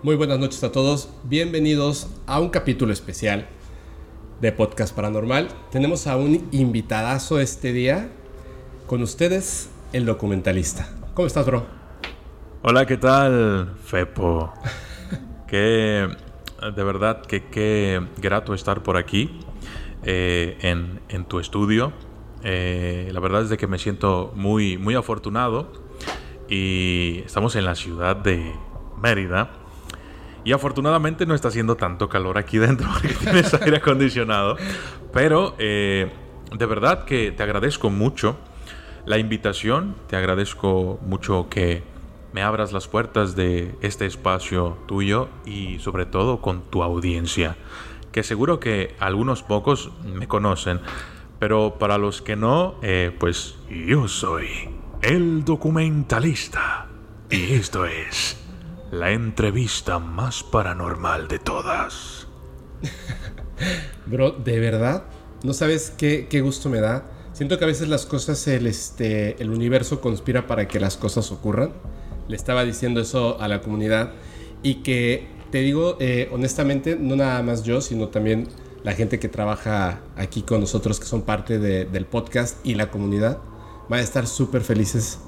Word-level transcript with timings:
Muy 0.00 0.14
buenas 0.14 0.38
noches 0.38 0.62
a 0.62 0.70
todos, 0.70 1.12
bienvenidos 1.24 2.08
a 2.28 2.38
un 2.38 2.50
capítulo 2.50 2.92
especial 2.92 3.48
de 4.40 4.52
Podcast 4.52 4.94
Paranormal. 4.94 5.48
Tenemos 5.72 6.06
a 6.06 6.16
un 6.16 6.48
invitadazo 6.52 7.40
este 7.40 7.72
día, 7.72 8.08
con 8.86 9.02
ustedes, 9.02 9.70
el 9.92 10.06
documentalista. 10.06 10.88
¿Cómo 11.14 11.26
estás, 11.26 11.46
bro? 11.46 11.66
Hola, 12.62 12.86
¿qué 12.86 12.96
tal, 12.96 13.74
Fepo? 13.84 14.52
que 15.48 16.06
de 16.76 16.84
verdad 16.84 17.22
que 17.22 17.46
qué 17.46 18.00
grato 18.18 18.54
estar 18.54 18.84
por 18.84 18.96
aquí 18.96 19.40
eh, 20.04 20.58
en, 20.60 21.00
en, 21.08 21.24
tu 21.24 21.40
estudio. 21.40 21.92
Eh, 22.44 23.10
la 23.12 23.18
verdad 23.18 23.42
es 23.42 23.48
de 23.48 23.56
que 23.56 23.66
me 23.66 23.78
siento 23.80 24.32
muy, 24.36 24.78
muy 24.78 24.94
afortunado 24.94 25.72
y 26.48 27.24
estamos 27.26 27.56
en 27.56 27.64
la 27.64 27.74
ciudad 27.74 28.14
de 28.14 28.54
Mérida. 29.02 29.57
Y 30.48 30.52
afortunadamente 30.52 31.26
no 31.26 31.34
está 31.34 31.48
haciendo 31.48 31.76
tanto 31.76 32.08
calor 32.08 32.38
aquí 32.38 32.56
dentro 32.56 32.88
porque 32.90 33.08
tienes 33.20 33.52
aire 33.52 33.76
acondicionado. 33.76 34.56
Pero 35.12 35.54
eh, 35.58 36.10
de 36.56 36.64
verdad 36.64 37.04
que 37.04 37.32
te 37.32 37.42
agradezco 37.42 37.90
mucho 37.90 38.38
la 39.04 39.18
invitación. 39.18 39.94
Te 40.06 40.16
agradezco 40.16 41.00
mucho 41.02 41.48
que 41.50 41.82
me 42.32 42.40
abras 42.40 42.72
las 42.72 42.88
puertas 42.88 43.36
de 43.36 43.74
este 43.82 44.06
espacio 44.06 44.78
tuyo 44.86 45.28
y 45.44 45.80
sobre 45.80 46.06
todo 46.06 46.40
con 46.40 46.62
tu 46.62 46.82
audiencia. 46.82 47.58
Que 48.10 48.22
seguro 48.22 48.58
que 48.58 48.96
algunos 49.00 49.42
pocos 49.42 49.90
me 50.02 50.28
conocen. 50.28 50.80
Pero 51.38 51.74
para 51.78 51.98
los 51.98 52.22
que 52.22 52.36
no, 52.36 52.76
eh, 52.80 53.14
pues 53.20 53.58
yo 53.68 54.08
soy 54.08 54.70
el 55.02 55.44
documentalista. 55.44 56.86
Y 57.28 57.52
esto 57.52 57.84
es 57.84 58.47
la 58.90 59.10
entrevista 59.10 59.98
más 59.98 60.42
paranormal 60.42 61.28
de 61.28 61.38
todas. 61.38 62.26
Bro, 64.06 64.32
de 64.32 64.58
verdad, 64.60 65.04
no 65.42 65.52
sabes 65.52 65.92
qué, 65.96 66.26
qué, 66.28 66.40
gusto 66.40 66.68
me 66.68 66.80
da. 66.80 67.04
Siento 67.32 67.58
que 67.58 67.64
a 67.64 67.66
veces 67.66 67.88
las 67.88 68.06
cosas, 68.06 68.46
el, 68.48 68.66
este, 68.66 69.40
el 69.42 69.50
universo 69.50 70.00
conspira 70.00 70.46
para 70.46 70.68
que 70.68 70.80
las 70.80 70.96
cosas 70.96 71.30
ocurran. 71.30 71.72
Le 72.28 72.36
estaba 72.36 72.64
diciendo 72.64 73.00
eso 73.00 73.40
a 73.40 73.48
la 73.48 73.60
comunidad. 73.60 74.12
Y 74.62 74.76
que 74.76 75.28
te 75.50 75.58
digo, 75.58 75.96
eh, 76.00 76.28
honestamente, 76.32 76.96
no 76.98 77.14
nada 77.14 77.42
más 77.42 77.62
yo, 77.62 77.80
sino 77.80 78.08
también 78.08 78.48
la 78.82 78.92
gente 78.92 79.18
que 79.18 79.28
trabaja 79.28 80.00
aquí 80.16 80.42
con 80.42 80.60
nosotros, 80.60 80.98
que 80.98 81.06
son 81.06 81.22
parte 81.22 81.58
de, 81.58 81.84
del 81.84 82.06
podcast 82.06 82.64
y 82.64 82.74
la 82.74 82.90
comunidad, 82.90 83.38
van 83.88 84.00
a 84.00 84.02
estar 84.02 84.26
súper 84.26 84.62
felices 84.62 85.18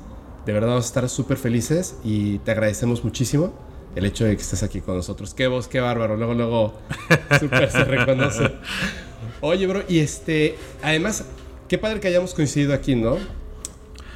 de 0.46 0.52
verdad 0.52 0.68
vamos 0.68 0.84
a 0.84 0.88
estar 0.88 1.08
súper 1.08 1.36
felices 1.36 1.96
y 2.04 2.38
te 2.38 2.52
agradecemos 2.52 3.04
muchísimo 3.04 3.52
el 3.94 4.04
hecho 4.04 4.24
de 4.24 4.36
que 4.36 4.42
estés 4.42 4.62
aquí 4.62 4.80
con 4.80 4.96
nosotros. 4.96 5.34
Qué 5.34 5.46
voz, 5.46 5.68
qué 5.68 5.80
bárbaro. 5.80 6.16
Luego, 6.16 6.34
luego, 6.34 6.74
súper 7.40 7.70
se 7.70 7.84
reconoce. 7.84 8.52
Oye, 9.40 9.66
bro, 9.66 9.82
y 9.88 9.98
este, 9.98 10.56
además, 10.82 11.26
qué 11.68 11.78
padre 11.78 12.00
que 12.00 12.08
hayamos 12.08 12.34
coincidido 12.34 12.74
aquí, 12.74 12.94
¿no? 12.94 13.18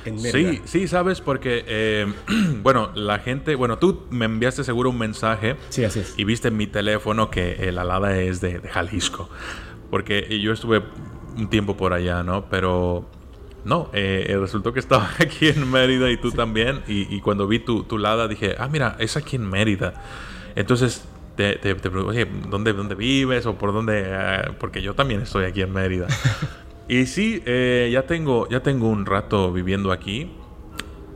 sí, 0.05 0.61
sí, 0.66 0.86
sabes, 0.86 1.22
porque, 1.22 1.64
eh, 1.66 2.06
bueno, 2.62 2.91
la 2.94 3.19
gente, 3.19 3.55
bueno, 3.55 3.78
tú 3.78 4.03
me 4.11 4.27
enviaste 4.27 4.62
seguro 4.64 4.91
un 4.91 4.98
mensaje. 4.98 5.56
Sí, 5.70 5.84
así 5.84 6.00
es. 6.00 6.14
Y 6.16 6.25
viste 6.25 6.48
en 6.48 6.56
mi 6.56 6.66
teléfono 6.66 7.31
que 7.31 7.55
el 7.69 7.78
alada 7.78 8.20
es 8.20 8.41
de, 8.41 8.59
de 8.59 8.69
Jalisco. 8.69 9.28
Porque 9.91 10.41
yo 10.41 10.53
estuve 10.53 10.83
un 11.36 11.48
tiempo 11.48 11.77
por 11.77 11.92
allá, 11.92 12.22
¿no? 12.22 12.48
Pero 12.48 13.09
no, 13.64 13.88
eh, 13.94 14.26
eh, 14.28 14.36
resultó 14.36 14.72
que 14.72 14.80
estaba 14.80 15.08
aquí 15.18 15.48
en 15.48 15.70
Mérida 15.70 16.10
y 16.10 16.16
tú 16.16 16.30
también. 16.30 16.82
Y, 16.86 17.20
cuando 17.20 17.46
vi 17.46 17.58
tu, 17.58 17.84
tu, 17.84 17.98
lada 17.98 18.28
dije, 18.28 18.54
ah, 18.58 18.68
mira, 18.68 18.96
es 18.98 19.16
aquí 19.16 19.36
en 19.36 19.48
Mérida. 19.48 19.94
Entonces 20.54 21.04
te, 21.36 21.56
te, 21.56 21.74
pregunto, 21.74 22.08
oye, 22.08 22.26
¿dónde, 22.48 22.72
¿dónde 22.72 22.94
vives? 22.94 23.47
O 23.47 23.56
por 23.56 23.72
dónde. 23.72 24.14
Ah, 24.14 24.53
porque 24.60 24.82
yo 24.82 24.94
también 24.94 25.22
estoy 25.22 25.47
aquí 25.47 25.62
en 25.62 25.72
Mérida. 25.72 26.06
y 26.88 27.06
sí, 27.06 27.42
eh, 27.47 27.88
ya, 27.92 28.03
tengo, 28.03 28.48
ya 28.48 28.60
tengo 28.60 28.88
un 28.88 29.06
rato 29.06 29.53
viviendo 29.53 29.92
aquí. 29.92 30.30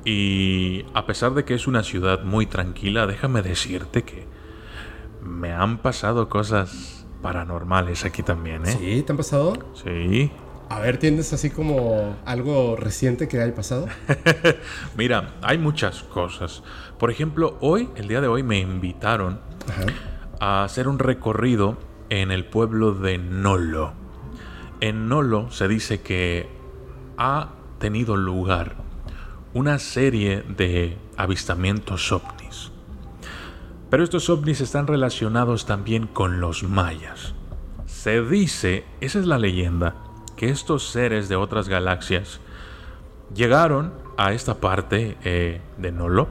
Y 0.05 0.87
a 0.95 1.05
pesar 1.07 1.35
de 1.35 1.45
que 1.45 1.55
es 1.55 1.67
una 1.67 1.83
ciudad 1.83 2.23
muy 2.25 2.47
tranquila, 2.47 3.07
déjame 3.07 3.43
decirte 3.43 4.05
que 4.05 4.27
me 5.23 5.53
han 5.53 5.79
pasado 5.79 6.31
cosas 6.31 7.07
paranormales 7.21 8.07
aquí 8.07 8.23
también, 8.23 8.65
¿eh? 8.65 8.77
¿Sí? 8.79 9.03
¿Te 9.03 9.13
han 9.13 9.17
pasado? 9.19 9.53
Sí. 9.75 10.31
A 10.71 10.81
ver, 10.81 10.99
¿tienes 10.99 11.33
así 11.33 11.49
como 11.49 12.17
algo 12.27 12.77
reciente 12.77 13.27
que 13.27 13.41
haya 13.41 13.55
pasado? 13.55 13.89
Mira, 14.97 15.35
hay 15.41 15.57
muchas 15.57 16.03
cosas. 16.03 16.63
Por 16.99 17.11
ejemplo, 17.11 17.57
hoy, 17.61 17.89
el 17.97 18.07
día 18.07 18.21
de 18.21 18.29
hoy, 18.29 18.43
me 18.43 18.59
invitaron 18.59 19.41
a 20.41 20.65
hacer 20.65 20.87
un 20.87 20.99
recorrido 20.99 21.79
en 22.11 22.31
el 22.31 22.45
pueblo 22.45 22.93
de 22.93 23.17
Nolo. 23.17 23.95
En 24.81 25.09
Nolo 25.09 25.51
se 25.51 25.69
dice 25.69 26.03
que 26.03 26.49
ha 27.17 27.49
tenido 27.79 28.17
lugar 28.17 28.77
una 29.55 29.79
serie 29.79 30.43
de 30.43 30.99
avistamientos 31.17 32.13
ovnis. 32.13 32.73
Pero 33.91 34.05
estos 34.05 34.29
ovnis 34.29 34.61
están 34.61 34.87
relacionados 34.87 35.65
también 35.65 36.07
con 36.07 36.41
los 36.41 36.63
mayas. 36.63 37.35
Se 37.87 38.23
dice, 38.23 38.85
esa 39.01 39.19
es 39.19 39.27
la 39.27 39.39
leyenda, 39.39 39.97
que 40.39 40.49
estos 40.51 40.89
seres 40.89 41.29
de 41.29 41.35
otras 41.35 41.69
galaxias 41.69 42.41
llegaron 43.35 43.93
a 44.17 44.33
esta 44.33 44.61
parte 44.61 45.19
eh, 45.25 45.61
de 45.77 45.91
Nolo, 45.91 46.29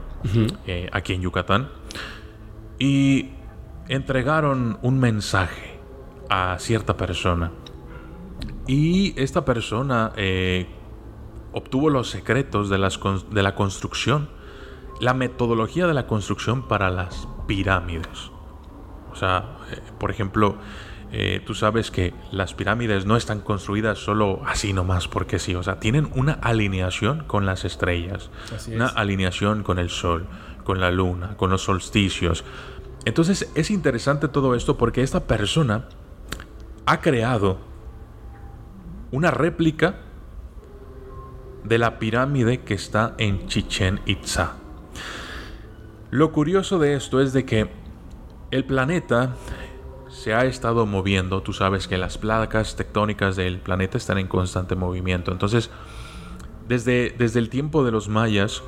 eh, 0.65 0.89
aquí 0.93 1.13
en 1.13 1.21
Yucatán, 1.21 1.69
y 2.79 3.31
entregaron 3.89 4.79
un 4.81 4.99
mensaje 4.99 5.77
a 6.29 6.55
cierta 6.57 6.95
persona. 6.95 7.51
Y 8.65 9.13
esta 9.21 9.43
persona 9.43 10.13
eh, 10.15 10.67
obtuvo 11.51 11.89
los 11.89 12.09
secretos 12.09 12.69
de, 12.69 12.77
las, 12.77 12.97
de 13.29 13.43
la 13.43 13.55
construcción, 13.55 14.29
la 15.01 15.13
metodología 15.13 15.85
de 15.85 15.93
la 15.93 16.07
construcción 16.07 16.65
para 16.69 16.89
las 16.89 17.27
pirámides. 17.45 18.31
O 19.11 19.15
sea, 19.17 19.57
por 19.99 20.11
ejemplo, 20.11 20.55
eh, 21.11 21.41
tú 21.45 21.53
sabes 21.53 21.89
que 21.89 22.13
las 22.31 22.53
pirámides 22.53 23.05
no 23.05 23.15
están 23.15 23.39
construidas 23.39 23.97
solo 23.97 24.41
así 24.45 24.73
nomás 24.73 25.07
porque 25.07 25.39
sí, 25.39 25.55
o 25.55 25.63
sea, 25.63 25.79
tienen 25.79 26.09
una 26.15 26.33
alineación 26.33 27.23
con 27.25 27.45
las 27.45 27.63
estrellas, 27.63 28.29
una 28.73 28.87
alineación 28.87 29.63
con 29.63 29.79
el 29.79 29.89
sol, 29.89 30.27
con 30.65 30.81
la 30.81 30.91
luna, 30.91 31.37
con 31.37 31.49
los 31.49 31.61
solsticios. 31.63 32.43
Entonces 33.05 33.49
es 33.55 33.71
interesante 33.71 34.27
todo 34.27 34.53
esto 34.53 34.77
porque 34.77 35.01
esta 35.01 35.21
persona 35.27 35.87
ha 36.85 36.99
creado 36.99 37.57
una 39.11 39.31
réplica 39.31 39.99
de 41.63 41.77
la 41.77 41.99
pirámide 41.99 42.61
que 42.61 42.73
está 42.73 43.15
en 43.17 43.47
Chichen 43.47 44.01
Itza. 44.05 44.55
Lo 46.11 46.31
curioso 46.31 46.79
de 46.79 46.95
esto 46.95 47.21
es 47.21 47.33
de 47.33 47.45
que 47.45 47.69
el 48.51 48.65
planeta 48.65 49.35
se 50.27 50.33
ha 50.33 50.43
estado 50.43 50.85
moviendo. 50.85 51.41
Tú 51.41 51.53
sabes 51.53 51.87
que 51.87 51.97
las 51.97 52.17
placas 52.17 52.75
tectónicas 52.75 53.37
del 53.37 53.59
planeta 53.59 53.97
están 53.97 54.17
en 54.17 54.27
constante 54.27 54.75
movimiento. 54.75 55.31
Entonces, 55.31 55.69
desde, 56.67 57.15
desde 57.17 57.39
el 57.39 57.47
tiempo 57.47 57.85
de 57.85 57.93
los 57.93 58.09
mayas, 58.09 58.61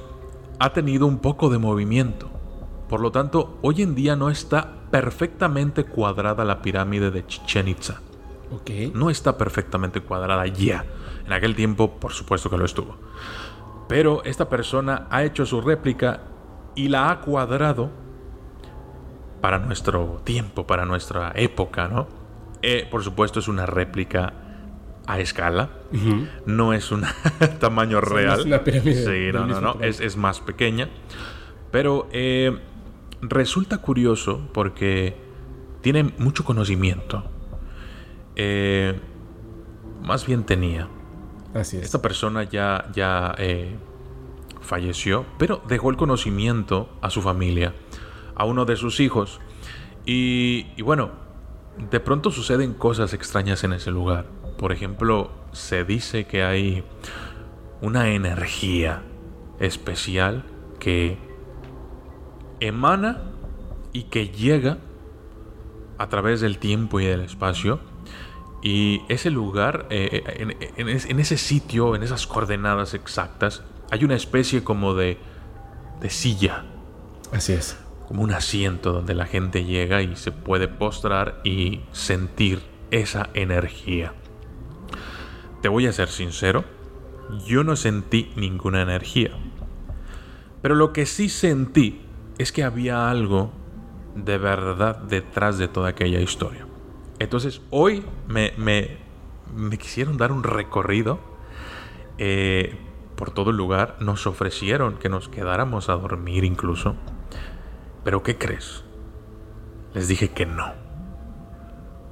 ha 0.57 0.71
tenido 0.71 1.05
un 1.05 1.19
poco 1.19 1.49
de 1.49 1.57
movimiento. 1.57 2.29
Por 2.87 3.01
lo 3.01 3.11
tanto, 3.11 3.57
hoy 3.61 3.81
en 3.81 3.93
día 3.93 4.15
no 4.15 4.29
está 4.29 4.73
perfectamente 4.89 5.83
cuadrada 5.83 6.45
la 6.45 6.61
pirámide 6.61 7.11
de 7.11 7.27
Chichen 7.27 7.67
Itza. 7.67 7.99
No 8.93 9.09
está 9.09 9.37
perfectamente 9.37 9.99
cuadrada 9.99 10.47
ya. 10.47 10.85
En 11.25 11.33
aquel 11.33 11.57
tiempo, 11.57 11.99
por 11.99 12.13
supuesto 12.13 12.49
que 12.49 12.57
lo 12.57 12.63
estuvo. 12.63 12.95
Pero 13.89 14.23
esta 14.23 14.47
persona 14.47 15.07
ha 15.09 15.25
hecho 15.25 15.45
su 15.45 15.59
réplica 15.59 16.21
y 16.73 16.87
la 16.87 17.11
ha 17.11 17.19
cuadrado 17.19 17.89
para 19.41 19.59
nuestro 19.59 20.21
tiempo, 20.23 20.67
para 20.67 20.85
nuestra 20.85 21.31
época, 21.35 21.87
¿no? 21.87 22.07
Eh, 22.61 22.87
por 22.89 23.03
supuesto 23.03 23.39
es 23.39 23.47
una 23.47 23.65
réplica 23.65 24.33
a 25.07 25.19
escala, 25.19 25.69
no 26.45 26.73
es 26.73 26.91
un 26.91 27.03
tamaño 27.59 28.01
real. 28.01 28.39
Es 28.39 28.45
una 28.45 28.63
pirámide. 28.63 29.05
Sí, 29.05 29.33
no, 29.33 29.47
no, 29.47 29.59
no, 29.59 29.77
es, 29.81 30.17
más 30.17 30.39
pequeña. 30.39 30.89
Pero 31.71 32.07
eh, 32.11 32.59
resulta 33.21 33.79
curioso 33.79 34.49
porque 34.53 35.15
tiene 35.81 36.03
mucho 36.03 36.43
conocimiento. 36.43 37.23
Eh, 38.35 38.99
más 40.03 40.27
bien 40.27 40.43
tenía. 40.43 40.87
Así 41.55 41.77
es. 41.77 41.83
Esta 41.83 42.01
persona 42.01 42.43
ya, 42.43 42.89
ya 42.93 43.35
falleció, 44.61 45.25
pero 45.39 45.61
dejó 45.67 45.89
el 45.89 45.97
conocimiento 45.97 46.89
a 47.01 47.09
su 47.09 47.21
familia 47.23 47.73
a 48.39 48.45
uno 48.45 48.65
de 48.65 48.77
sus 48.77 48.99
hijos. 49.01 49.39
Y, 50.05 50.81
bueno, 50.81 51.11
de 51.91 51.99
pronto 51.99 52.31
suceden 52.31 52.73
cosas 52.73 53.13
extrañas 53.13 53.63
en 53.63 53.73
ese 53.73 53.91
lugar. 53.91 54.25
Por 54.57 54.71
ejemplo, 54.71 55.29
se 55.51 55.83
dice 55.83 56.25
que 56.25 56.43
hay 56.43 56.83
una 57.81 58.09
energía 58.09 59.03
especial 59.59 60.45
que 60.79 61.17
emana 62.61 63.23
y 63.91 64.03
que 64.03 64.29
llega 64.29 64.77
a 65.97 66.07
través 66.07 66.39
del 66.39 66.59
tiempo 66.59 67.01
y 67.01 67.05
del 67.05 67.21
espacio. 67.21 67.81
Y 68.63 69.01
ese 69.09 69.29
lugar, 69.31 69.85
eh, 69.89 70.23
eh, 70.25 70.73
en, 70.77 71.19
ese 71.19 71.37
sitio, 71.37 71.93
en 71.93 72.03
esas 72.03 72.25
coordenadas 72.25 72.93
exactas, 72.93 73.63
hay 73.91 74.05
una 74.05 74.15
especie 74.15 74.63
como 74.63 74.93
de 74.93 75.17
silla. 76.07 76.63
Así 77.33 77.53
es. 77.53 77.77
Como 78.09 78.23
un 78.23 78.33
asiento 78.33 78.91
donde 78.91 79.13
la 79.13 79.27
gente 79.27 79.65
llega 79.65 80.01
y 80.01 80.15
se 80.15 80.31
puede 80.31 80.67
postrar 80.67 81.39
y 81.43 81.81
sentir 81.91 82.59
esa 82.89 83.29
energía. 83.35 84.13
Te 85.61 85.69
voy 85.69 85.85
a 85.85 85.93
ser 85.93 86.09
sincero, 86.09 86.65
yo 87.45 87.63
no 87.63 87.75
sentí 87.75 88.31
ninguna 88.35 88.81
energía. 88.81 89.29
Pero 90.63 90.73
lo 90.73 90.91
que 90.91 91.05
sí 91.05 91.29
sentí 91.29 92.01
es 92.39 92.51
que 92.51 92.63
había 92.63 93.11
algo 93.11 93.51
de 94.15 94.39
verdad 94.39 94.97
detrás 95.03 95.59
de 95.59 95.67
toda 95.67 95.89
aquella 95.89 96.19
historia. 96.19 96.65
Entonces 97.19 97.61
hoy 97.69 98.03
me, 98.27 98.53
me, 98.57 99.77
quisieron 99.77 100.17
dar 100.17 100.31
un 100.31 100.41
recorrido 100.41 101.19
eh, 102.17 102.75
por 103.15 103.29
todo 103.29 103.51
el 103.51 103.57
lugar. 103.57 103.97
Nos 103.99 104.25
ofrecieron 104.25 104.97
que 104.97 105.09
nos 105.09 105.29
quedáramos 105.29 105.89
a 105.89 105.93
dormir 105.93 106.43
incluso. 106.43 106.95
Pero 108.03 108.23
¿qué 108.23 108.37
crees? 108.37 108.83
Les 109.93 110.07
dije 110.07 110.29
que 110.29 110.45
no. 110.45 110.73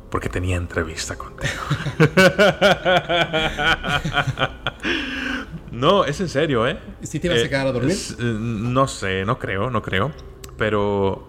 Porque 0.09 0.29
tenía 0.29 0.55
entrevista 0.55 1.15
contigo. 1.15 1.53
no, 5.71 6.05
es 6.05 6.19
en 6.21 6.29
serio, 6.29 6.67
¿eh? 6.67 6.79
¿Sí 7.01 7.19
te 7.19 7.27
ibas 7.27 7.39
a 7.39 7.45
eh, 7.45 7.49
quedar 7.49 7.67
a 7.67 7.71
dormir? 7.71 7.95
Eh, 7.95 8.15
no 8.19 8.87
sé, 8.87 9.25
no 9.25 9.37
creo, 9.37 9.69
no 9.69 9.81
creo. 9.81 10.11
Pero 10.57 11.27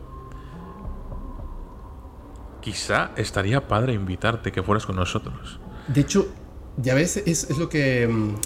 quizá 2.60 3.10
estaría 3.16 3.66
padre 3.66 3.94
invitarte 3.94 4.52
que 4.52 4.62
fueras 4.62 4.86
con 4.86 4.96
nosotros. 4.96 5.60
De 5.88 6.02
hecho, 6.02 6.28
ya 6.76 6.94
ves, 6.94 7.16
es, 7.16 7.58
lo 7.58 7.68
que... 7.68 8.06
Mm, 8.06 8.36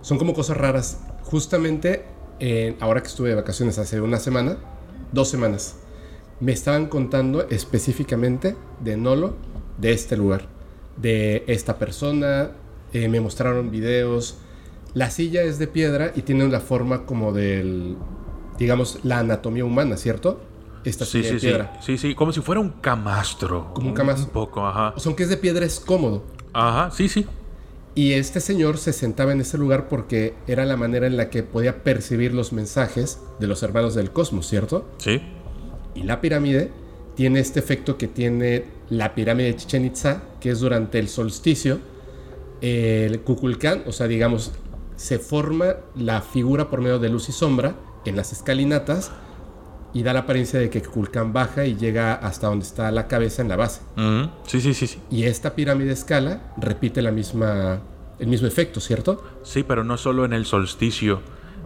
son 0.00 0.18
como 0.18 0.32
cosas 0.32 0.56
raras. 0.56 1.02
Justamente, 1.22 2.06
ahora 2.80 3.02
que 3.02 3.08
estuve 3.08 3.30
de 3.30 3.34
vacaciones 3.34 3.78
hace 3.78 4.00
una 4.00 4.20
semana, 4.20 4.58
dos 5.12 5.28
semanas, 5.28 5.76
me 6.40 6.52
estaban 6.52 6.86
contando 6.86 7.48
específicamente 7.48 8.56
de 8.80 8.96
Nolo 8.96 9.34
de 9.78 9.92
este 9.92 10.16
lugar, 10.16 10.48
de 10.96 11.44
esta 11.46 11.78
persona, 11.78 12.50
eh, 12.92 13.08
me 13.08 13.20
mostraron 13.20 13.70
videos. 13.70 14.38
La 14.94 15.10
silla 15.10 15.42
es 15.42 15.58
de 15.58 15.66
piedra 15.66 16.12
y 16.14 16.22
tiene 16.22 16.48
la 16.48 16.60
forma 16.60 17.04
como 17.04 17.32
del, 17.32 17.96
digamos, 18.58 19.00
la 19.02 19.18
anatomía 19.18 19.64
humana, 19.64 19.96
¿cierto? 19.96 20.40
Esta 20.84 21.04
sí, 21.04 21.22
silla 21.22 21.28
sí, 21.28 21.34
de 21.34 21.40
piedra. 21.40 21.80
Sí, 21.82 21.98
sí, 21.98 22.14
como 22.14 22.32
si 22.32 22.40
fuera 22.40 22.60
un 22.60 22.70
camastro. 22.70 23.74
Como 23.74 23.88
un 23.88 23.94
camastro. 23.94 24.26
Un 24.26 24.32
poco, 24.32 24.66
ajá. 24.66 24.94
O 24.96 25.00
sea, 25.00 25.10
aunque 25.10 25.24
es 25.24 25.28
de 25.28 25.36
piedra, 25.36 25.66
es 25.66 25.80
cómodo. 25.80 26.24
Ajá, 26.52 26.90
sí, 26.90 27.08
sí. 27.08 27.26
Y 27.96 28.12
este 28.12 28.40
señor 28.40 28.76
se 28.76 28.92
sentaba 28.92 29.32
en 29.32 29.40
ese 29.40 29.56
lugar 29.56 29.88
porque 29.88 30.34
era 30.46 30.66
la 30.66 30.76
manera 30.76 31.06
en 31.06 31.16
la 31.16 31.30
que 31.30 31.42
podía 31.42 31.82
percibir 31.82 32.34
los 32.34 32.52
mensajes 32.52 33.20
de 33.40 33.46
los 33.46 33.62
hermanos 33.62 33.94
del 33.94 34.12
cosmos, 34.12 34.46
¿cierto? 34.46 34.86
Sí. 34.98 35.22
Y 35.94 36.02
la 36.02 36.20
pirámide 36.20 36.70
tiene 37.14 37.40
este 37.40 37.58
efecto 37.58 37.96
que 37.96 38.06
tiene 38.06 38.66
la 38.90 39.14
pirámide 39.14 39.46
de 39.46 39.56
Chichen 39.56 39.86
Itza, 39.86 40.24
que 40.40 40.50
es 40.50 40.60
durante 40.60 40.98
el 40.98 41.08
solsticio. 41.08 41.80
El 42.60 43.20
Kukulcán, 43.22 43.84
o 43.86 43.92
sea, 43.92 44.06
digamos, 44.08 44.52
se 44.96 45.18
forma 45.18 45.76
la 45.94 46.20
figura 46.20 46.68
por 46.68 46.82
medio 46.82 46.98
de 46.98 47.08
luz 47.08 47.30
y 47.30 47.32
sombra 47.32 47.76
en 48.04 48.14
las 48.14 48.30
escalinatas 48.30 49.10
y 49.96 50.02
da 50.02 50.12
la 50.12 50.20
apariencia 50.20 50.60
de 50.60 50.68
que 50.68 50.82
Kukulcán 50.82 51.32
baja 51.32 51.64
y 51.64 51.74
llega 51.74 52.12
hasta 52.12 52.48
donde 52.48 52.66
está 52.66 52.90
la 52.90 53.06
cabeza 53.08 53.40
en 53.40 53.48
la 53.48 53.56
base. 53.56 53.80
Sí, 54.46 54.60
sí, 54.60 54.74
sí, 54.74 54.86
sí. 54.88 55.00
Y 55.10 55.22
esta 55.22 55.54
pirámide 55.54 55.92
escala 55.92 56.52
repite 56.58 57.00
la 57.00 57.10
misma, 57.12 57.80
el 58.18 58.26
mismo 58.26 58.46
efecto, 58.46 58.78
¿cierto? 58.78 59.24
Sí, 59.42 59.62
pero 59.62 59.84
no 59.84 59.96
solo 59.96 60.26
en 60.26 60.34
el 60.34 60.44
solsticio 60.44 61.22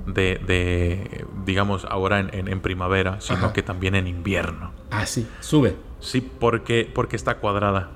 de, 0.07 1.27
digamos, 1.45 1.85
ahora 1.87 2.21
en, 2.21 2.61
primavera, 2.61 3.21
sino 3.21 3.53
que 3.53 3.65
también 3.65 3.97
en 3.97 4.07
invierno. 4.07 4.75
Ah, 4.93 5.07
sí, 5.07 5.27
sube. 5.41 5.75
Sí, 5.99 6.21
porque, 6.21 6.89
porque 6.95 7.17
está 7.17 7.39
cuadrada. 7.39 7.91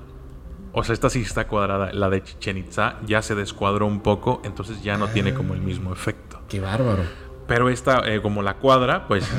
O 0.73 0.83
sea, 0.83 0.91
esta 0.91 1.09
sí 1.09 1.21
está 1.21 1.47
cuadrada. 1.47 1.93
La 1.93 2.09
de 2.09 2.21
Chichen 2.21 2.57
Itza 2.57 2.99
ya 3.05 3.21
se 3.21 3.35
descuadró 3.35 3.87
un 3.87 4.01
poco, 4.01 4.41
entonces 4.43 4.83
ya 4.83 4.97
no 4.97 5.07
tiene 5.07 5.33
como 5.33 5.53
el 5.53 5.61
mismo 5.61 5.93
efecto. 5.93 6.41
Qué 6.49 6.59
bárbaro. 6.59 7.03
Pero 7.47 7.69
esta, 7.69 8.01
eh, 8.11 8.21
como 8.21 8.41
la 8.41 8.55
cuadra, 8.55 9.07
pues 9.07 9.29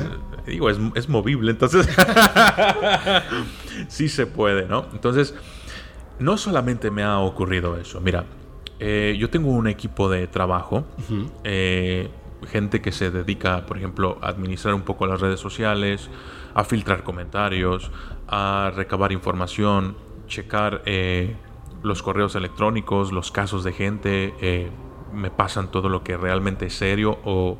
digo, 0.45 0.69
es, 0.69 1.09
movible, 1.09 1.51
entonces 1.51 1.89
sí 3.89 4.07
se 4.07 4.27
puede, 4.27 4.65
¿no? 4.65 4.85
Entonces, 4.93 5.35
no 6.19 6.37
solamente 6.37 6.89
me 6.89 7.03
ha 7.03 7.19
ocurrido 7.19 7.77
eso. 7.77 7.99
Mira, 7.99 8.25
eh, 8.79 9.15
yo 9.19 9.29
tengo 9.29 9.49
un 9.49 9.67
equipo 9.67 10.09
de 10.09 10.27
trabajo 10.27 10.85
gente 12.45 12.81
que 12.81 12.91
se 12.91 13.09
dedica, 13.09 13.65
por 13.65 13.77
ejemplo, 13.77 14.17
a 14.21 14.29
administrar 14.29 14.73
un 14.73 14.83
poco 14.83 15.07
las 15.07 15.21
redes 15.21 15.39
sociales, 15.39 16.09
a 16.53 16.63
filtrar 16.63 17.03
comentarios, 17.03 17.91
a 18.27 18.71
recabar 18.75 19.11
información, 19.11 19.97
checar 20.27 20.83
eh, 20.85 21.35
los 21.83 22.03
correos 22.03 22.35
electrónicos, 22.35 23.11
los 23.11 23.31
casos 23.31 23.63
de 23.63 23.73
gente, 23.73 24.33
eh, 24.41 24.69
me 25.13 25.31
pasan 25.31 25.71
todo 25.71 25.89
lo 25.89 26.03
que 26.03 26.17
realmente 26.17 26.67
es 26.67 26.73
serio 26.73 27.17
o, 27.23 27.57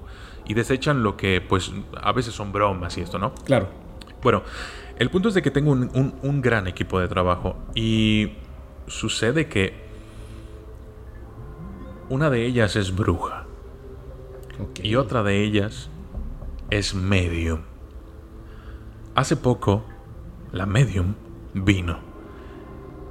y 0.48 0.54
desechan 0.54 1.04
lo 1.04 1.18
que 1.18 1.42
pues 1.42 1.72
a 2.02 2.12
veces 2.12 2.34
son 2.34 2.52
bromas 2.52 2.98
y 2.98 3.02
esto, 3.02 3.20
¿no? 3.20 3.34
Claro. 3.46 3.68
Bueno, 4.22 4.44
el 4.98 5.10
punto 5.10 5.30
es 5.30 5.36
de 5.36 5.42
que 5.42 5.52
tengo 5.52 5.72
un, 5.72 6.14
un 6.22 6.42
gran 6.42 6.68
equipo 6.68 7.00
de 7.00 7.08
trabajo 7.08 7.58
y 7.76 8.34
sucede 8.88 9.48
que 9.48 9.88
una 12.10 12.30
de 12.30 12.46
ellas 12.46 12.76
es 12.76 12.96
bruja. 12.96 13.46
Y 14.82 14.96
otra 14.96 15.24
de 15.24 15.44
ellas 15.44 15.90
es 16.70 16.96
Medium. 16.96 17.62
Hace 19.14 19.36
poco, 19.36 19.86
la 20.52 20.66
Medium 20.66 21.16
vino. 21.54 22.00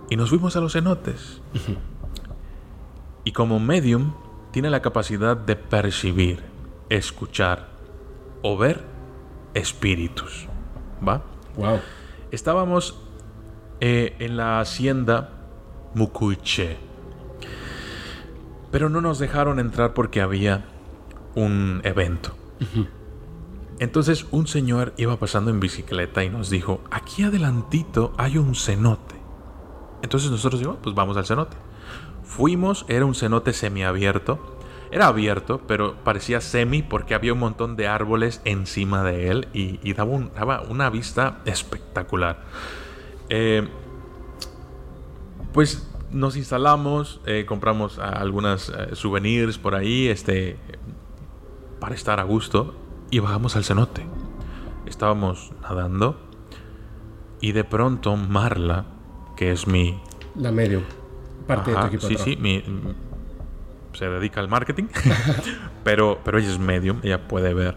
Y 0.09 0.17
nos 0.17 0.31
fuimos 0.31 0.56
a 0.56 0.61
los 0.61 0.73
cenotes. 0.73 1.41
y 3.25 3.33
como 3.33 3.61
Medium, 3.61 4.15
tiene 4.50 4.71
la 4.71 4.81
capacidad 4.81 5.37
de 5.37 5.56
percibir, 5.56 6.43
escuchar 6.88 7.69
o 8.43 8.57
ver 8.57 8.85
espíritus. 9.55 10.47
¿Va? 11.07 11.23
Wow. 11.57 11.81
Estábamos 12.31 13.00
eh, 13.81 14.16
en 14.19 14.37
la 14.37 14.61
hacienda 14.61 15.31
Mukuiche. 15.95 16.76
Pero 18.71 18.88
no 18.88 19.00
nos 19.00 19.19
dejaron 19.19 19.59
entrar 19.59 19.95
porque 19.95 20.21
había 20.21 20.66
un 21.35 21.81
evento. 21.85 22.35
Entonces 23.78 24.26
un 24.31 24.47
señor 24.47 24.95
iba 24.97 25.19
pasando 25.19 25.50
en 25.50 25.61
bicicleta 25.61 26.25
y 26.25 26.31
nos 26.31 26.50
dijo, 26.50 26.81
aquí 26.90 27.23
adelantito 27.23 28.14
hay 28.16 28.38
un 28.38 28.55
cenote. 28.55 29.14
Entonces 30.02 30.31
nosotros 30.31 30.61
dijimos, 30.61 30.78
pues 30.83 30.95
vamos 30.95 31.16
al 31.16 31.26
cenote. 31.26 31.57
Fuimos, 32.25 32.85
era 32.88 33.05
un 33.05 33.14
cenote 33.14 33.52
semiabierto. 33.52 34.55
Era 34.90 35.09
abierto, 35.09 35.61
pero 35.66 35.97
parecía 36.05 36.40
semi 36.40 36.83
porque 36.83 37.14
había 37.14 37.33
un 37.33 37.40
montón 37.40 37.76
de 37.76 37.88
árboles 37.88 38.40
encima 38.45 39.02
de 39.02 39.28
él 39.31 39.49
y, 39.52 39.93
daba, 39.93 40.62
una 40.62 40.90
vista 40.90 41.40
espectacular. 41.45 42.45
Eh, 43.28 43.66
pues 45.52 45.90
nos 46.11 46.37
instalamos, 46.37 47.21
eh, 47.26 47.45
compramos 47.47 47.99
algunas 47.99 48.69
eh, 48.69 48.95
souvenirs 48.95 49.59
por 49.59 49.75
ahí, 49.75 50.09
este, 50.09 50.57
para 51.81 51.95
estar 51.95 52.21
a 52.21 52.23
gusto 52.23 52.75
y 53.11 53.19
bajamos 53.19 53.57
al 53.57 53.64
cenote. 53.64 54.07
Estábamos 54.87 55.52
nadando 55.62 56.21
y 57.40 57.52
de 57.52 57.64
pronto 57.64 58.16
Marla, 58.16 58.87
que 59.37 59.50
es 59.50 59.66
mi... 59.66 60.00
La 60.37 60.52
medio. 60.52 60.83
Parte 61.47 61.71
de 61.71 61.76
tu 61.76 61.87
equipo. 61.87 62.09
Sí, 62.09 62.16
sí, 62.16 62.37
se 63.97 64.09
dedica 64.09 64.41
al 64.41 64.49
marketing, 64.49 64.85
pero, 65.85 66.21
pero 66.25 66.38
ella 66.38 66.50
es 66.50 66.59
medium, 66.59 67.00
ella 67.03 67.26
puede 67.26 67.55
ver 67.55 67.76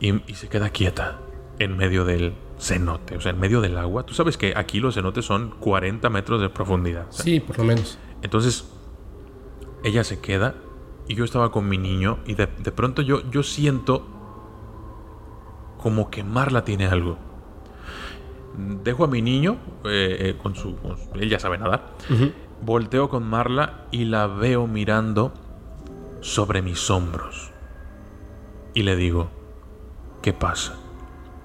y, 0.00 0.34
se 0.34 0.48
queda 0.48 0.70
quieta 0.70 1.20
en 1.58 1.76
medio 1.76 2.04
del 2.04 2.34
cenote, 2.58 3.16
o 3.16 3.20
sea, 3.20 3.32
en 3.32 3.38
medio 3.38 3.60
del 3.60 3.76
agua. 3.76 4.04
Tú 4.04 4.14
sabes 4.14 4.36
que 4.36 4.54
aquí 4.56 4.80
los 4.80 4.94
cenotes 4.94 5.24
son 5.24 5.50
40 5.60 6.08
metros 6.10 6.40
de 6.40 6.48
profundidad. 6.48 7.06
Sí, 7.10 7.40
por 7.40 7.58
lo 7.58 7.64
menos. 7.64 7.98
Entonces, 8.22 8.68
ella 9.84 10.04
se 10.04 10.20
queda 10.20 10.54
y 11.06 11.14
yo 11.14 11.24
estaba 11.24 11.52
con 11.52 11.68
mi 11.68 11.78
niño 11.78 12.18
y 12.26 12.34
de, 12.34 12.46
pronto 12.46 13.02
yo, 13.02 13.28
yo 13.30 13.42
siento 13.42 14.06
como 15.78 16.10
que 16.10 16.24
Marla 16.24 16.64
tiene 16.64 16.86
algo. 16.86 17.18
Dejo 18.82 19.04
a 19.04 19.06
mi 19.06 19.22
niño 19.22 19.58
eh, 19.84 20.16
eh, 20.20 20.38
con 20.42 20.54
su... 20.54 20.76
él 21.14 21.28
ya 21.28 21.38
sabe 21.38 21.56
nadar. 21.56 21.92
Volteo 22.62 23.08
con 23.08 23.24
Marla 23.24 23.86
y 23.90 24.04
la 24.04 24.26
veo 24.26 24.66
mirando 24.66 25.32
sobre 26.20 26.62
mis 26.62 26.90
hombros. 26.90 27.50
Y 28.74 28.82
le 28.82 28.96
digo, 28.96 29.30
¿qué 30.22 30.32
pasa? 30.32 30.76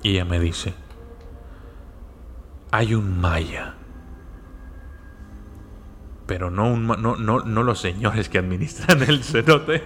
Y 0.04 0.12
ella 0.12 0.26
me 0.26 0.40
dice, 0.40 0.74
hay 2.72 2.94
un 2.94 3.20
maya. 3.20 3.76
Pero 6.28 6.50
no, 6.52 6.68
un, 6.68 6.86
no, 6.86 7.16
no, 7.16 7.64
los 7.64 7.80
señores 7.80 8.30
que 8.30 8.40
administran 8.40 9.02
el 9.04 9.24
cenote, 9.24 9.84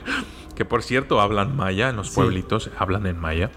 que 0.55 0.65
por 0.65 0.83
cierto 0.83 1.21
hablan 1.21 1.55
maya 1.55 1.89
en 1.89 1.98
los 1.98 2.09
pueblitos, 2.09 2.71
hablan 2.77 3.05
en 3.05 3.19
maya. 3.19 3.51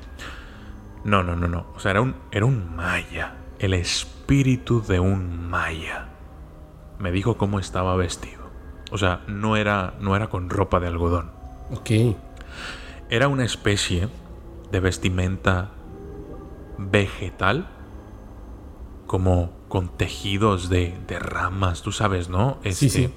No, 1.04 1.22
no, 1.22 1.34
no, 1.34 1.48
no. 1.48 1.66
O 1.74 1.80
sea, 1.80 1.92
era 1.92 2.00
un, 2.00 2.14
era 2.30 2.44
un 2.44 2.76
maya. 2.76 3.36
El 3.58 3.74
espíritu 3.74 4.82
de 4.82 5.00
un 5.00 5.48
maya. 5.48 6.11
Me 7.02 7.10
dijo 7.10 7.36
cómo 7.36 7.58
estaba 7.58 7.96
vestido. 7.96 8.42
O 8.92 8.96
sea, 8.96 9.24
no 9.26 9.56
era, 9.56 9.94
no 9.98 10.14
era 10.14 10.28
con 10.28 10.48
ropa 10.48 10.78
de 10.78 10.86
algodón. 10.86 11.32
Ok. 11.72 11.90
Era 13.10 13.26
una 13.26 13.44
especie 13.44 14.08
de 14.70 14.78
vestimenta 14.78 15.72
vegetal, 16.78 17.66
como 19.08 19.50
con 19.66 19.88
tejidos 19.88 20.68
de, 20.68 20.96
ramas, 21.18 21.82
tú 21.82 21.90
sabes, 21.90 22.28
¿no? 22.28 22.58
sí, 22.62 22.88
sí. 22.88 23.12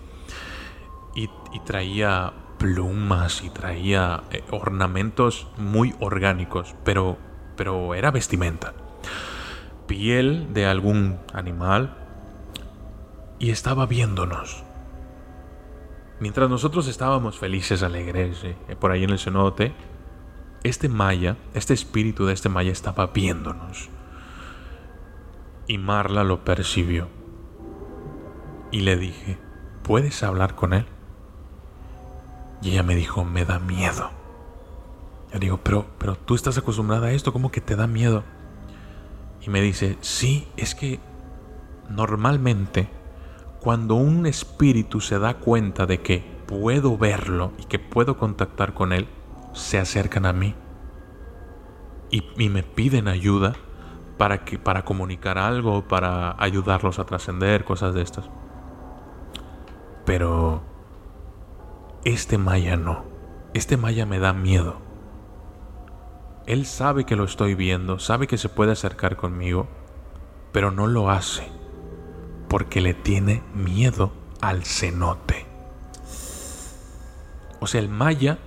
Este, 1.16 1.30
y, 1.54 1.60
traía 1.64 2.34
plumas 2.58 3.44
y 3.44 3.52
traía 3.52 4.24
eh, 4.32 4.44
ornamentos 4.50 5.48
muy 5.58 5.94
orgánicos, 6.00 6.74
pero, 6.84 7.20
pero 7.56 7.94
era 7.94 8.10
vestimenta. 8.10 8.74
Piel 9.86 10.54
de 10.56 10.66
algún 10.66 11.20
animal 11.34 12.05
y 13.40 13.52
estaba 13.52 13.86
viéndonos. 13.86 14.64
Mientras 16.20 16.50
nosotros 16.50 16.88
estábamos 16.88 17.38
felices, 17.38 17.84
alegres, 17.84 18.44
eh, 18.44 18.56
por 18.80 18.92
ahí 18.92 19.04
en 19.04 19.10
el 19.10 19.20
cenote, 19.20 19.74
este 20.64 20.88
Maya, 20.88 21.38
este 21.54 21.74
espíritu 21.74 22.26
de 22.26 22.34
este 22.34 22.50
Maya 22.50 22.72
estaba 22.72 23.08
viéndonos. 23.08 23.90
Y 25.68 25.78
Marla 25.78 26.24
lo 26.24 26.44
percibió. 26.44 27.10
Y 28.72 28.82
le 28.82 28.96
dije, 28.96 29.38
¿puedes 29.84 30.24
hablar 30.24 30.56
con 30.56 30.74
él? 30.74 30.86
Y 32.62 32.72
ella 32.72 32.84
me 32.84 32.96
dijo, 32.96 33.26
me 33.26 33.46
da 33.46 33.60
miedo. 33.60 34.10
Yo 35.34 35.40
digo, 35.40 35.60
pero, 35.62 35.86
pero 35.98 36.16
tú 36.16 36.34
estás 36.34 36.58
acostumbrada 36.58 37.08
a 37.08 37.12
esto, 37.12 37.34
¿cómo 37.34 37.52
que 37.52 37.62
te 37.62 37.76
da 37.76 37.88
miedo? 37.88 38.24
Y 39.42 39.50
me 39.50 39.62
dice, 39.62 39.98
sí, 40.02 40.48
es 40.56 40.74
que 40.76 41.00
normalmente 41.90 42.90
cuando 43.66 43.96
un 43.96 44.28
espíritu 44.28 45.02
se 45.02 45.18
da 45.18 45.40
cuenta 45.40 45.88
de 45.88 46.00
que 46.00 46.24
puedo 46.46 47.00
verlo 47.00 47.52
y 47.58 47.64
que 47.64 47.80
puedo 47.80 48.16
contactar 48.16 48.76
con 48.76 48.94
él, 48.94 49.08
se 49.54 49.80
acercan 49.80 50.28
a 50.28 50.34
mí 50.34 50.54
y, 52.12 52.22
me 52.48 52.62
piden 52.62 53.08
ayuda 53.08 53.54
para, 54.20 54.46
que, 54.46 54.60
para 54.60 54.86
comunicar 54.86 55.40
algo, 55.40 55.88
para 55.88 56.36
ayudarlos 56.38 57.00
a 57.00 57.06
trascender, 57.06 57.66
cosas 57.66 57.96
de 57.96 58.04
estas. 58.04 58.30
Pero 60.06 60.62
este 62.04 62.38
Maya 62.38 62.78
no. 62.78 63.04
Este 63.56 63.78
Maya 63.78 64.06
me 64.06 64.20
da 64.20 64.32
miedo. 64.32 64.76
Él 66.46 66.68
sabe 66.68 67.06
que 67.06 67.16
lo 67.16 67.24
estoy 67.24 67.56
viendo, 67.56 67.98
sabe 67.98 68.28
que 68.28 68.38
se 68.38 68.48
puede 68.48 68.74
acercar 68.74 69.16
conmigo, 69.16 69.68
pero 70.52 70.70
no 70.70 70.86
lo 70.86 71.10
hace 71.10 71.55
porque 72.48 72.82
le 72.82 72.94
tiene 72.94 73.44
miedo 73.54 74.12
al 74.42 74.64
cenote. 74.64 75.46
O 77.60 77.68
sea, 77.68 77.82
el 77.82 77.90
Maya 77.90 78.38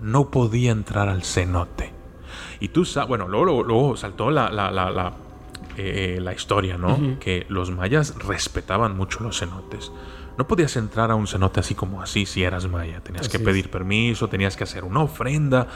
no 0.00 0.30
podía 0.30 0.70
entrar 0.70 1.08
al 1.08 1.24
cenote. 1.24 1.92
Y 2.60 2.68
tú 2.68 2.84
sabes, 2.84 3.08
bueno, 3.08 3.28
luego, 3.28 3.62
luego, 3.62 3.96
saltó 3.96 4.30
la, 4.30 4.50
la, 4.50 4.70
la, 4.70 5.12
eh, 5.76 6.18
la 6.20 6.32
historia, 6.32 6.78
¿no? 6.78 7.18
Que 7.18 7.46
los 7.48 7.70
mayas 7.70 8.14
respetaban 8.18 8.96
mucho 8.96 9.20
los 9.20 9.40
cenotes. 9.40 9.90
No 10.36 10.46
podías 10.48 10.76
entrar 10.76 11.10
a 11.10 11.14
un 11.14 11.26
cenote 11.26 11.60
así 11.60 11.74
como 11.74 12.02
así 12.02 12.26
si 12.26 12.42
eras 12.42 12.66
maya. 12.68 13.00
Tenías 13.00 13.28
que 13.28 13.38
pedir 13.38 13.70
permiso, 13.70 14.28
tenías 14.28 14.56
que 14.56 14.64
hacer 14.64 14.84
una 14.84 15.00
ofrenda, 15.00 15.68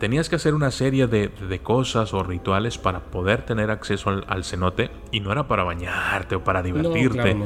tenías 0.00 0.28
que 0.28 0.36
hacer 0.36 0.54
una 0.54 0.70
serie 0.70 1.06
de, 1.06 1.28
de 1.28 1.58
cosas 1.60 2.14
o 2.14 2.22
rituales 2.22 2.78
para 2.78 3.00
poder 3.00 3.44
tener 3.44 3.70
acceso 3.70 4.10
al, 4.26 4.44
cenote. 4.44 4.90
Y 5.12 5.20
no 5.20 5.32
era 5.32 5.46
para 5.46 5.64
bañarte 5.64 6.36
o 6.36 6.44
para 6.44 6.62
divertirte. 6.62 7.36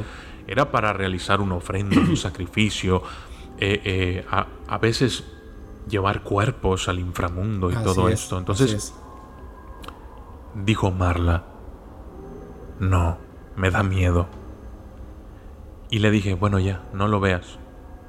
Era 0.47 0.71
para 0.71 0.93
realizar 0.93 1.41
una 1.41 1.55
ofrenda, 1.55 1.99
un 1.99 2.17
sacrificio. 2.17 3.03
Eh, 3.57 3.81
eh, 3.83 4.25
a, 4.31 4.47
a 4.67 4.77
veces 4.77 5.23
llevar 5.87 6.23
cuerpos 6.23 6.87
al 6.87 6.99
inframundo 6.99 7.69
y 7.69 7.75
todo 7.75 8.09
esto. 8.09 8.37
Entonces, 8.37 8.93
dijo 10.55 10.91
Marla, 10.91 11.45
no, 12.79 13.17
me 13.55 13.69
da 13.71 13.83
miedo. 13.83 14.27
Y 15.91 15.99
le 15.99 16.09
dije, 16.09 16.33
bueno 16.33 16.57
ya, 16.57 16.83
no 16.93 17.07
lo 17.07 17.19
veas. 17.19 17.59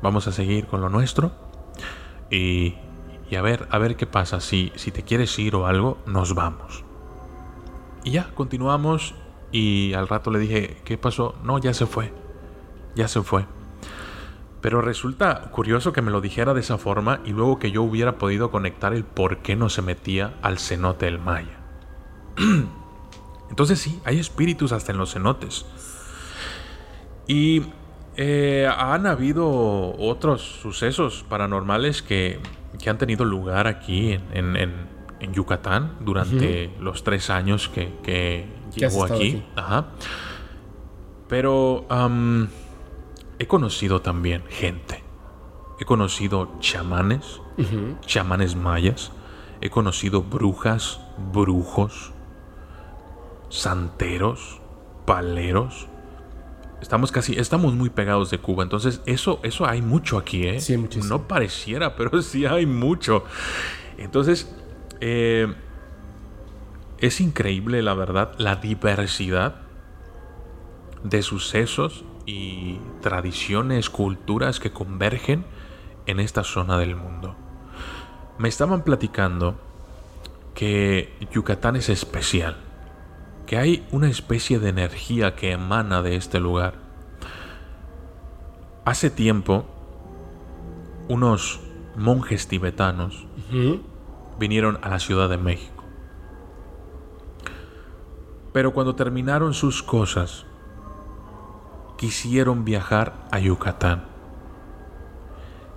Vamos 0.02 0.28
a 0.28 0.32
seguir 0.32 0.66
con 0.66 0.80
lo 0.80 0.88
nuestro. 0.88 1.32
Y, 2.30 2.76
a 3.36 3.42
ver, 3.42 3.66
a 3.70 3.78
ver 3.78 3.96
qué 3.96 4.06
pasa. 4.06 4.40
Si, 4.40 4.72
si 4.76 4.92
te 4.92 5.02
quieres 5.02 5.36
ir 5.38 5.56
o 5.56 5.66
algo, 5.66 5.98
nos 6.06 6.34
vamos. 6.34 6.84
Y 8.04 8.12
ya, 8.12 8.30
continuamos. 8.34 9.16
Y 9.50 9.92
al 9.94 10.06
rato 10.06 10.30
le 10.30 10.38
dije, 10.38 10.80
¿qué 10.84 10.96
pasó? 10.96 11.34
No, 11.42 11.58
ya 11.58 11.74
se 11.74 11.86
fue. 11.86 12.14
Ya 12.94 13.08
se 13.08 13.20
fue. 13.22 13.46
Pero 14.60 14.80
resulta 14.80 15.50
curioso 15.50 15.92
que 15.92 16.02
me 16.02 16.12
lo 16.12 16.20
dijera 16.20 16.54
de 16.54 16.60
esa 16.60 16.78
forma 16.78 17.20
y 17.24 17.32
luego 17.32 17.58
que 17.58 17.72
yo 17.72 17.82
hubiera 17.82 18.16
podido 18.16 18.52
conectar 18.52 18.94
el 18.94 19.04
por 19.04 19.38
qué 19.38 19.56
no 19.56 19.68
se 19.68 19.82
metía 19.82 20.34
al 20.40 20.60
cenote 20.60 21.06
del 21.06 21.18
Maya. 21.18 21.58
Entonces 23.50 23.80
sí, 23.80 24.00
hay 24.04 24.20
espíritus 24.20 24.70
hasta 24.70 24.92
en 24.92 24.98
los 24.98 25.12
cenotes. 25.12 25.66
Y 27.32 27.62
eh, 28.16 28.68
han 28.76 29.06
habido 29.06 29.96
otros 29.96 30.42
sucesos 30.42 31.24
paranormales 31.26 32.02
que, 32.02 32.40
han 32.86 32.98
tenido 32.98 33.24
lugar 33.24 33.66
aquí 33.66 34.20
en, 34.34 34.92
Yucatán 35.32 35.96
durante 36.00 36.74
los 36.78 37.04
tres 37.04 37.30
años 37.30 37.70
que, 37.70 37.90
que 38.02 38.46
llevo 38.76 39.04
aquí. 39.04 39.42
Ajá. 39.56 39.86
Pero 41.26 41.86
he 43.38 43.46
conocido 43.46 44.02
también 44.02 44.42
gente. 44.50 45.02
He 45.80 45.86
conocido 45.86 46.58
chamanes, 46.60 47.40
chamanes 48.04 48.56
mayas. 48.56 49.10
He 49.62 49.70
conocido 49.70 50.22
brujas, 50.22 51.00
brujos, 51.32 52.12
santeros, 53.48 54.60
paleros. 55.06 55.88
Estamos 56.82 57.12
casi, 57.12 57.38
estamos 57.38 57.74
muy 57.74 57.90
pegados 57.90 58.30
de 58.30 58.38
Cuba. 58.38 58.64
Entonces, 58.64 59.00
eso, 59.06 59.38
eso 59.44 59.66
hay 59.66 59.80
mucho 59.80 60.18
aquí, 60.18 60.48
¿eh? 60.48 60.60
Sí, 60.60 60.76
No 61.08 61.28
pareciera, 61.28 61.94
pero 61.96 62.20
sí 62.20 62.44
hay 62.44 62.66
mucho. 62.66 63.24
Entonces, 63.96 64.52
eh, 65.00 65.54
es 66.98 67.20
increíble, 67.20 67.82
la 67.82 67.94
verdad, 67.94 68.32
la 68.36 68.56
diversidad 68.56 69.62
de 71.04 71.22
sucesos 71.22 72.04
y 72.26 72.78
tradiciones, 73.00 73.88
culturas 73.88 74.58
que 74.58 74.72
convergen 74.72 75.44
en 76.06 76.18
esta 76.18 76.42
zona 76.42 76.78
del 76.78 76.96
mundo. 76.96 77.36
Me 78.38 78.48
estaban 78.48 78.82
platicando 78.82 79.56
que 80.54 81.12
Yucatán 81.32 81.76
es 81.76 81.88
especial, 81.88 82.56
que 83.52 83.58
hay 83.58 83.86
una 83.92 84.08
especie 84.08 84.58
de 84.58 84.70
energía 84.70 85.36
que 85.36 85.52
emana 85.52 86.00
de 86.00 86.16
este 86.16 86.40
lugar. 86.40 86.72
Hace 88.86 89.10
tiempo, 89.10 89.66
unos 91.10 91.60
monjes 91.94 92.48
tibetanos 92.48 93.26
vinieron 94.38 94.78
a 94.80 94.88
la 94.88 94.98
Ciudad 94.98 95.28
de 95.28 95.36
México. 95.36 95.84
Pero 98.54 98.72
cuando 98.72 98.94
terminaron 98.94 99.52
sus 99.52 99.82
cosas, 99.82 100.46
quisieron 101.98 102.64
viajar 102.64 103.28
a 103.30 103.38
Yucatán. 103.38 104.04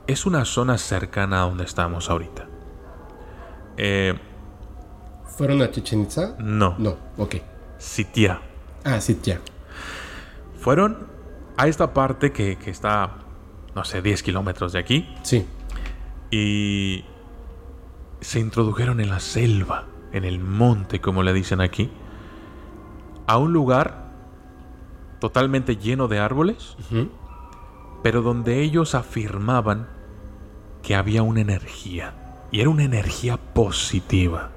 Es 0.07 0.25
una 0.25 0.45
zona 0.45 0.77
cercana 0.77 1.41
a 1.41 1.45
donde 1.47 1.65
estamos 1.65 2.09
ahorita. 2.09 2.47
Eh, 3.75 4.17
¿Fueron 5.25 5.61
a 5.61 5.69
Chichen 5.71 6.03
Itza? 6.03 6.37
No. 6.39 6.75
No, 6.77 6.95
ok. 7.17 7.35
Sitia. 7.85 8.41
Ah, 8.83 8.99
Sitia. 8.99 9.39
Fueron 10.59 11.07
a 11.55 11.67
esta 11.67 11.93
parte 11.93 12.31
que, 12.31 12.57
que 12.57 12.71
está, 12.71 13.19
no 13.75 13.85
sé, 13.85 14.01
10 14.01 14.23
kilómetros 14.23 14.73
de 14.73 14.79
aquí. 14.79 15.07
Sí. 15.21 15.45
Y 16.31 17.05
se 18.21 18.39
introdujeron 18.39 18.99
en 18.99 19.09
la 19.09 19.19
selva, 19.19 19.85
en 20.11 20.25
el 20.25 20.39
monte, 20.39 20.99
como 20.99 21.21
le 21.21 21.31
dicen 21.31 21.61
aquí, 21.61 21.91
a 23.27 23.37
un 23.37 23.53
lugar 23.53 24.11
totalmente 25.19 25.77
lleno 25.77 26.07
de 26.07 26.19
árboles, 26.19 26.75
pero 28.03 28.23
donde 28.23 28.61
ellos 28.61 28.95
afirmaban 28.95 29.87
que 30.81 30.95
había 30.95 31.23
una 31.23 31.41
energía, 31.41 32.15
y 32.51 32.61
era 32.61 32.69
una 32.69 32.83
energía 32.83 33.37
positiva. 33.37 34.49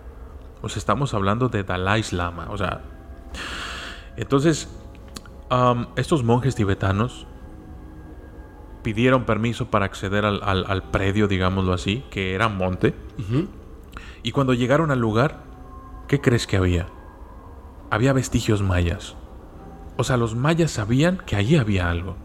O 0.63 0.69
sea, 0.69 0.79
estamos 0.79 1.15
hablando 1.15 1.49
de 1.49 1.63
Dalai 1.63 2.03
Lama, 2.11 2.49
o 2.51 2.59
sea, 2.59 2.83
entonces 4.17 4.69
estos 5.97 6.25
monjes 6.25 6.55
tibetanos 6.55 7.27
pidieron 8.83 9.25
permiso 9.25 9.71
para 9.71 9.87
acceder 9.87 10.25
al, 10.25 10.83
predio, 10.91 11.29
digámoslo 11.29 11.73
así, 11.73 12.05
que 12.11 12.35
era 12.35 12.49
monte. 12.49 12.95
Y 14.23 14.33
cuando 14.33 14.55
llegaron 14.55 14.91
al 14.91 14.99
lugar, 14.99 15.43
¿qué 16.07 16.21
crees 16.21 16.47
que 16.47 16.57
había? 16.57 16.89
Había 17.91 18.13
vestigios 18.13 18.63
mayas. 18.63 19.17
O 19.97 20.05
sea, 20.05 20.17
los 20.17 20.35
mayas 20.35 20.71
sabían 20.71 21.19
que 21.19 21.37
allí 21.37 21.57
había 21.57 21.91
algo. 21.91 22.17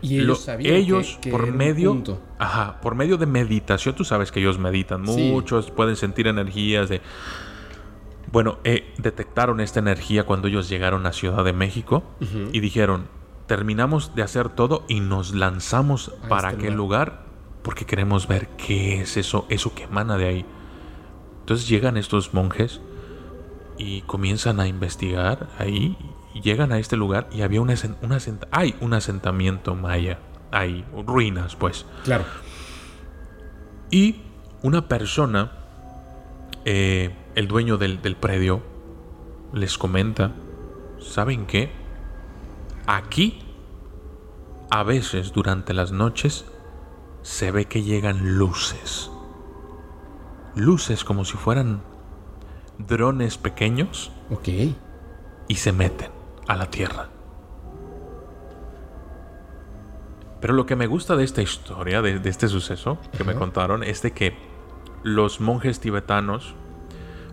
Y 0.00 0.20
ellos 0.20 0.40
sabían 0.42 0.74
ellos 0.74 1.18
por 1.30 1.50
medio, 1.52 2.02
ajá, 2.38 2.80
por 2.80 2.94
medio 2.94 3.16
de 3.16 3.26
meditación, 3.26 3.94
tú 3.94 4.04
sabes 4.04 4.30
que 4.30 4.40
ellos 4.40 4.58
meditan 4.58 5.02
mucho, 5.02 5.64
pueden 5.74 5.96
sentir 5.96 6.26
energías 6.26 6.88
de 6.88 7.00
bueno, 8.34 8.58
eh, 8.64 8.92
detectaron 8.98 9.60
esta 9.60 9.78
energía 9.78 10.24
cuando 10.24 10.48
ellos 10.48 10.68
llegaron 10.68 11.06
a 11.06 11.12
Ciudad 11.12 11.44
de 11.44 11.52
México 11.52 12.02
y 12.52 12.58
dijeron, 12.58 13.06
terminamos 13.46 14.14
de 14.16 14.22
hacer 14.22 14.48
todo 14.48 14.84
y 14.88 14.98
nos 14.98 15.34
lanzamos 15.34 16.12
para 16.28 16.50
este 16.50 16.62
aquel 16.62 16.74
lugar. 16.74 17.24
porque 17.62 17.86
queremos 17.86 18.28
ver 18.28 18.48
qué 18.58 19.00
es 19.00 19.16
eso, 19.16 19.46
eso 19.48 19.72
que 19.74 19.84
emana 19.84 20.18
de 20.18 20.26
ahí. 20.26 20.46
Entonces 21.40 21.68
llegan 21.68 21.96
estos 21.96 22.34
monjes 22.34 22.80
y 23.78 24.02
comienzan 24.02 24.58
a 24.60 24.66
investigar 24.66 25.48
ahí, 25.58 25.96
y 26.34 26.40
llegan 26.40 26.72
a 26.72 26.78
este 26.78 26.96
lugar 26.96 27.28
y 27.30 27.42
había 27.42 27.60
una, 27.60 27.74
hay 28.50 28.74
un 28.80 28.92
asentamiento 28.92 29.76
maya, 29.76 30.18
hay 30.50 30.84
ruinas 31.06 31.54
pues. 31.54 31.86
Claro. 32.02 32.24
Y 33.90 34.22
una 34.62 34.88
persona, 34.88 35.52
eh, 36.64 37.14
el 37.34 37.48
dueño 37.48 37.76
del, 37.76 38.02
del 38.02 38.16
predio, 38.16 38.62
les 39.52 39.78
comenta, 39.78 40.32
¿saben 40.98 41.46
qué? 41.46 41.70
Aquí, 42.86 43.42
a 44.70 44.82
veces 44.82 45.32
durante 45.32 45.74
las 45.74 45.92
noches, 45.92 46.44
se 47.22 47.50
ve 47.50 47.64
que 47.66 47.82
llegan 47.82 48.36
luces. 48.38 49.10
Luces 50.54 51.04
como 51.04 51.24
si 51.24 51.36
fueran 51.36 51.82
drones 52.78 53.38
pequeños. 53.38 54.12
Ok. 54.30 54.48
Y 55.48 55.54
se 55.56 55.72
meten 55.72 56.10
a 56.46 56.56
la 56.56 56.70
tierra. 56.70 57.08
Pero 60.40 60.52
lo 60.52 60.66
que 60.66 60.76
me 60.76 60.86
gusta 60.86 61.16
de 61.16 61.24
esta 61.24 61.40
historia, 61.40 62.02
de, 62.02 62.20
este 62.28 62.48
suceso 62.48 62.98
que 63.16 63.24
me 63.24 63.34
contaron, 63.34 63.82
es 63.82 64.02
de 64.02 64.12
que 64.12 64.36
los 65.02 65.40
monjes 65.40 65.80
tibetanos, 65.80 66.54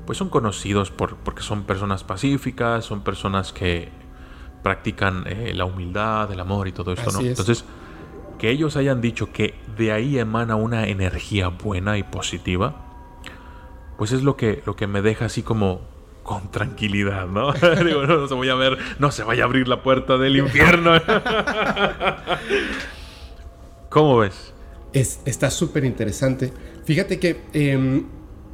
pues 0.06 0.18
son 0.18 0.30
conocidos 0.30 0.92
por, 0.92 1.18
porque 1.18 1.42
son 1.42 1.64
personas 1.64 2.04
pacíficas, 2.04 2.86
son 2.86 3.04
personas 3.04 3.54
que 3.54 3.90
practican 4.64 5.24
eh, 5.28 5.54
la 5.54 5.66
humildad, 5.66 6.32
el 6.32 6.40
amor 6.40 6.68
y 6.68 6.72
todo 6.72 6.94
esto, 6.94 7.12
¿no? 7.12 7.22
Entonces, 7.22 7.66
que 8.38 8.50
ellos 8.50 8.76
hayan 8.76 9.02
dicho 9.02 9.32
que 9.32 9.56
de 9.78 9.92
ahí 9.92 10.18
emana 10.18 10.56
una 10.56 10.88
energía 10.88 11.50
buena 11.50 11.98
y 11.98 12.04
positiva, 12.04 12.76
pues 13.98 14.12
es 14.12 14.24
lo 14.24 14.36
que, 14.36 14.64
lo 14.66 14.76
que 14.76 14.88
me 14.88 15.02
deja 15.02 15.26
así 15.26 15.44
como 15.44 15.82
con 16.24 16.52
tranquilidad, 16.52 17.28
¿no? 17.28 17.54
Digo, 17.86 18.06
no, 18.06 18.28
se 18.28 18.34
vaya 18.34 18.54
a 18.54 18.56
ver, 18.56 18.78
no 19.00 19.12
se 19.12 19.24
vaya 19.24 19.44
a 19.44 19.46
abrir 19.46 19.68
la 19.68 19.84
puerta 19.84 20.18
del 20.18 20.38
infierno. 20.38 20.92
¿Cómo 23.90 24.20
ves? 24.20 24.54
Es, 24.94 25.22
está 25.26 25.52
súper 25.52 25.86
interesante. 25.86 26.52
Fíjate 26.86 27.20
que 27.20 27.44
em, 27.54 28.06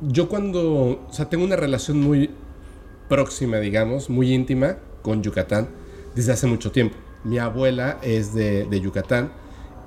yo 0.01 0.29
cuando, 0.29 1.05
o 1.07 1.13
sea, 1.13 1.29
tengo 1.29 1.43
una 1.43 1.55
relación 1.55 1.99
muy 1.99 2.29
próxima, 3.09 3.57
digamos, 3.57 4.09
muy 4.09 4.33
íntima 4.33 4.77
con 5.01 5.23
Yucatán 5.23 5.69
desde 6.15 6.33
hace 6.33 6.47
mucho 6.47 6.71
tiempo. 6.71 6.95
Mi 7.23 7.39
abuela 7.39 7.97
es 8.01 8.33
de, 8.33 8.67
Yucatán, 8.81 9.31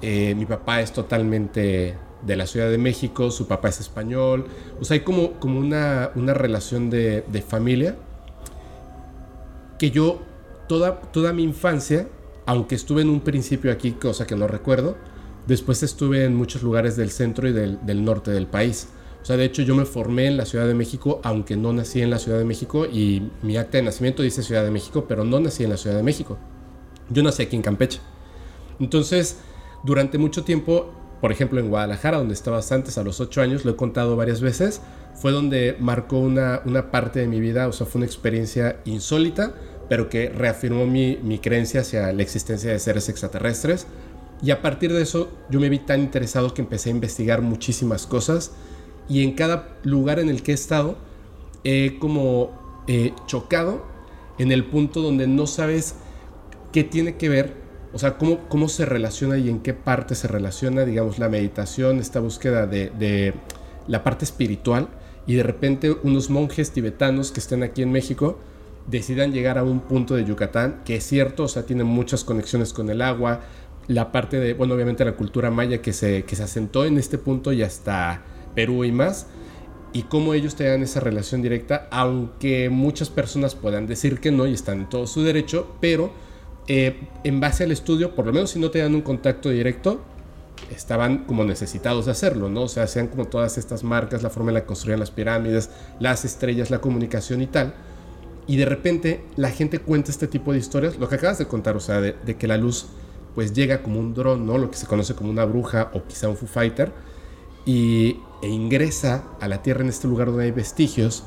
eh, 0.03 0.35
mi 0.35 0.47
papá 0.47 0.81
es 0.81 0.93
totalmente 0.93 1.97
de 2.23 2.37
la 2.37 2.47
Ciudad 2.47 2.71
de 2.71 2.79
México, 2.79 3.31
su 3.31 3.47
papá 3.47 3.69
es 3.69 3.81
español, 3.81 4.47
o 4.79 4.85
sea, 4.85 4.95
hay 4.95 5.01
como, 5.01 5.33
como 5.41 5.59
una, 5.59 6.11
una 6.15 6.35
relación 6.35 6.91
de, 6.91 7.23
de, 7.23 7.41
familia 7.41 7.97
que 9.79 9.91
yo 9.91 10.21
toda, 10.69 11.01
toda 11.01 11.33
mi 11.33 11.43
infancia, 11.43 12.09
aunque 12.45 12.75
estuve 12.75 13.03
en 13.03 13.09
un 13.09 13.21
principio 13.21 13.73
aquí, 13.73 13.93
cosa 13.93 14.27
que 14.27 14.37
no 14.37 14.47
recuerdo, 14.47 14.97
después 15.47 15.83
estuve 15.83 16.25
en 16.25 16.35
muchos 16.35 16.63
lugares 16.63 16.97
del 16.97 17.11
centro 17.11 17.49
y 17.49 17.53
del, 17.53 17.79
del 17.87 18.05
norte 18.05 18.31
del 18.31 18.47
país. 18.47 18.89
O 19.23 19.25
sea, 19.25 19.37
de 19.37 19.45
hecho 19.45 19.63
yo 19.63 19.75
me 19.75 19.85
formé 19.85 20.27
en 20.27 20.37
la 20.37 20.47
Ciudad 20.47 20.67
de 20.67 20.75
México, 20.75 21.21
aunque 21.23 21.57
no 21.57 21.73
nací 21.73 22.01
en 22.01 22.11
la 22.11 22.19
Ciudad 22.19 22.39
de 22.39 22.45
México 22.45 22.87
y 22.87 23.31
mi 23.43 23.57
acta 23.57 23.79
de 23.79 23.85
nacimiento 23.85 24.23
dice 24.23 24.43
Ciudad 24.43 24.65
de 24.65 24.71
México, 24.71 25.05
pero 25.07 25.25
no 25.25 25.41
nací 25.41 25.65
en 25.65 25.71
la 25.71 25.77
Ciudad 25.77 25.97
de 25.97 26.03
México. 26.03 26.39
Yo 27.11 27.23
nací 27.23 27.43
aquí 27.43 27.57
en 27.57 27.63
Campeche. 27.63 28.01
Entonces, 28.79 29.39
durante 29.85 30.17
mucho 30.17 30.43
tiempo, 30.43 30.91
por 31.21 31.33
ejemplo 31.33 31.61
en 31.61 31.69
Guadalajara, 31.69 32.19
donde 32.19 32.35
estabas 32.35 32.73
antes 32.73 32.97
a 32.97 33.03
los 33.03 33.21
8 33.21 33.43
años, 33.43 33.65
lo 33.65 33.73
he 33.73 33.77
contado 33.77 34.17
varias 34.17 34.41
veces, 34.41 34.81
fue 35.15 35.33
donde 35.33 35.77
marcó 35.79 36.19
una, 36.19 36.63
una 36.65 36.91
parte 36.91 37.21
de 37.21 37.27
mi 37.27 37.41
vida, 37.41 37.69
o 37.69 37.73
sea, 37.73 37.87
fue 37.87 37.99
una 37.99 38.07
experiencia 38.07 38.81
insólita, 38.87 39.55
pero 39.89 40.09
que 40.09 40.31
reafirmó 40.31 40.87
mi, 40.87 41.19
mi 41.23 41.39
creencia 41.41 41.83
hacia 41.83 42.13
la 42.13 42.23
existencia 42.23 42.71
de 42.71 42.79
seres 42.79 43.09
extraterrestres. 43.09 43.87
Y 44.43 44.53
a 44.53 44.63
partir 44.63 44.93
de 44.93 45.03
eso 45.03 45.31
yo 45.51 45.61
me 45.61 45.69
vi 45.69 45.81
tan 45.81 46.01
interesado 46.01 46.55
que 46.55 46.63
empecé 46.63 46.89
a 46.89 46.93
investigar 46.93 47.43
muchísimas 47.43 48.07
cosas 48.07 48.53
y 49.11 49.25
en 49.25 49.33
cada 49.33 49.77
lugar 49.83 50.21
en 50.21 50.31
el 50.31 50.43
que 50.43 50.53
he 50.53 50.55
estado 50.55 50.97
he 51.65 51.99
como 51.99 52.85
eh, 52.87 53.13
chocado 53.27 53.85
en 54.39 54.53
el 54.53 54.65
punto 54.65 55.03
donde 55.03 55.27
no 55.27 55.47
sabes 55.47 55.97
qué 56.73 56.85
tiene 56.85 57.17
que 57.17 57.29
ver, 57.29 57.55
o 57.93 57.99
sea, 57.99 58.17
cómo, 58.17 58.49
cómo 58.49 58.69
se 58.69 58.87
relaciona 58.87 59.37
y 59.37 59.51
en 59.51 59.61
qué 59.61 59.75
parte 59.75 60.15
se 60.15 60.29
relaciona, 60.29 60.85
digamos, 60.85 61.19
la 61.19 61.29
meditación, 61.29 61.99
esta 61.99 62.21
búsqueda 62.21 62.67
de, 62.67 63.35
la 63.89 64.05
parte 64.05 64.25
espiritual 64.25 64.89
y 65.27 65.35
de 65.35 65.43
repente 65.43 65.91
unos 66.05 66.31
monjes 66.31 66.71
tibetanos 66.71 67.33
que 67.33 67.41
estén 67.41 67.65
aquí 67.65 67.83
en 67.83 67.91
México 67.91 68.39
decidan 68.87 69.33
llegar 69.33 69.59
a 69.59 69.65
un 69.65 69.81
punto 69.81 70.15
de 70.15 70.25
Yucatán 70.25 70.83
que 70.85 70.97
es 70.97 71.05
cierto, 71.05 71.45
o 71.45 71.49
sea, 71.49 71.67
tiene 71.67 71.83
muchas 71.83 72.23
conexiones 72.23 72.73
con 72.73 72.89
el 72.89 73.03
agua, 73.03 73.41
la 73.89 74.13
parte 74.13 74.39
de, 74.39 74.55
bueno, 74.55 74.75
obviamente 74.75 75.05
la 75.05 75.17
cultura 75.17 75.51
maya 75.51 75.83
que 75.83 75.93
se, 75.93 76.23
que 76.23 76.37
se 76.37 76.45
asentó 76.45 76.85
en 76.85 76.97
este 76.97 77.19
punto 77.19 77.53
y 77.53 77.63
hasta 77.63 78.23
Perú 78.55 78.85
y 78.85 78.93
más, 78.93 79.27
y 79.93 80.03
cómo 80.03 80.35
ellos 80.35 80.55
tengan 80.55 80.83
esa 80.83 81.01
relación 81.01 81.43
directa, 81.43 81.89
aunque 81.91 82.71
muchas 82.71 83.11
personas 83.11 83.55
puedan 83.55 83.87
decir 83.87 84.21
que 84.21 84.31
no 84.31 84.47
y 84.47 84.55
están 84.55 84.81
en 84.81 84.89
todo 84.89 85.07
su 85.07 85.23
derecho, 85.23 85.75
pero 85.81 86.13
eh, 86.69 87.09
en 87.25 87.41
base 87.41 87.65
al 87.65 87.73
estudio, 87.73 88.15
por 88.15 88.27
lo 88.27 88.33
menos 88.33 88.51
si 88.51 88.61
no 88.61 88.71
te 88.71 88.79
dan 88.79 88.95
un 88.95 89.03
contacto 89.03 89.51
directo, 89.51 90.01
estaban 90.71 91.25
como 91.25 91.45
necesitados 91.45 92.07
de 92.07 92.13
hacerlo, 92.13 92.49
¿no? 92.49 92.63
O 92.63 92.69
sea, 92.69 92.85
hacían 92.85 93.09
como 93.09 93.25
todas 93.25 93.59
estas 93.59 93.83
marcas, 93.83 94.23
la 94.23 94.31
forma 94.31 94.51
en 94.51 94.55
la 94.55 94.61
que 94.61 94.67
construían 94.67 95.01
las 95.01 95.11
pirámides, 95.11 95.71
las 95.99 96.25
estrellas, 96.25 96.71
la 96.71 96.81
comunicación 96.81 97.43
y 97.43 97.47
tal. 97.47 97.75
Y 98.47 98.57
de 98.57 98.67
repente 98.67 99.25
la 99.37 99.51
gente 99.51 99.79
cuenta 99.79 100.11
este 100.11 100.29
tipo 100.29 100.53
de 100.53 100.59
historias, 100.59 100.99
lo 100.99 101.09
que 101.09 101.17
acabas 101.17 101.39
de 101.39 101.47
contar, 101.47 101.77
o 101.77 101.81
sea, 101.81 102.01
de, 102.01 102.15
de 102.25 102.37
que 102.37 102.47
la 102.47 102.57
luz 102.57 102.87
pues 103.35 103.53
llega 103.53 103.83
como 103.83 103.99
un 103.99 104.15
dron, 104.15 104.47
¿no? 104.47 104.59
Lo 104.59 104.71
que 104.71 104.77
se 104.77 104.87
conoce 104.87 105.15
como 105.15 105.31
una 105.31 105.45
bruja 105.45 105.91
o 105.95 106.05
quizá 106.05 106.29
un 106.29 106.37
Foo 106.37 106.49
Fighter 106.49 106.93
y, 107.65 108.17
e 108.43 108.49
ingresa 108.49 109.25
a 109.41 109.49
la 109.49 109.63
Tierra 109.63 109.83
en 109.83 109.89
este 109.89 110.09
lugar 110.09 110.29
donde 110.29 110.45
hay 110.45 110.51
vestigios 110.51 111.25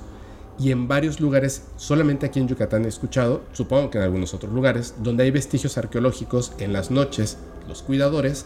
y 0.59 0.71
en 0.71 0.87
varios 0.87 1.19
lugares, 1.19 1.63
solamente 1.77 2.25
aquí 2.25 2.39
en 2.39 2.47
Yucatán 2.47 2.85
he 2.85 2.87
escuchado, 2.87 3.41
supongo 3.53 3.89
que 3.89 3.97
en 3.97 4.03
algunos 4.03 4.33
otros 4.33 4.53
lugares, 4.53 4.95
donde 4.99 5.23
hay 5.23 5.31
vestigios 5.31 5.77
arqueológicos 5.77 6.53
en 6.59 6.73
las 6.73 6.91
noches, 6.91 7.37
los 7.67 7.81
cuidadores, 7.81 8.45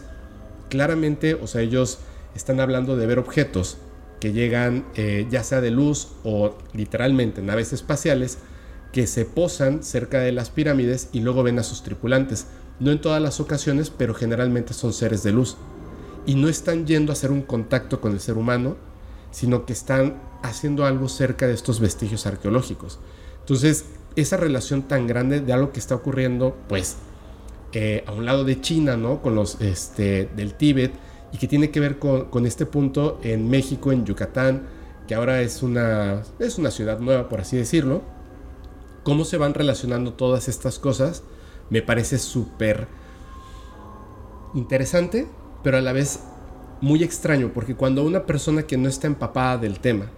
claramente, 0.70 1.34
o 1.34 1.46
sea, 1.46 1.60
ellos 1.60 1.98
están 2.34 2.60
hablando 2.60 2.96
de 2.96 3.06
ver 3.06 3.18
objetos 3.18 3.76
que 4.20 4.32
llegan 4.32 4.86
eh, 4.94 5.26
ya 5.30 5.44
sea 5.44 5.60
de 5.60 5.70
luz 5.70 6.08
o 6.24 6.56
literalmente 6.72 7.42
naves 7.42 7.72
espaciales 7.72 8.38
que 8.92 9.06
se 9.06 9.24
posan 9.24 9.82
cerca 9.82 10.20
de 10.20 10.32
las 10.32 10.50
pirámides 10.50 11.10
y 11.12 11.20
luego 11.20 11.42
ven 11.42 11.58
a 11.58 11.62
sus 11.62 11.82
tripulantes. 11.82 12.46
No 12.80 12.90
en 12.90 13.00
todas 13.00 13.20
las 13.20 13.38
ocasiones, 13.38 13.90
pero 13.90 14.14
generalmente 14.14 14.72
son 14.72 14.92
seres 14.92 15.22
de 15.22 15.32
luz 15.32 15.56
y 16.26 16.34
no 16.34 16.48
están 16.48 16.86
yendo 16.86 17.12
a 17.12 17.14
hacer 17.14 17.30
un 17.30 17.42
contacto 17.42 18.00
con 18.00 18.12
el 18.12 18.20
ser 18.20 18.36
humano, 18.36 18.76
sino 19.30 19.66
que 19.66 19.72
están 19.72 20.20
haciendo 20.42 20.84
algo 20.84 21.08
cerca 21.08 21.46
de 21.46 21.54
estos 21.54 21.80
vestigios 21.80 22.26
arqueológicos. 22.26 22.98
Entonces, 23.40 23.86
esa 24.16 24.36
relación 24.36 24.82
tan 24.82 25.06
grande 25.06 25.40
de 25.40 25.52
algo 25.52 25.72
que 25.72 25.80
está 25.80 25.94
ocurriendo, 25.94 26.56
pues, 26.68 26.96
eh, 27.72 28.04
a 28.06 28.12
un 28.12 28.24
lado 28.24 28.44
de 28.44 28.60
China, 28.60 28.96
¿no? 28.96 29.20
Con 29.22 29.34
los 29.34 29.60
este, 29.60 30.28
del 30.34 30.54
Tíbet, 30.54 30.92
y 31.32 31.38
que 31.38 31.46
tiene 31.46 31.70
que 31.70 31.80
ver 31.80 31.98
con, 31.98 32.26
con, 32.26 32.46
este 32.46 32.66
punto 32.66 33.20
en 33.22 33.48
México, 33.50 33.92
en 33.92 34.06
Yucatán, 34.06 34.66
que 35.06 35.14
ahora 35.14 35.42
es 35.42 35.62
una, 35.62 36.22
es 36.38 36.58
una 36.58 36.70
ciudad 36.70 36.98
nueva, 37.00 37.28
por 37.28 37.40
así 37.40 37.56
decirlo. 37.56 38.02
Cómo 39.02 39.24
se 39.24 39.36
van 39.36 39.54
relacionando 39.54 40.14
todas 40.14 40.48
estas 40.48 40.78
cosas, 40.78 41.22
me 41.70 41.82
parece 41.82 42.18
súper 42.18 42.88
interesante 44.54 45.28
pero 45.62 45.78
a 45.78 45.80
la 45.80 45.92
vez 45.92 46.20
muy 46.80 47.02
extraño, 47.02 47.50
porque 47.52 47.74
cuando 47.74 48.04
una 48.04 48.26
persona 48.26 48.62
que 48.62 48.76
no 48.76 48.88
está 48.88 49.06
empapada 49.06 49.58
del 49.58 49.80
tema 49.80 50.10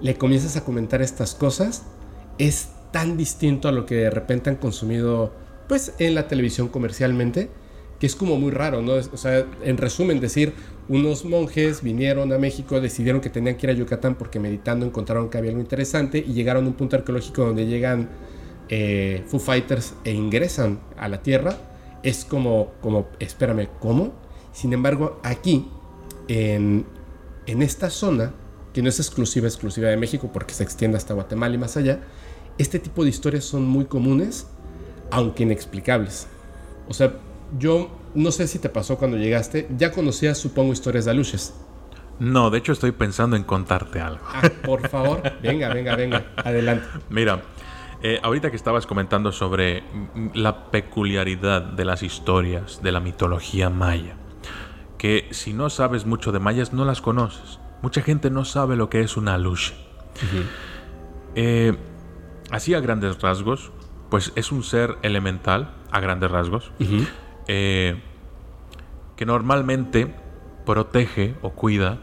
le 0.00 0.16
comienzas 0.16 0.56
a 0.56 0.64
comentar 0.64 1.02
estas 1.02 1.34
cosas, 1.34 1.84
es 2.38 2.68
tan 2.90 3.16
distinto 3.16 3.68
a 3.68 3.72
lo 3.72 3.86
que 3.86 3.96
de 3.96 4.10
repente 4.10 4.50
han 4.50 4.56
consumido 4.56 5.32
pues 5.68 5.94
en 5.98 6.14
la 6.14 6.28
televisión 6.28 6.68
comercialmente, 6.68 7.48
que 7.98 8.06
es 8.06 8.14
como 8.16 8.38
muy 8.38 8.50
raro, 8.50 8.82
¿no? 8.82 8.92
O 8.94 9.16
sea, 9.16 9.46
en 9.62 9.76
resumen, 9.78 10.20
decir, 10.20 10.52
unos 10.88 11.24
monjes 11.24 11.82
vinieron 11.82 12.32
a 12.32 12.38
México, 12.38 12.80
decidieron 12.80 13.20
que 13.20 13.30
tenían 13.30 13.56
que 13.56 13.66
ir 13.66 13.70
a 13.70 13.72
Yucatán 13.74 14.16
porque 14.16 14.38
meditando 14.38 14.84
encontraron 14.84 15.30
que 15.30 15.38
había 15.38 15.50
algo 15.50 15.62
interesante 15.62 16.18
y 16.18 16.34
llegaron 16.34 16.64
a 16.64 16.68
un 16.68 16.74
punto 16.74 16.96
arqueológico 16.96 17.46
donde 17.46 17.66
llegan 17.66 18.10
eh, 18.68 19.22
Foo 19.26 19.40
Fighters 19.40 19.94
e 20.04 20.12
ingresan 20.12 20.80
a 20.98 21.08
la 21.08 21.22
Tierra. 21.22 21.56
Es 22.02 22.24
como, 22.24 22.72
como, 22.82 23.08
espérame, 23.18 23.68
¿cómo? 23.80 24.12
Sin 24.54 24.72
embargo, 24.72 25.20
aquí, 25.24 25.68
en, 26.28 26.86
en 27.46 27.60
esta 27.60 27.90
zona, 27.90 28.32
que 28.72 28.82
no 28.82 28.88
es 28.88 29.00
exclusiva, 29.00 29.48
exclusiva 29.48 29.88
de 29.88 29.96
México 29.96 30.30
porque 30.32 30.54
se 30.54 30.62
extiende 30.62 30.96
hasta 30.96 31.12
Guatemala 31.12 31.56
y 31.56 31.58
más 31.58 31.76
allá, 31.76 32.00
este 32.56 32.78
tipo 32.78 33.02
de 33.02 33.10
historias 33.10 33.44
son 33.44 33.64
muy 33.64 33.84
comunes, 33.86 34.46
aunque 35.10 35.42
inexplicables. 35.42 36.28
O 36.88 36.94
sea, 36.94 37.14
yo 37.58 37.90
no 38.14 38.30
sé 38.30 38.46
si 38.46 38.60
te 38.60 38.68
pasó 38.68 38.96
cuando 38.96 39.16
llegaste, 39.16 39.68
ya 39.76 39.90
conocías, 39.90 40.38
supongo, 40.38 40.72
historias 40.72 41.04
de 41.04 41.10
aluches. 41.10 41.52
No, 42.20 42.48
de 42.50 42.58
hecho 42.58 42.70
estoy 42.70 42.92
pensando 42.92 43.34
en 43.34 43.42
contarte 43.42 44.00
algo. 44.00 44.24
Ah, 44.32 44.48
por 44.64 44.88
favor, 44.88 45.20
venga, 45.42 45.74
venga, 45.74 45.96
venga, 45.96 46.32
adelante. 46.36 46.86
Mira, 47.10 47.42
eh, 48.04 48.20
ahorita 48.22 48.50
que 48.50 48.56
estabas 48.56 48.86
comentando 48.86 49.32
sobre 49.32 49.82
la 50.32 50.70
peculiaridad 50.70 51.60
de 51.60 51.84
las 51.84 52.04
historias 52.04 52.80
de 52.82 52.92
la 52.92 53.00
mitología 53.00 53.68
maya, 53.68 54.14
que 55.04 55.28
si 55.32 55.52
no 55.52 55.68
sabes 55.68 56.06
mucho 56.06 56.32
de 56.32 56.38
mayas 56.38 56.72
no 56.72 56.86
las 56.86 57.02
conoces. 57.02 57.60
Mucha 57.82 58.00
gente 58.00 58.30
no 58.30 58.46
sabe 58.46 58.74
lo 58.74 58.88
que 58.88 59.02
es 59.02 59.18
una 59.18 59.34
aluche. 59.34 59.74
Eh, 61.34 61.76
así 62.50 62.72
a 62.72 62.80
grandes 62.80 63.20
rasgos, 63.20 63.70
pues 64.08 64.32
es 64.34 64.50
un 64.50 64.62
ser 64.62 64.96
elemental, 65.02 65.74
a 65.90 66.00
grandes 66.00 66.30
rasgos, 66.30 66.72
eh, 67.48 68.00
que 69.14 69.26
normalmente 69.26 70.14
protege 70.64 71.34
o 71.42 71.50
cuida 71.50 71.98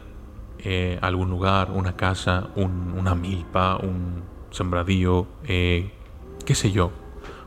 eh, 0.60 1.00
algún 1.02 1.28
lugar, 1.28 1.72
una 1.72 1.96
casa, 1.96 2.50
una 2.54 3.16
milpa, 3.16 3.78
un 3.78 4.22
sembradío, 4.52 5.26
qué 5.44 6.54
sé 6.54 6.70
yo. 6.70 6.92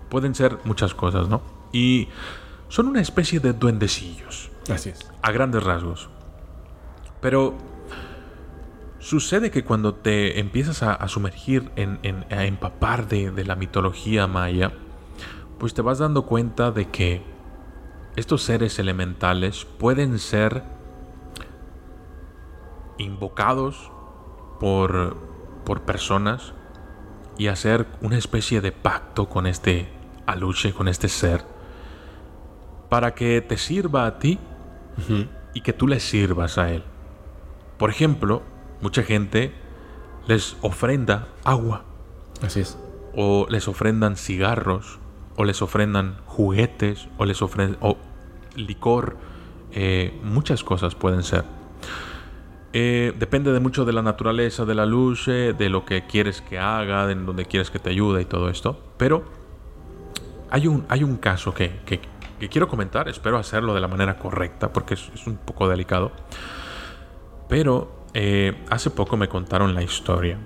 Pueden 0.10 0.36
ser 0.36 0.58
muchas 0.65 0.94
cosas, 0.94 1.30
¿no? 1.30 1.41
Y 1.72 2.10
son 2.68 2.89
una 2.89 3.00
especie 3.00 3.39
de 3.39 3.54
duendecillos. 3.54 4.52
Así 4.69 4.89
es. 4.89 5.12
A 5.21 5.32
grandes 5.32 5.63
rasgos. 5.63 6.10
Pero 7.21 7.56
sucede 8.99 9.51
que 9.51 9.63
cuando 9.63 9.95
te 9.95 10.39
empiezas 10.39 10.84
a, 10.84 11.08
sumergir, 11.08 11.71
en, 11.75 12.25
a 12.32 12.45
empapar 12.45 13.08
de 13.08 13.45
la 13.45 13.56
mitología 13.56 14.28
maya, 14.28 14.73
pues 15.60 15.73
te 15.73 15.82
vas 15.82 15.99
dando 15.99 16.25
cuenta 16.25 16.71
de 16.71 16.89
que 16.89 17.23
estos 18.15 18.43
seres 18.43 18.80
elementales 18.80 19.65
pueden 19.65 20.19
ser 20.19 20.63
invocados 22.97 23.91
por, 24.60 25.17
por 25.65 25.82
personas 25.82 26.54
y 27.38 27.47
hacer 27.47 27.88
una 28.01 28.17
especie 28.17 28.62
de 28.62 28.71
pacto 28.71 29.28
con 29.28 29.47
este 29.47 29.89
aluche, 30.25 30.73
con 30.73 30.88
este 30.88 31.10
ser, 31.10 31.43
para 32.89 33.13
que 33.13 33.41
te 33.41 33.58
sirva 33.58 34.06
a 34.06 34.19
ti 34.19 34.39
y 35.53 35.62
que 35.62 35.73
tú 35.73 35.88
le 35.88 35.99
sirvas 35.99 36.58
a 36.58 36.71
él. 36.71 36.84
Por 37.77 37.89
ejemplo, 37.89 38.41
mucha 38.81 39.03
gente 39.03 39.53
les 40.27 40.58
ofrenda 40.62 41.27
agua. 41.43 41.84
Así 42.41 42.62
es. 42.62 42.77
O 43.15 43.47
les 43.49 43.67
ofrendan 43.67 44.17
cigarros 44.17 44.99
o 45.36 45.43
les 45.43 45.62
ofrendan 45.62 46.17
juguetes, 46.25 47.08
o 47.17 47.25
les 47.25 47.41
ofrendan 47.41 47.77
o 47.81 47.97
licor, 48.55 49.17
eh, 49.71 50.17
muchas 50.23 50.63
cosas 50.63 50.95
pueden 50.95 51.23
ser. 51.23 51.43
Eh, 52.73 53.13
depende 53.17 53.51
de 53.51 53.60
mucho 53.60 53.86
de 53.86 53.93
la 53.93 54.01
naturaleza 54.01 54.65
de 54.65 54.75
la 54.75 54.86
luz, 54.86 55.25
de 55.27 55.69
lo 55.69 55.86
que 55.86 56.05
quieres 56.08 56.41
que 56.41 56.60
haga, 56.60 57.08
de 57.08 57.15
donde 57.15 57.45
quieres 57.45 57.69
que 57.69 57.79
te 57.79 57.89
ayude 57.89 58.21
y 58.21 58.25
todo 58.25 58.49
esto. 58.49 58.79
Pero 58.97 59.23
hay 60.49 60.67
un, 60.67 60.86
hay 60.89 61.03
un 61.03 61.17
caso 61.17 61.53
que, 61.53 61.79
que, 61.86 62.01
quiero 62.50 62.67
comentar, 62.67 63.08
espero 63.10 63.38
hacerlo 63.38 63.74
de 63.74 63.82
la 63.82 63.88
manera 63.88 64.17
correcta 64.17 64.71
porque 64.74 64.95
es, 64.95 65.28
un 65.28 65.38
poco 65.38 65.67
delicado. 65.67 66.12
Pero 67.48 68.06
eh, 68.13 68.63
hace 68.69 68.89
poco 68.89 69.17
me 69.17 69.28
contaron 69.28 69.74
la 69.74 69.84
historia. 69.84 70.39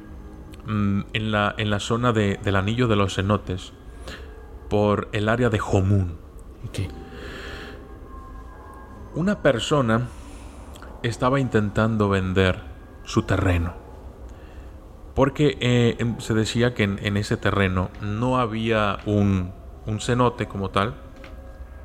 Mm, 0.66 1.02
en, 1.14 1.32
la, 1.32 1.56
en 1.58 1.70
la 1.70 1.80
zona 1.80 2.14
del 2.14 2.56
anillo 2.56 2.88
de 2.88 2.96
los 2.96 3.16
cenotes 3.16 3.74
por 4.70 5.10
el 5.14 5.28
área 5.28 5.50
de 5.50 5.58
Jomun. 5.58 6.18
Una 9.16 9.42
persona 9.42 10.08
estaba 11.02 11.40
intentando 11.40 12.10
vender 12.10 12.62
su 13.04 13.24
terreno. 13.24 13.74
Porque 15.16 15.58
eh, 15.60 15.96
em, 15.98 16.20
se 16.20 16.34
decía 16.34 16.74
que 16.76 16.84
en, 16.84 17.18
ese 17.18 17.36
terreno 17.36 17.90
no 18.02 18.38
había 18.38 19.00
un, 19.06 19.52
un 19.88 20.00
cenote 20.00 20.48
como 20.48 20.70
tal, 20.70 20.94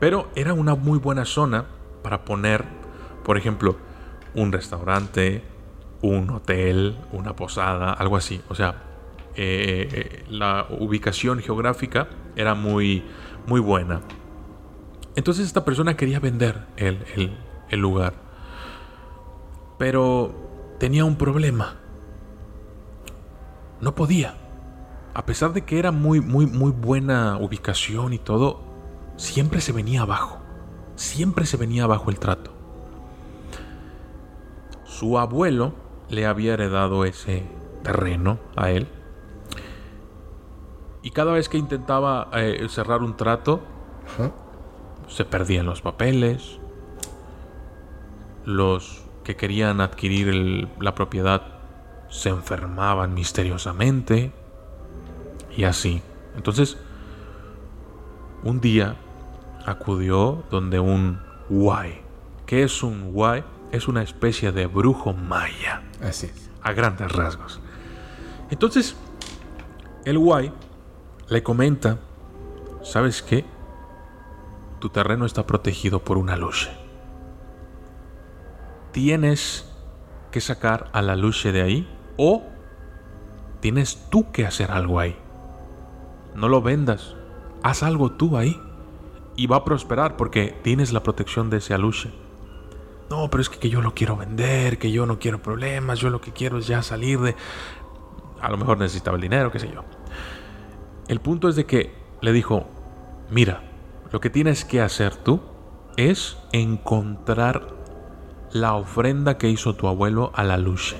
pero 0.04 0.28
era 0.34 0.52
una 0.52 0.74
muy 0.74 0.98
buena 0.98 1.24
zona 1.24 1.64
para 2.02 2.26
poner, 2.26 2.62
por 3.24 3.38
ejemplo, 3.38 3.76
un 4.34 4.52
restaurante, 4.52 5.42
un 6.02 6.28
hotel, 6.28 6.98
una 7.10 7.34
posada, 7.34 7.94
algo 7.94 8.18
así. 8.18 8.42
O 8.50 8.54
sea, 8.54 8.82
eh, 9.34 9.88
eh, 9.90 10.24
la 10.28 10.66
ubicación 10.68 11.38
geográfica 11.38 12.08
era 12.36 12.54
muy, 12.54 13.02
muy 13.46 13.60
buena. 13.62 14.02
Entonces 15.16 15.46
esta 15.46 15.64
persona 15.64 15.96
quería 15.96 16.20
vender 16.20 16.66
el, 16.76 17.38
el 17.70 17.80
lugar. 17.80 18.12
Pero 19.78 20.34
tenía 20.78 21.06
un 21.06 21.16
problema. 21.16 21.76
No 23.80 23.94
podía. 23.94 24.34
A 25.14 25.24
pesar 25.24 25.54
de 25.54 25.62
que 25.62 25.78
era 25.78 25.92
muy, 25.92 26.20
muy, 26.20 26.44
muy 26.44 26.72
buena 26.72 27.38
ubicación 27.38 28.12
y 28.12 28.18
todo, 28.18 28.73
siempre 29.16 29.60
se 29.60 29.72
venía 29.72 30.02
abajo. 30.02 30.40
Siempre 30.96 31.46
se 31.46 31.56
venía 31.56 31.84
abajo 31.84 32.10
el 32.10 32.18
trato. 32.18 32.52
Su 34.84 35.18
abuelo 35.18 35.74
le 36.08 36.26
había 36.26 36.54
heredado 36.54 37.04
ese 37.04 37.46
terreno 37.82 38.38
a 38.56 38.70
él 38.70 38.88
y 41.04 41.10
cada 41.10 41.32
vez 41.32 41.50
que 41.50 41.58
intentaba 41.58 42.30
eh, 42.32 42.66
cerrar 42.70 43.02
un 43.02 43.14
trato, 43.14 43.60
se 45.06 45.26
perdían 45.26 45.66
los 45.66 45.82
papeles. 45.82 46.58
Los 48.46 49.04
que 49.22 49.36
querían 49.36 49.82
adquirir 49.82 50.66
la 50.80 50.94
propiedad 50.94 51.42
se 52.08 52.30
enfermaban 52.30 53.12
misteriosamente. 53.12 54.32
Y 55.54 55.64
así. 55.64 56.00
Entonces, 56.36 56.78
un 58.42 58.62
día 58.62 58.96
acudió 59.64 60.44
donde 60.50 60.80
un 60.80 61.20
guay. 61.48 62.00
¿Qué 62.46 62.62
es 62.62 62.82
un 62.82 63.12
guay? 63.12 63.44
Es 63.72 63.88
una 63.88 64.02
especie 64.02 64.52
de 64.52 64.66
brujo 64.66 65.12
maya. 65.12 65.82
Así 66.02 66.30
A 66.62 66.72
grandes 66.72 67.10
rasgos. 67.10 67.60
Entonces, 68.50 68.96
el 70.04 70.18
guay 70.18 70.52
le 71.28 71.42
comenta, 71.42 71.98
¿sabes 72.82 73.22
qué? 73.22 73.44
Tu 74.80 74.90
terreno 74.90 75.24
está 75.24 75.46
protegido 75.46 76.00
por 76.04 76.18
una 76.18 76.36
luz. 76.36 76.68
Tienes 78.92 79.70
que 80.30 80.40
sacar 80.40 80.90
a 80.92 81.02
la 81.02 81.16
luz 81.16 81.42
de 81.42 81.62
ahí 81.62 81.88
o 82.16 82.42
tienes 83.60 84.08
tú 84.10 84.30
que 84.30 84.46
hacer 84.46 84.70
algo 84.70 85.00
ahí. 85.00 85.16
No 86.34 86.48
lo 86.48 86.60
vendas, 86.60 87.16
haz 87.62 87.82
algo 87.82 88.12
tú 88.12 88.36
ahí 88.36 88.60
y 89.36 89.46
va 89.46 89.56
a 89.56 89.64
prosperar 89.64 90.16
porque 90.16 90.58
tienes 90.62 90.92
la 90.92 91.02
protección 91.02 91.50
de 91.50 91.58
ese 91.58 91.74
aluche. 91.74 92.10
No, 93.10 93.28
pero 93.30 93.40
es 93.42 93.48
que, 93.48 93.58
que, 93.58 93.68
yo 93.68 93.82
lo 93.82 93.94
quiero 93.94 94.16
vender, 94.16 94.78
que 94.78 94.90
yo 94.90 95.06
no 95.06 95.18
quiero 95.18 95.42
problemas, 95.42 95.98
yo 95.98 96.10
lo 96.10 96.20
que 96.20 96.32
quiero 96.32 96.58
es 96.58 96.66
ya 96.66 96.82
salir 96.82 97.20
de... 97.20 97.36
A 98.40 98.50
lo 98.50 98.56
mejor 98.56 98.78
necesitaba 98.78 99.16
el 99.16 99.22
dinero, 99.22 99.50
qué 99.50 99.58
sé 99.58 99.70
yo. 99.72 99.84
El 101.08 101.20
punto 101.20 101.48
es 101.48 101.56
de 101.56 101.66
que 101.66 101.94
le 102.20 102.32
dijo, 102.32 102.66
mira, 103.30 103.62
lo 104.10 104.20
que 104.20 104.30
tienes 104.30 104.64
que 104.64 104.80
hacer 104.80 105.16
tú 105.16 105.40
es 105.96 106.38
encontrar 106.52 107.74
la 108.52 108.74
ofrenda 108.74 109.36
que 109.36 109.50
hizo 109.50 109.74
tu 109.74 109.88
abuelo 109.88 110.30
a 110.34 110.44
la 110.44 110.56
luz. 110.56 110.94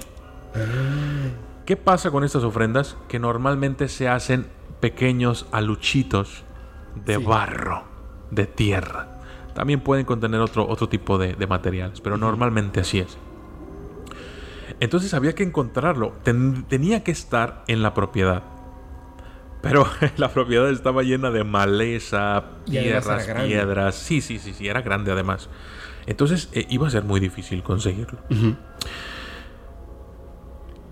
¿Qué 1.64 1.76
pasa 1.76 2.10
con 2.10 2.24
estas 2.24 2.44
ofrendas? 2.44 2.96
Que 3.08 3.18
normalmente 3.18 3.88
se 3.88 4.08
hacen 4.08 4.46
pequeños 4.80 5.46
aluchitos 5.52 6.44
de 7.06 7.16
barro, 7.16 7.84
de 8.30 8.46
tierra. 8.46 9.20
También 9.54 9.80
pueden 9.80 10.04
contener 10.04 10.40
otro, 10.40 10.68
otro 10.68 10.88
tipo 10.88 11.16
de, 11.18 11.46
materiales, 11.46 12.00
pero 12.00 12.16
normalmente 12.16 12.80
así 12.80 12.98
es. 12.98 13.16
Entonces 14.80 15.14
había 15.14 15.34
que 15.34 15.44
encontrarlo, 15.44 16.14
tenía 16.68 17.04
que 17.04 17.12
estar 17.12 17.64
en 17.68 17.82
la 17.82 17.94
propiedad. 17.94 18.42
Pero 19.62 19.86
la 20.16 20.28
propiedad 20.28 20.68
estaba 20.70 21.02
llena 21.02 21.30
de 21.30 21.44
maleza, 21.44 22.44
tierras, 22.64 23.26
piedras. 23.46 23.94
Sí, 23.94 24.20
sí, 24.20 24.38
sí, 24.38 24.52
sí, 24.52 24.68
era 24.68 24.82
grande 24.82 25.12
además. 25.12 25.48
Entonces 26.06 26.50
eh, 26.52 26.66
iba 26.68 26.86
a 26.86 26.90
ser 26.90 27.04
muy 27.04 27.20
difícil 27.20 27.62
conseguirlo. 27.62 28.18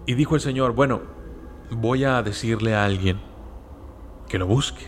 Y 0.07 0.15
dijo 0.15 0.35
el 0.35 0.41
Señor, 0.41 0.73
bueno, 0.73 1.03
voy 1.71 2.05
a 2.05 2.23
decirle 2.23 2.75
a 2.75 2.85
alguien 2.85 3.21
que 4.29 4.39
lo 4.39 4.47
busque. 4.47 4.87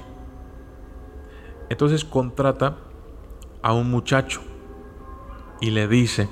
Entonces 1.75 2.05
contrata 2.05 2.77
a 3.61 3.73
un 3.73 3.91
muchacho 3.91 4.43
y 5.61 5.73
le 5.73 5.89
dice, 5.89 6.29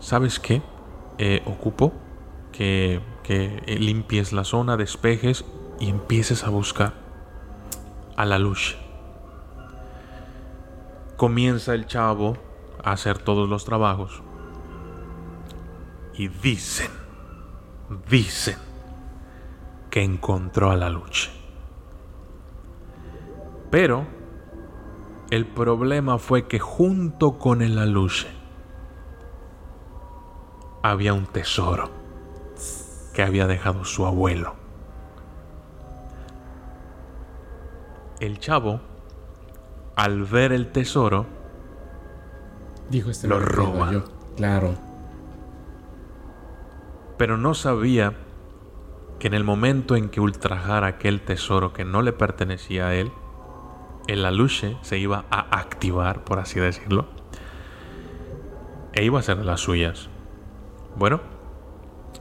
¿sabes 0.00 0.40
qué? 0.40 0.62
Eh, 1.18 1.42
ocupo 1.44 1.92
que, 2.50 3.02
que 3.22 3.60
limpies 3.78 4.32
la 4.32 4.44
zona, 4.44 4.78
despejes 4.78 5.44
y 5.78 5.90
empieces 5.90 6.44
a 6.44 6.48
buscar 6.48 6.94
a 8.16 8.24
la 8.24 8.38
luz. 8.38 8.78
Comienza 11.18 11.74
el 11.74 11.86
chavo 11.86 12.38
a 12.82 12.92
hacer 12.92 13.18
todos 13.18 13.50
los 13.50 13.66
trabajos 13.66 14.22
y 16.14 16.28
dicen, 16.28 16.90
dicen 18.08 18.56
que 19.90 20.02
encontró 20.02 20.70
a 20.70 20.76
la 20.76 20.88
luz. 20.88 21.28
Pero 23.70 24.16
el 25.30 25.46
problema 25.46 26.18
fue 26.18 26.46
que 26.46 26.58
junto 26.58 27.38
con 27.38 27.60
el 27.60 27.78
aluche 27.78 28.28
había 30.82 31.12
un 31.12 31.26
tesoro 31.26 31.90
que 33.12 33.22
había 33.22 33.46
dejado 33.46 33.84
su 33.84 34.06
abuelo. 34.06 34.54
El 38.20 38.38
chavo, 38.38 38.80
al 39.96 40.24
ver 40.24 40.52
el 40.52 40.72
tesoro, 40.72 41.26
dijo 42.90 43.10
este 43.10 43.28
lo 43.28 43.38
roba. 43.38 44.04
Claro. 44.36 44.74
Pero 47.16 47.36
no 47.36 47.54
sabía 47.54 48.14
que 49.18 49.26
en 49.26 49.34
el 49.34 49.44
momento 49.44 49.96
en 49.96 50.08
que 50.08 50.20
ultrajara 50.20 50.86
aquel 50.86 51.20
tesoro 51.20 51.72
que 51.72 51.84
no 51.84 52.02
le 52.02 52.12
pertenecía 52.12 52.88
a 52.88 52.94
él, 52.94 53.10
el 54.08 54.24
aluche 54.24 54.76
se 54.80 54.98
iba 54.98 55.26
a 55.30 55.58
activar, 55.60 56.24
por 56.24 56.40
así 56.40 56.58
decirlo, 56.58 57.06
e 58.94 59.04
iba 59.04 59.20
a 59.20 59.22
ser 59.22 59.36
de 59.36 59.44
las 59.44 59.60
suyas. 59.60 60.08
Bueno, 60.96 61.20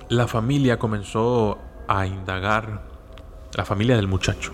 la 0.09 0.27
familia 0.27 0.77
comenzó 0.77 1.57
a 1.87 2.05
indagar, 2.05 2.83
la 3.55 3.65
familia 3.65 3.95
del 3.95 4.07
muchacho, 4.07 4.51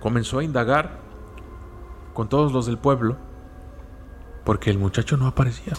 comenzó 0.00 0.38
a 0.38 0.44
indagar 0.44 0.98
con 2.14 2.30
todos 2.30 2.50
los 2.50 2.64
del 2.64 2.78
pueblo, 2.78 3.16
porque 4.44 4.70
el 4.70 4.78
muchacho 4.78 5.18
no 5.18 5.26
aparecía. 5.26 5.74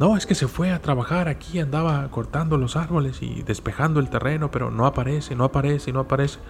No, 0.00 0.16
es 0.16 0.26
que 0.26 0.34
se 0.34 0.48
fue 0.48 0.72
a 0.72 0.82
trabajar 0.82 1.28
aquí, 1.28 1.60
andaba 1.60 2.08
cortando 2.10 2.56
los 2.56 2.76
árboles 2.76 3.22
y 3.22 3.42
despejando 3.42 4.00
el 4.00 4.10
terreno, 4.10 4.50
pero 4.50 4.70
no 4.70 4.84
aparece, 4.84 5.36
no 5.36 5.44
aparece, 5.44 5.92
no 5.92 6.00
aparece 6.00 6.40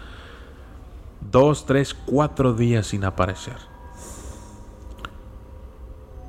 dos, 1.21 1.67
tres, 1.67 1.95
cuatro 1.95 2.55
días 2.55 2.89
sin 2.89 3.05
aparecer. 3.05 3.57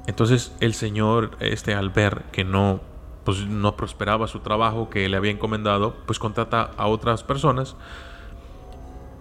Entonces 0.08 0.52
el 0.60 0.74
Señor, 0.74 1.38
este, 1.40 1.76
al 1.76 1.90
ver 1.92 2.24
que 2.32 2.44
no, 2.44 2.82
pues, 3.24 3.46
no 3.46 3.76
prosperaba 3.76 4.28
su 4.28 4.40
trabajo 4.40 4.90
que 4.90 5.08
le 5.08 5.18
había 5.18 5.32
encomendado, 5.32 5.96
pues 6.06 6.18
contrata 6.18 6.72
a 6.78 6.88
otras 6.88 7.24
personas 7.24 7.76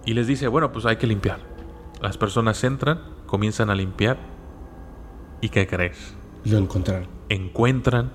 y 0.05 0.13
les 0.13 0.25
dice, 0.25 0.47
bueno, 0.47 0.71
pues 0.71 0.85
hay 0.85 0.97
que 0.97 1.05
limpiar. 1.05 1.39
Las 2.01 2.17
personas 2.17 2.63
entran, 2.63 3.01
comienzan 3.27 3.69
a 3.69 3.75
limpiar 3.75 4.17
y 5.41 5.49
¿qué 5.49 5.67
crees? 5.67 6.15
Lo 6.45 6.57
encontraron. 6.57 7.07
Encuentran 7.29 8.11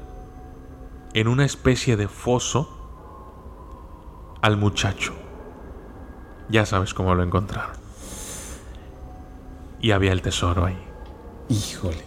en 1.12 1.28
una 1.28 1.44
especie 1.44 1.96
de 1.96 2.08
foso 2.08 2.68
al 4.42 4.56
muchacho. 4.56 5.14
Ya 6.48 6.66
sabes 6.66 6.94
cómo 6.94 7.14
lo 7.14 7.22
encontraron. 7.22 7.76
Y 9.80 9.90
había 9.90 10.12
el 10.12 10.22
tesoro 10.22 10.64
ahí. 10.64 10.78
Híjole. 11.48 12.04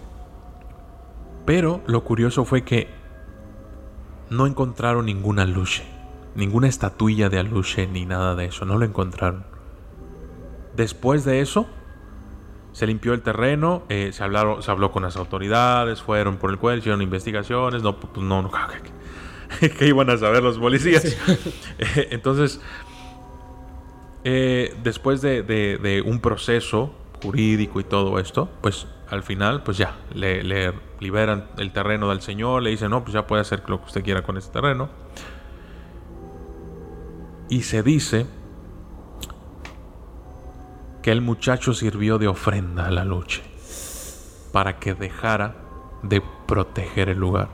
Pero 1.45 1.82
lo 1.88 2.04
curioso 2.04 2.43
fue 2.43 2.63
que 2.63 2.89
no 4.30 4.45
encontraron 4.45 5.06
ninguna 5.06 5.43
aluche, 5.43 5.84
ninguna 6.36 6.67
estatuilla 6.67 7.30
de 7.30 7.39
aluche 7.39 7.88
ni 7.88 8.06
nada 8.06 8.36
de 8.36 8.45
eso, 8.45 8.65
no 8.65 8.78
lo 8.78 8.86
encontraron. 8.86 9.45
Después 10.76 11.23
de 11.23 11.39
eso, 11.39 11.67
se 12.73 12.86
limpió 12.86 13.13
el 13.13 13.21
terreno, 13.21 13.84
eh, 13.89 14.12
se, 14.13 14.23
hablaron, 14.23 14.62
se 14.62 14.69
habló 14.69 14.91
con 14.91 15.04
las 15.04 15.15
autoridades, 15.15 16.02
fueron 16.02 16.38
por 16.38 16.52
el 16.52 16.58
cuerpo, 16.58 16.80
hicieron 16.80 17.02
investigaciones, 17.02 17.82
no, 17.82 18.00
pues 18.00 18.23
no, 18.23 18.41
no, 18.41 18.52
¿qué 19.80 19.88
iban 19.88 20.10
a 20.10 20.17
saber 20.17 20.43
los 20.43 20.60
policías? 20.60 21.17
Entonces, 22.12 22.62
eh, 24.30 24.76
después 24.84 25.22
de, 25.22 26.04
un 26.06 26.20
proceso 26.20 26.94
jurídico 27.24 27.80
y 27.80 27.86
todo 27.86 28.20
esto, 28.20 28.50
pues 28.60 28.86
al 29.10 29.24
final, 29.24 29.63
pues 29.63 29.78
ya, 29.78 29.96
le, 30.13 30.74
liberan 31.00 31.48
el 31.58 31.72
terreno 31.72 32.10
del 32.10 32.20
señor, 32.20 32.62
le 32.62 32.72
dicen, 32.72 32.90
no, 32.90 33.06
pues 33.06 33.13
ya 33.13 33.26
puede 33.26 33.44
hacer 33.44 33.63
lo 33.70 33.80
que 33.80 33.86
usted 33.86 34.04
quiera 34.04 34.24
con 34.24 34.36
ese 34.36 34.52
terreno. 34.52 34.90
Y 37.48 37.62
se 37.62 37.84
dice 37.84 38.26
que 41.02 41.13
el 41.13 41.22
muchacho 41.22 41.74
sirvió 41.74 42.18
de 42.18 42.28
ofrenda 42.28 42.88
a 42.88 42.92
la 42.92 43.06
lucha 43.06 43.44
para 44.52 44.78
que 44.78 44.94
dejara 44.94 45.56
de 46.04 46.22
proteger 46.46 47.08
el 47.08 47.18
lugar. 47.18 47.48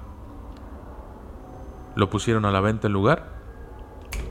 Lo 1.95 2.09
pusieron 2.09 2.45
a 2.45 2.51
la 2.51 2.61
venta 2.61 2.87
el 2.87 2.93
lugar 2.93 3.32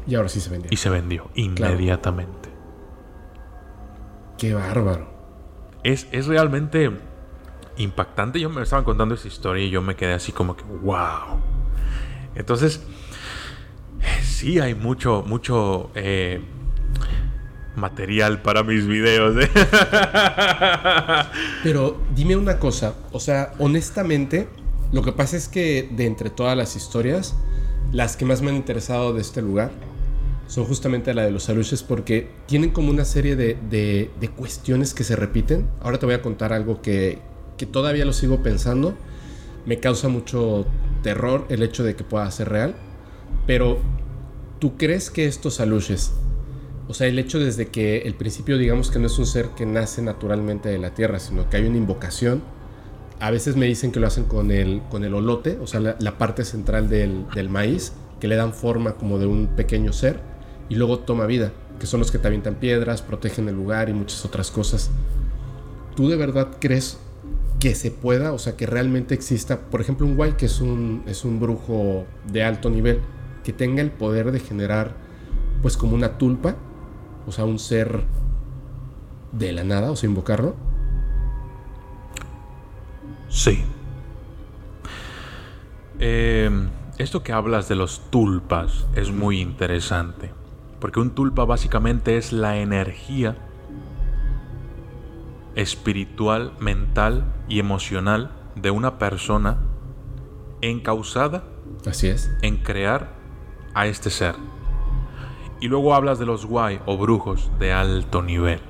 y 0.06 0.14
ahora 0.14 0.28
sí 0.28 0.40
se 0.40 0.50
vendió. 0.50 0.68
Y 0.70 0.76
se 0.76 0.90
vendió 0.90 1.30
inmediatamente. 1.34 2.50
Qué 4.38 4.54
bárbaro. 4.54 5.08
Es, 5.84 6.06
es 6.12 6.26
realmente 6.26 6.90
impactante. 7.76 8.40
Yo 8.40 8.50
me 8.50 8.62
estaban 8.62 8.84
contando 8.84 9.14
esa 9.14 9.28
historia 9.28 9.64
y 9.64 9.70
yo 9.70 9.82
me 9.82 9.96
quedé 9.96 10.14
así 10.14 10.32
como 10.32 10.56
que, 10.56 10.64
wow. 10.64 11.40
Entonces, 12.34 12.82
sí 14.22 14.58
hay 14.58 14.74
mucho, 14.74 15.22
mucho 15.26 15.90
eh, 15.94 16.40
material 17.76 18.42
para 18.42 18.62
mis 18.62 18.86
videos. 18.86 19.36
¿eh? 19.42 19.50
Pero 21.62 22.00
dime 22.14 22.36
una 22.36 22.58
cosa, 22.58 22.94
o 23.12 23.20
sea, 23.20 23.52
honestamente, 23.58 24.48
lo 24.92 25.02
que 25.02 25.12
pasa 25.12 25.36
es 25.36 25.48
que 25.48 25.88
de 25.90 26.06
entre 26.06 26.30
todas 26.30 26.56
las 26.56 26.76
historias, 26.76 27.36
las 27.90 28.16
que 28.16 28.24
más 28.24 28.42
me 28.42 28.50
han 28.50 28.56
interesado 28.56 29.12
de 29.12 29.20
este 29.20 29.42
lugar 29.42 29.70
son 30.46 30.64
justamente 30.66 31.14
la 31.14 31.24
de 31.24 31.30
los 31.30 31.48
aluches 31.48 31.82
porque 31.82 32.28
tienen 32.46 32.70
como 32.70 32.90
una 32.90 33.06
serie 33.06 33.36
de, 33.36 34.30
cuestiones 34.36 34.92
que 34.92 35.02
se 35.02 35.16
repiten. 35.16 35.66
Ahora 35.80 35.98
te 35.98 36.06
voy 36.06 36.14
a 36.14 36.20
contar 36.20 36.52
algo 36.52 36.82
que, 36.82 37.20
que 37.56 37.64
todavía 37.64 38.04
lo 38.04 38.12
sigo 38.12 38.42
pensando. 38.42 38.94
Me 39.64 39.78
causa 39.78 40.08
mucho 40.08 40.66
terror 41.02 41.46
el 41.48 41.62
hecho 41.62 41.84
de 41.84 41.96
que 41.96 42.04
pueda 42.04 42.30
ser 42.30 42.50
real. 42.50 42.74
Pero, 43.46 43.78
¿tú 44.58 44.76
crees 44.76 45.10
que 45.10 45.26
estos 45.26 45.58
aluches, 45.58 46.12
o 46.86 46.94
sea, 46.94 47.06
el 47.06 47.18
hecho 47.18 47.38
desde 47.38 47.68
que 47.68 47.98
el 48.02 48.14
principio 48.14 48.58
digamos 48.58 48.90
que 48.90 48.98
no 48.98 49.06
es 49.06 49.18
un 49.18 49.26
ser 49.26 49.48
que 49.56 49.64
nace 49.64 50.02
naturalmente 50.02 50.68
de 50.68 50.78
la 50.78 50.92
tierra, 50.92 51.18
sino 51.18 51.48
que 51.48 51.56
hay 51.56 51.64
una 51.64 51.78
invocación, 51.78 52.42
a 53.20 53.30
veces 53.30 53.56
me 53.56 53.66
dicen 53.66 53.92
que 53.92 54.00
lo 54.00 54.06
hacen 54.06 54.24
con 54.24 54.50
el, 54.50 54.82
con 54.90 55.04
el 55.04 55.14
olote, 55.14 55.58
o 55.60 55.66
sea, 55.66 55.80
la, 55.80 56.18
parte 56.18 56.44
central 56.44 56.88
del, 56.88 57.48
maíz, 57.48 57.92
que 58.20 58.28
le 58.28 58.36
dan 58.36 58.52
forma 58.52 58.94
como 58.94 59.18
de 59.18 59.26
un 59.26 59.48
pequeño 59.48 59.92
ser, 59.92 60.20
y 60.68 60.74
luego 60.74 61.00
toma 61.00 61.26
vida, 61.26 61.52
que 61.78 61.86
son 61.86 62.00
los 62.00 62.10
que 62.10 62.18
te 62.18 62.26
avientan 62.26 62.56
piedras, 62.56 63.02
protegen 63.02 63.48
el 63.48 63.54
lugar 63.54 63.88
y 63.88 63.92
muchas 63.92 64.24
otras 64.24 64.50
cosas. 64.50 64.90
¿Tú 65.94 66.08
de 66.08 66.16
verdad 66.16 66.48
crees 66.58 66.98
que 67.60 67.74
se 67.74 67.90
pueda, 67.90 68.32
o 68.32 68.38
sea, 68.38 68.56
que 68.56 68.66
realmente 68.66 69.14
exista, 69.14 69.60
por 69.60 69.80
ejemplo, 69.80 70.06
un 70.06 70.16
guay 70.16 70.32
que 70.32 70.46
es 70.46 70.60
un, 70.60 71.04
es 71.06 71.24
un 71.24 71.38
brujo 71.38 72.04
de 72.30 72.42
alto 72.42 72.70
nivel, 72.70 73.00
que 73.44 73.52
tenga 73.52 73.82
el 73.82 73.90
poder 73.90 74.32
de 74.32 74.40
generar, 74.40 74.96
pues 75.62 75.76
como 75.76 75.94
una 75.94 76.18
tulpa, 76.18 76.56
o 77.26 77.32
sea, 77.32 77.44
un 77.44 77.58
ser 77.58 78.02
de 79.30 79.52
la 79.52 79.64
nada, 79.64 79.90
o 79.90 79.96
sea, 79.96 80.08
invocarlo? 80.08 80.56
Sí. 83.32 83.64
Em, 85.98 86.68
esto 86.98 87.22
que 87.22 87.32
hablas 87.32 87.66
de 87.66 87.76
los 87.76 88.10
tulpas 88.10 88.86
es 88.94 89.10
muy 89.10 89.40
interesante. 89.40 90.30
Porque 90.78 91.00
un 91.00 91.10
tulpa 91.10 91.46
básicamente 91.46 92.18
es 92.18 92.32
la 92.32 92.58
energía 92.58 93.38
espiritual, 95.54 96.52
mental 96.60 97.24
y 97.48 97.58
emocional 97.58 98.32
de 98.54 98.70
una 98.70 98.98
persona 98.98 99.58
encausada 100.60 101.44
Así 101.86 102.08
es. 102.08 102.30
en 102.42 102.58
crear 102.58 103.14
a 103.74 103.86
este 103.86 104.10
ser. 104.10 104.34
Y 105.58 105.68
luego 105.68 105.94
hablas 105.94 106.18
de 106.18 106.26
los 106.26 106.44
guay 106.44 106.80
o 106.84 106.98
brujos 106.98 107.50
de 107.58 107.72
alto 107.72 108.20
nivel. 108.20 108.60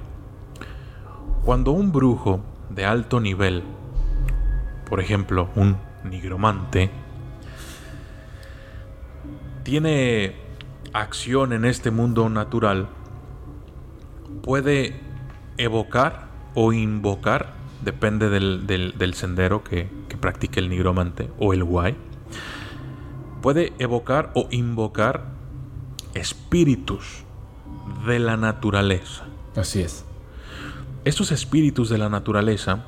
Cuando 1.44 1.72
un 1.72 1.90
brujo 1.90 2.40
de 2.70 2.84
alto 2.84 3.18
nivel, 3.18 3.64
por 4.92 5.00
ejemplo, 5.00 5.48
un 5.56 5.78
nigromante, 6.04 6.90
tiene 9.62 10.36
acción 10.92 11.54
en 11.54 11.64
este 11.64 11.90
mundo 11.90 12.28
natural, 12.28 12.90
puede 14.42 15.00
evocar 15.56 16.26
o 16.54 16.74
invocar, 16.74 17.54
depende 17.82 18.28
del, 18.28 19.14
sendero 19.14 19.64
que, 19.64 19.88
que, 20.10 20.18
practique 20.18 20.60
el 20.60 20.68
nigromante 20.68 21.30
o 21.38 21.54
el 21.54 21.64
guay, 21.64 21.96
puede 23.40 23.72
evocar 23.78 24.30
o 24.34 24.46
invocar 24.50 25.24
espíritus 26.12 27.24
de 28.06 28.18
la 28.18 28.36
naturaleza. 28.36 29.24
Así 29.56 29.80
es. 29.80 30.04
Estos 31.06 31.32
espíritus 31.32 31.88
de 31.88 31.96
la 31.96 32.10
naturaleza 32.10 32.84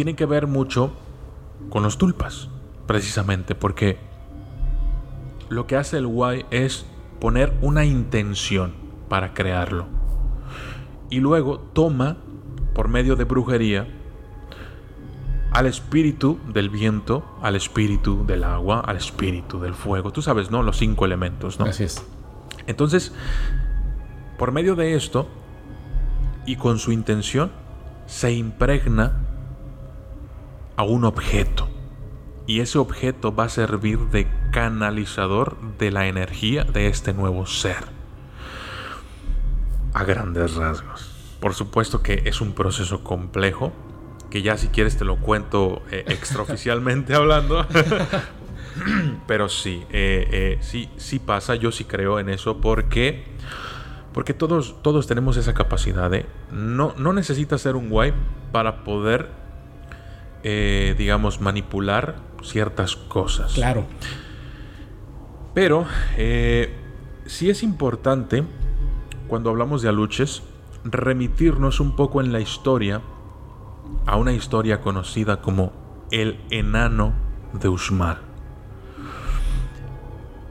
tienen 0.00 0.16
que 0.16 0.24
ver 0.24 0.46
mucho 0.46 0.92
con 1.68 1.82
los 1.82 1.98
tulpas, 1.98 2.48
precisamente 2.86 3.54
porque 3.54 3.98
lo 5.50 5.66
que 5.66 5.76
hace 5.76 5.98
el 5.98 6.06
guay 6.06 6.46
es 6.50 6.86
poner 7.20 7.52
una 7.60 7.84
intención 7.84 8.72
para 9.10 9.34
crearlo. 9.34 9.84
Y 11.10 11.20
luego 11.20 11.58
toma, 11.58 12.16
por 12.74 12.88
medio 12.88 13.14
de 13.14 13.24
brujería, 13.24 13.88
al 15.52 15.66
espíritu 15.66 16.38
del 16.50 16.70
viento, 16.70 17.22
al 17.42 17.56
espíritu 17.56 18.24
del 18.24 18.42
agua, 18.44 18.80
al 18.80 18.96
espíritu 18.96 19.60
del 19.60 19.74
fuego. 19.74 20.12
Tú 20.12 20.22
sabes, 20.22 20.50
¿no? 20.50 20.62
Los 20.62 20.78
cinco 20.78 21.04
elementos, 21.04 21.60
¿no? 21.60 21.66
Así 21.66 21.84
es. 21.84 22.02
Entonces, 22.66 23.12
por 24.38 24.50
medio 24.50 24.76
de 24.76 24.94
esto, 24.94 25.28
y 26.46 26.56
con 26.56 26.78
su 26.78 26.90
intención 26.90 27.52
se 28.06 28.32
impregna 28.32 29.26
a 30.80 30.82
un 30.82 31.04
objeto. 31.04 31.68
Y 32.46 32.60
ese 32.60 32.78
objeto 32.78 33.34
va 33.34 33.44
a 33.44 33.48
servir 33.50 33.98
de 34.06 34.26
canalizador 34.50 35.58
de 35.78 35.90
la 35.90 36.06
energía 36.06 36.64
de 36.64 36.86
este 36.86 37.12
nuevo 37.12 37.44
ser. 37.44 37.84
A 39.92 40.04
grandes 40.04 40.54
rasgos. 40.54 41.36
Por 41.38 41.52
supuesto 41.52 42.02
que 42.02 42.22
es 42.24 42.40
un 42.40 42.54
proceso 42.54 43.04
complejo, 43.04 43.74
que 44.30 44.40
ya 44.40 44.56
si 44.56 44.68
quieres 44.68 44.96
te 44.96 45.04
lo 45.04 45.16
cuento 45.16 45.82
eh, 45.90 46.04
extraoficialmente 46.08 47.14
hablando. 47.14 47.66
Pero 49.26 49.50
sí, 49.50 49.84
eh, 49.90 50.28
eh, 50.32 50.58
sí, 50.62 50.88
sí 50.96 51.18
pasa, 51.18 51.56
yo 51.56 51.72
sí 51.72 51.84
creo 51.84 52.18
en 52.18 52.30
eso 52.30 52.58
porque 52.58 53.26
porque 54.14 54.32
todos, 54.32 54.82
todos 54.82 55.06
tenemos 55.06 55.36
esa 55.36 55.52
capacidad 55.52 56.10
de... 56.10 56.24
No, 56.50 56.94
no 56.96 57.12
necesitas 57.12 57.60
ser 57.60 57.76
un 57.76 57.90
guay 57.90 58.14
para 58.50 58.82
poder, 58.82 59.28
eh, 60.42 60.94
digamos, 60.96 61.40
manipular 61.40 62.16
ciertas 62.42 62.96
cosas. 62.96 63.52
Claro. 63.52 63.86
Pero 65.54 65.86
eh, 66.16 66.74
sí 67.26 67.50
es 67.50 67.62
importante, 67.62 68.44
cuando 69.28 69.50
hablamos 69.50 69.82
de 69.82 69.88
aluches, 69.88 70.42
remitirnos 70.84 71.80
un 71.80 71.96
poco 71.96 72.20
en 72.20 72.32
la 72.32 72.40
historia 72.40 73.02
a 74.06 74.16
una 74.16 74.32
historia 74.32 74.80
conocida 74.80 75.40
como 75.40 75.72
el 76.10 76.40
enano 76.50 77.12
de 77.52 77.68
Usmal. 77.68 78.18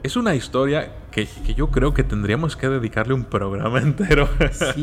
Es 0.02 0.16
una 0.16 0.34
historia 0.34 0.94
que, 1.10 1.28
yo 1.54 1.70
creo 1.70 1.92
que 1.92 2.04
tendríamos 2.04 2.56
que 2.56 2.68
dedicarle 2.68 3.14
un 3.14 3.24
programa 3.24 3.78
entero. 3.82 4.28
Sí, 4.52 4.82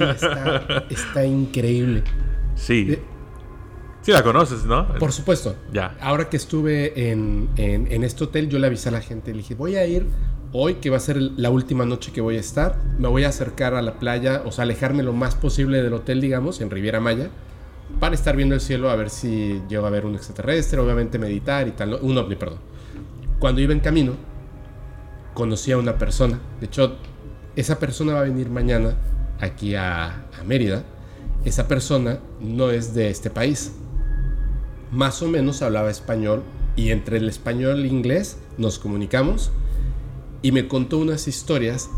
está, 0.90 1.26
increíble. 1.26 2.04
Sí. 2.56 3.00
Sí 4.08 4.14
la 4.14 4.24
conoces, 4.24 4.64
¿no? 4.64 4.88
Por 5.00 5.12
supuesto. 5.12 5.58
Ya. 5.74 5.98
Ahora 6.00 6.30
que 6.30 6.38
estuve 6.38 7.12
en, 7.12 7.50
este 7.58 8.24
hotel, 8.24 8.48
yo 8.48 8.58
le 8.58 8.68
avisé 8.68 8.88
a 8.88 8.94
la 8.94 9.02
gente, 9.02 9.32
le 9.32 9.40
dije, 9.40 9.54
voy 9.54 9.76
a 9.76 9.86
ir 9.86 10.06
hoy, 10.54 10.76
que 10.76 10.90
va 10.90 10.96
a 10.96 11.02
ser 11.02 11.18
la 11.18 11.50
última 11.50 11.86
noche 11.86 12.14
que 12.14 12.22
voy 12.22 12.38
a 12.38 12.40
estar. 12.40 12.82
Me 12.98 13.10
voy 13.10 13.26
a 13.26 13.28
acercar 13.28 13.74
a 13.74 13.82
la 13.82 14.00
playa, 14.00 14.44
o 14.46 14.54
sea, 14.54 14.64
alejarme 14.64 15.04
lo 15.04 15.12
más 15.12 15.36
posible 15.36 15.84
del 15.84 15.92
hotel, 15.92 16.22
digamos, 16.22 16.62
en 16.62 16.70
Riviera 16.70 17.02
Maya, 17.02 17.32
para 18.00 18.16
estar 18.16 18.38
viendo 18.38 18.56
el 18.56 18.62
cielo, 18.62 18.90
a 18.92 18.96
ver 18.96 19.10
si 19.10 19.62
llego 19.68 19.86
a 19.86 19.90
ver 19.90 20.06
un 20.06 20.16
extraterrestre, 20.16 20.80
obviamente 20.80 21.20
meditar 21.20 21.68
y 21.68 21.72
tal, 21.72 21.96
un 22.02 22.18
ovni, 22.18 22.38
perdón. 22.38 22.60
Cuando 23.40 23.60
iba 23.60 23.74
en 23.74 23.82
camino, 23.82 24.14
conocí 25.34 25.74
a 25.74 25.78
una 25.78 25.98
persona. 25.98 26.40
De 26.62 26.68
hecho, 26.68 26.96
esa 27.58 27.78
persona 27.78 28.14
va 28.14 28.22
a 28.22 28.24
venir 28.24 28.50
mañana 28.50 28.96
aquí 29.42 29.76
a, 29.76 30.28
Mérida. 30.46 30.84
Esa 31.44 31.68
persona 31.68 32.20
no 32.40 32.72
es 32.72 32.94
de 32.94 33.10
este 33.10 33.30
país. 33.30 33.74
Más 34.92 35.22
o 35.22 35.28
menos 35.28 35.62
hablaba 35.62 35.90
español 35.90 36.44
y 36.76 36.92
entre 36.92 37.18
el 37.18 37.28
español 37.28 37.84
e 37.84 37.88
inglés 37.88 38.38
nos 38.58 38.80
comunicamos 38.80 39.52
y 40.42 40.52
me 40.52 40.68
contó 40.68 40.98
unas 40.98 41.28
historias 41.28 41.90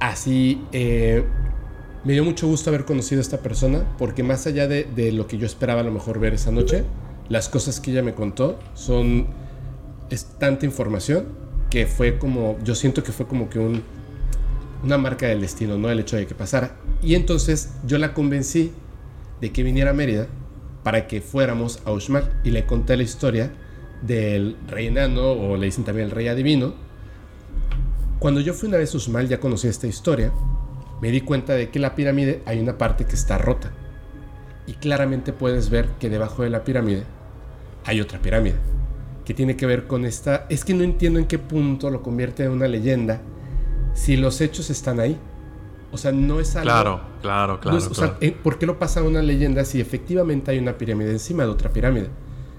así. 0.00 0.62
Eh, 0.72 1.24
me 2.04 2.12
dio 2.12 2.24
mucho 2.24 2.46
gusto 2.46 2.68
haber 2.68 2.84
conocido 2.84 3.20
a 3.20 3.22
esta 3.22 3.38
persona 3.38 3.86
porque 3.96 4.22
más 4.22 4.46
allá 4.46 4.66
de, 4.68 5.12
lo 5.12 5.26
que 5.26 5.38
yo 5.38 5.46
esperaba 5.46 5.80
a 5.80 5.84
lo 5.84 5.90
mejor 5.90 6.18
ver 6.18 6.34
esa 6.34 6.50
noche, 6.50 6.84
las 7.28 7.48
cosas 7.48 7.80
que 7.80 7.92
ella 7.92 8.02
me 8.02 8.14
contó 8.14 8.58
son 8.74 9.28
es 10.10 10.26
tanta 10.38 10.66
información 10.66 11.26
que 11.70 11.86
fue 11.86 12.18
como, 12.18 12.58
yo 12.62 12.74
siento 12.74 13.02
que 13.02 13.12
fue 13.12 13.26
como 13.26 13.48
que 13.48 13.58
un, 13.58 13.82
una 14.82 14.98
marca 14.98 15.26
del 15.26 15.40
destino, 15.40 15.78
¿no? 15.78 15.90
El 15.90 16.00
hecho 16.00 16.16
de 16.16 16.26
que 16.26 16.34
pasara. 16.34 16.76
Y 17.02 17.14
entonces 17.14 17.70
yo 17.86 17.96
la 17.96 18.12
convencí 18.12 18.72
de 19.40 19.50
que 19.50 19.62
viniera 19.62 19.92
a 19.92 19.94
Mérida 19.94 20.28
para 20.84 21.08
que 21.08 21.20
fuéramos 21.20 21.80
a 21.84 21.90
Uxmal 21.90 22.40
y 22.44 22.50
le 22.50 22.66
conté 22.66 22.96
la 22.96 23.02
historia 23.02 23.50
del 24.02 24.56
rey 24.68 24.86
enano 24.86 25.32
o 25.32 25.56
le 25.56 25.66
dicen 25.66 25.82
también 25.82 26.06
el 26.06 26.12
rey 26.12 26.28
adivino. 26.28 26.74
Cuando 28.20 28.40
yo 28.40 28.54
fui 28.54 28.68
una 28.68 28.78
vez 28.78 28.94
a 28.94 28.98
Uxmal 28.98 29.26
ya 29.26 29.40
conocí 29.40 29.66
esta 29.66 29.88
historia, 29.88 30.30
me 31.00 31.10
di 31.10 31.22
cuenta 31.22 31.54
de 31.54 31.70
que 31.70 31.80
la 31.80 31.96
pirámide 31.96 32.42
hay 32.46 32.60
una 32.60 32.78
parte 32.78 33.06
que 33.06 33.14
está 33.14 33.38
rota 33.38 33.72
y 34.66 34.74
claramente 34.74 35.32
puedes 35.32 35.70
ver 35.70 35.88
que 35.98 36.08
debajo 36.08 36.44
de 36.44 36.50
la 36.50 36.62
pirámide 36.62 37.04
hay 37.84 38.00
otra 38.00 38.20
pirámide 38.20 38.54
que 39.24 39.34
tiene 39.34 39.56
que 39.56 39.66
ver 39.66 39.86
con 39.86 40.04
esta... 40.04 40.46
Es 40.48 40.64
que 40.64 40.74
no 40.74 40.84
entiendo 40.84 41.18
en 41.18 41.26
qué 41.26 41.38
punto 41.38 41.90
lo 41.90 42.02
convierte 42.02 42.44
en 42.44 42.50
una 42.50 42.68
leyenda 42.68 43.22
si 43.94 44.16
los 44.16 44.40
hechos 44.40 44.70
están 44.70 45.00
ahí. 45.00 45.18
O 45.94 45.96
sea, 45.96 46.10
no 46.10 46.40
es 46.40 46.56
algo... 46.56 46.64
Claro, 46.64 47.00
claro, 47.22 47.60
claro. 47.60 47.76
o 47.78 47.94
Sea, 47.94 48.16
eh, 48.20 48.32
¿por 48.32 48.58
qué 48.58 48.66
lo 48.66 48.80
pasa 48.80 49.00
una 49.02 49.22
leyenda 49.22 49.64
si 49.64 49.80
efectivamente 49.80 50.50
hay 50.50 50.58
una 50.58 50.76
pirámide 50.76 51.12
encima 51.12 51.44
de 51.44 51.50
otra 51.50 51.70
pirámide? 51.70 52.08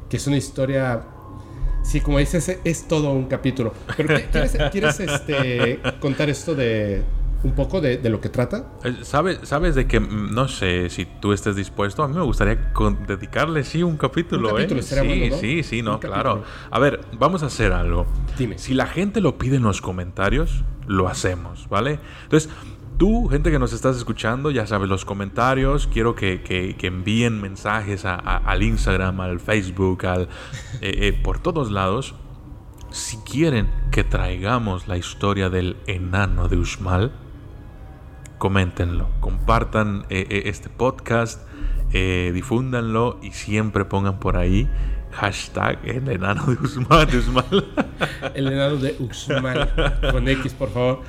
Que 0.09 0.15
es 0.17 0.25
una 0.25 0.37
historia... 0.37 1.03
Sí, 1.83 1.99
como 1.99 2.17
dices, 2.17 2.59
es, 2.63 2.87
todo 2.87 3.11
un 3.11 3.25
capítulo. 3.25 3.73
Pero 3.97 4.15
¿quieres, 4.31 4.57
¿quieres 4.71 4.99
este, 5.01 5.81
contar 5.99 6.29
esto 6.29 6.55
de, 6.55 7.03
un 7.45 7.53
poco 7.53 7.79
de, 7.79 7.99
lo 8.09 8.19
que 8.19 8.29
trata? 8.29 8.71
Eh, 8.83 8.95
¿Sabes, 9.03 9.39
sabes 9.43 9.75
de 9.75 9.85
que, 9.85 9.99
mm, 9.99 10.33
no 10.33 10.47
sé 10.47 10.89
si 10.89 11.05
tú 11.05 11.31
estés 11.31 11.55
dispuesto, 11.55 12.03
a 12.03 12.07
mí 12.07 12.15
me 12.15 12.23
gustaría 12.23 12.55
dedicarle, 13.07 13.63
sí, 13.63 13.83
un 13.83 13.97
capítulo. 13.97 14.57
¿eh? 14.57 14.67
sí, 14.81 15.31
sí, 15.39 15.63
sí, 15.63 15.81
no, 15.81 15.99
claro. 15.99 16.43
A 16.71 16.79
ver, 16.79 17.01
vamos 17.13 17.43
a 17.43 17.47
hacer 17.47 17.71
algo. 17.71 18.07
Dime. 18.37 18.57
Si 18.57 18.73
la 18.73 18.87
gente 18.87 19.21
lo 19.21 19.37
pide 19.37 19.57
en 19.57 19.63
los 19.63 19.81
comentarios, 19.81 20.63
lo 20.87 21.07
hacemos, 21.07 21.69
¿vale? 21.69 21.99
Entonces, 22.23 22.49
Tú, 22.97 23.27
gente 23.27 23.51
que 23.51 23.59
nos 23.59 23.73
estás 23.73 23.97
escuchando, 23.97 24.51
ya 24.51 24.65
sabes, 24.67 24.87
los 24.87 25.03
comentarios, 25.03 25.87
quiero 25.87 26.15
que, 26.15 26.75
envíen 26.81 27.41
mensajes 27.41 28.05
al 28.05 28.63
Instagram, 28.63 29.19
al 29.19 29.39
Facebook, 29.39 30.05
al, 30.05 30.29
eh, 30.81 31.19
por 31.23 31.39
todos 31.39 31.71
lados. 31.71 32.15
Si 32.91 33.17
quieren 33.17 33.69
que 33.91 34.05
traigamos 34.05 34.87
la 34.87 34.97
historia 34.97 35.49
del 35.49 35.75
enano 35.87 36.47
de 36.47 36.57
Uxmal, 36.57 37.11
coméntenlo, 38.37 39.09
compartan 39.19 40.05
eh, 40.09 40.27
eh, 40.29 40.43
este 40.45 40.69
podcast, 40.69 41.41
eh, 41.93 42.31
difúndanlo 42.33 43.19
y 43.21 43.31
siempre 43.31 43.85
pongan 43.85 44.19
por 44.19 44.37
ahí 44.37 44.67
hashtag 45.11 45.79
el 45.85 46.09
enano 46.09 46.45
de 46.45 46.53
Usmal. 47.27 47.65
el 48.33 48.47
enano 48.47 48.75
de 48.77 48.95
Usmal. 48.99 50.01
Con 50.11 50.27
X, 50.27 50.53
por 50.53 50.69
favor. 50.69 51.01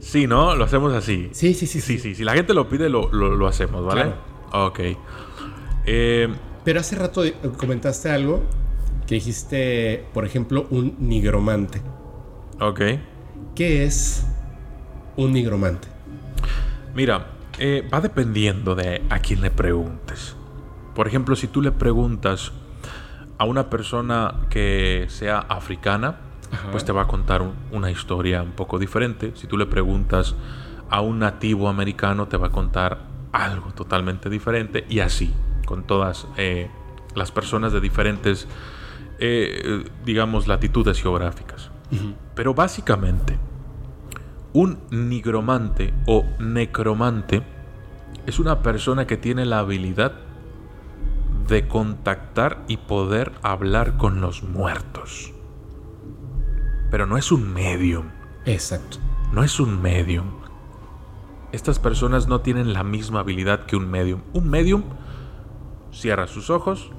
Sí, 0.00 0.26
¿no? 0.26 0.54
Lo 0.54 0.64
hacemos 0.64 0.92
así. 0.92 1.30
Sí, 1.32 1.54
sí, 1.54 1.66
sí. 1.66 1.80
Sí, 1.80 1.98
sí. 1.98 2.14
Si 2.14 2.24
la 2.24 2.34
gente 2.34 2.54
lo 2.54 2.68
pide, 2.68 2.88
lo, 2.88 3.46
hacemos, 3.46 3.84
¿vale? 3.84 4.12
Ok. 4.52 4.80
Pero 6.64 6.80
hace 6.80 6.96
rato 6.96 7.22
comentaste 7.56 8.10
algo 8.10 8.42
que 9.06 9.16
dijiste, 9.16 10.06
por 10.14 10.24
ejemplo, 10.24 10.66
un 10.70 10.96
nigromante. 11.00 11.82
Ok. 12.60 12.80
¿Qué 13.54 13.84
es 13.84 14.26
un 15.16 15.32
nigromante? 15.32 15.88
Mira, 16.94 17.32
eh, 17.58 17.88
va 17.92 18.00
dependiendo 18.00 18.74
de 18.74 19.02
a 19.10 19.18
quién 19.18 19.40
le 19.40 19.50
preguntes. 19.50 20.36
Por 20.94 21.08
ejemplo, 21.08 21.36
si 21.36 21.48
tú 21.48 21.62
le 21.62 21.72
preguntas 21.72 22.52
a 23.38 23.44
una 23.44 23.70
persona 23.70 24.42
que 24.50 25.06
sea 25.08 25.38
africana, 25.38 26.20
pues 26.70 26.84
te 26.84 26.92
va 26.92 27.02
a 27.02 27.06
contar 27.06 27.42
una 27.70 27.90
historia 27.90 28.42
un 28.42 28.52
poco 28.52 28.78
diferente. 28.78 29.32
Si 29.34 29.46
tú 29.46 29.56
le 29.56 29.66
preguntas 29.66 30.34
a 30.90 31.00
un 31.00 31.18
nativo 31.18 31.68
americano, 31.68 32.28
te 32.28 32.36
va 32.36 32.48
a 32.48 32.50
contar 32.50 33.06
algo 33.32 33.72
totalmente 33.72 34.28
diferente 34.28 34.84
y 34.88 35.00
así, 35.00 35.32
con 35.64 35.84
todas 35.84 36.26
eh, 36.36 36.70
las 37.14 37.32
personas 37.32 37.72
de 37.72 37.80
diferentes, 37.80 38.46
eh, 39.18 39.84
digamos, 40.04 40.46
latitudes 40.46 41.00
geográficas. 41.00 41.70
Pero 42.34 42.54
básicamente, 42.54 43.38
un 44.54 44.78
nigromante 44.90 45.92
o 46.06 46.24
necromante 46.38 47.42
es 48.26 48.38
una 48.38 48.62
persona 48.62 49.06
que 49.06 49.18
tiene 49.18 49.44
la 49.44 49.58
habilidad 49.58 50.12
de 51.48 51.68
contactar 51.68 52.64
y 52.68 52.78
poder 52.78 53.32
hablar 53.42 53.96
con 53.96 54.20
los 54.20 54.42
muertos. 54.42 55.32
Pero 56.92 57.06
no 57.06 57.16
es 57.16 57.32
un 57.32 57.52
medium. 57.52 58.04
Exacto. 58.44 58.98
No 59.32 59.42
es 59.42 59.58
un 59.58 59.82
medium. 59.82 60.26
Estas 61.50 61.78
personas 61.78 62.28
no 62.28 62.42
tienen 62.42 62.72
la 62.72 62.84
misma 62.84 63.20
habilidad 63.20 63.66
que 63.66 63.76
un 63.76 63.90
medium. 63.90 64.20
Un 64.34 64.48
medium 64.48 64.84
cierra 65.90 66.26
sus 66.26 66.50
ojos, 66.50 66.90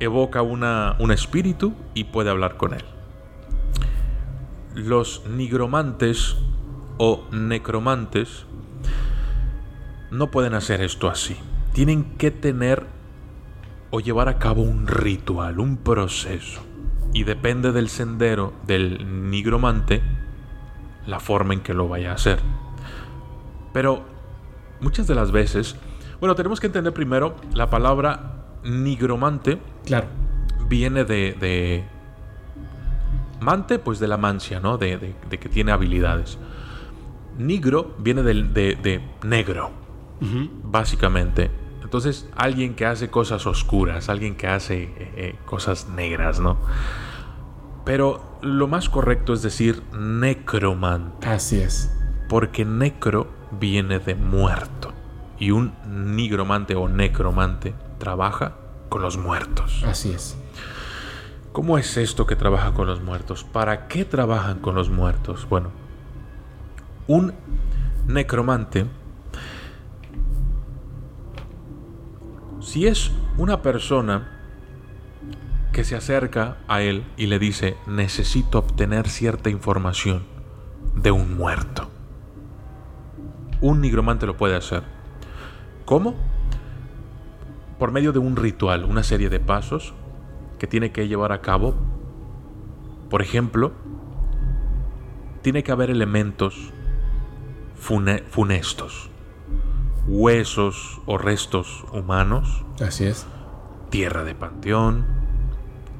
evoca 0.00 0.42
una, 0.42 0.96
un 0.98 1.10
espíritu 1.10 1.74
y 1.94 2.04
puede 2.04 2.30
hablar 2.30 2.56
con 2.56 2.74
él. 2.74 2.84
Los 4.74 5.26
nigromantes 5.26 6.36
o 6.96 7.24
necromantes 7.30 8.46
no 10.10 10.30
pueden 10.30 10.54
hacer 10.54 10.80
esto 10.80 11.08
así. 11.08 11.36
Tienen 11.74 12.16
que 12.16 12.30
tener 12.30 12.86
o 13.90 14.00
llevar 14.00 14.28
a 14.28 14.38
cabo 14.38 14.62
un 14.62 14.86
ritual, 14.86 15.60
un 15.60 15.76
proceso. 15.76 16.67
Y 17.12 17.24
depende 17.24 17.72
del 17.72 17.88
sendero 17.88 18.52
del 18.66 19.30
nigromante 19.30 20.02
la 21.06 21.20
forma 21.20 21.54
en 21.54 21.60
que 21.60 21.74
lo 21.74 21.88
vaya 21.88 22.12
a 22.12 22.14
hacer. 22.14 22.40
Pero 23.72 24.04
muchas 24.80 25.06
de 25.06 25.14
las 25.14 25.32
veces, 25.32 25.76
bueno, 26.20 26.34
tenemos 26.34 26.60
que 26.60 26.66
entender 26.66 26.92
primero 26.92 27.36
la 27.54 27.70
palabra 27.70 28.44
nigromante. 28.64 29.58
Claro. 29.84 30.08
Viene 30.68 31.04
de, 31.04 31.34
de 31.40 31.84
mante, 33.40 33.78
pues 33.78 33.98
de 33.98 34.08
la 34.08 34.18
mancia, 34.18 34.60
¿no? 34.60 34.76
De, 34.76 34.98
de, 34.98 35.38
que 35.38 35.48
tiene 35.48 35.72
habilidades. 35.72 36.38
Nigro 37.38 37.94
viene 37.98 38.22
de, 38.22 38.34
de 38.34 39.00
negro 39.22 39.70
básicamente. 40.64 41.50
Entonces, 41.88 42.28
alguien 42.36 42.74
que 42.74 42.84
hace 42.84 43.08
cosas 43.08 43.46
oscuras, 43.46 44.10
alguien 44.10 44.36
que 44.36 44.46
hace 44.46 44.82
eh, 44.82 44.92
eh, 45.16 45.34
cosas 45.46 45.88
negras, 45.88 46.38
¿no? 46.38 46.58
Pero 47.86 48.38
lo 48.42 48.68
más 48.68 48.90
correcto 48.90 49.32
es 49.32 49.40
decir 49.40 49.82
necromante. 49.98 51.26
Así 51.26 51.58
es. 51.58 51.90
Porque 52.28 52.66
necro 52.66 53.28
viene 53.58 54.00
de 54.00 54.14
muerto. 54.14 54.92
Y 55.38 55.50
un 55.50 55.72
nigromante 56.14 56.74
o 56.74 56.90
necromante 56.90 57.72
trabaja 57.96 58.56
con 58.90 59.00
los 59.00 59.16
muertos. 59.16 59.82
Así 59.86 60.12
es. 60.12 60.36
¿Cómo 61.52 61.78
es 61.78 61.96
esto 61.96 62.26
que 62.26 62.36
trabaja 62.36 62.74
con 62.74 62.86
los 62.86 63.00
muertos? 63.00 63.44
¿Para 63.44 63.88
qué 63.88 64.04
trabajan 64.04 64.58
con 64.58 64.74
los 64.74 64.90
muertos? 64.90 65.48
Bueno, 65.48 65.70
un 67.06 67.32
necromante 68.06 68.84
Si 72.68 72.86
es 72.86 73.10
una 73.38 73.62
persona 73.62 74.28
que 75.72 75.84
se 75.84 75.96
acerca 75.96 76.58
a 76.68 76.82
él 76.82 77.02
y 77.16 77.24
le 77.24 77.38
dice, 77.38 77.78
necesito 77.86 78.58
obtener 78.58 79.08
cierta 79.08 79.48
información 79.48 80.26
de 80.94 81.10
un 81.10 81.34
muerto. 81.34 81.88
Un 83.62 83.80
nigromante 83.80 84.26
lo 84.26 84.36
puede 84.36 84.54
hacer. 84.54 84.82
¿Cómo? 85.86 86.14
Por 87.78 87.90
medio 87.90 88.12
de 88.12 88.18
un 88.18 88.36
ritual, 88.36 88.84
una 88.84 89.02
serie 89.02 89.30
de 89.30 89.40
pasos 89.40 89.94
que 90.58 90.66
tiene 90.66 90.92
que 90.92 91.08
llevar 91.08 91.32
a 91.32 91.40
cabo. 91.40 91.74
Por 93.08 93.22
ejemplo, 93.22 93.72
tiene 95.40 95.62
que 95.62 95.72
haber 95.72 95.88
elementos 95.88 96.70
funestos 97.76 99.07
huesos 100.08 101.00
o 101.06 101.18
restos 101.18 101.84
humanos. 101.92 102.64
Así 102.80 103.04
es. 103.04 103.26
Tierra 103.90 104.24
de 104.24 104.34
panteón, 104.34 105.06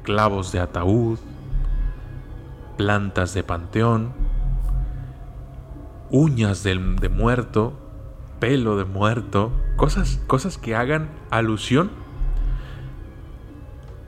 clavos 0.03 0.51
de 0.51 0.59
ataúd, 0.59 1.19
plantas 2.77 3.33
de 3.33 3.43
panteón, 3.43 4.13
uñas 6.09 6.63
de, 6.63 6.75
muerto, 7.09 7.73
pelo 8.39 8.77
de 8.77 8.85
muerto, 8.85 9.51
cosas, 9.75 10.19
cosas 10.27 10.57
que 10.57 10.75
hagan 10.75 11.09
alusión 11.29 11.91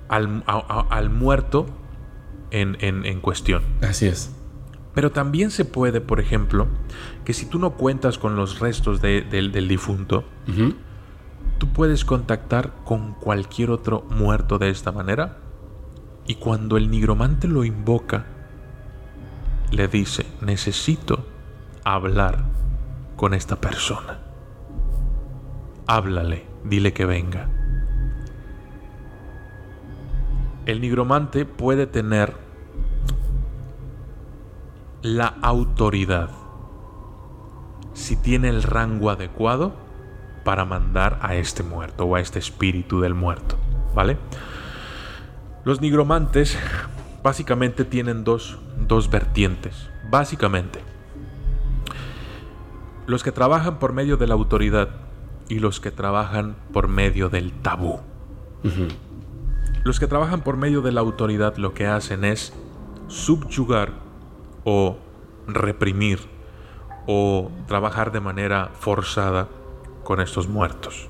al, 0.09 1.09
muerto 1.09 1.67
en, 2.49 2.77
en 2.81 3.21
cuestión. 3.21 3.63
Así 3.81 4.07
es. 4.07 4.35
Pero 4.93 5.11
también 5.11 5.51
se 5.51 5.63
puede, 5.63 6.01
por 6.01 6.19
ejemplo, 6.19 6.67
que 7.25 7.33
si 7.33 7.45
tú 7.45 7.59
no 7.59 7.71
cuentas 7.71 8.17
con 8.17 8.35
los 8.35 8.59
restos 8.59 9.01
del 9.01 9.67
difunto, 9.67 10.23
tú 11.57 11.67
puedes 11.67 12.05
contactar 12.05 12.73
con 12.83 13.13
cualquier 13.13 13.71
otro 13.71 14.03
muerto 14.09 14.57
de 14.57 14.69
esta 14.69 14.91
manera. 14.91 15.37
Y 16.25 16.35
cuando 16.35 16.77
el 16.77 16.89
nigromante 16.89 17.47
lo 17.47 17.63
invoca, 17.63 18.25
le 19.71 19.87
dice, 19.87 20.25
necesito 20.41 21.25
hablar 21.83 22.43
con 23.15 23.33
esta 23.33 23.55
persona. 23.55 24.19
Háblale, 25.87 26.45
dile 26.63 26.93
que 26.93 27.05
venga. 27.05 27.49
El 30.65 30.79
nigromante 30.81 31.45
puede 31.45 31.87
tener 31.87 32.35
la 35.01 35.25
autoridad, 35.41 36.29
si 37.93 38.15
tiene 38.15 38.49
el 38.49 38.63
rango 38.63 39.09
adecuado 39.09 39.73
para 40.43 40.65
mandar 40.65 41.19
a 41.21 41.35
este 41.35 41.63
muerto 41.63 42.05
o 42.05 42.15
a 42.15 42.19
este 42.19 42.39
espíritu 42.39 43.01
del 43.01 43.13
muerto, 43.13 43.57
¿vale? 43.93 44.17
Los 45.63 45.81
nigromantes 45.81 46.57
básicamente 47.23 47.85
tienen 47.85 48.23
dos, 48.23 48.57
dos 48.87 49.09
vertientes, 49.09 49.89
básicamente. 50.09 50.79
Los 53.05 53.23
que 53.23 53.31
trabajan 53.31 53.77
por 53.77 53.93
medio 53.93 54.17
de 54.17 54.27
la 54.27 54.33
autoridad 54.33 54.89
y 55.49 55.59
los 55.59 55.79
que 55.79 55.91
trabajan 55.91 56.55
por 56.71 56.87
medio 56.87 57.29
del 57.29 57.51
tabú. 57.51 57.99
Los 59.83 59.99
que 59.99 60.07
trabajan 60.07 60.41
por 60.41 60.57
medio 60.57 60.81
de 60.81 60.91
la 60.91 61.01
autoridad 61.01 61.57
lo 61.57 61.73
que 61.73 61.87
hacen 61.87 62.23
es 62.23 62.53
subyugar 63.07 63.91
o 64.63 64.97
reprimir 65.47 66.30
o 67.13 67.51
trabajar 67.67 68.13
de 68.13 68.21
manera 68.21 68.71
forzada 68.79 69.49
con 70.05 70.21
estos 70.21 70.47
muertos. 70.47 71.09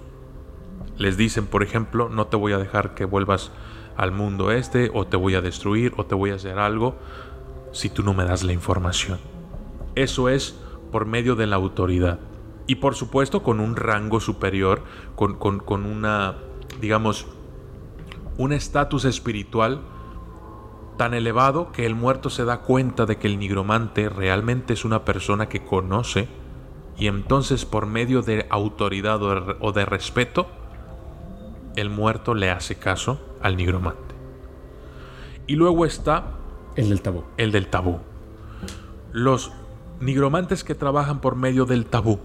Les 0.97 1.15
dicen, 1.15 1.45
por 1.45 1.61
ejemplo, 1.61 2.09
no 2.09 2.25
te 2.25 2.37
voy 2.37 2.53
a 2.53 2.57
dejar 2.57 2.95
que 2.95 3.05
vuelvas 3.05 3.51
al 3.97 4.11
mundo 4.11 4.49
este 4.49 4.89
o 4.95 5.05
te 5.05 5.15
voy 5.15 5.35
a 5.35 5.41
destruir 5.41 5.93
o 5.97 6.07
te 6.07 6.15
voy 6.15 6.31
a 6.31 6.35
hacer 6.35 6.57
algo 6.57 6.95
si 7.71 7.87
tú 7.89 8.01
no 8.01 8.15
me 8.15 8.25
das 8.25 8.41
la 8.41 8.51
información. 8.51 9.19
Eso 9.93 10.27
es 10.27 10.59
por 10.91 11.05
medio 11.05 11.35
de 11.35 11.45
la 11.45 11.57
autoridad. 11.57 12.19
Y 12.65 12.75
por 12.75 12.95
supuesto 12.95 13.43
con 13.43 13.59
un 13.59 13.75
rango 13.75 14.19
superior, 14.19 14.81
con, 15.15 15.35
con 15.35 15.85
una, 15.85 16.35
digamos, 16.79 17.27
un 18.39 18.53
estatus 18.53 19.05
espiritual 19.05 19.81
tan 20.97 21.13
elevado 21.13 21.71
que 21.71 21.85
el 21.85 21.95
muerto 21.95 22.29
se 22.29 22.45
da 22.45 22.61
cuenta 22.61 23.05
de 23.05 23.17
que 23.17 23.27
el 23.27 23.39
nigromante 23.39 24.09
realmente 24.09 24.73
es 24.73 24.85
una 24.85 25.05
persona 25.05 25.49
que 25.49 25.63
conoce 25.63 26.27
y 26.97 27.07
entonces 27.07 27.65
por 27.65 27.85
medio 27.85 28.21
de 28.21 28.45
autoridad 28.49 29.21
o 29.23 29.71
de 29.71 29.85
respeto, 29.85 30.47
el 31.75 31.89
muerto 31.89 32.33
le 32.33 32.51
hace 32.51 32.75
caso 32.75 33.19
al 33.41 33.57
nigromante. 33.57 34.15
Y 35.47 35.55
luego 35.55 35.85
está 35.85 36.35
el 36.75 36.89
del 36.89 37.01
tabú. 37.01 37.23
El 37.37 37.51
del 37.51 37.67
tabú. 37.67 37.99
Los 39.11 39.51
nigromantes 39.99 40.63
que 40.63 40.75
trabajan 40.75 41.19
por 41.19 41.35
medio 41.35 41.65
del 41.65 41.85
tabú 41.85 42.19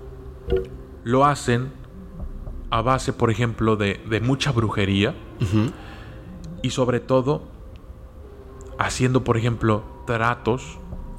lo 1.04 1.24
hacen 1.24 1.72
a 2.70 2.82
base, 2.82 3.12
por 3.12 3.30
ejemplo, 3.30 3.76
de, 3.76 4.20
mucha 4.22 4.52
brujería 4.52 5.14
y 6.62 6.70
sobre 6.70 7.00
todo 7.00 7.55
haciendo, 8.78 9.24
por 9.24 9.36
ejemplo, 9.36 9.82
tratos 10.06 10.78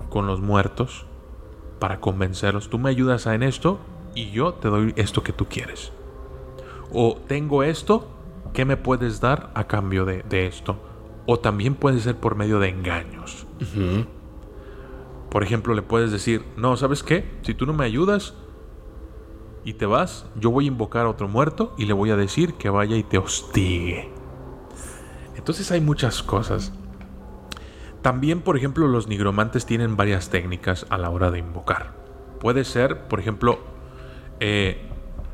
con 0.09 0.27
los 0.27 0.41
muertos 0.41 1.05
para 1.79 1.99
convencerlos. 1.99 2.69
Tú 2.69 2.79
me 2.79 2.89
ayudas 2.89 3.25
en 3.27 3.43
esto 3.43 3.79
y 4.15 4.31
yo 4.31 4.53
te 4.53 4.67
doy 4.67 4.93
esto 4.95 5.23
que 5.23 5.33
tú 5.33 5.45
quieres. 5.45 5.91
O 6.91 7.17
tengo 7.27 7.63
esto, 7.63 8.07
¿qué 8.53 8.65
me 8.65 8.77
puedes 8.77 9.19
dar 9.19 9.51
a 9.53 9.65
cambio 9.67 10.05
de, 10.05 10.47
esto? 10.47 10.77
o 11.27 11.37
también 11.37 11.75
puede 11.75 11.99
ser 11.99 12.15
por 12.15 12.35
medio 12.35 12.57
de 12.59 12.69
engaños. 12.69 13.45
Por 15.29 15.43
ejemplo, 15.43 15.75
le 15.75 15.81
puedes 15.81 16.11
decir, 16.11 16.43
no, 16.55 16.77
¿sabes 16.77 17.03
qué? 17.03 17.29
Si 17.41 17.53
tú 17.53 17.65
no 17.65 17.73
me 17.73 17.83
ayudas 17.83 18.33
y 19.65 19.73
te 19.73 19.85
vas, 19.85 20.25
yo 20.39 20.49
voy 20.49 20.65
a 20.65 20.67
invocar 20.69 21.05
a 21.05 21.09
otro 21.09 21.27
muerto 21.27 21.75
y 21.77 21.85
le 21.85 21.91
voy 21.91 22.11
a 22.11 22.15
decir 22.15 22.53
que 22.53 22.69
vaya 22.69 22.95
y 22.95 23.03
te 23.03 23.17
hostigue. 23.17 24.09
Entonces 25.35 25.69
hay 25.69 25.81
muchas 25.81 26.23
cosas. 26.23 26.71
También, 28.07 28.39
por 28.39 28.55
ejemplo, 28.55 28.87
los 28.87 29.09
nigromantes 29.09 29.65
tienen 29.65 29.97
varias 29.97 30.29
técnicas 30.29 30.85
a 30.89 30.97
la 30.97 31.09
hora 31.09 31.29
de 31.29 31.39
invocar. 31.39 31.93
Puede 32.39 32.63
ser, 32.63 33.09
por 33.09 33.19
ejemplo, 33.19 33.59
eh, 34.39 34.89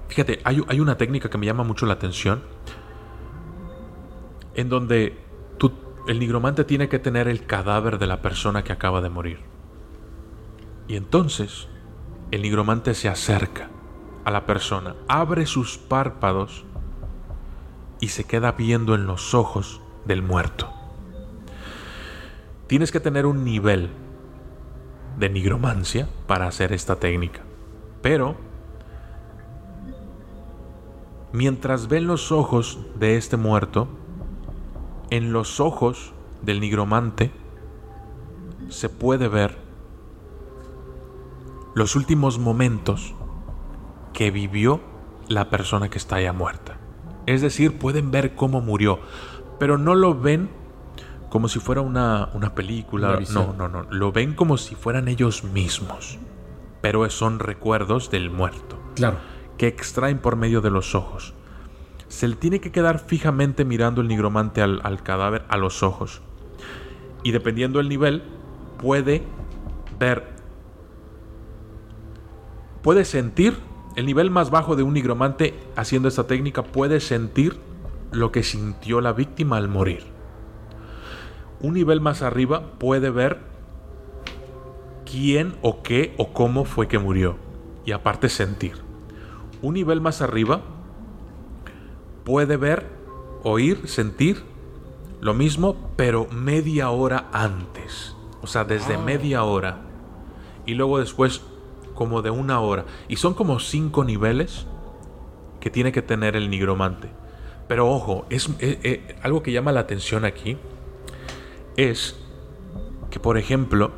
fíjate, 0.07 0.39
hay, 0.43 0.59
hay, 0.67 0.79
una 0.79 0.97
técnica 0.97 1.29
que 1.29 1.37
me 1.37 1.45
llama 1.45 1.63
mucho 1.63 1.85
la 1.85 1.93
atención, 1.93 2.41
en 4.55 4.69
donde 4.69 5.19
el 6.07 6.17
nigromante 6.17 6.63
tiene 6.63 6.89
que 6.89 6.97
tener 6.97 7.27
el 7.27 7.45
cadáver 7.45 7.99
de 7.99 8.07
la 8.07 8.23
persona 8.23 8.63
que 8.63 8.73
acaba 8.73 9.01
de 9.01 9.09
morir. 9.09 9.39
Y 10.87 10.95
entonces, 10.95 11.67
el 12.31 12.41
nigromante 12.41 12.95
se 12.95 13.07
acerca 13.07 13.69
a 14.25 14.31
la 14.31 14.47
persona, 14.47 14.95
abre 15.07 15.45
sus 15.45 15.77
párpados 15.77 16.65
y 17.99 18.07
se 18.07 18.23
queda 18.23 18.53
viendo 18.53 18.95
en 18.95 19.05
los 19.05 19.35
ojos 19.35 19.79
del 20.05 20.23
muerto. 20.23 20.82
Tienes 22.67 22.91
que 22.91 22.99
tener 22.99 23.25
un 23.25 23.43
nivel 23.43 23.89
de 25.17 25.29
nigromancia 25.29 26.09
para 26.27 26.47
hacer 26.47 26.73
esta 26.73 26.95
técnica. 26.95 27.41
Pero, 28.01 28.35
mientras 31.31 31.87
ven 31.87 32.07
los 32.07 32.31
ojos 32.31 32.79
de 32.99 33.17
este 33.17 33.37
muerto, 33.37 33.87
en 35.09 35.33
los 35.33 35.59
ojos 35.59 36.13
del 36.41 36.59
nigromante 36.59 37.31
se 38.69 38.89
puede 38.89 39.27
ver 39.27 39.57
los 41.75 41.95
últimos 41.95 42.39
momentos 42.39 43.13
que 44.13 44.31
vivió 44.31 44.81
la 45.27 45.49
persona 45.49 45.89
que 45.89 45.97
está 45.97 46.21
ya 46.21 46.33
muerta. 46.33 46.77
Es 47.25 47.41
decir, 47.41 47.77
pueden 47.77 48.11
ver 48.11 48.35
cómo 48.35 48.61
murió, 48.61 48.99
pero 49.59 49.77
no 49.77 49.95
lo 49.95 50.19
ven 50.19 50.49
como 51.33 51.47
si 51.47 51.57
fuera 51.57 51.81
una, 51.81 52.29
película. 52.53 53.19
no, 53.33 53.55
no, 53.57 53.67
no. 53.67 53.87
Lo 53.89 54.11
ven 54.11 54.35
como 54.35 54.55
si 54.55 54.75
fueran 54.75 55.07
ellos 55.07 55.43
mismos. 55.43 56.19
Pero 56.79 57.09
son 57.09 57.39
recuerdos 57.39 58.11
del 58.11 58.29
muerto. 58.29 58.77
Claro. 58.93 59.17
Que 59.57 59.65
extraen 59.65 60.19
por 60.19 60.35
medio 60.35 60.61
de 60.61 60.69
los 60.69 60.93
ojos. 60.93 61.33
Se 62.07 62.27
le 62.27 62.35
tiene 62.35 62.61
que 62.61 62.71
quedar 62.71 62.99
fijamente 62.99 63.65
mirando 63.65 64.01
el 64.01 64.09
nigromante 64.09 64.61
al, 64.61 64.79
al 64.83 65.01
cadáver 65.01 65.43
a 65.49 65.57
los 65.57 65.81
ojos. 65.81 66.21
Y 67.23 67.31
dependiendo 67.31 67.79
del 67.79 67.89
nivel, 67.89 68.21
puede 68.77 69.23
ver. 69.97 70.35
Puede 72.83 73.05
sentir. 73.05 73.57
El 73.95 74.05
nivel 74.05 74.29
más 74.29 74.51
bajo 74.51 74.75
de 74.75 74.83
un 74.83 74.93
nigromante 74.93 75.55
haciendo 75.75 76.09
esta 76.09 76.27
técnica 76.27 76.61
puede 76.61 76.99
sentir 76.99 77.57
lo 78.11 78.31
que 78.31 78.43
sintió 78.43 79.01
la 79.01 79.13
víctima 79.13 79.57
al 79.57 79.67
morir 79.67 80.12
un 81.63 81.73
nivel 81.73 82.01
más 82.01 82.21
arriba 82.21 82.73
puede 82.77 83.09
ver 83.09 83.39
quién 85.09 85.55
o 85.61 85.81
qué 85.81 86.13
o 86.17 86.33
cómo 86.33 86.65
fue 86.65 86.87
que 86.87 86.99
murió. 86.99 87.37
Y 87.85 87.93
aparte 87.93 88.29
sentir. 88.29 88.73
Un 89.61 89.75
nivel 89.75 90.01
más 90.01 90.21
arriba 90.21 90.61
puede 92.25 92.57
ver, 92.57 92.85
oír, 93.43 93.87
sentir 93.87 94.43
lo 95.21 95.33
mismo, 95.33 95.77
pero 95.95 96.27
media 96.31 96.89
hora 96.89 97.29
antes. 97.31 98.13
O 98.41 98.47
sea, 98.47 98.65
desde 98.65 98.95
ah. 98.95 98.99
media 98.99 99.43
hora. 99.45 99.79
Y 100.65 100.73
luego 100.73 100.99
después 100.99 101.41
como 101.93 102.21
de 102.21 102.29
una 102.29 102.59
hora. 102.59 102.83
Y 103.07 103.15
son 103.15 103.33
como 103.35 103.59
cinco 103.59 104.03
niveles 104.03 104.65
que 105.61 105.69
tiene 105.69 105.93
que 105.93 106.01
tener 106.01 106.35
el 106.35 106.49
nigromante. 106.49 107.09
Pero 107.69 107.89
ojo, 107.89 108.25
es, 108.29 108.49
eh, 108.59 108.79
eh, 108.83 109.15
algo 109.23 109.41
que 109.41 109.53
llama 109.53 109.71
la 109.71 109.79
atención 109.79 110.25
aquí 110.25 110.57
es 111.77 112.19
que, 113.09 113.19
por 113.19 113.37
ejemplo, 113.37 113.91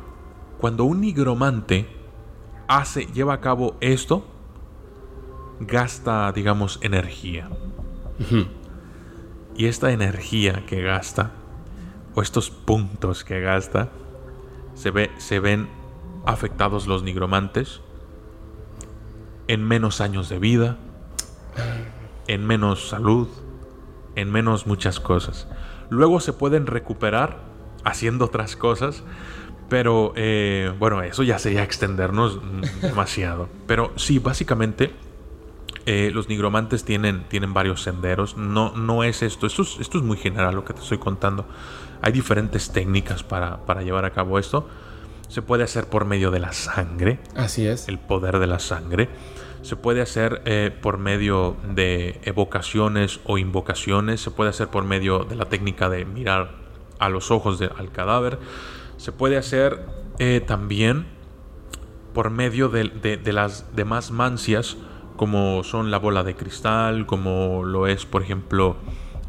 cuando 0.58 0.84
un 0.84 1.00
nigromante 1.00 1.86
hace, 2.68 3.06
lleva 3.06 3.34
a 3.34 3.40
cabo 3.40 3.76
esto, 3.80 4.24
gasta, 5.60 6.32
digamos, 6.32 6.78
energía. 6.82 7.48
Y 9.56 9.66
esta 9.66 9.92
energía 9.92 10.64
que 10.66 10.82
gasta, 10.82 11.32
o 12.14 12.22
estos 12.22 12.50
puntos 12.50 13.24
que 13.24 13.40
gasta, 13.40 13.90
se, 14.74 14.90
ve, 14.90 15.10
se 15.18 15.40
ven 15.40 15.68
afectados 16.24 16.86
los 16.86 17.02
nigromantes 17.02 17.80
en 19.48 19.64
menos 19.64 20.00
años 20.00 20.28
de 20.28 20.38
vida, 20.38 20.76
en 22.26 22.46
menos 22.46 22.88
salud, 22.88 23.28
en 24.14 24.30
menos 24.30 24.66
muchas 24.66 24.98
cosas. 24.98 25.46
Luego 25.88 26.20
se 26.20 26.32
pueden 26.32 26.66
recuperar 26.66 27.38
haciendo 27.86 28.26
otras 28.26 28.56
cosas. 28.56 29.02
Pero 29.68 30.12
eh, 30.16 30.72
bueno, 30.78 31.02
eso 31.02 31.22
ya 31.22 31.38
sería 31.38 31.62
extendernos 31.62 32.40
demasiado. 32.82 33.48
Pero 33.66 33.92
sí, 33.96 34.18
básicamente 34.18 34.92
eh, 35.86 36.10
los 36.12 36.28
nigromantes 36.28 36.84
tienen, 36.84 37.24
tienen 37.28 37.54
varios 37.54 37.82
senderos. 37.82 38.36
No, 38.36 38.76
no 38.76 39.02
es 39.02 39.22
esto. 39.22 39.46
esto 39.46 39.62
es, 39.62 39.78
esto 39.80 39.98
es 39.98 40.04
muy 40.04 40.18
general 40.18 40.54
lo 40.54 40.64
que 40.64 40.74
te 40.74 40.80
estoy 40.80 40.98
contando. 40.98 41.46
Hay 42.02 42.12
diferentes 42.12 42.70
técnicas 42.70 43.22
para, 43.22 43.82
llevar 43.82 44.04
a 44.04 44.10
cabo 44.10 44.38
esto. 44.38 44.68
Se 45.28 45.42
puede 45.42 45.64
hacer 45.64 45.88
por 45.88 46.04
medio 46.04 46.30
de 46.30 46.40
la 46.40 46.52
sangre. 46.52 47.18
Así 47.34 47.66
es. 47.66 47.88
El 47.88 47.98
poder 47.98 48.38
de 48.38 48.46
la 48.46 48.58
sangre. 48.58 49.08
Se 49.62 49.74
puede 49.74 50.00
hacer 50.00 50.42
eh, 50.44 50.70
por 50.80 50.98
medio 50.98 51.56
de 51.74 52.20
evocaciones 52.24 53.18
o 53.24 53.38
invocaciones. 53.38 54.20
Se 54.20 54.30
puede 54.30 54.50
hacer 54.50 54.68
por 54.68 54.84
medio 54.84 55.24
de 55.24 55.34
la 55.34 55.46
técnica 55.46 55.88
de 55.88 56.04
mirar 56.04 56.65
a 56.98 57.08
los 57.08 57.30
ojos 57.30 57.58
del 57.58 57.70
al 57.76 57.90
cadáver. 57.90 58.38
Se 58.96 59.12
puede 59.12 59.36
hacer 59.36 59.84
eh, 60.18 60.42
también 60.46 61.06
por 62.14 62.30
medio 62.30 62.70
de, 62.70 63.20
las 63.32 63.76
demás 63.76 64.10
mancias, 64.10 64.78
como 65.16 65.62
son 65.64 65.90
la 65.90 65.98
bola 65.98 66.24
de 66.24 66.34
cristal, 66.34 67.04
como 67.04 67.62
lo 67.62 67.86
es, 67.86 68.06
por 68.06 68.22
ejemplo, 68.22 68.76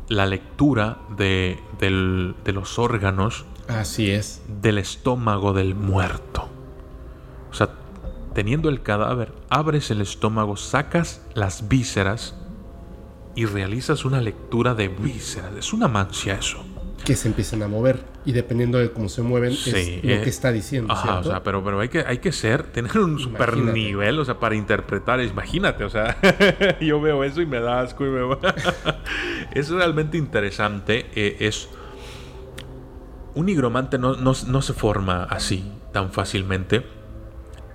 la 0.07 0.25
lectura 0.25 0.99
de, 1.17 1.59
de 1.79 2.53
los 2.53 2.79
órganos. 2.79 3.45
Así 3.67 4.11
es. 4.11 4.41
Del 4.47 4.77
estómago 4.77 5.51
del 5.51 5.75
muerto. 5.75 6.47
O 7.51 7.53
sea, 7.53 7.71
teniendo 8.33 8.69
el 8.69 8.81
cadáver, 8.81 9.33
abres 9.49 9.91
el 9.91 9.99
estómago, 9.99 10.55
sacas 10.55 11.25
las 11.33 11.67
vísceras 11.67 12.35
y 13.35 13.45
realizas 13.45 14.05
una 14.05 14.21
lectura 14.21 14.75
de 14.75 14.87
vísceras. 14.87 15.53
Es 15.57 15.73
una 15.73 15.89
mancia 15.89 16.35
eso 16.35 16.63
que 17.07 17.15
se 17.15 17.29
empiecen 17.29 17.63
a 17.63 17.69
mover 17.69 18.01
y 18.25 18.33
dependiendo 18.33 18.77
de 18.79 18.91
cómo 18.91 19.07
se 19.07 19.21
mueven 19.21 19.53
es 19.53 19.65
lo 19.65 19.71
que 19.71 20.13
eh, 20.13 20.27
está 20.27 20.51
diciendo. 20.51 20.93
o 20.93 21.23
sea, 21.23 21.41
pero, 21.41 21.63
pero 21.63 21.79
hay 21.79 21.87
que, 21.87 22.01
hay 22.01 22.17
que 22.17 22.33
ser, 22.33 22.63
tener 22.63 22.97
un 22.97 23.17
super 23.17 23.55
nivel, 23.55 24.19
o 24.19 24.25
sea, 24.25 24.41
para 24.41 24.55
interpretar, 24.55 25.21
imagínate, 25.21 25.85
o 25.85 25.89
sea, 25.89 26.17
yo 26.81 26.99
veo 26.99 27.23
eso 27.23 27.41
y 27.41 27.45
me 27.45 27.61
da 27.61 27.79
asco 27.79 28.05
y 28.05 28.09
me 28.09 28.27
es 29.53 29.69
realmente 29.69 30.17
interesante, 30.17 31.05
eh, 31.15 31.37
es 31.39 31.69
un 33.35 33.45
nigromante 33.45 33.97
no, 33.97 34.15
no, 34.15 34.61
se 34.61 34.73
forma 34.73 35.23
así 35.23 35.63
tan 35.93 36.11
fácilmente. 36.11 36.85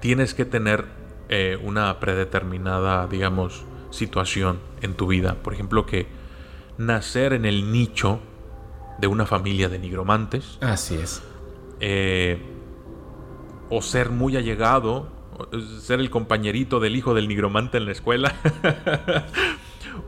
Tienes 0.00 0.34
que 0.34 0.44
tener 0.44 0.84
eh, 1.30 1.58
una 1.62 2.00
predeterminada, 2.00 3.06
digamos, 3.06 3.64
situación 3.88 4.58
en 4.82 4.92
tu 4.92 5.06
vida. 5.06 5.36
Por 5.42 5.54
ejemplo, 5.54 5.86
que 5.86 6.06
nacer 6.76 7.32
en 7.32 7.46
el 7.46 7.72
nicho 7.72 8.20
de 9.02 9.08
una 9.08 9.26
familia 9.26 9.68
de 9.68 9.80
nigromantes. 9.80 10.58
Así 10.60 10.94
es. 10.94 11.22
Eh, 11.80 12.40
o 13.68 13.82
ser 13.82 14.10
muy 14.10 14.36
allegado, 14.36 15.08
ser 15.80 15.98
el 15.98 16.08
compañerito 16.08 16.78
del 16.78 16.94
hijo 16.94 17.12
del 17.12 17.26
nigromante 17.26 17.78
en 17.78 17.86
la 17.86 17.90
escuela. 17.90 18.32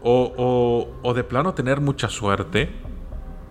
o, 0.03 0.88
o, 1.03 1.12
de 1.12 1.24
plano 1.24 1.55
tener 1.55 1.80
mucha 1.80 2.09
suerte 2.09 2.70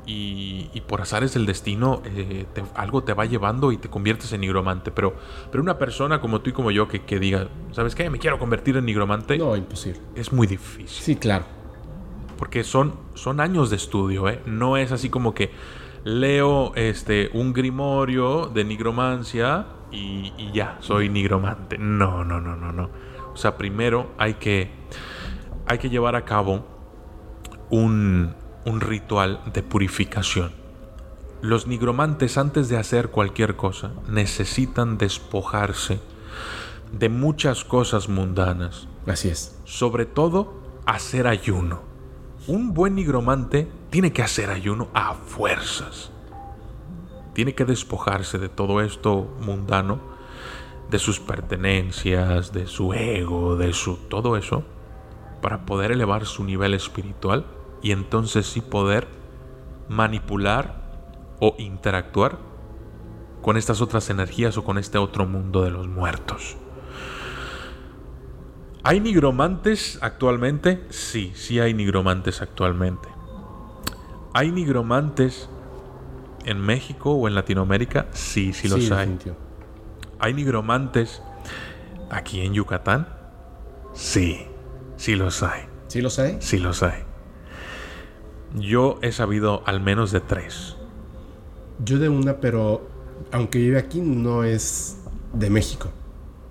y, 0.05 0.69
y 0.73 0.81
por 0.81 1.01
azares 1.01 1.33
del 1.33 1.45
destino 1.45 2.01
eh, 2.05 2.45
algo 2.73 3.03
te 3.03 3.13
va 3.13 3.25
llevando 3.25 3.73
y 3.73 3.77
te 3.77 3.89
conviertes 3.89 4.31
en 4.31 4.39
nigromante. 4.39 4.91
Pero, 4.91 5.13
pero 5.51 5.61
una 5.61 5.77
persona 5.77 6.21
como 6.21 6.39
tú 6.39 6.51
y 6.51 6.53
como 6.53 6.71
yo 6.71 6.87
que, 6.87 7.01
que 7.01 7.19
diga, 7.19 7.49
¿sabes 7.73 7.95
qué? 7.95 8.09
Me 8.09 8.17
quiero 8.17 8.39
convertir 8.39 8.77
en 8.77 8.85
nigromante. 8.85 9.37
No, 9.37 9.57
imposible. 9.57 9.99
Es 10.15 10.31
muy 10.31 10.47
difícil. 10.47 10.87
Sí, 10.87 11.17
claro. 11.17 11.62
Porque 12.37 12.63
son, 12.63 12.95
son 13.13 13.39
años 13.39 13.69
de 13.69 13.75
estudio, 13.75 14.29
¿eh? 14.29 14.41
No 14.45 14.77
es 14.77 14.91
así 14.91 15.09
como 15.09 15.33
que 15.33 15.51
leo 16.03 16.73
este, 16.75 17.29
un 17.33 17.53
grimorio 17.53 18.47
de 18.47 18.63
nigromancia 18.63 19.67
y, 19.91 20.51
ya, 20.53 20.77
soy 20.81 21.09
nigromante. 21.09 21.77
No, 21.77 22.23
no, 22.23 22.41
no, 22.41 22.55
no, 22.55 22.71
no. 22.71 22.89
O 23.33 23.37
sea, 23.37 23.57
primero 23.57 24.11
hay 24.17 24.35
que, 24.35 24.71
hay 25.67 25.77
que 25.77 25.89
llevar 25.89 26.15
a 26.15 26.25
cabo 26.25 26.65
un, 27.69 28.35
un 28.65 28.81
ritual 28.81 29.41
de 29.53 29.63
purificación. 29.63 30.51
Los 31.41 31.67
nigromantes 31.67 32.37
antes 32.37 32.69
de 32.69 32.77
hacer 32.77 33.09
cualquier 33.09 33.55
cosa 33.55 33.91
necesitan 34.07 34.97
despojarse 34.97 35.99
de 36.91 37.09
muchas 37.09 37.65
cosas 37.65 38.07
mundanas. 38.07 38.87
Así 39.07 39.29
es. 39.29 39.59
Sobre 39.65 40.05
todo 40.05 40.53
hacer 40.85 41.27
ayuno. 41.27 41.92
Un 42.45 42.73
buen 42.73 42.95
nigromante 42.95 43.71
tiene 43.89 44.11
que 44.11 44.21
hacer 44.21 44.49
ayuno 44.49 44.89
a 44.93 45.13
fuerzas. 45.13 46.11
Tiene 47.33 47.55
que 47.55 47.63
despojarse 47.63 48.37
de 48.37 48.49
todo 48.49 48.81
esto 48.81 49.33
mundano, 49.39 50.01
de 50.89 50.99
sus 50.99 51.21
pertenencias, 51.21 52.51
de 52.51 52.67
su 52.67 52.93
ego, 52.93 53.55
de 53.55 53.71
su 53.71 53.95
todo 53.95 54.35
eso, 54.35 54.65
para 55.41 55.65
poder 55.65 55.93
elevar 55.93 56.25
su 56.25 56.43
nivel 56.43 56.73
espiritual 56.73 57.45
y 57.81 57.91
entonces 57.91 58.45
sí 58.45 58.59
poder 58.59 59.07
manipular 59.87 60.83
o 61.39 61.55
interactuar 61.57 62.39
con 63.41 63.55
estas 63.55 63.79
otras 63.79 64.09
energías 64.09 64.57
o 64.57 64.65
con 64.65 64.77
este 64.77 64.97
otro 64.97 65.25
mundo 65.25 65.61
de 65.63 65.71
los 65.71 65.87
muertos. 65.87 66.57
¿Hay 68.85 68.99
nigromantes 68.99 69.97
actualmente? 70.01 70.83
Sí, 70.89 71.31
sí 71.35 71.59
hay 71.61 71.73
nigromantes 71.73 72.41
actualmente. 72.41 73.07
¿Hay 74.33 74.51
nigromantes 74.51 75.47
en 76.43 76.59
México 76.59 77.11
o 77.11 77.29
en 77.29 77.35
Latinoamérica? 77.35 78.07
Sí, 78.11 78.51
sí 78.51 78.67
los 78.67 78.91
hay. 78.91 79.17
¿Hay 80.19 80.33
nigromantes 80.33 81.21
aquí 82.09 82.41
en 82.41 82.53
Yucatán? 82.53 83.07
Sí, 83.93 84.47
sí 84.97 85.15
los 85.15 85.43
hay. 85.43 85.61
¿Sí 85.87 86.01
los 86.01 86.19
hay? 86.19 86.37
Sí 86.41 86.57
los 86.57 86.83
hay. 86.83 87.03
Yo 88.55 88.99
he 89.01 89.13
sabido 89.13 89.63
al 89.65 89.79
menos 89.79 90.11
de 90.11 90.19
tres. 90.19 90.75
Yo 91.79 91.99
de 91.99 92.09
una, 92.09 92.37
pero 92.37 92.89
aunque 93.31 93.59
vive 93.59 93.79
aquí, 93.79 94.01
no 94.01 94.43
es 94.43 95.01
de 95.31 95.49
México. 95.49 95.89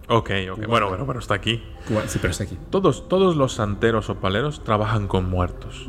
Ok, 0.08 0.30
ok. 0.50 0.66
Bueno, 0.66 0.88
bueno, 0.88 1.06
pero 1.06 1.18
está 1.18 1.34
aquí. 1.34 1.62
Sí, 2.06 2.18
pero 2.20 2.30
está 2.30 2.44
aquí. 2.44 2.58
Todos, 2.70 3.08
todos 3.08 3.36
los 3.36 3.54
santeros 3.54 4.08
o 4.10 4.16
paleros 4.16 4.62
trabajan 4.64 5.08
con 5.08 5.28
muertos. 5.28 5.86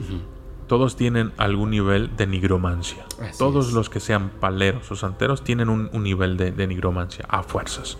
Todos 0.67 0.95
tienen 0.95 1.33
algún 1.37 1.71
nivel 1.71 2.15
de 2.15 2.27
nigromancia. 2.27 3.05
todos 3.37 3.73
los 3.73 3.89
que 3.89 3.99
sean 3.99 4.29
paleros 4.29 4.91
o 4.91 4.95
santeros 4.95 5.43
tienen 5.43 5.69
un, 5.69 5.89
nivel 6.03 6.37
de, 6.37 6.51
de, 6.51 6.67
nigromancia, 6.67 7.25
a 7.29 7.43
fuerzas. 7.43 7.97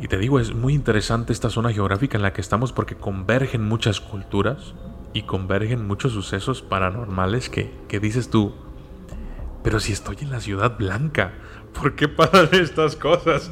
Y 0.00 0.08
te 0.08 0.18
digo, 0.18 0.40
es 0.40 0.54
muy 0.54 0.74
interesante 0.74 1.32
esta 1.32 1.50
zona 1.50 1.72
geográfica 1.72 2.16
en 2.16 2.22
la 2.22 2.32
que 2.32 2.40
estamos 2.40 2.72
porque 2.72 2.96
convergen 2.96 3.62
muchas 3.62 4.00
culturas 4.00 4.74
y 5.12 5.22
convergen 5.22 5.86
muchos 5.86 6.12
sucesos 6.12 6.62
paranormales 6.62 7.50
que, 7.50 7.72
que 7.88 8.00
dices 8.00 8.30
tú, 8.30 8.54
pero 9.62 9.80
si 9.80 9.92
estoy 9.92 10.16
en 10.20 10.30
la 10.30 10.40
ciudad 10.40 10.78
blanca, 10.78 11.32
¿por 11.74 11.96
qué 11.96 12.08
pasan 12.08 12.48
estas 12.52 12.96
cosas? 12.96 13.50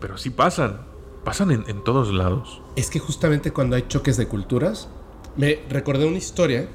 Pero 0.00 0.18
sí 0.18 0.30
pasan, 0.30 0.80
pasan 1.24 1.50
en, 1.50 1.84
todos 1.84 2.12
lados. 2.12 2.62
Es 2.76 2.90
que 2.90 2.98
justamente 2.98 3.52
cuando 3.52 3.76
hay 3.76 3.84
choques 3.88 4.16
de 4.16 4.26
culturas, 4.26 4.88
me 5.36 5.60
recordé 5.68 6.06
una 6.06 6.18
historia, 6.18 6.68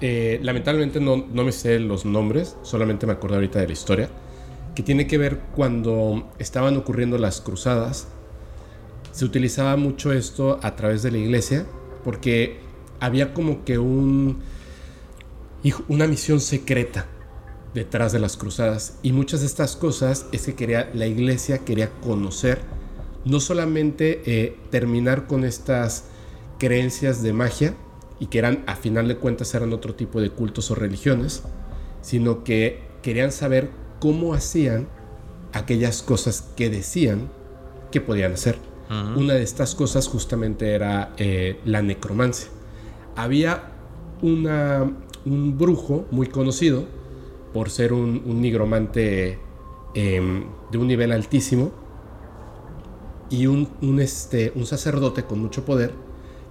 eh, 0.00 0.38
lamentablemente 0.42 1.00
no, 1.00 1.16
no 1.16 1.44
me 1.44 1.52
sé 1.52 1.78
los 1.78 2.04
nombres, 2.04 2.56
solamente 2.62 3.06
me 3.06 3.12
acuerdo 3.12 3.36
ahorita 3.36 3.60
de 3.60 3.66
la 3.66 3.72
historia, 3.72 4.10
que 4.74 4.82
tiene 4.82 5.06
que 5.06 5.18
ver 5.18 5.40
cuando 5.54 6.30
estaban 6.38 6.76
ocurriendo 6.76 7.18
las 7.18 7.40
cruzadas. 7.40 8.08
Se 9.10 9.24
utilizaba 9.24 9.76
mucho 9.76 10.12
esto 10.12 10.58
a 10.62 10.74
través 10.74 11.02
de 11.02 11.10
la 11.10 11.18
iglesia 11.18 11.66
porque 12.04 12.60
había 13.00 13.34
como 13.34 13.64
que 13.64 13.78
un, 13.78 14.40
una 15.88 16.06
misión 16.06 16.40
secreta 16.40 17.06
detrás 17.74 18.12
de 18.12 18.18
las 18.18 18.36
cruzadas. 18.36 18.98
Y 19.02 19.12
muchas 19.12 19.40
de 19.40 19.46
estas 19.46 19.76
cosas 19.76 20.26
es 20.32 20.46
que 20.46 20.54
quería, 20.54 20.90
la 20.94 21.06
iglesia 21.06 21.58
quería 21.58 21.90
conocer, 22.00 22.60
no 23.24 23.40
solamente 23.40 24.22
eh, 24.26 24.56
terminar 24.70 25.26
con 25.26 25.44
estas 25.44 26.06
creencias 26.58 27.22
de 27.22 27.32
magia, 27.32 27.74
y 28.22 28.26
que 28.26 28.38
eran, 28.38 28.62
a 28.68 28.76
final 28.76 29.08
de 29.08 29.16
cuentas, 29.16 29.52
eran 29.52 29.72
otro 29.72 29.96
tipo 29.96 30.20
de 30.20 30.30
cultos 30.30 30.70
o 30.70 30.76
religiones, 30.76 31.42
sino 32.02 32.44
que 32.44 32.80
querían 33.02 33.32
saber 33.32 33.70
cómo 33.98 34.32
hacían 34.32 34.86
aquellas 35.52 36.02
cosas 36.02 36.52
que 36.56 36.70
decían 36.70 37.30
que 37.90 38.00
podían 38.00 38.34
hacer. 38.34 38.58
Una 39.16 39.34
de 39.34 39.42
estas 39.42 39.74
cosas 39.74 40.06
justamente 40.06 40.72
era 40.72 41.14
eh, 41.16 41.58
la 41.64 41.82
necromancia. 41.82 42.48
Había 43.16 43.72
una, 44.20 44.88
un 45.24 45.58
brujo 45.58 46.06
muy 46.10 46.26
conocido 46.26 46.84
por 47.52 47.70
ser 47.70 47.92
un, 47.92 48.22
nigromante 48.40 49.38
em, 49.94 50.44
de 50.70 50.78
un 50.78 50.86
nivel 50.86 51.10
altísimo 51.10 51.72
y 53.32 53.46
un, 53.46 53.98
este, 53.98 54.52
un 54.54 54.66
sacerdote 54.66 55.24
con 55.24 55.40
mucho 55.40 55.64
poder 55.64 55.92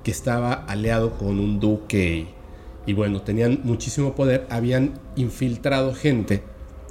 que 0.04 0.10
estaba 0.10 0.54
aliado 0.54 1.12
con 1.12 1.40
un 1.40 1.60
duque 1.60 2.28
y, 2.88 2.94
bueno, 2.94 3.22
tenían 3.22 3.62
muchísimo 3.64 4.16
poder, 4.16 4.48
habían 4.50 5.00
infiltrado 5.16 5.94
gente 5.94 6.42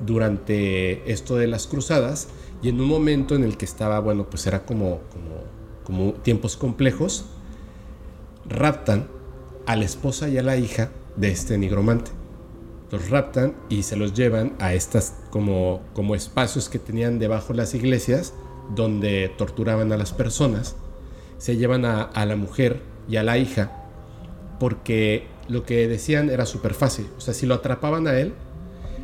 durante 0.00 1.10
esto 1.10 1.36
de 1.36 1.48
las 1.48 1.66
cruzadas 1.66 2.28
y 2.62 2.68
en 2.68 2.80
un 2.80 2.86
momento 2.86 3.34
en 3.34 3.42
el 3.42 3.56
que 3.56 3.64
estaba, 3.64 3.98
bueno, 3.98 4.30
pues 4.30 4.46
era 4.46 4.64
como, 4.64 5.00
como, 5.10 5.42
como 5.82 6.12
tiempos 6.12 6.56
complejos, 6.56 7.26
raptan 8.48 9.08
a 9.66 9.74
la 9.74 9.84
esposa 9.84 10.28
y 10.28 10.38
a 10.38 10.44
la 10.44 10.56
hija 10.56 10.92
de 11.16 11.32
este 11.32 11.58
nigromante. 11.58 12.12
Los 12.92 13.10
raptan 13.10 13.56
y 13.68 13.82
se 13.82 13.96
los 13.96 14.14
llevan 14.14 14.54
a 14.60 14.72
estas 14.72 15.16
como, 15.30 15.80
como 15.94 16.14
espacios 16.14 16.68
que 16.68 16.78
tenían 16.78 17.18
debajo 17.18 17.54
las 17.54 17.74
iglesias 17.74 18.34
donde 18.74 19.32
torturaban 19.36 19.92
a 19.92 19.96
las 19.96 20.12
personas. 20.12 20.76
Se 21.38 21.56
llevan 21.56 21.84
a, 21.84 22.10
la 22.26 22.36
mujer 22.36 22.82
y 23.08 23.16
a 23.16 23.22
la 23.22 23.38
hija 23.38 23.72
porque 24.58 25.26
lo 25.48 25.64
que 25.64 25.88
decían 25.88 26.30
era 26.30 26.46
súper 26.46 26.74
fácil. 26.74 27.08
O 27.16 27.20
sea, 27.20 27.34
si 27.34 27.46
lo 27.46 27.54
atrapaban 27.54 28.06
a 28.06 28.18
él, 28.18 28.34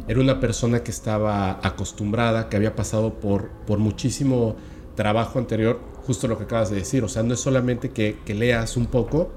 era 0.07 0.21
una 0.21 0.39
persona 0.39 0.83
que 0.83 0.91
estaba 0.91 1.59
acostumbrada, 1.67 2.49
que 2.49 2.57
había 2.57 2.77
pasado 2.77 3.15
por, 3.15 3.49
por 3.67 3.79
muchísimo 3.79 4.57
trabajo 4.95 5.39
anterior, 5.39 5.81
justo 6.07 6.29
lo 6.29 6.39
que 6.39 6.45
acabas 6.45 6.71
de 6.71 6.77
decir. 6.77 7.03
O 7.05 7.09
sea, 7.09 7.23
no 7.23 7.35
es 7.35 7.41
solamente 7.41 7.91
que, 7.91 8.19
que 8.25 8.35
leas 8.35 8.77
un 8.77 8.87
poco 8.87 9.31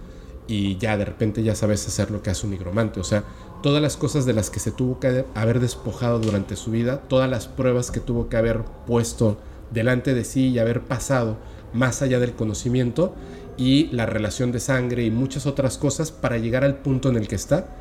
y 0.49 0.77
ya 0.77 0.97
de 0.97 1.05
repente 1.05 1.43
ya 1.43 1.55
sabes 1.55 1.87
hacer 1.87 2.11
lo 2.11 2.21
que 2.21 2.31
hace 2.31 2.45
un 2.45 2.51
nigromante. 2.51 2.99
O 2.99 3.03
sea, 3.03 3.23
todas 3.61 3.81
las 3.81 3.97
cosas 3.97 4.25
de 4.25 4.33
las 4.33 4.49
que 4.49 4.59
se 4.59 4.71
tuvo 4.71 4.99
que 4.99 5.25
haber 5.35 5.59
despojado 5.59 6.19
durante 6.19 6.55
su 6.55 6.71
vida, 6.71 7.01
todas 7.07 7.29
las 7.29 7.47
pruebas 7.47 7.91
que 7.91 7.99
tuvo 7.99 8.29
que 8.29 8.37
haber 8.37 8.63
puesto 8.85 9.37
delante 9.71 10.13
de 10.13 10.23
sí 10.23 10.49
y 10.49 10.59
haber 10.59 10.81
pasado 10.81 11.37
más 11.73 12.01
allá 12.01 12.19
del 12.19 12.33
conocimiento 12.33 13.15
y 13.57 13.87
la 13.87 14.05
relación 14.05 14.51
de 14.51 14.59
sangre 14.59 15.03
y 15.03 15.11
muchas 15.11 15.45
otras 15.45 15.77
cosas 15.77 16.11
para 16.11 16.37
llegar 16.37 16.63
al 16.63 16.77
punto 16.77 17.09
en 17.09 17.17
el 17.17 17.27
que 17.27 17.35
está, 17.35 17.75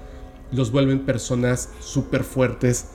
los 0.51 0.72
vuelven 0.72 1.07
personas 1.07 1.70
súper 1.80 2.24
fuertes 2.24 2.86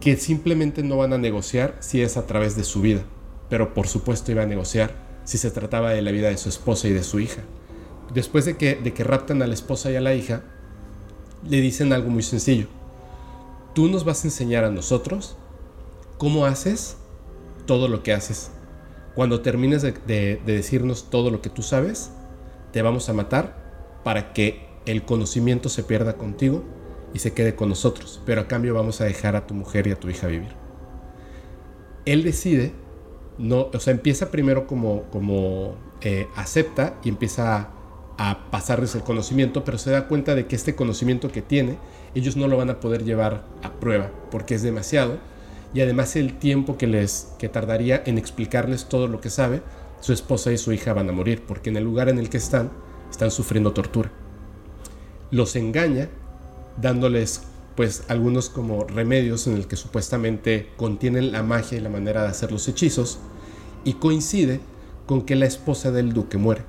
que 0.00 0.16
simplemente 0.16 0.82
no 0.82 0.98
van 0.98 1.12
a 1.12 1.18
negociar 1.18 1.76
si 1.80 2.02
es 2.02 2.16
a 2.16 2.26
través 2.26 2.56
de 2.56 2.64
su 2.64 2.80
vida, 2.80 3.02
pero 3.48 3.74
por 3.74 3.88
supuesto 3.88 4.32
iba 4.32 4.42
a 4.42 4.46
negociar 4.46 4.94
si 5.24 5.38
se 5.38 5.50
trataba 5.50 5.90
de 5.90 6.02
la 6.02 6.12
vida 6.12 6.28
de 6.28 6.36
su 6.36 6.48
esposa 6.48 6.88
y 6.88 6.92
de 6.92 7.02
su 7.02 7.20
hija. 7.20 7.42
Después 8.12 8.44
de 8.44 8.56
que, 8.56 8.76
de 8.76 8.92
que 8.92 9.02
raptan 9.02 9.42
a 9.42 9.46
la 9.46 9.54
esposa 9.54 9.90
y 9.90 9.96
a 9.96 10.00
la 10.00 10.14
hija, 10.14 10.42
le 11.48 11.60
dicen 11.60 11.92
algo 11.92 12.10
muy 12.10 12.22
sencillo. 12.22 12.66
Tú 13.74 13.88
nos 13.88 14.04
vas 14.04 14.22
a 14.22 14.28
enseñar 14.28 14.64
a 14.64 14.70
nosotros 14.70 15.36
cómo 16.18 16.46
haces 16.46 16.96
todo 17.66 17.88
lo 17.88 18.02
que 18.02 18.12
haces. 18.12 18.50
Cuando 19.14 19.40
termines 19.40 19.82
de, 19.82 20.40
decirnos 20.44 21.10
todo 21.10 21.30
lo 21.30 21.40
que 21.40 21.50
tú 21.50 21.62
sabes, 21.62 22.10
te 22.72 22.82
vamos 22.82 23.08
a 23.08 23.12
matar 23.12 24.00
para 24.04 24.32
que 24.32 24.66
el 24.86 25.04
conocimiento 25.04 25.68
se 25.68 25.82
pierda 25.82 26.16
contigo 26.16 26.62
y 27.12 27.18
se 27.18 27.32
quede 27.32 27.54
con 27.54 27.68
nosotros. 27.68 28.20
Pero 28.24 28.42
a 28.42 28.48
cambio 28.48 28.74
vamos 28.74 29.00
a 29.00 29.04
dejar 29.04 29.36
a 29.36 29.46
tu 29.46 29.54
mujer 29.54 29.86
y 29.86 29.92
a 29.92 30.00
tu 30.00 30.08
hija 30.08 30.26
vivir. 30.26 30.50
Él 32.04 32.22
decide, 32.22 32.72
no, 33.38 33.68
o 33.72 33.80
sea, 33.80 33.92
empieza 33.92 34.30
primero 34.30 34.66
como, 34.66 35.76
eh, 36.02 36.28
acepta 36.36 36.98
y 37.02 37.08
empieza 37.08 37.56
a 37.56 37.76
a 38.18 38.50
pasarles 38.50 38.94
el 38.94 39.02
conocimiento, 39.02 39.64
pero 39.64 39.78
se 39.78 39.90
da 39.90 40.08
cuenta 40.08 40.34
de 40.34 40.46
que 40.46 40.56
este 40.56 40.74
conocimiento 40.74 41.30
que 41.30 41.42
tiene, 41.42 41.78
ellos 42.14 42.36
no 42.36 42.48
lo 42.48 42.56
van 42.56 42.70
a 42.70 42.80
poder 42.80 43.04
llevar 43.04 43.44
a 43.62 43.72
prueba 43.72 44.10
porque 44.30 44.54
es 44.54 44.62
demasiado 44.62 45.18
y 45.76 45.82
además 45.82 46.16
el 46.16 46.38
tiempo 46.38 46.78
que 46.78 46.86
les 46.86 47.34
que 47.38 47.50
tardaría 47.50 48.02
en 48.06 48.16
explicarles 48.16 48.86
todo 48.86 49.08
lo 49.08 49.20
que 49.20 49.28
sabe, 49.28 49.60
su 50.00 50.14
esposa 50.14 50.50
y 50.50 50.56
su 50.56 50.72
hija 50.72 50.94
van 50.94 51.10
a 51.10 51.12
morir 51.12 51.42
porque 51.46 51.68
en 51.68 51.76
el 51.76 51.84
lugar 51.84 52.08
en 52.08 52.18
el 52.18 52.30
que 52.30 52.38
están 52.38 52.70
están 53.10 53.30
sufriendo 53.30 53.74
tortura. 53.74 54.10
Los 55.30 55.54
engaña 55.54 56.08
dándoles 56.80 57.42
pues 57.74 58.04
algunos 58.08 58.48
como 58.48 58.84
remedios 58.84 59.46
en 59.48 59.54
el 59.54 59.66
que 59.66 59.76
supuestamente 59.76 60.70
contienen 60.78 61.30
la 61.30 61.42
magia 61.42 61.76
y 61.76 61.82
la 61.82 61.90
manera 61.90 62.22
de 62.22 62.28
hacer 62.28 62.52
los 62.52 62.66
hechizos 62.68 63.18
y 63.84 63.92
coincide 63.92 64.60
con 65.04 65.26
que 65.26 65.36
la 65.36 65.44
esposa 65.44 65.90
del 65.90 66.14
duque 66.14 66.38
muere 66.38 66.62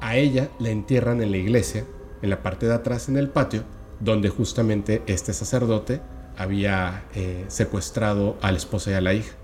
a 0.00 0.16
ella 0.16 0.48
la 0.58 0.70
entierran 0.70 1.20
en 1.20 1.32
la 1.32 1.36
iglesia, 1.36 1.84
en 2.22 2.30
la 2.30 2.42
parte 2.42 2.64
de 2.64 2.72
atrás 2.72 3.10
en 3.10 3.18
el 3.18 3.28
patio, 3.28 3.64
donde 4.00 4.30
justamente 4.30 5.02
este 5.06 5.34
sacerdote 5.34 6.00
había 6.36 7.04
eh, 7.14 7.44
secuestrado 7.48 8.36
a 8.42 8.50
la 8.50 8.58
esposa 8.58 8.90
y 8.90 8.94
a 8.94 9.00
la 9.00 9.14
hija. 9.14 9.34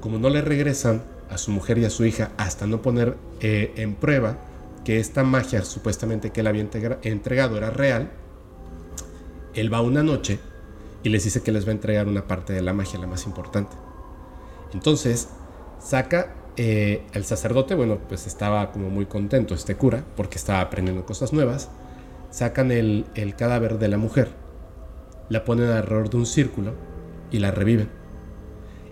Como 0.00 0.18
no 0.18 0.28
le 0.30 0.42
regresan 0.42 1.02
a 1.30 1.38
su 1.38 1.50
mujer 1.50 1.78
y 1.78 1.84
a 1.84 1.90
su 1.90 2.04
hija 2.04 2.32
hasta 2.36 2.66
no 2.66 2.82
poner 2.82 3.16
eh, 3.40 3.72
en 3.76 3.94
prueba 3.94 4.38
que 4.84 4.98
esta 4.98 5.22
magia 5.24 5.62
supuestamente 5.62 6.30
que 6.30 6.40
él 6.40 6.46
había 6.46 6.66
entregado 7.02 7.56
era 7.56 7.70
real, 7.70 8.10
él 9.54 9.72
va 9.72 9.80
una 9.80 10.02
noche 10.02 10.38
y 11.02 11.08
les 11.08 11.24
dice 11.24 11.42
que 11.42 11.52
les 11.52 11.66
va 11.66 11.70
a 11.70 11.72
entregar 11.72 12.08
una 12.08 12.26
parte 12.26 12.52
de 12.52 12.62
la 12.62 12.72
magia, 12.72 12.98
la 12.98 13.06
más 13.06 13.26
importante. 13.26 13.76
Entonces, 14.72 15.28
saca 15.78 16.34
eh, 16.56 17.06
el 17.12 17.24
sacerdote, 17.24 17.74
bueno, 17.74 17.98
pues 18.08 18.26
estaba 18.26 18.72
como 18.72 18.90
muy 18.90 19.06
contento 19.06 19.54
este 19.54 19.76
cura 19.76 20.04
porque 20.16 20.38
estaba 20.38 20.60
aprendiendo 20.60 21.04
cosas 21.04 21.32
nuevas. 21.32 21.70
Sacan 22.30 22.70
el, 22.70 23.04
el 23.14 23.36
cadáver 23.36 23.78
de 23.78 23.88
la 23.88 23.98
mujer, 23.98 24.30
la 25.32 25.44
ponen 25.44 25.70
alrededor 25.70 26.10
de 26.10 26.18
un 26.18 26.26
círculo 26.26 26.74
y 27.30 27.38
la 27.38 27.50
reviven. 27.50 27.88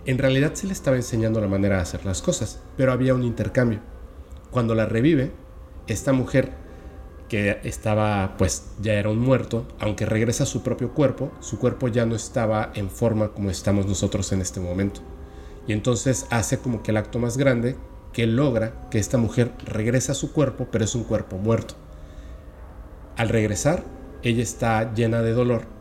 En 0.05 0.17
realidad 0.17 0.55
se 0.55 0.65
le 0.65 0.73
estaba 0.73 0.97
enseñando 0.97 1.39
la 1.39 1.47
manera 1.47 1.75
de 1.75 1.83
hacer 1.83 2.03
las 2.03 2.23
cosas, 2.23 2.59
pero 2.75 2.91
había 2.91 3.13
un 3.13 3.23
intercambio. 3.23 3.79
Cuando 4.49 4.73
la 4.73 4.87
revive, 4.87 5.31
esta 5.85 6.13
mujer 6.13 6.53
que 7.29 7.59
estaba 7.63 8.35
pues 8.39 8.71
ya 8.81 8.93
era 8.93 9.09
un 9.09 9.19
muerto, 9.19 9.67
aunque 9.79 10.07
regresa 10.07 10.43
a 10.43 10.47
su 10.47 10.63
propio 10.63 10.95
cuerpo, 10.95 11.31
su 11.41 11.59
cuerpo 11.59 11.87
ya 11.89 12.07
no 12.07 12.15
estaba 12.15 12.71
en 12.73 12.89
forma 12.89 13.33
como 13.33 13.51
estamos 13.51 13.85
nosotros 13.85 14.31
en 14.31 14.41
este 14.41 14.59
momento. 14.59 15.01
Y 15.67 15.73
entonces 15.73 16.25
hace 16.31 16.57
como 16.57 16.81
que 16.81 16.89
el 16.89 16.97
acto 16.97 17.19
más 17.19 17.37
grande 17.37 17.77
que 18.13 18.25
logra 18.25 18.89
que 18.89 18.97
esta 18.97 19.19
mujer 19.19 19.51
regrese 19.63 20.11
a 20.11 20.15
su 20.15 20.33
cuerpo, 20.33 20.69
pero 20.71 20.85
es 20.85 20.95
un 20.95 21.03
cuerpo 21.03 21.37
muerto. 21.37 21.75
Al 23.15 23.29
regresar, 23.29 23.83
ella 24.23 24.41
está 24.41 24.91
llena 24.95 25.21
de 25.21 25.33
dolor, 25.33 25.80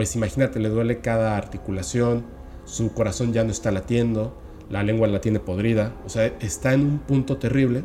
pues 0.00 0.16
imagínate, 0.16 0.60
le 0.60 0.70
duele 0.70 1.00
cada 1.02 1.36
articulación, 1.36 2.24
su 2.64 2.94
corazón 2.94 3.34
ya 3.34 3.44
no 3.44 3.50
está 3.50 3.70
latiendo, 3.70 4.34
la 4.70 4.82
lengua 4.82 5.06
la 5.08 5.20
tiene 5.20 5.40
podrida, 5.40 5.92
o 6.06 6.08
sea, 6.08 6.24
está 6.40 6.72
en 6.72 6.80
un 6.80 6.98
punto 7.00 7.36
terrible 7.36 7.84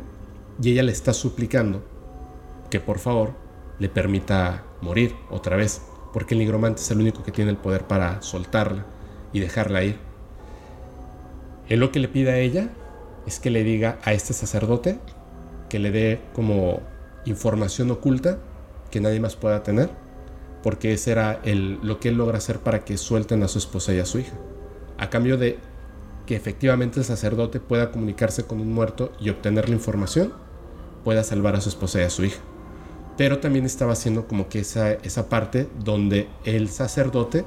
y 0.62 0.72
ella 0.72 0.82
le 0.82 0.92
está 0.92 1.12
suplicando 1.12 1.84
que 2.70 2.80
por 2.80 3.00
favor 3.00 3.34
le 3.78 3.90
permita 3.90 4.64
morir 4.80 5.14
otra 5.28 5.56
vez, 5.56 5.82
porque 6.14 6.32
el 6.32 6.38
nigromante 6.38 6.80
es 6.80 6.90
el 6.90 7.02
único 7.02 7.22
que 7.22 7.32
tiene 7.32 7.50
el 7.50 7.58
poder 7.58 7.86
para 7.86 8.22
soltarla 8.22 8.86
y 9.34 9.40
dejarla 9.40 9.84
ir. 9.84 9.98
Él 11.68 11.80
lo 11.80 11.92
que 11.92 12.00
le 12.00 12.08
pide 12.08 12.30
a 12.30 12.38
ella 12.38 12.70
es 13.26 13.40
que 13.40 13.50
le 13.50 13.62
diga 13.62 13.98
a 14.04 14.14
este 14.14 14.32
sacerdote 14.32 14.98
que 15.68 15.78
le 15.78 15.90
dé 15.90 16.22
como 16.32 16.80
información 17.26 17.90
oculta 17.90 18.38
que 18.90 19.02
nadie 19.02 19.20
más 19.20 19.36
pueda 19.36 19.62
tener, 19.62 20.05
porque 20.66 20.92
ese 20.92 21.12
era 21.12 21.38
el, 21.44 21.78
lo 21.84 22.00
que 22.00 22.08
él 22.08 22.16
logra 22.16 22.38
hacer 22.38 22.58
para 22.58 22.84
que 22.84 22.96
suelten 22.96 23.40
a 23.44 23.46
su 23.46 23.58
esposa 23.58 23.94
y 23.94 24.00
a 24.00 24.04
su 24.04 24.18
hija, 24.18 24.32
a 24.98 25.10
cambio 25.10 25.38
de 25.38 25.60
que 26.26 26.34
efectivamente 26.34 26.98
el 26.98 27.04
sacerdote 27.04 27.60
pueda 27.60 27.92
comunicarse 27.92 28.46
con 28.46 28.60
un 28.60 28.72
muerto 28.72 29.12
y 29.20 29.30
obtener 29.30 29.68
la 29.68 29.76
información, 29.76 30.32
pueda 31.04 31.22
salvar 31.22 31.54
a 31.54 31.60
su 31.60 31.68
esposa 31.68 32.00
y 32.00 32.02
a 32.02 32.10
su 32.10 32.24
hija. 32.24 32.40
Pero 33.16 33.38
también 33.38 33.64
estaba 33.64 33.92
haciendo 33.92 34.26
como 34.26 34.48
que 34.48 34.58
esa, 34.58 34.90
esa 34.90 35.28
parte 35.28 35.68
donde 35.84 36.28
el 36.44 36.68
sacerdote 36.68 37.44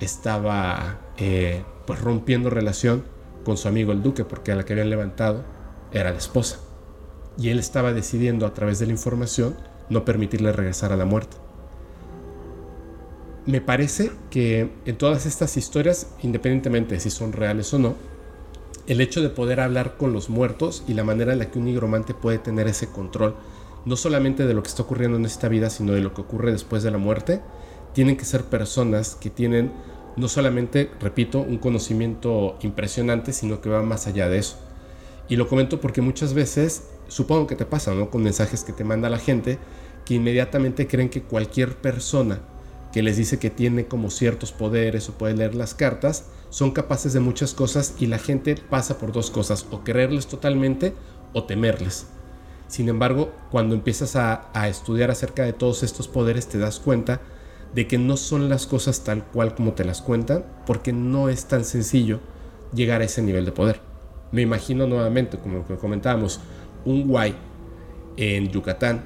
estaba 0.00 1.00
eh, 1.18 1.62
pues 1.86 2.00
rompiendo 2.00 2.48
relación 2.48 3.04
con 3.44 3.58
su 3.58 3.68
amigo 3.68 3.92
el 3.92 4.02
duque, 4.02 4.24
porque 4.24 4.52
a 4.52 4.56
la 4.56 4.64
que 4.64 4.72
habían 4.72 4.88
levantado 4.88 5.44
era 5.92 6.10
la 6.10 6.16
esposa. 6.16 6.60
Y 7.36 7.50
él 7.50 7.58
estaba 7.58 7.92
decidiendo 7.92 8.46
a 8.46 8.54
través 8.54 8.78
de 8.78 8.86
la 8.86 8.92
información 8.92 9.58
no 9.90 10.06
permitirle 10.06 10.52
regresar 10.52 10.90
a 10.90 10.96
la 10.96 11.04
muerte. 11.04 11.36
Me 13.46 13.60
parece 13.60 14.10
que 14.28 14.72
en 14.86 14.98
todas 14.98 15.24
estas 15.24 15.56
historias, 15.56 16.08
independientemente 16.20 16.96
de 16.96 17.00
si 17.00 17.10
son 17.10 17.32
reales 17.32 17.72
o 17.72 17.78
no, 17.78 17.94
el 18.88 19.00
hecho 19.00 19.22
de 19.22 19.28
poder 19.28 19.60
hablar 19.60 19.96
con 19.96 20.12
los 20.12 20.28
muertos 20.28 20.82
y 20.88 20.94
la 20.94 21.04
manera 21.04 21.32
en 21.32 21.38
la 21.38 21.48
que 21.48 21.60
un 21.60 21.66
nigromante 21.66 22.12
puede 22.12 22.38
tener 22.38 22.66
ese 22.66 22.88
control, 22.88 23.36
no 23.84 23.94
solamente 23.94 24.48
de 24.48 24.54
lo 24.54 24.64
que 24.64 24.68
está 24.68 24.82
ocurriendo 24.82 25.16
en 25.16 25.24
esta 25.24 25.46
vida, 25.46 25.70
sino 25.70 25.92
de 25.92 26.00
lo 26.00 26.12
que 26.12 26.22
ocurre 26.22 26.50
después 26.50 26.82
de 26.82 26.90
la 26.90 26.98
muerte, 26.98 27.40
tienen 27.92 28.16
que 28.16 28.24
ser 28.24 28.42
personas 28.42 29.14
que 29.14 29.30
tienen 29.30 29.70
no 30.16 30.26
solamente, 30.26 30.90
repito, 31.00 31.40
un 31.40 31.58
conocimiento 31.58 32.58
impresionante, 32.62 33.32
sino 33.32 33.60
que 33.60 33.68
va 33.68 33.82
más 33.82 34.08
allá 34.08 34.28
de 34.28 34.38
eso. 34.38 34.56
Y 35.28 35.36
lo 35.36 35.46
comento 35.46 35.80
porque 35.80 36.00
muchas 36.00 36.34
veces, 36.34 36.88
supongo 37.06 37.46
que 37.46 37.54
te 37.54 37.64
pasa, 37.64 37.94
¿no? 37.94 38.10
Con 38.10 38.24
mensajes 38.24 38.64
que 38.64 38.72
te 38.72 38.82
manda 38.82 39.08
la 39.08 39.18
gente, 39.18 39.58
que 40.04 40.14
inmediatamente 40.14 40.88
creen 40.88 41.10
que 41.10 41.22
cualquier 41.22 41.76
persona 41.76 42.40
que 42.96 43.02
les 43.02 43.18
dice 43.18 43.38
que 43.38 43.50
tiene 43.50 43.84
como 43.84 44.08
ciertos 44.08 44.52
poderes 44.52 45.10
o 45.10 45.18
puede 45.18 45.36
leer 45.36 45.54
las 45.54 45.74
cartas, 45.74 46.30
son 46.48 46.70
capaces 46.70 47.12
de 47.12 47.20
muchas 47.20 47.52
cosas 47.52 47.94
y 47.98 48.06
la 48.06 48.18
gente 48.18 48.56
pasa 48.70 48.96
por 48.96 49.12
dos 49.12 49.30
cosas, 49.30 49.66
o 49.70 49.84
quererles 49.84 50.28
totalmente 50.28 50.94
o 51.34 51.44
temerles. 51.44 52.06
Sin 52.68 52.88
embargo, 52.88 53.34
cuando 53.50 53.74
empiezas 53.74 54.16
a, 54.16 54.50
estudiar 54.66 55.10
acerca 55.10 55.42
de 55.42 55.52
todos 55.52 55.82
estos 55.82 56.08
poderes, 56.08 56.46
te 56.46 56.56
das 56.56 56.80
cuenta 56.80 57.20
de 57.74 57.86
que 57.86 57.98
no 57.98 58.16
son 58.16 58.48
las 58.48 58.66
cosas 58.66 59.04
tal 59.04 59.26
cual 59.26 59.54
como 59.54 59.74
te 59.74 59.84
las 59.84 60.00
cuentan, 60.00 60.46
porque 60.64 60.94
no 60.94 61.28
es 61.28 61.44
tan 61.44 61.66
sencillo 61.66 62.20
llegar 62.72 63.02
a 63.02 63.04
ese 63.04 63.20
nivel 63.20 63.44
de 63.44 63.52
poder. 63.52 63.82
Me 64.32 64.40
imagino 64.40 64.86
nuevamente, 64.86 65.36
como 65.36 65.66
comentábamos, 65.66 66.40
un 66.86 67.06
guay 67.06 67.36
en 68.16 68.48
Yucatán 68.48 69.04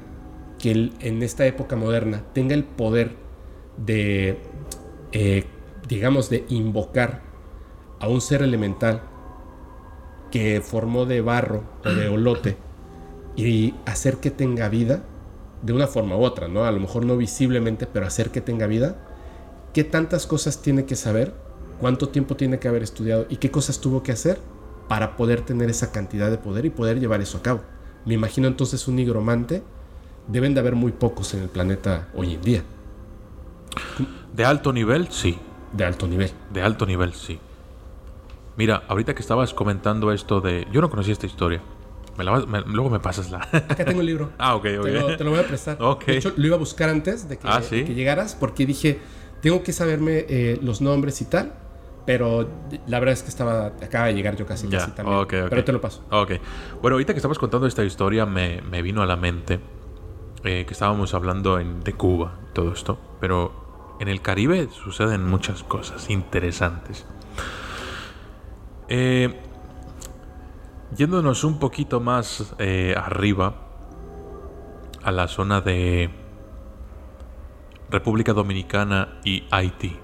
que 0.61 0.93
en 1.01 1.23
esta 1.25 1.45
época 1.45 1.75
moderna 1.75 2.23
tenga 2.33 2.55
el 2.55 2.63
poder 2.63 3.29
de, 3.85 4.39
eh, 5.13 5.45
digamos, 5.89 6.31
de 6.31 6.45
invocar 6.49 7.23
a 7.99 8.09
un 8.09 8.21
ser 8.21 8.43
elemental 8.43 9.03
que 10.31 10.61
formó 10.61 11.07
de 11.07 11.21
barro 11.21 11.65
o 11.85 11.89
de 11.89 12.09
olote 12.09 12.57
y 13.37 13.75
hacer 13.87 14.19
que 14.19 14.31
tenga 14.31 14.69
vida, 14.69 15.03
de 15.63 15.73
una 15.73 15.87
forma 15.87 16.17
u 16.17 16.23
otra, 16.23 16.49
¿no? 16.49 16.65
A 16.65 16.73
lo 16.73 16.81
mejor 16.81 17.05
no 17.05 17.17
visiblemente, 17.17 17.87
pero 17.87 18.07
hacer 18.07 18.31
que 18.31 18.41
tenga 18.41 18.67
vida. 18.67 18.97
¿Qué 19.75 19.85
tantas 19.85 20.27
cosas 20.27 20.63
tiene 20.63 20.85
que 20.85 20.97
saber? 20.97 21.35
¿Cuánto 21.81 22.09
tiempo 22.09 22.37
tiene 22.37 22.59
que 22.59 22.69
haber 22.69 22.83
estudiado? 22.83 23.27
¿Y 23.29 23.37
qué 23.37 23.51
cosas 23.51 23.81
tuvo 23.81 24.03
que 24.03 24.13
hacer 24.13 24.39
para 24.89 25.17
poder 25.17 25.43
tener 25.43 25.71
esa 25.71 25.93
cantidad 25.93 26.31
de 26.31 26.39
poder 26.39 26.65
y 26.65 26.71
poder 26.71 26.99
llevar 26.99 27.21
eso 27.21 27.39
a 27.39 27.43
cabo? 27.43 27.61
Me 28.05 28.15
imagino 28.15 28.49
entonces 28.49 28.89
un 28.89 28.97
nigromante. 28.97 29.63
Deben 30.29 30.55
de 30.55 30.61
haber 30.61 30.75
muy 30.75 30.93
pocos 30.93 31.35
en 31.35 31.43
el 31.43 31.49
planeta 31.49 32.09
hoy 32.15 32.35
en 32.35 32.43
día. 32.43 32.63
De 34.33 34.45
alto 34.45 34.73
nivel, 34.73 35.09
sí. 35.11 35.39
De 35.73 35.85
alto 35.85 36.07
nivel. 36.07 36.31
De 36.53 36.63
alto 36.63 36.87
nivel, 36.87 37.15
sí. 37.15 37.39
Mira, 38.57 38.83
ahorita 38.89 39.15
que 39.15 39.23
estabas 39.23 39.55
comentando 39.55 40.13
esto 40.13 40.41
de... 40.41 40.67
Yo 40.73 40.81
no 40.81 40.91
conocía 40.91 41.13
esta 41.13 41.27
historia 41.27 41.63
luego 42.25 42.91
me 42.91 43.01
pasas 43.01 43.31
la. 43.31 43.39
Acá 43.53 43.85
tengo 43.85 44.01
el 44.01 44.07
libro. 44.07 44.31
Ah, 44.39 44.55
ok, 44.55 44.67
ok. 44.79 44.85
Te 45.17 45.25
lo, 45.25 45.31
voy 45.31 45.41
a 45.41 45.47
prestar. 45.47 45.79
De 45.79 46.17
hecho, 46.17 46.33
lo 46.37 46.47
iba 46.47 46.57
a 46.57 46.59
buscar 46.59 46.89
antes 46.89 47.29
de 47.29 47.39
que, 47.39 47.49
ah, 47.49 47.61
llegaras 47.61 48.35
porque 48.35 48.67
dije, 48.67 48.99
tengo 49.43 49.63
que 49.63 49.73
saberme 49.73 50.25
eh, 50.29 50.59
los 50.63 50.81
nombres 50.81 51.21
y 51.21 51.25
tal. 51.27 51.55
Pero 52.07 52.49
la 52.87 52.99
verdad 52.99 53.13
es 53.13 53.23
que 53.23 53.29
estaba 53.29 53.67
acaba 53.67 54.07
de 54.07 54.15
llegar 54.15 54.35
yo 54.35 54.47
casi, 54.47 54.67
casi 54.69 54.91
también. 54.93 55.27
Pero 55.29 55.65
te 55.65 55.73
lo 55.73 55.81
paso. 55.81 56.03
Ok. 56.11 56.33
Bueno, 56.81 56.95
ahorita 56.95 57.13
que 57.13 57.19
estabas 57.19 57.39
contando 57.39 57.67
esta 57.67 57.85
historia, 57.85 58.27
me, 58.27 58.83
vino 58.83 59.03
a 59.03 59.07
la 59.07 59.17
mente 59.17 59.61
eh, 60.43 60.65
que 60.67 60.73
estábamos 60.73 61.15
hablando 61.15 61.59
de 61.59 61.93
Cuba, 61.93 62.41
todo 62.53 62.73
esto. 62.73 62.99
Pero 63.21 63.60
en 64.01 64.09
el 64.09 64.21
Caribe 64.21 64.69
suceden 64.73 65.25
muchas 65.25 65.63
cosas 65.63 66.11
interesantes. 66.11 67.07
Eh, 68.89 69.39
Yéndonos 70.97 71.45
un 71.45 71.59
poquito 71.59 72.01
más 72.01 72.55
eh, 72.59 72.95
arriba, 72.97 73.55
a 75.03 75.13
la 75.13 75.29
zona 75.29 75.61
de 75.61 76.11
República 77.89 78.33
Dominicana 78.33 79.21
y 79.25 79.45
Haití. 79.51 79.97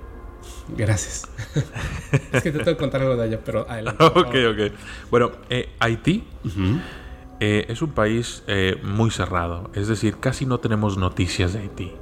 Gracias. 0.68 1.28
es 2.32 2.42
que 2.42 2.52
te 2.52 2.58
tengo 2.58 2.64
que 2.64 2.76
contar 2.76 3.02
algo 3.02 3.16
de 3.16 3.24
allá, 3.24 3.40
pero 3.44 3.68
adelante. 3.68 4.04
ok, 4.04 4.34
ok. 4.52 4.72
Bueno, 5.10 5.32
eh, 5.50 5.74
Haití 5.80 6.24
eh, 7.40 7.66
es 7.68 7.82
un 7.82 7.90
país 7.90 8.44
muy 8.82 9.10
cerrado. 9.10 9.70
Es 9.74 9.88
decir, 9.88 10.18
casi 10.18 10.46
no 10.46 10.58
tenemos 10.58 10.96
noticias 10.96 11.52
de 11.52 11.60
Haití. 11.60 11.92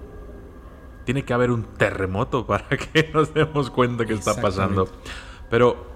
Tiene 1.04 1.24
que 1.24 1.34
haber 1.34 1.50
un 1.50 1.64
terremoto 1.64 2.46
para 2.46 2.68
que 2.68 3.10
nos 3.12 3.32
demos 3.34 3.70
cuenta 3.70 4.04
que 4.06 4.14
está 4.14 4.40
pasando. 4.40 4.88
Pero 5.50 5.94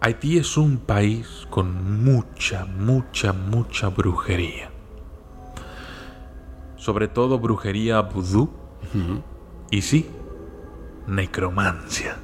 Haití 0.00 0.38
es 0.38 0.56
un 0.56 0.78
país 0.78 1.46
con 1.50 2.04
mucha, 2.04 2.64
mucha, 2.64 3.32
mucha 3.32 3.88
brujería. 3.88 4.70
Sobre 6.76 7.08
todo 7.08 7.38
brujería 7.38 8.00
vudú. 8.00 8.50
Y 9.70 9.82
sí, 9.82 10.08
necromancia. 11.06 12.16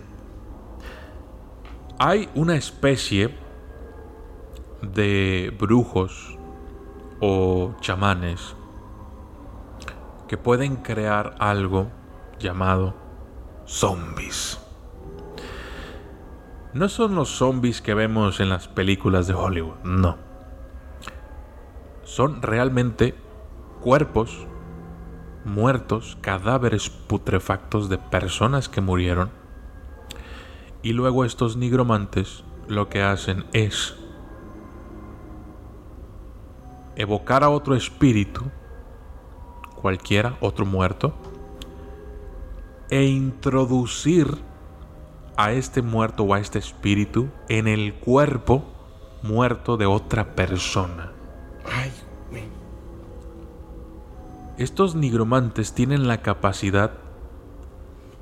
Hay 1.98 2.28
una 2.34 2.56
especie 2.56 3.34
de 4.82 5.54
brujos 5.58 6.38
o 7.20 7.74
chamanes 7.80 8.54
que 10.28 10.36
pueden 10.36 10.76
crear 10.76 11.34
algo 11.38 11.88
llamado 12.38 12.94
zombies. 13.66 14.60
No 16.72 16.88
son 16.88 17.14
los 17.14 17.28
zombies 17.28 17.80
que 17.80 17.94
vemos 17.94 18.40
en 18.40 18.48
las 18.48 18.68
películas 18.68 19.26
de 19.26 19.34
Hollywood, 19.34 19.84
no. 19.84 20.16
Son 22.02 22.42
realmente 22.42 23.14
cuerpos 23.80 24.46
muertos, 25.44 26.16
cadáveres 26.20 26.88
putrefactos 26.90 27.88
de 27.88 27.98
personas 27.98 28.68
que 28.68 28.80
murieron. 28.80 29.30
Y 30.82 30.92
luego 30.92 31.24
estos 31.24 31.56
nigromantes 31.56 32.44
lo 32.68 32.88
que 32.88 33.02
hacen 33.02 33.44
es 33.52 33.94
evocar 36.96 37.44
a 37.44 37.50
otro 37.50 37.74
espíritu, 37.74 38.42
cualquiera, 39.84 40.38
otro 40.40 40.64
muerto, 40.64 41.12
e 42.88 43.04
introducir 43.04 44.34
a 45.36 45.52
este 45.52 45.82
muerto 45.82 46.22
o 46.22 46.32
a 46.32 46.40
este 46.40 46.58
espíritu 46.58 47.28
en 47.50 47.68
el 47.68 47.92
cuerpo 47.92 48.64
muerto 49.22 49.76
de 49.76 49.84
otra 49.84 50.34
persona. 50.34 51.12
Estos 54.56 54.94
nigromantes 54.94 55.74
tienen 55.74 56.08
la 56.08 56.22
capacidad 56.22 56.92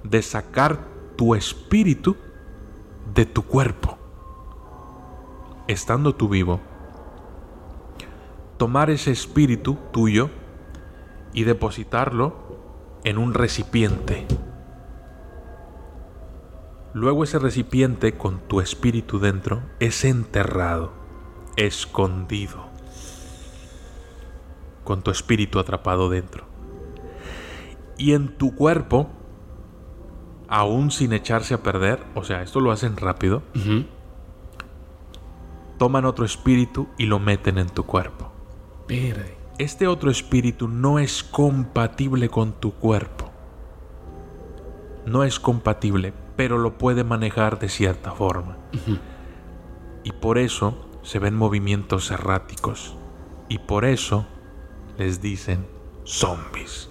de 0.02 0.20
sacar 0.20 0.80
tu 1.14 1.36
espíritu 1.36 2.16
de 3.14 3.24
tu 3.24 3.44
cuerpo, 3.44 3.98
estando 5.68 6.12
tú 6.12 6.28
vivo. 6.28 6.58
Tomar 8.56 8.90
ese 8.90 9.12
espíritu 9.12 9.78
tuyo 9.92 10.41
y 11.32 11.44
depositarlo 11.44 12.34
en 13.04 13.18
un 13.18 13.34
recipiente. 13.34 14.26
Luego 16.94 17.24
ese 17.24 17.38
recipiente 17.38 18.16
con 18.16 18.40
tu 18.40 18.60
espíritu 18.60 19.18
dentro 19.18 19.62
es 19.80 20.04
enterrado, 20.04 20.92
escondido 21.56 22.72
con 24.84 25.02
tu 25.02 25.10
espíritu 25.10 25.58
atrapado 25.58 26.08
dentro. 26.08 26.44
Y 27.96 28.14
en 28.14 28.36
tu 28.36 28.54
cuerpo, 28.54 29.08
aún 30.48 30.90
sin 30.90 31.12
echarse 31.12 31.54
a 31.54 31.62
perder, 31.62 32.04
o 32.14 32.24
sea, 32.24 32.42
esto 32.42 32.60
lo 32.60 32.72
hacen 32.72 32.96
rápido, 32.96 33.42
toman 35.78 36.04
otro 36.04 36.24
espíritu 36.24 36.88
y 36.98 37.06
lo 37.06 37.18
meten 37.18 37.58
en 37.58 37.68
tu 37.68 37.84
cuerpo. 37.84 38.32
Este 39.58 39.86
otro 39.86 40.10
espíritu 40.10 40.66
no 40.66 40.98
es 40.98 41.22
compatible 41.22 42.28
con 42.30 42.52
tu 42.52 42.72
cuerpo. 42.72 43.30
No 45.04 45.24
es 45.24 45.38
compatible, 45.38 46.14
pero 46.36 46.58
lo 46.58 46.78
puede 46.78 47.04
manejar 47.04 47.58
de 47.58 47.68
cierta 47.68 48.12
forma. 48.12 48.56
Y 50.04 50.12
por 50.12 50.38
eso 50.38 50.88
se 51.02 51.18
ven 51.18 51.36
movimientos 51.36 52.10
erráticos. 52.10 52.96
Y 53.48 53.58
por 53.58 53.84
eso 53.84 54.26
les 54.96 55.20
dicen 55.20 55.66
zombies. 56.04 56.88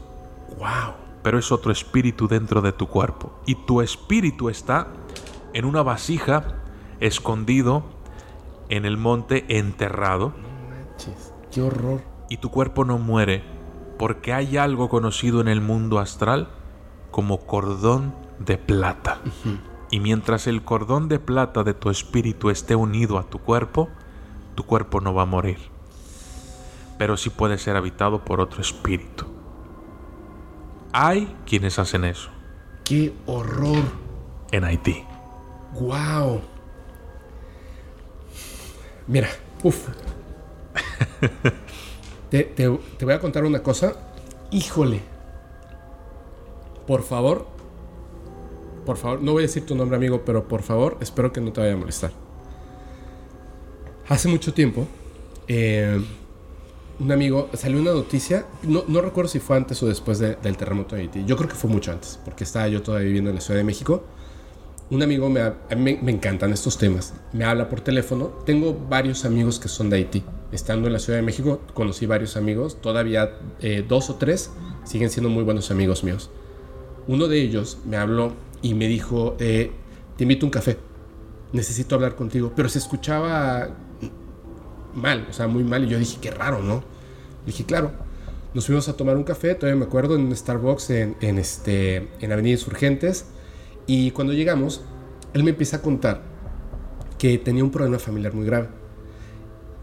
Wow. 0.59 0.93
Pero 1.23 1.39
es 1.39 1.51
otro 1.51 1.71
espíritu 1.71 2.27
dentro 2.27 2.61
de 2.61 2.73
tu 2.73 2.87
cuerpo. 2.87 3.39
Y 3.45 3.55
tu 3.55 3.81
espíritu 3.81 4.49
está 4.49 4.87
en 5.53 5.65
una 5.65 5.81
vasija, 5.81 6.61
escondido 6.99 7.83
en 8.69 8.85
el 8.85 8.97
monte, 8.97 9.45
enterrado. 9.57 10.33
No 10.37 10.69
manches, 10.69 11.33
qué 11.51 11.61
horror. 11.61 12.10
Y 12.31 12.37
tu 12.37 12.49
cuerpo 12.49 12.85
no 12.85 12.97
muere 12.97 13.43
porque 13.99 14.31
hay 14.31 14.55
algo 14.55 14.87
conocido 14.87 15.41
en 15.41 15.49
el 15.49 15.59
mundo 15.59 15.99
astral 15.99 16.47
como 17.11 17.45
cordón 17.45 18.15
de 18.39 18.57
plata. 18.57 19.19
Y 19.91 19.99
mientras 19.99 20.47
el 20.47 20.63
cordón 20.63 21.09
de 21.09 21.19
plata 21.19 21.63
de 21.63 21.73
tu 21.73 21.89
espíritu 21.89 22.49
esté 22.49 22.75
unido 22.75 23.17
a 23.19 23.23
tu 23.23 23.39
cuerpo, 23.39 23.89
tu 24.55 24.63
cuerpo 24.63 25.01
no 25.01 25.13
va 25.13 25.23
a 25.23 25.25
morir 25.25 25.71
pero 27.01 27.17
sí 27.17 27.31
puede 27.31 27.57
ser 27.57 27.77
habitado 27.77 28.23
por 28.23 28.39
otro 28.39 28.61
espíritu. 28.61 29.25
Hay 30.93 31.35
quienes 31.47 31.79
hacen 31.79 32.05
eso. 32.05 32.29
¡Qué 32.83 33.11
horror! 33.25 33.81
En 34.51 34.63
Haití. 34.65 35.03
¡Wow! 35.79 36.41
Mira, 39.07 39.29
uff. 39.63 39.87
te, 42.31 42.43
te 42.45 43.05
voy 43.05 43.13
a 43.13 43.19
contar 43.19 43.45
una 43.45 43.61
cosa. 43.61 43.93
Híjole. 44.49 45.01
Por 46.87 47.03
favor. 47.03 47.45
Por 48.85 48.97
favor, 48.97 49.21
no 49.21 49.33
voy 49.33 49.43
a 49.43 49.47
decir 49.47 49.65
tu 49.65 49.75
nombre, 49.75 49.95
amigo, 49.95 50.23
pero 50.25 50.47
por 50.47 50.63
favor, 50.63 50.97
espero 51.01 51.31
que 51.31 51.39
no 51.39 51.53
te 51.53 51.61
vaya 51.61 51.73
a 51.73 51.77
molestar. 51.77 52.11
Hace 54.09 54.27
mucho 54.27 54.53
tiempo, 54.53 54.87
eh, 55.47 56.01
un 56.99 57.11
amigo, 57.11 57.49
salió 57.53 57.79
una 57.79 57.91
noticia, 57.91 58.45
no, 58.63 58.83
no 58.87 59.01
recuerdo 59.01 59.29
si 59.29 59.39
fue 59.39 59.55
antes 59.55 59.81
o 59.83 59.87
después 59.87 60.17
del 60.17 60.57
terremoto 60.57 60.95
de 60.95 61.03
Haití, 61.03 61.25
yo 61.25 61.37
creo 61.37 61.47
que 61.47 61.55
fue 61.55 61.69
mucho 61.69 61.91
antes, 61.91 62.19
porque 62.25 62.43
estaba 62.43 62.67
yo 62.67 62.81
todavía 62.81 63.05
viviendo 63.05 63.29
en 63.29 63.35
la 63.35 63.41
Ciudad 63.41 63.59
de 63.59 63.63
México. 63.63 64.03
Un 64.91 65.01
amigo, 65.01 65.29
me, 65.29 65.53
me, 65.77 66.11
encantan 66.11 66.51
estos 66.51 66.77
temas, 66.77 67.13
me 67.31 67.45
habla 67.45 67.69
por 67.69 67.79
teléfono, 67.79 68.25
tengo 68.45 68.77
varios 68.89 69.23
amigos 69.23 69.57
que 69.57 69.69
son 69.69 69.89
de 69.89 69.95
Haití. 69.95 70.21
Estando 70.51 70.87
en 70.87 70.91
la 70.91 70.99
Ciudad 70.99 71.17
de 71.17 71.23
México, 71.23 71.61
conocí 71.73 72.05
varios 72.05 72.35
amigos, 72.35 72.81
todavía 72.81 73.37
eh, 73.61 73.85
dos 73.87 74.09
o 74.09 74.15
tres 74.15 74.51
siguen 74.83 75.09
siendo 75.09 75.29
muy 75.29 75.45
buenos 75.45 75.71
amigos 75.71 76.03
míos. 76.03 76.29
Uno 77.07 77.29
de 77.29 77.41
ellos 77.41 77.77
me 77.85 77.95
habló 77.95 78.33
y 78.61 78.73
me 78.73 78.89
dijo, 78.89 79.37
eh, 79.39 79.71
te 80.17 80.25
invito 80.25 80.45
a 80.45 80.47
un 80.47 80.51
café, 80.51 80.77
necesito 81.53 81.95
hablar 81.95 82.15
contigo, 82.15 82.51
pero 82.53 82.67
se 82.67 82.79
escuchaba 82.79 83.69
mal, 84.93 85.25
o 85.29 85.31
sea, 85.31 85.47
muy 85.47 85.63
mal. 85.63 85.85
Y 85.85 85.87
yo 85.87 85.99
dije, 85.99 86.17
qué 86.19 86.31
raro, 86.31 86.61
¿no? 86.61 86.83
Dije, 87.45 87.63
claro. 87.63 87.93
Nos 88.53 88.65
fuimos 88.65 88.89
a 88.89 88.97
tomar 88.97 89.15
un 89.15 89.23
café, 89.23 89.55
todavía 89.55 89.79
me 89.79 89.85
acuerdo, 89.85 90.15
en 90.15 90.23
un 90.23 90.35
Starbucks 90.35 90.89
en, 90.89 91.15
en, 91.21 91.37
este, 91.37 92.09
en 92.19 92.33
Avenida 92.33 92.51
Insurgentes. 92.51 93.27
Y 93.87 94.11
cuando 94.11 94.33
llegamos, 94.33 94.81
él 95.33 95.43
me 95.43 95.51
empieza 95.51 95.77
a 95.77 95.81
contar 95.81 96.21
que 97.17 97.37
tenía 97.37 97.63
un 97.63 97.71
problema 97.71 97.99
familiar 97.99 98.33
muy 98.33 98.45
grave. 98.45 98.69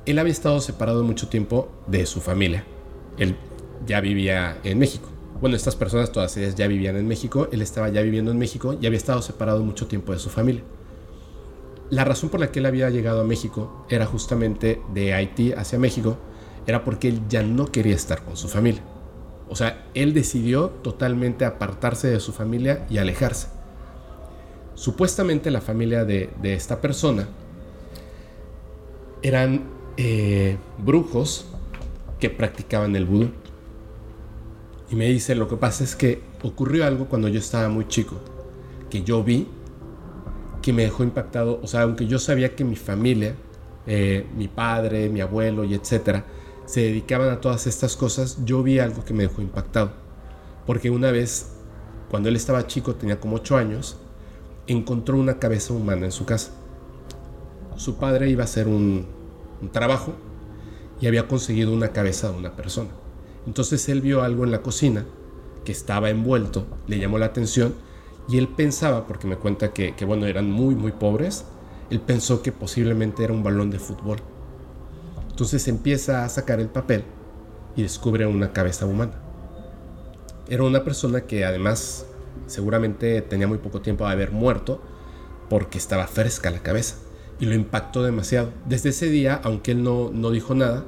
Él 0.06 0.18
había 0.18 0.32
estado 0.32 0.60
separado 0.60 1.04
mucho 1.04 1.28
tiempo 1.28 1.70
de 1.86 2.06
su 2.06 2.20
familia. 2.20 2.64
Él 3.18 3.36
ya 3.86 4.00
vivía 4.00 4.58
en 4.64 4.78
México. 4.78 5.08
Bueno, 5.40 5.54
estas 5.54 5.76
personas 5.76 6.10
todas 6.10 6.36
ellas 6.36 6.56
ya 6.56 6.66
vivían 6.66 6.96
en 6.96 7.06
México. 7.06 7.48
Él 7.52 7.62
estaba 7.62 7.88
ya 7.90 8.02
viviendo 8.02 8.32
en 8.32 8.38
México 8.38 8.76
y 8.80 8.86
había 8.86 8.96
estado 8.96 9.22
separado 9.22 9.62
mucho 9.62 9.86
tiempo 9.86 10.12
de 10.12 10.18
su 10.18 10.30
familia. 10.30 10.62
La 11.90 12.04
razón 12.04 12.28
por 12.28 12.40
la 12.40 12.52
que 12.52 12.58
él 12.58 12.66
había 12.66 12.90
llegado 12.90 13.20
a 13.20 13.24
México 13.24 13.86
era 13.88 14.04
justamente 14.04 14.82
de 14.92 15.14
Haití 15.14 15.52
hacia 15.52 15.78
México, 15.78 16.18
era 16.66 16.84
porque 16.84 17.08
él 17.08 17.22
ya 17.28 17.42
no 17.42 17.66
quería 17.66 17.94
estar 17.94 18.24
con 18.24 18.36
su 18.36 18.48
familia. 18.48 18.82
O 19.48 19.56
sea, 19.56 19.86
él 19.94 20.12
decidió 20.12 20.68
totalmente 20.68 21.46
apartarse 21.46 22.08
de 22.08 22.20
su 22.20 22.32
familia 22.32 22.86
y 22.90 22.98
alejarse. 22.98 23.57
Supuestamente 24.78 25.50
la 25.50 25.60
familia 25.60 26.04
de, 26.04 26.30
esta 26.44 26.80
persona 26.80 27.26
eran 29.22 29.64
eh, 29.96 30.56
brujos 30.78 31.46
que 32.20 32.30
practicaban 32.30 32.94
el 32.94 33.04
vudú. 33.04 33.30
Y 34.88 34.94
me 34.94 35.06
dice, 35.06 35.34
lo 35.34 35.48
que 35.48 35.56
pasa 35.56 35.82
es 35.82 35.96
que 35.96 36.22
ocurrió 36.44 36.86
algo 36.86 37.06
cuando 37.06 37.26
yo 37.26 37.40
estaba 37.40 37.68
muy 37.68 37.88
chico, 37.88 38.20
que 38.88 39.02
yo 39.02 39.24
vi 39.24 39.48
que 40.62 40.72
me 40.72 40.84
dejó 40.84 41.02
impactado. 41.02 41.58
O 41.60 41.66
sea, 41.66 41.82
aunque 41.82 42.06
yo 42.06 42.20
sabía 42.20 42.54
que 42.54 42.62
mi 42.62 42.76
familia, 42.76 43.34
eh, 43.84 44.26
mi 44.36 44.46
padre, 44.46 45.08
mi 45.08 45.20
abuelo 45.20 45.64
y 45.64 45.74
etcétera, 45.74 46.24
se 46.66 46.82
dedicaban 46.82 47.30
a 47.30 47.40
todas 47.40 47.66
estas 47.66 47.96
cosas, 47.96 48.44
yo 48.44 48.62
vi 48.62 48.78
algo 48.78 49.04
que 49.04 49.12
me 49.12 49.24
dejó 49.24 49.42
impactado. 49.42 49.90
Porque 50.66 50.88
una 50.88 51.10
vez, 51.10 51.50
cuando 52.12 52.28
él 52.28 52.36
estaba 52.36 52.68
chico, 52.68 52.94
tenía 52.94 53.18
como 53.18 53.34
8 53.34 53.56
años, 53.56 53.98
encontró 54.68 55.16
una 55.16 55.38
cabeza 55.38 55.72
humana 55.72 56.04
en 56.04 56.12
su 56.12 56.24
casa. 56.24 56.52
Su 57.76 57.96
padre 57.96 58.28
iba 58.28 58.42
a 58.42 58.44
hacer 58.44 58.68
un, 58.68 59.06
trabajo 59.72 60.12
y 61.00 61.06
había 61.06 61.26
conseguido 61.26 61.72
una 61.72 61.88
cabeza 61.88 62.30
de 62.30 62.38
una 62.38 62.54
persona. 62.54 62.90
Entonces 63.46 63.88
él 63.88 64.00
vio 64.00 64.22
algo 64.22 64.44
en 64.44 64.52
la 64.52 64.62
cocina 64.62 65.04
que 65.64 65.72
estaba 65.72 66.10
envuelto, 66.10 66.66
le 66.86 66.98
llamó 66.98 67.18
la 67.18 67.26
atención 67.26 67.74
y 68.28 68.36
él 68.36 68.48
pensaba, 68.48 69.06
porque 69.06 69.26
me 69.26 69.36
cuenta 69.36 69.72
que, 69.72 69.92
bueno, 70.04 70.26
eran 70.26 70.50
muy, 70.50 70.74
muy 70.74 70.92
pobres, 70.92 71.46
él 71.90 72.00
pensó 72.00 72.42
que 72.42 72.52
posiblemente 72.52 73.24
era 73.24 73.32
un 73.32 73.42
balón 73.42 73.70
de 73.70 73.78
fútbol. 73.78 74.18
Entonces 75.30 75.66
empieza 75.66 76.24
a 76.24 76.28
sacar 76.28 76.60
el 76.60 76.68
papel 76.68 77.04
y 77.74 77.82
descubre 77.82 78.26
una 78.26 78.52
cabeza 78.52 78.84
humana. 78.84 79.14
Era 80.48 80.64
una 80.64 80.84
persona 80.84 81.22
que 81.22 81.44
además 81.44 82.04
seguramente 82.46 83.22
tenía 83.22 83.46
muy 83.46 83.58
poco 83.58 83.80
tiempo 83.80 84.06
de 84.06 84.12
haber 84.12 84.32
muerto 84.32 84.80
porque 85.48 85.78
estaba 85.78 86.06
fresca 86.06 86.50
la 86.50 86.62
cabeza 86.62 86.96
y 87.40 87.46
lo 87.46 87.54
impactó 87.54 88.02
demasiado. 88.02 88.50
Desde 88.66 88.90
ese 88.90 89.08
día, 89.08 89.40
aunque 89.42 89.72
él 89.72 89.82
no, 89.82 90.10
no 90.12 90.30
dijo 90.30 90.54
nada, 90.54 90.84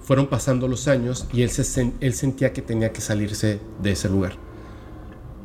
fueron 0.00 0.26
pasando 0.28 0.68
los 0.68 0.88
años 0.88 1.26
y 1.32 1.42
él, 1.42 1.50
se, 1.50 1.92
él 2.00 2.14
sentía 2.14 2.52
que 2.52 2.62
tenía 2.62 2.92
que 2.92 3.00
salirse 3.00 3.60
de 3.82 3.92
ese 3.92 4.08
lugar 4.08 4.46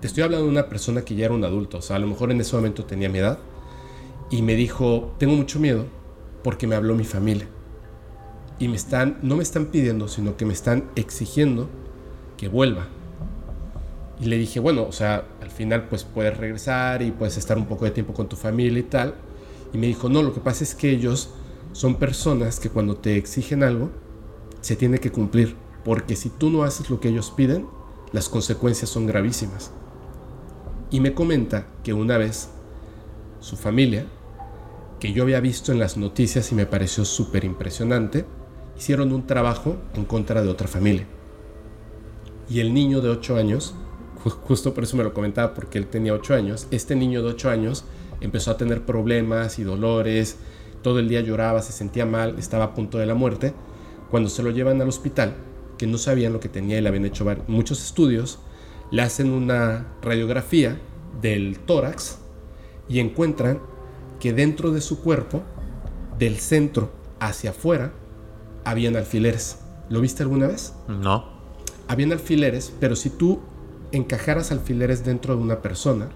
estoy 0.08 0.24
hablando 0.24 0.45
de 0.45 0.52
una 0.52 0.68
persona 0.68 1.04
que 1.04 1.16
ya 1.16 1.26
era 1.26 1.34
un 1.34 1.43
adulto, 1.43 1.78
o 1.78 1.82
sea, 1.82 1.95
a 1.95 1.99
lo 1.99 2.08
mejor 2.08 2.32
en 2.32 2.41
ese 2.41 2.56
momento 2.56 2.86
tenía 2.86 3.10
mi 3.10 3.20
edad, 3.20 3.39
y 4.30 4.41
me 4.41 4.56
dijo, 4.56 5.14
tengo 5.18 5.36
mucho 5.36 5.60
miedo 5.60 5.86
porque 6.43 6.68
me 6.68 6.76
habló 6.76 6.95
mi 6.95 7.04
familia. 7.04 7.47
Y 8.60 8.68
me 8.68 8.76
están, 8.76 9.18
no 9.22 9.36
me 9.36 9.43
están 9.43 9.66
pidiendo, 9.68 10.08
sino 10.08 10.38
que 10.38 10.45
me 10.45 10.54
están 10.54 10.89
exigiendo 10.95 11.70
que 12.38 12.47
vuelva. 12.47 12.88
Y 14.22 14.26
le 14.26 14.38
dije, 14.38 14.59
bueno, 14.59 14.84
o 14.84 14.91
sea, 14.91 15.26
al 15.41 15.49
final 15.49 15.88
pues 15.89 16.03
puedes 16.03 16.38
regresar 16.38 17.01
y 17.01 17.11
puedes 17.11 17.38
estar 17.38 17.57
un 17.57 17.65
poco 17.65 17.86
de 17.86 17.91
tiempo 17.91 18.13
con 18.13 18.30
tu 18.30 18.36
familia 18.36 18.80
y 18.80 18.84
tal. 18.84 19.15
Y 19.74 19.80
me 19.80 19.88
dijo, 19.88 20.09
no, 20.09 20.22
lo 20.22 20.32
que 20.32 20.39
pasa 20.39 20.63
es 20.63 20.76
que 20.76 20.91
ellos 20.91 21.32
son 21.72 21.95
personas 21.95 22.59
que 22.59 22.69
cuando 22.69 22.97
te 22.97 23.17
exigen 23.17 23.63
algo, 23.63 23.89
se 24.61 24.76
tiene 24.76 24.99
que 24.99 25.11
cumplir. 25.11 25.55
Porque 25.84 26.15
si 26.15 26.30
tú 26.30 26.51
no 26.51 26.63
haces 26.63 26.91
lo 26.91 26.99
que 26.99 27.09
ellos 27.09 27.32
piden, 27.32 27.65
las 28.11 28.30
consecuencias 28.30 28.91
son 28.91 29.07
gravísimas. 29.07 29.72
Y 30.91 30.99
me 30.99 31.15
comenta 31.15 31.65
que 31.84 31.93
una 31.93 32.17
vez 32.17 32.49
su 33.39 33.57
familia, 33.57 34.05
que 34.99 35.13
yo 35.13 35.24
había 35.24 35.39
visto 35.39 35.72
en 35.72 35.80
las 35.80 35.97
noticias 35.97 36.51
y 36.51 36.55
me 36.55 36.67
pareció 36.67 37.05
súper 37.05 37.43
impresionante, 37.43 38.26
hicieron 38.78 39.11
un 39.13 39.26
trabajo 39.26 39.78
en 39.95 40.05
contra 40.05 40.43
de 40.43 40.49
otra 40.49 40.67
familia. 40.67 41.07
Y 42.49 42.59
el 42.59 42.74
niño 42.74 43.01
de 43.01 43.09
8 43.09 43.38
años, 43.38 43.74
justo 44.30 44.74
por 44.74 44.84
eso 44.84 44.97
me 44.97 45.03
lo 45.03 45.13
comentaba, 45.13 45.53
porque 45.53 45.78
él 45.78 45.88
tenía 45.88 46.13
8 46.13 46.36
años, 46.36 46.67
este 46.72 46.95
niño 46.95 47.24
de 47.24 47.30
8 47.30 47.49
años 47.49 47.86
empezó 48.19 48.51
a 48.51 48.57
tener 48.57 48.86
problemas 48.86 49.57
y 49.59 49.63
dolores, 49.63 50.38
todo 50.82 50.99
el 50.99 51.09
día 51.09 51.22
lloraba, 51.22 51.61
se 51.61 51.74
sentía 51.74 52.05
mal, 52.05 52.38
estaba 52.38 52.65
a 52.65 52.74
punto 52.74 52.97
de 52.97 53.05
la 53.05 53.15
muerte. 53.15 53.53
Cuando 54.09 54.30
se 54.30 54.43
lo 54.43 54.51
llevan 54.51 54.82
al 54.82 54.89
hospital, 54.89 55.36
que 55.78 55.88
no 55.88 55.97
sabían 55.97 56.34
lo 56.34 56.39
que 56.39 56.49
tenía 56.49 56.78
y 56.78 56.82
le 56.82 56.89
habían 56.89 57.05
hecho 57.05 57.26
muchos 57.47 57.84
estudios, 57.84 58.39
le 58.91 59.01
hacen 59.01 59.32
una 59.32 59.88
radiografía 60.01 60.80
del 61.22 61.59
tórax 61.59 62.19
y 62.89 62.99
encuentran 62.99 63.59
que 64.19 64.34
dentro 64.34 64.72
de 64.72 64.82
su 64.82 65.01
cuerpo, 65.01 65.43
del 66.19 66.38
centro 66.38 66.91
hacia 67.19 67.51
afuera, 67.51 67.93
habían 68.65 68.95
alfileres. 68.95 69.59
¿Lo 69.89 70.01
viste 70.01 70.24
alguna 70.24 70.47
vez? 70.47 70.74
No. 70.88 71.26
Habían 71.88 72.11
alfileres, 72.11 72.74
pero 72.80 72.95
si 72.95 73.09
tú 73.09 73.39
encajaras 73.91 74.51
alfileres 74.51 75.03
dentro 75.03 75.35
de 75.35 75.41
una 75.41 75.61
persona, 75.61 76.09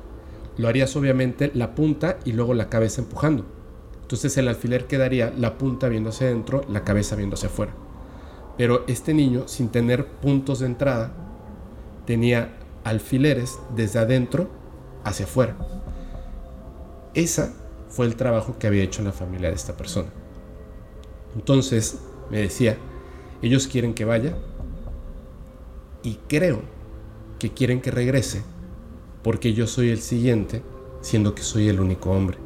lo 0.58 0.68
harías 0.68 0.96
obviamente 0.96 1.52
la 1.54 1.76
punta 1.76 2.18
y 2.26 2.32
luego 2.32 2.54
la 2.54 2.70
cabeza 2.70 3.02
empujando. 3.02 3.46
Entonces 4.02 4.38
el 4.38 4.48
alfiler 4.48 4.86
quedaría 4.86 5.34
la 5.36 5.58
punta 5.58 5.90
viendo 5.90 6.10
hacia 6.12 6.28
adentro, 6.28 6.64
la 6.70 6.84
cabeza 6.84 7.16
viendo 7.16 7.36
hacia 7.36 7.50
afuera. 7.50 7.74
Pero 8.58 8.86
este 8.88 9.14
niño, 9.14 9.48
sin 9.48 9.70
tener 9.70 10.06
puntos 10.06 10.60
de 10.60 10.68
entrada, 10.68 11.12
tenía 12.06 12.58
alfileres 12.84 13.60
desde 13.76 14.00
adentro 14.00 14.50
hacia 15.04 15.26
afuera. 15.26 15.58
Esa 17.14 17.54
fue 17.90 18.06
el 18.06 18.16
trabajo 18.16 18.58
que 18.58 18.68
había 18.68 18.84
hecho 18.84 19.02
la 19.02 19.12
familia 19.12 19.50
de 19.50 19.56
esta 19.56 19.76
persona. 19.76 20.10
Entonces 21.36 22.00
me 22.30 22.40
decía, 22.40 22.78
ellos 23.42 23.68
quieren 23.68 23.94
que 23.94 24.06
vaya 24.06 24.38
y 26.04 26.20
creo 26.28 26.75
que 27.40 27.52
quieren 27.52 27.82
que 27.82 27.92
regrese 27.92 28.44
porque 29.26 29.56
yo 29.56 29.66
soy 29.66 29.90
el 29.90 30.02
siguiente, 30.02 30.62
siendo 31.02 31.34
que 31.34 31.42
soy 31.42 31.68
el 31.68 31.80
único 31.80 32.12
hombre. 32.12 32.38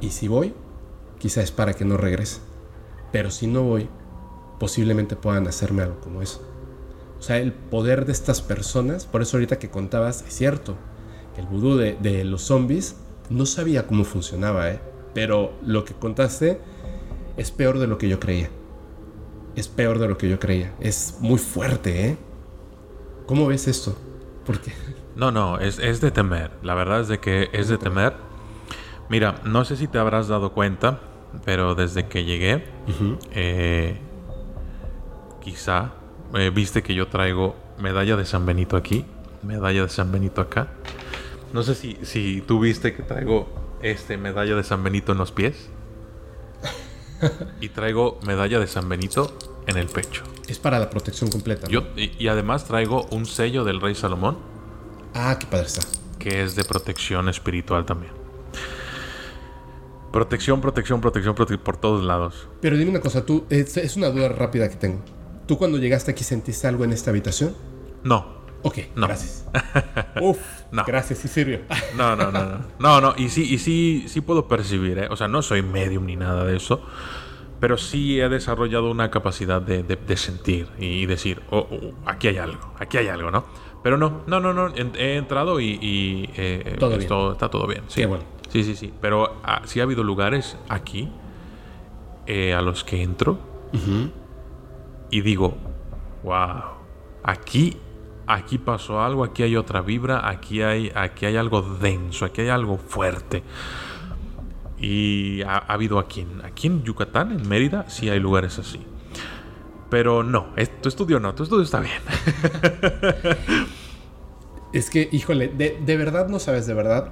Y 0.00 0.10
si 0.10 0.28
voy, 0.28 0.54
quizá 1.18 1.42
es 1.42 1.50
para 1.50 1.74
que 1.74 1.84
no 1.84 1.96
regrese. 1.96 2.38
Pero 3.10 3.32
si 3.32 3.48
no 3.48 3.64
voy, 3.64 3.88
posiblemente 4.60 5.16
puedan 5.16 5.48
hacerme 5.48 5.82
algo 5.82 6.00
como 6.00 6.22
eso. 6.22 6.46
O 7.18 7.22
sea, 7.22 7.38
el 7.38 7.52
poder 7.52 8.06
de 8.06 8.12
estas 8.12 8.40
personas, 8.40 9.04
por 9.04 9.20
eso 9.20 9.36
ahorita 9.36 9.58
que 9.58 9.68
contabas, 9.68 10.22
es 10.22 10.32
cierto, 10.32 10.76
el 11.36 11.46
vudú 11.46 11.76
de, 11.76 12.22
los 12.22 12.42
zombies 12.42 12.94
no 13.28 13.44
sabía 13.44 13.88
cómo 13.88 14.04
funcionaba, 14.04 14.70
¿eh? 14.70 14.80
Pero 15.12 15.54
lo 15.66 15.84
que 15.84 15.94
contaste 15.94 16.60
es 17.36 17.50
peor 17.50 17.80
de 17.80 17.88
lo 17.88 17.98
que 17.98 18.08
yo 18.08 18.20
creía. 18.20 18.48
Es 19.56 19.66
peor 19.66 19.98
de 19.98 20.06
lo 20.06 20.18
que 20.18 20.28
yo 20.28 20.38
creía. 20.38 20.72
Es 20.78 21.16
muy 21.18 21.40
fuerte, 21.40 22.06
¿eh? 22.06 22.16
¿Cómo 23.28 23.46
ves 23.46 23.68
esto? 23.68 23.94
Porque 24.46 24.72
no, 25.14 25.30
no, 25.30 25.58
es, 25.58 25.76
de 26.00 26.10
temer. 26.10 26.50
La 26.62 26.72
verdad 26.72 27.02
es 27.02 27.08
de 27.08 27.20
que 27.20 27.50
es 27.52 27.68
de 27.68 27.76
temer. 27.76 28.14
Mira, 29.10 29.42
no 29.44 29.66
sé 29.66 29.76
si 29.76 29.86
te 29.86 29.98
habrás 29.98 30.28
dado 30.28 30.52
cuenta, 30.52 31.00
pero 31.44 31.74
desde 31.74 32.08
que 32.08 32.24
llegué, 32.24 32.64
eh, 33.32 34.00
quizá 35.42 35.92
eh, 36.32 36.50
viste 36.54 36.82
que 36.82 36.94
yo 36.94 37.08
traigo 37.08 37.54
medalla 37.78 38.16
de 38.16 38.24
San 38.24 38.46
Benito 38.46 38.78
aquí, 38.78 39.04
medalla 39.42 39.82
de 39.82 39.90
San 39.90 40.10
Benito 40.10 40.40
acá. 40.40 40.68
No 41.52 41.62
sé 41.62 41.74
si, 41.74 41.98
si 42.04 42.40
tú 42.40 42.60
viste 42.60 42.94
que 42.94 43.02
traigo 43.02 43.46
este 43.82 44.16
medalla 44.16 44.56
de 44.56 44.64
San 44.64 44.82
Benito 44.82 45.12
en 45.12 45.18
los 45.18 45.32
pies. 45.32 45.68
y 47.60 47.68
traigo 47.68 48.18
medalla 48.24 48.58
de 48.58 48.66
San 48.66 48.88
Benito 48.88 49.36
en 49.68 49.76
el 49.76 49.86
pecho. 49.86 50.24
Es 50.48 50.58
para 50.58 50.78
la 50.78 50.90
protección 50.90 51.30
completa. 51.30 51.68
Yo, 51.68 51.84
y, 51.94 52.26
además 52.26 52.64
traigo 52.64 53.06
un 53.10 53.26
sello 53.26 53.64
del 53.64 53.80
rey 53.80 53.94
Salomón 53.94 54.38
Ah, 55.14 55.36
qué 55.38 55.46
padre 55.46 55.66
está. 55.66 55.82
Que 56.18 56.42
es 56.42 56.54
de 56.54 56.64
protección 56.64 57.28
espiritual 57.28 57.84
también. 57.84 58.12
Protección, 60.12 60.60
protección, 60.60 61.00
protección, 61.00 61.34
por 61.34 61.76
todos 61.76 62.04
lados. 62.04 62.48
Pero 62.60 62.76
dime 62.76 62.90
una 62.90 63.00
cosa, 63.00 63.26
tú, 63.26 63.44
es, 63.50 63.96
una 63.96 64.08
duda 64.08 64.28
rápida 64.28 64.68
que 64.68 64.76
tengo. 64.76 65.00
¿Tú 65.46 65.58
cuando 65.58 65.78
llegaste 65.78 66.10
aquí 66.10 66.24
sentiste 66.24 66.66
algo 66.66 66.84
en 66.84 66.92
esta 66.92 67.10
habitación? 67.10 67.54
No. 68.04 68.38
Ok, 68.62 68.78
no. 68.96 69.06
gracias. 69.06 69.46
Uf, 70.20 70.38
no. 70.72 70.84
gracias, 70.86 71.20
sí 71.20 71.28
sirvió. 71.28 71.60
no, 71.96 72.16
no, 72.16 72.32
no, 72.32 72.44
no. 72.44 72.58
No, 72.78 73.00
no, 73.00 73.14
y 73.16 73.28
sí, 73.28 73.42
y 73.42 73.58
sí, 73.58 74.06
sí 74.08 74.20
puedo 74.20 74.48
percibir, 74.48 74.98
¿eh? 74.98 75.08
O 75.10 75.16
sea, 75.16 75.28
no 75.28 75.42
soy 75.42 75.62
medium 75.62 76.06
ni 76.06 76.16
nada 76.16 76.44
de 76.44 76.56
eso, 76.56 76.82
pero 77.60 77.76
sí 77.76 78.20
he 78.20 78.28
desarrollado 78.28 78.90
una 78.90 79.10
capacidad 79.10 79.60
de, 79.60 80.16
sentir 80.16 80.68
y 80.78 81.06
decir, 81.06 81.42
oh, 81.50 81.66
oh, 81.70 81.92
aquí 82.06 82.28
hay 82.28 82.38
algo, 82.38 82.72
aquí 82.78 82.98
hay 82.98 83.08
algo, 83.08 83.30
¿no? 83.30 83.44
Pero 83.82 83.96
no, 83.96 84.22
no, 84.26 84.40
no, 84.40 84.52
no. 84.52 84.74
He 84.74 85.16
entrado 85.16 85.60
y, 85.60 86.28
eh, 86.36 86.76
esto, 86.98 87.32
está 87.32 87.48
todo 87.48 87.66
bien. 87.66 87.82
Sí, 87.88 88.04
bueno. 88.04 88.24
Sí, 88.48 88.64
sí, 88.64 88.74
sí. 88.74 88.92
Pero 89.00 89.36
ah, 89.44 89.62
sí 89.64 89.80
ha 89.80 89.84
habido 89.84 90.02
lugares 90.02 90.56
aquí 90.68 91.08
eh, 92.26 92.54
a 92.54 92.62
los 92.62 92.84
que 92.84 93.02
entro 93.02 93.38
y 95.10 95.20
digo, 95.20 95.56
wow, 96.22 96.62
aquí, 97.22 97.76
aquí 98.26 98.58
pasó 98.58 99.02
algo, 99.02 99.24
aquí 99.24 99.42
hay 99.42 99.56
otra 99.56 99.82
vibra, 99.82 100.28
aquí 100.28 100.62
hay, 100.62 100.90
aquí 100.94 101.26
hay 101.26 101.36
algo 101.36 101.62
denso, 101.62 102.24
aquí 102.24 102.42
hay 102.42 102.48
algo 102.48 102.78
fuerte. 102.78 103.42
Y 104.80 105.42
ha, 105.42 105.56
ha 105.56 105.72
habido 105.74 105.98
aquí 105.98 106.26
aquí 106.44 106.68
en 106.68 106.84
Yucatán, 106.84 107.32
en 107.32 107.48
Mérida, 107.48 107.88
sí 107.88 108.08
hay 108.08 108.20
lugares 108.20 108.58
así. 108.58 108.80
Pero 109.90 110.22
no, 110.22 110.48
tu 110.82 110.88
estudio 110.88 111.18
no, 111.18 111.34
tu 111.34 111.44
estudio 111.44 111.64
está 111.64 111.80
bien. 111.80 112.00
es 114.72 114.90
que, 114.90 115.08
híjole, 115.10 115.48
de, 115.48 115.96
verdad 115.96 116.28
no 116.28 116.38
sabes, 116.38 116.66
de 116.66 116.74
verdad, 116.74 117.10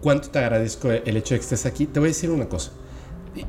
cuánto 0.00 0.30
te 0.30 0.38
agradezco 0.38 0.90
el 0.90 1.16
hecho 1.16 1.34
de 1.34 1.40
que 1.40 1.44
estés 1.44 1.66
aquí. 1.66 1.86
Te 1.86 1.98
voy 1.98 2.08
a 2.08 2.10
decir 2.10 2.30
una 2.30 2.48
cosa. 2.48 2.72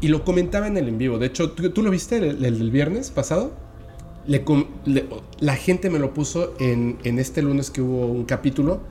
Y, 0.01 0.07
lo 0.07 0.23
comentaba 0.23 0.65
en 0.65 0.77
el 0.77 0.87
en 0.87 0.97
vivo. 0.97 1.19
De 1.19 1.27
hecho, 1.27 1.51
¿tú, 1.51 1.83
lo 1.83 1.91
viste 1.91 2.17
el, 2.17 2.41
del 2.41 2.71
viernes 2.71 3.11
pasado? 3.11 3.63
la 4.27 5.55
gente 5.55 5.91
me 5.91 5.99
lo 5.99 6.15
puso 6.15 6.55
en, 6.59 6.97
en 7.03 7.19
este 7.19 7.43
lunes 7.43 7.69
que 7.69 7.81
hubo 7.83 8.07
un 8.07 8.25
capítulo. 8.25 8.81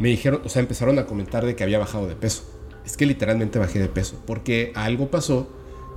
Me 0.00 0.08
dijeron, 0.08 0.42
o 0.44 0.48
sea, 0.48 0.60
empezaron 0.60 0.98
a 0.98 1.06
comentar 1.06 1.46
de 1.46 1.54
que 1.54 1.62
había 1.62 1.78
bajado 1.78 2.08
de 2.08 2.16
peso. 2.16 2.42
Es 2.84 2.96
que 2.96 3.06
literalmente 3.06 3.58
bajé 3.58 3.78
de 3.78 3.88
peso. 3.88 4.16
Porque 4.26 4.72
algo 4.74 5.10
pasó 5.10 5.48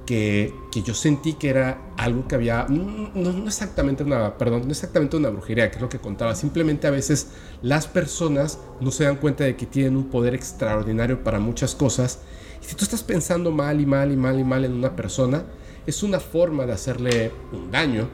que, 0.05 0.53
yo 0.71 0.93
sentí 0.93 1.33
que 1.33 1.49
era 1.49 1.81
algo 1.97 2.27
que 2.27 2.35
había, 2.35 2.67
no, 2.69 3.09
no, 3.13 3.47
exactamente 3.47 4.03
una, 4.03 4.37
perdón, 4.37 4.63
no 4.65 4.71
exactamente 4.71 5.17
una 5.17 5.29
brujería, 5.29 5.69
que 5.69 5.77
es 5.77 5.81
lo 5.81 5.89
que 5.89 5.99
contaba, 5.99 6.35
simplemente 6.35 6.87
a 6.87 6.91
veces 6.91 7.29
las 7.61 7.87
personas 7.87 8.59
no 8.79 8.91
se 8.91 9.05
dan 9.05 9.15
cuenta 9.17 9.43
de 9.43 9.55
que 9.55 9.65
tienen 9.65 9.97
un 9.97 10.09
poder 10.09 10.35
extraordinario 10.35 11.23
para 11.23 11.39
muchas 11.39 11.75
cosas, 11.75 12.19
y 12.61 12.65
si 12.65 12.75
tú 12.75 12.83
estás 12.83 13.03
pensando 13.03 13.51
mal 13.51 13.81
y 13.81 13.85
mal 13.85 14.11
y 14.11 14.15
mal 14.15 14.39
y 14.39 14.43
mal 14.43 14.65
en 14.65 14.73
una 14.73 14.95
persona, 14.95 15.43
es 15.85 16.03
una 16.03 16.19
forma 16.19 16.65
de 16.65 16.73
hacerle 16.73 17.31
un 17.51 17.71
daño, 17.71 18.07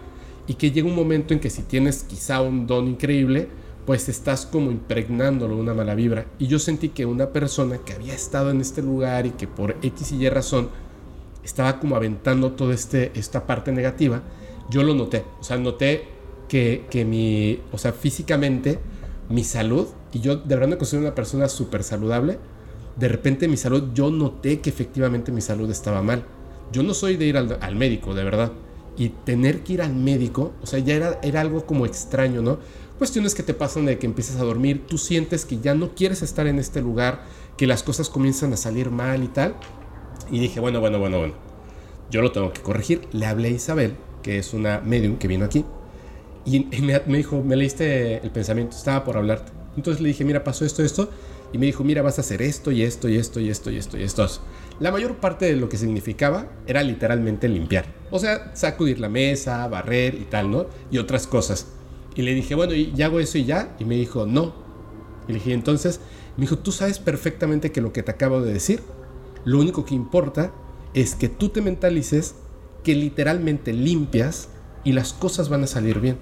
y 0.48 0.56
que 0.56 0.72
llega 0.72 0.88
un 0.88 0.96
momento 0.96 1.34
en 1.34 1.40
que 1.40 1.50
si 1.50 1.64
tienes 1.64 2.04
quizá 2.04 2.42
un 2.42 2.68
don 2.68 2.88
increíble, 2.88 3.50
pues 3.86 4.10
estás 4.10 4.46
como 4.46 4.72
impregnándolo 4.72 5.58
una 5.58 5.74
mala 5.74 5.96
vibra. 5.96 6.26
Y 6.40 6.48
yo 6.48 6.60
sentí 6.60 6.90
que 6.90 7.06
una 7.06 7.30
persona 7.30 7.80
que 7.80 7.94
había 7.94 8.14
estado 8.14 8.52
en 8.52 8.62
este 8.62 8.82
lugar 8.82 9.26
y 9.26 9.32
que 9.32 9.48
por 9.48 9.78
X 9.82 10.12
y 10.12 10.24
Y 10.24 10.30
razón 10.30 10.70
estaba 11.44 11.80
como 11.80 11.96
aventando 11.96 12.52
toda 12.54 12.74
este, 12.74 13.12
esta 13.16 13.48
parte 13.48 13.72
negativa, 13.72 14.22
yo 14.70 14.84
lo 14.84 14.94
noté. 14.94 15.26
O 15.40 15.44
sea, 15.44 15.58
noté 15.58 16.06
que, 16.48 16.86
que 16.90 17.06
mi, 17.06 17.60
o 17.72 17.78
sea, 17.78 17.94
físicamente, 17.94 18.80
mi 19.30 19.44
salud, 19.44 19.88
y 20.14 20.20
yo 20.20 20.36
de 20.36 20.56
verdad 20.56 20.70
me 20.70 20.78
considero 20.78 21.06
una 21.06 21.16
persona 21.16 21.48
súper 21.48 21.84
saludable, 21.84 22.38
de 22.98 23.08
repente 23.08 23.48
mi 23.48 23.58
salud, 23.58 23.90
yo 23.94 24.12
noté 24.12 24.60
que 24.60 24.70
efectivamente 24.70 25.32
mi 25.32 25.42
salud 25.42 25.70
estaba 25.72 26.02
mal. 26.02 26.24
Yo 26.72 26.84
no 26.84 26.94
soy 26.94 27.18
de 27.18 27.26
ir 27.26 27.38
al, 27.38 27.58
al, 27.60 27.76
médico, 27.76 28.14
de 28.14 28.24
verdad. 28.24 28.52
y 28.98 29.10
tener 29.10 29.62
que 29.64 29.74
ir 29.74 29.82
al 29.82 29.96
médico, 29.96 30.52
o 30.62 30.66
sea, 30.66 30.80
ya 30.80 30.96
era, 30.96 31.20
era 31.24 31.42
algo 31.42 31.66
como 31.66 31.86
extraño, 31.86 32.42
¿no? 32.42 32.60
Cuestiones 33.02 33.34
que 33.34 33.42
te 33.42 33.56
pasan 33.56 33.88
de 33.88 33.98
que 33.98 34.06
empiezas 34.06 34.36
a 34.36 34.44
dormir, 34.44 34.86
tú 34.86 35.00
sientes 35.00 35.44
que 35.44 35.60
ya 35.60 35.74
no 35.74 35.96
quieres 35.96 36.22
estar 36.22 36.46
en 36.46 36.60
este 36.60 36.84
lugar, 36.84 37.24
que 37.58 37.66
las 37.66 37.82
cosas 37.82 38.10
comienzan 38.10 38.54
a 38.54 38.58
salir 38.58 38.92
mal 38.92 39.24
y 39.24 39.28
tal. 39.28 39.56
Y 40.30 40.38
dije, 40.38 40.60
bueno, 40.60 40.80
bueno, 40.82 41.00
bueno, 41.00 41.18
bueno, 41.18 41.34
yo 42.12 42.22
lo 42.22 42.32
tengo 42.32 42.54
que 42.54 42.62
corregir. 42.62 43.08
Le 43.12 43.26
hablé 43.26 43.48
a 43.48 43.52
Isabel, 43.54 43.96
que 44.22 44.38
es 44.38 44.54
una 44.54 44.82
medium 44.82 45.18
que 45.18 45.28
vino 45.28 45.46
aquí, 45.46 45.66
y 46.46 46.60
me, 46.84 47.02
me 47.08 47.18
dijo, 47.18 47.42
me 47.42 47.56
leíste 47.56 48.18
el 48.18 48.30
pensamiento, 48.30 48.78
estaba 48.78 49.04
por 49.04 49.18
hablarte. 49.18 49.52
Entonces 49.76 50.00
le 50.00 50.10
dije, 50.10 50.24
mira, 50.24 50.44
pasó 50.44 50.64
esto, 50.64 50.84
esto, 50.84 51.10
y 51.52 51.58
me 51.58 51.66
dijo, 51.66 51.84
mira, 51.84 52.04
vas 52.04 52.20
a 52.20 52.22
hacer 52.22 52.44
esto 52.44 52.70
y 52.70 52.84
esto 52.84 53.10
y 53.10 53.18
esto 53.18 53.40
y 53.40 53.50
esto 53.50 53.72
y 53.72 53.78
esto 53.78 53.98
y 53.98 54.04
esto. 54.04 54.28
La 54.80 54.92
mayor 54.92 55.16
parte 55.16 55.48
de 55.48 55.56
lo 55.56 55.70
que 55.70 55.78
significaba 55.78 56.52
era 56.68 56.84
literalmente 56.84 57.50
limpiar. 57.50 57.86
O 58.12 58.20
sea, 58.20 58.56
sacudir 58.56 59.00
la 59.00 59.10
mesa, 59.10 59.68
barrer 59.68 60.14
y 60.14 60.26
tal, 60.26 60.52
¿no? 60.52 60.68
Y 60.92 61.00
otras 61.00 61.26
cosas. 61.26 61.66
Y 62.16 62.24
le 62.24 62.34
dije, 62.34 62.56
bueno, 62.56 62.74
¿y 62.74 63.02
hago 63.02 63.20
eso 63.20 63.38
y 63.38 63.46
ya? 63.46 63.76
Y 63.80 63.86
me 63.86 63.96
dijo, 63.96 64.26
no. 64.26 64.54
Y 65.28 65.34
le 65.34 65.40
dije, 65.40 65.54
entonces, 65.54 66.02
me 66.38 66.42
dijo, 66.42 66.58
tú 66.58 66.72
sabes 66.72 67.00
perfectamente 67.00 67.72
que 67.72 67.82
lo 67.82 67.94
que 67.94 68.04
te 68.04 68.12
acabo 68.12 68.42
de 68.42 68.54
decir, 68.54 68.82
lo 69.46 69.60
único 69.60 69.86
que 69.86 69.96
importa 69.96 70.52
es 70.94 71.16
que 71.16 71.30
tú 71.30 71.50
te 71.50 71.62
mentalices 71.62 72.36
que 72.84 72.96
literalmente 72.96 73.74
limpias 73.74 74.50
y 74.84 74.94
las 74.94 75.14
cosas 75.14 75.50
van 75.50 75.64
a 75.64 75.68
salir 75.68 76.00
bien. 76.00 76.18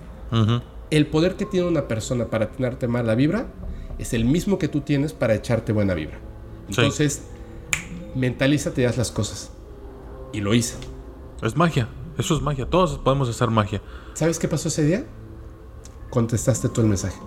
El 0.91 1.07
poder 1.07 1.35
que 1.35 1.45
tiene 1.45 1.67
una 1.67 1.87
persona 1.87 2.25
para 2.25 2.51
tenerte 2.51 2.87
mala 2.87 3.15
vibra 3.15 3.47
es 3.97 4.13
el 4.13 4.25
mismo 4.25 4.59
que 4.59 4.67
tú 4.67 4.81
tienes 4.81 5.13
para 5.13 5.35
echarte 5.35 5.71
buena 5.71 5.93
vibra. 5.93 6.19
Entonces, 6.67 7.23
mentalízate 8.15 8.81
y 8.81 8.85
haz 8.85 8.97
las 8.97 9.11
cosas. 9.11 9.51
Y 10.33 10.41
lo 10.41 10.53
hice. 10.53 10.75
Es 11.41 11.55
magia, 11.55 11.89
eso 12.17 12.35
es 12.35 12.41
magia. 12.41 12.69
Todos 12.69 12.99
podemos 12.99 13.29
hacer 13.29 13.49
magia. 13.49 13.81
¿Sabes 14.13 14.37
qué 14.37 14.47
pasó 14.47 14.67
ese 14.67 14.83
día? 14.83 15.05
Contestaste 16.09 16.69
tú 16.69 16.81
el 16.81 16.87
mensaje. 16.87 17.19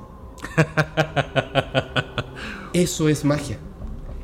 eso 2.72 3.09
es 3.09 3.24
magia. 3.24 3.59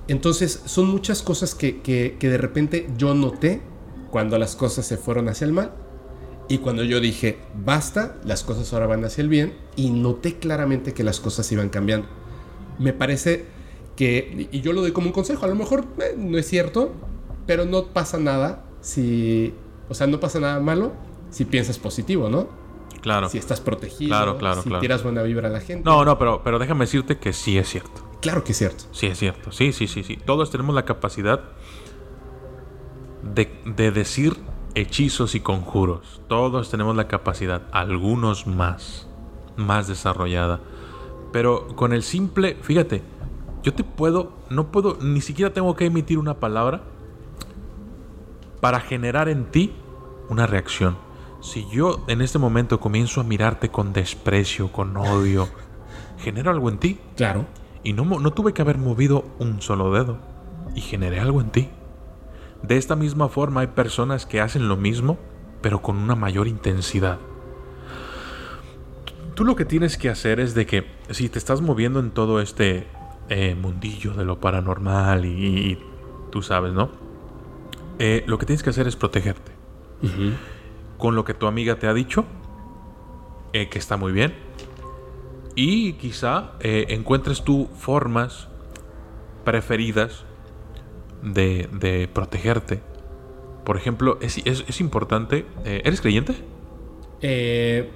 Entonces, 0.09 0.63
son 0.65 0.89
muchas 0.89 1.23
cosas 1.23 1.55
que, 1.55 1.81
que, 1.81 2.17
que 2.19 2.29
de 2.29 2.39
repente 2.39 2.89
yo 2.97 3.15
noté 3.15 3.63
cuando 4.11 4.39
las 4.39 4.57
cosas 4.57 4.87
se 4.87 4.97
fueron 4.97 5.29
hacia 5.29 5.45
el 5.45 5.53
mal. 5.53 5.73
Y 6.49 6.59
cuando 6.59 6.83
yo 6.83 6.99
dije, 6.99 7.39
basta, 7.55 8.17
las 8.25 8.43
cosas 8.43 8.73
ahora 8.73 8.87
van 8.87 9.05
hacia 9.05 9.21
el 9.21 9.29
bien, 9.29 9.55
y 9.77 9.91
noté 9.91 10.39
claramente 10.39 10.95
que 10.95 11.05
las 11.05 11.21
cosas 11.21 11.53
iban 11.53 11.69
cambiando 11.69 12.09
me 12.79 12.93
parece 12.93 13.45
que, 13.97 14.49
y 14.51 14.61
yo 14.61 14.73
lo 14.73 14.81
doy 14.81 14.93
como 14.93 15.09
un 15.09 15.13
consejo, 15.13 15.45
a 15.45 15.49
lo 15.49 15.55
mejor 15.55 15.85
eh, 16.01 16.15
no 16.17 16.39
es 16.39 16.47
cierto, 16.47 16.93
pero 17.47 17.65
no 17.65 17.87
pasa 17.87 18.19
nada 18.19 18.65
si, 18.81 19.55
o 19.89 19.95
sea, 19.95 20.07
no 20.07 20.21
pasa 20.21 20.41
nada 20.41 20.61
malo 20.61 20.93
si 21.31 21.45
piensas 21.45 21.79
positivo, 21.79 22.29
¿no? 22.29 22.49
Claro. 23.09 23.31
Si 23.31 23.39
estás 23.39 23.63
protegido, 23.63 24.11
claro, 24.11 24.37
claro, 24.37 24.61
si 24.61 24.69
tiras 24.81 25.03
buena 25.03 25.23
vibra 25.23 25.49
a 25.49 25.51
la 25.51 25.61
gente. 25.61 25.83
No, 25.83 26.05
no, 26.05 26.19
pero, 26.19 26.43
pero 26.45 26.59
déjame 26.59 26.85
decirte 26.85 27.17
que 27.17 27.33
sí 27.33 27.57
es 27.57 27.67
cierto. 27.67 28.07
Claro 28.21 28.45
que 28.45 28.53
es 28.53 28.59
cierto. 28.59 28.85
Sí 28.93 29.07
es 29.07 29.19
cierto, 29.19 29.51
sí, 29.51 29.73
sí, 29.73 29.87
sí, 29.87 30.03
sí. 30.03 30.19
Todos 30.19 30.51
tenemos 30.51 30.75
la 30.75 30.85
capacidad 30.85 31.41
de, 33.23 33.51
de 33.65 33.93
decir 33.93 34.37
hechizos 34.75 35.35
y 35.35 35.41
conjuros. 35.41 36.21
Todos 36.29 36.71
tenemos 36.71 36.97
la 36.97 37.09
capacidad, 37.09 37.63
algunos 37.73 38.47
más, 38.47 39.09
más 39.57 39.89
desarrollada. 39.89 40.61
Pero 41.33 41.69
con 41.77 41.95
el 41.95 42.03
simple, 42.03 42.59
fíjate, 42.61 43.03
yo 43.63 43.73
te 43.73 43.85
puedo, 43.85 44.35
no 44.51 44.71
puedo, 44.71 44.99
ni 45.01 45.23
siquiera 45.23 45.51
tengo 45.51 45.75
que 45.77 45.87
emitir 45.87 46.19
una 46.19 46.35
palabra 46.41 46.83
para 48.61 48.81
generar 48.81 49.31
en 49.31 49.47
ti 49.47 49.73
una 50.29 50.47
reacción. 50.47 51.08
Si 51.41 51.67
yo 51.71 52.05
en 52.09 52.21
este 52.21 52.39
momento 52.39 52.81
comienzo 52.81 53.21
a 53.21 53.25
mirarte 53.25 53.71
con 53.71 53.93
desprecio, 53.93 54.73
con 54.73 54.97
odio, 54.97 55.49
genero 56.19 56.51
algo 56.51 56.69
en 56.69 56.79
ti. 56.79 56.99
Claro. 57.17 57.47
Y 57.85 57.93
no, 57.93 58.05
no 58.05 58.33
tuve 58.33 58.53
que 58.53 58.63
haber 58.63 58.79
movido 58.79 59.25
un 59.39 59.63
solo 59.63 59.93
dedo. 59.93 60.19
Y 60.75 60.81
generé 60.81 61.21
algo 61.21 61.41
en 61.41 61.51
ti. 61.51 61.69
De 62.63 62.77
esta 62.77 62.97
misma 62.97 63.29
forma 63.29 63.61
hay 63.61 63.69
personas 63.69 64.27
que 64.27 64.41
hacen 64.41 64.69
lo 64.69 64.77
mismo, 64.77 65.19
pero 65.63 65.81
con 65.81 65.97
una 65.97 66.17
mayor 66.17 66.49
intensidad. 66.49 67.19
Tú 69.35 69.45
lo 69.45 69.55
que 69.55 69.65
tienes 69.65 69.97
que 69.97 70.09
hacer 70.09 70.41
es 70.41 70.55
de 70.55 70.67
que 70.67 70.85
si 71.11 71.29
te 71.29 71.39
estás 71.39 71.61
moviendo 71.61 72.01
en 72.01 72.11
todo 72.11 72.41
este 72.41 72.89
eh, 73.29 73.55
mundillo 73.55 74.15
de 74.15 74.25
lo 74.25 74.41
paranormal 74.41 75.25
y, 75.25 75.79
tú 76.33 76.43
sabes, 76.43 76.73
¿no? 76.73 76.91
Eh, 78.01 78.25
lo 78.27 78.39
que 78.39 78.47
tienes 78.47 78.65
que 78.65 78.71
hacer 78.71 78.89
es 78.89 78.97
protegerte. 78.97 79.53
Con 80.99 81.15
lo 81.15 81.25
que 81.25 81.33
tu 81.33 81.47
amiga 81.47 81.79
te 81.79 81.87
ha 81.87 81.95
dicho, 81.95 82.27
eh, 83.53 83.69
que 83.69 83.79
está 83.79 83.97
muy 83.97 84.13
bien. 84.13 84.35
Y 85.55 85.95
quizá 85.95 86.53
encuentres 86.61 87.43
tú 87.43 87.69
formas 87.77 88.49
preferidas 89.45 90.25
de, 91.23 92.09
protegerte. 92.13 92.81
Por 93.65 93.77
ejemplo, 93.77 94.19
es, 94.21 94.39
es 94.45 94.81
importante. 94.81 95.47
¿Eres 95.65 96.01
creyente? 96.01 96.35
Eh 97.21 97.91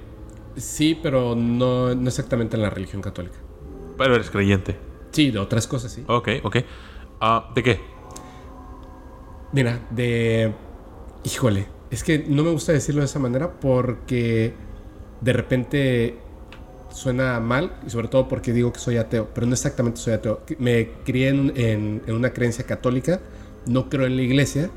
Sí, 0.55 0.99
pero 1.01 1.35
no, 1.35 1.91
exactamente 1.91 2.55
en 2.55 2.61
la 2.61 2.69
religión 2.69 3.01
católica. 3.01 3.37
Pero 3.97 4.15
eres 4.15 4.29
creyente. 4.29 4.77
Sí, 5.11 5.31
de 5.31 5.39
otras 5.39 5.67
cosas, 5.67 5.91
sí. 5.91 6.03
Ok, 6.07 6.29
ok. 6.43 6.57
Ah, 7.19 7.49
¿De 7.55 7.63
qué? 7.63 7.79
Mira, 9.51 9.79
de... 9.89 10.53
Híjole, 11.23 11.67
es 11.93 12.03
que 12.03 12.25
no 12.27 12.43
me 12.43 12.49
gusta 12.49 12.71
decirlo 12.71 13.01
de 13.01 13.05
esa 13.05 13.19
manera 13.19 13.59
porque 13.59 14.53
de 15.21 15.31
repente 15.31 16.17
suena 16.89 17.39
mal, 17.39 17.77
y 17.85 17.91
sobre 17.91 18.07
todo 18.07 18.27
porque 18.27 18.51
digo 18.51 18.73
que 18.73 18.79
soy 18.79 18.97
ateo, 18.97 19.29
pero 19.33 19.45
no 19.45 19.53
exactamente 19.53 19.99
soy 19.99 20.13
ateo. 20.13 20.41
Me 20.57 20.89
crié 21.05 21.29
en, 21.29 22.01
una 22.07 22.33
creencia 22.33 22.65
católica, 22.65 23.21
no 23.67 23.89
creo 23.89 24.07
en 24.07 24.15
la 24.15 24.23
iglesia, 24.23 24.71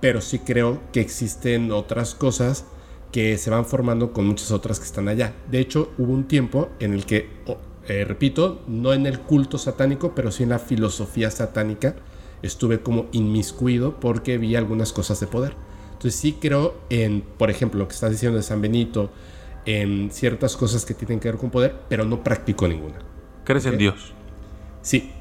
pero 0.00 0.22
sí 0.22 0.38
creo 0.38 0.80
que 0.92 1.00
existen 1.00 1.72
otras 1.72 2.14
cosas 2.14 2.64
que 3.10 3.36
se 3.36 3.50
van 3.50 3.66
formando 3.66 4.14
con 4.14 4.26
muchas 4.26 4.50
otras 4.50 4.78
que 4.78 4.86
están 4.86 5.08
allá. 5.08 5.34
De 5.50 5.60
hecho, 5.60 5.92
hubo 5.98 6.12
un 6.14 6.26
tiempo 6.26 6.70
en 6.80 6.94
el 6.94 7.04
que, 7.04 7.28
eh, 7.86 8.04
repito, 8.06 8.62
no 8.66 8.94
en 8.94 9.04
el 9.04 9.20
culto 9.20 9.58
satánico, 9.58 10.14
pero 10.14 10.30
sí 10.30 10.44
en 10.44 10.48
la 10.48 10.58
filosofía 10.58 11.30
satánica, 11.30 11.96
estuve 12.40 12.80
como 12.80 13.08
inmiscuido 13.12 14.00
porque 14.00 14.38
vi 14.38 14.56
algunas 14.56 14.94
cosas 14.94 15.20
de 15.20 15.26
poder. 15.26 15.54
Entonces 16.02 16.20
sí 16.20 16.32
creo 16.40 16.80
en, 16.90 17.20
por 17.20 17.48
ejemplo, 17.48 17.78
lo 17.78 17.86
que 17.86 17.94
estás 17.94 18.10
diciendo 18.10 18.36
de 18.36 18.42
San 18.42 18.60
Benito, 18.60 19.12
en 19.64 20.10
ciertas 20.10 20.56
cosas 20.56 20.84
que 20.84 20.94
tienen 20.94 21.20
que 21.20 21.28
ver 21.28 21.38
con 21.38 21.48
poder, 21.48 21.76
pero 21.88 22.04
no 22.04 22.24
practico 22.24 22.66
ninguna. 22.66 22.96
¿Crees 23.44 23.66
en 23.66 23.78
Dios? 23.78 24.12
Sí, 24.80 25.12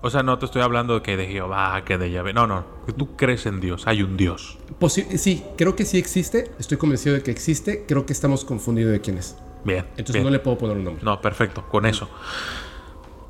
o 0.00 0.10
sea, 0.10 0.24
no 0.24 0.36
te 0.36 0.46
estoy 0.46 0.62
hablando 0.62 0.94
de 0.94 1.02
que 1.02 1.16
de 1.16 1.28
Jehová, 1.28 1.80
que 1.84 1.96
de 1.96 2.10
Yahvé. 2.10 2.32
No, 2.32 2.48
no. 2.48 2.64
Tú 2.96 3.14
crees 3.14 3.46
en 3.46 3.60
Dios. 3.60 3.86
Hay 3.86 4.02
un 4.02 4.16
Dios. 4.16 4.58
sí, 4.88 5.44
creo 5.56 5.76
que 5.76 5.84
sí 5.84 5.96
existe. 5.96 6.50
Estoy 6.58 6.76
convencido 6.76 7.14
de 7.14 7.22
que 7.22 7.30
existe. 7.30 7.84
Creo 7.86 8.04
que 8.04 8.12
estamos 8.12 8.44
confundidos 8.44 8.90
de 8.90 9.00
quién 9.00 9.16
es. 9.16 9.36
Bien. 9.62 9.86
Entonces 9.96 10.24
no 10.24 10.30
le 10.30 10.40
puedo 10.40 10.58
poner 10.58 10.76
un 10.76 10.82
nombre. 10.82 11.04
No, 11.04 11.20
perfecto. 11.20 11.68
Con 11.68 11.86
eso. 11.86 12.08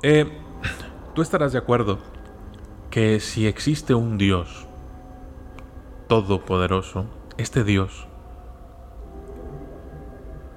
Eh, 0.03 0.25
tú 1.15 1.21
estarás 1.21 1.53
de 1.53 1.59
acuerdo 1.59 1.99
que 2.91 3.21
si 3.21 3.47
existe 3.47 3.93
un 3.93 4.17
Dios 4.17 4.67
todopoderoso, 6.11 7.07
este 7.39 7.63
Dios 7.63 8.09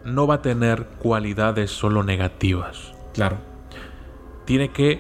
no 0.03 0.25
va 0.25 0.35
a 0.35 0.41
tener 0.41 0.88
cualidades 0.97 1.69
solo 1.69 2.01
negativas. 2.01 2.95
Claro. 3.13 3.38
Tiene 4.45 4.71
que 4.71 4.99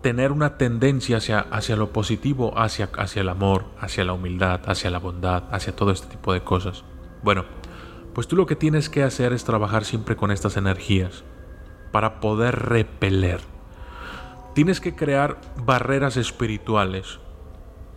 tener 0.00 0.32
una 0.32 0.56
tendencia 0.56 1.18
hacia, 1.18 1.40
hacia 1.40 1.76
lo 1.76 1.92
positivo, 1.92 2.58
hacia, 2.58 2.88
hacia 2.96 3.20
el 3.20 3.28
amor, 3.28 3.66
hacia 3.78 4.04
la 4.04 4.14
humildad, 4.14 4.62
hacia 4.64 4.90
la 4.90 4.98
bondad, 4.98 5.44
hacia 5.52 5.76
todo 5.76 5.90
este 5.90 6.06
tipo 6.06 6.32
de 6.32 6.42
cosas. 6.42 6.82
Bueno, 7.22 7.44
pues 8.14 8.26
tú 8.26 8.36
lo 8.36 8.46
que 8.46 8.56
tienes 8.56 8.88
que 8.88 9.02
hacer 9.02 9.34
es 9.34 9.44
trabajar 9.44 9.84
siempre 9.84 10.16
con 10.16 10.30
estas 10.30 10.56
energías 10.56 11.22
para 11.92 12.18
poder 12.18 12.60
repeler. 12.60 13.40
Tienes 14.54 14.80
que 14.80 14.96
crear 14.96 15.38
barreras 15.62 16.16
espirituales 16.16 17.20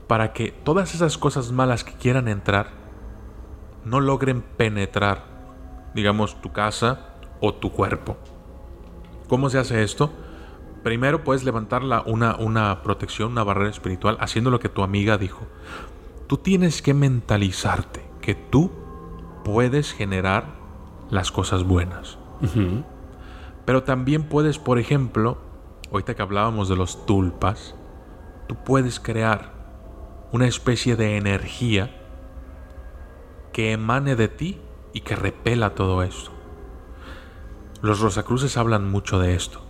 para 0.08 0.34
que 0.34 0.52
todas 0.52 0.96
esas 0.96 1.18
cosas 1.18 1.52
malas 1.52 1.84
que 1.84 1.94
quieran 1.94 2.28
entrar 2.28 2.72
no 3.84 4.00
logren 4.00 4.42
penetrar, 4.42 5.24
digamos, 5.94 6.42
tu 6.42 6.52
casa 6.52 7.16
o 7.40 7.54
tu 7.54 7.72
cuerpo. 7.72 8.18
¿Cómo 9.28 9.50
se 9.50 9.60
hace 9.60 9.84
esto? 9.84 10.12
Primero 10.84 11.24
puedes 11.24 11.44
levantar 11.44 11.84
una, 12.06 12.36
una 12.36 12.82
protección, 12.82 13.32
una 13.32 13.44
barrera 13.44 13.70
espiritual, 13.70 14.18
haciendo 14.20 14.52
lo 14.52 14.60
que 14.60 14.70
tu 14.70 14.84
amiga 14.84 15.18
dijo. 15.18 15.46
Tú 16.28 16.38
tienes 16.38 16.82
que 16.82 16.94
mentalizarte 16.94 18.06
que 18.22 18.36
tú 18.36 18.72
puedes 19.44 19.94
generar 19.94 20.56
las 21.10 21.32
cosas 21.32 21.64
buenas. 21.64 22.18
Pero 23.66 23.84
también 23.84 24.24
puedes, 24.24 24.60
por 24.60 24.80
ejemplo, 24.80 25.38
ahorita 25.92 26.16
que 26.16 26.22
hablábamos 26.22 26.70
de 26.70 26.76
los 26.76 27.06
tulpas, 27.06 27.76
tú 28.48 28.56
puedes 28.56 29.00
crear 29.00 29.57
una 30.32 30.48
especie 30.48 30.95
de 30.95 31.18
energía 31.18 31.95
que 33.54 33.72
emane 33.72 34.16
de 34.16 34.28
ti 34.28 34.60
y 34.94 35.02
que 35.02 35.16
repela 35.16 35.76
todo 35.76 36.04
esto. 36.04 36.32
Los 37.82 37.99
Rosacruces 37.99 38.58
hablan 38.58 38.90
mucho 38.90 39.20
de 39.20 39.36
esto. 39.36 39.62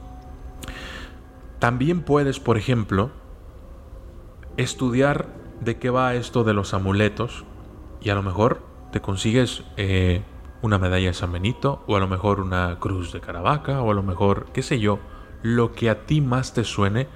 También 1.60 2.02
puedes, 2.02 2.40
por 2.40 2.58
ejemplo, 2.58 3.12
estudiar 4.58 5.28
de 5.62 5.78
qué 5.78 5.90
va 5.90 6.16
esto 6.16 6.44
de 6.44 6.54
los 6.54 6.74
amuletos 6.74 7.46
y 8.02 8.10
a 8.10 8.16
lo 8.16 8.24
mejor 8.24 8.62
te 8.92 9.02
consigues 9.02 9.64
eh, 9.76 10.24
una 10.62 10.78
medalla 10.78 11.08
de 11.08 11.14
San 11.14 11.32
Benito 11.32 11.84
o 11.88 11.96
a 11.96 12.00
lo 12.00 12.08
mejor 12.08 12.40
una 12.40 12.78
cruz 12.80 13.12
de 13.12 13.22
Caravaca 13.22 13.82
o 13.82 13.92
a 13.92 13.94
lo 13.94 14.04
mejor, 14.04 14.48
qué 14.54 14.64
sé 14.64 14.80
yo, 14.80 15.00
lo 15.42 15.74
que 15.74 15.90
a 15.90 16.06
ti 16.06 16.22
más 16.22 16.54
te 16.54 16.64
suene 16.64 17.08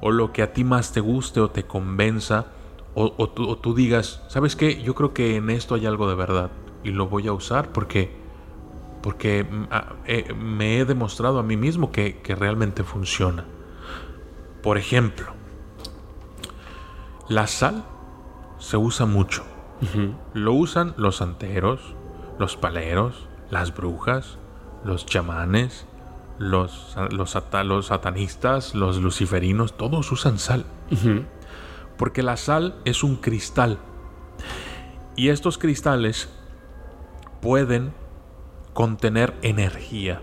o 0.00 0.10
lo 0.10 0.32
que 0.32 0.42
a 0.42 0.52
ti 0.52 0.64
más 0.64 0.92
te 0.92 1.00
guste 1.00 1.40
o 1.40 1.50
te 1.50 1.64
convenza 1.64 2.46
o, 2.94 3.28
tú, 3.28 3.74
digas, 3.74 4.22
¿sabes 4.28 4.54
qué? 4.54 4.80
Yo 4.82 4.94
creo 4.94 5.12
que 5.12 5.36
en 5.36 5.50
esto 5.50 5.74
hay 5.74 5.86
algo 5.86 6.08
de 6.08 6.14
verdad 6.14 6.50
y 6.84 6.90
lo 6.90 7.08
voy 7.08 7.26
a 7.26 7.32
usar 7.32 7.72
porque, 7.72 8.14
porque 9.02 9.42
mm, 9.42 9.66
ah, 9.70 9.94
eh, 10.06 10.32
me 10.34 10.78
he 10.78 10.84
demostrado 10.84 11.40
a 11.40 11.42
mí 11.42 11.56
mismo 11.56 11.90
que, 11.90 12.20
realmente 12.38 12.84
funciona. 12.84 13.44
Por 14.62 14.78
ejemplo, 14.78 15.26
la 17.28 17.46
sal 17.46 17.84
se 18.58 18.76
usa 18.76 19.06
mucho. 19.06 19.44
Lo 20.32 20.54
usan 20.54 20.94
los 20.96 21.16
santeros, 21.16 21.94
los 22.38 22.56
paleros, 22.56 23.28
las 23.50 23.74
brujas, 23.74 24.38
los 24.82 25.04
chamanes, 25.04 25.86
los, 26.38 26.96
los, 27.10 27.30
satanistas, 27.86 28.74
los 28.74 28.96
luciferinos, 28.98 29.76
todos 29.76 30.10
usan 30.10 30.38
sal. 30.38 30.64
Porque 31.96 32.22
la 32.22 32.36
sal 32.36 32.80
es 32.84 33.02
un 33.02 33.16
cristal. 33.16 33.78
Y 35.16 35.28
estos 35.28 35.58
cristales 35.58 36.28
pueden 37.40 37.92
contener 38.72 39.34
energía. 39.42 40.22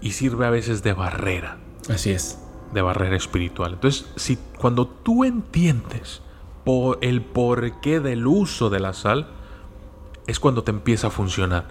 Y 0.00 0.12
sirve 0.12 0.46
a 0.46 0.50
veces 0.50 0.82
de 0.82 0.92
barrera. 0.92 1.58
Así 1.88 2.10
es. 2.10 2.38
De 2.72 2.82
barrera 2.82 3.16
espiritual. 3.16 3.74
Entonces, 3.74 4.10
si 4.16 4.36
cuando 4.58 4.86
tú 4.86 5.24
entiendes 5.24 6.22
por 6.64 6.98
el 7.00 7.22
porqué 7.22 8.00
del 8.00 8.26
uso 8.26 8.68
de 8.68 8.80
la 8.80 8.92
sal, 8.92 9.28
es 10.26 10.38
cuando 10.38 10.62
te 10.62 10.70
empieza 10.70 11.06
a 11.06 11.10
funcionar. 11.10 11.64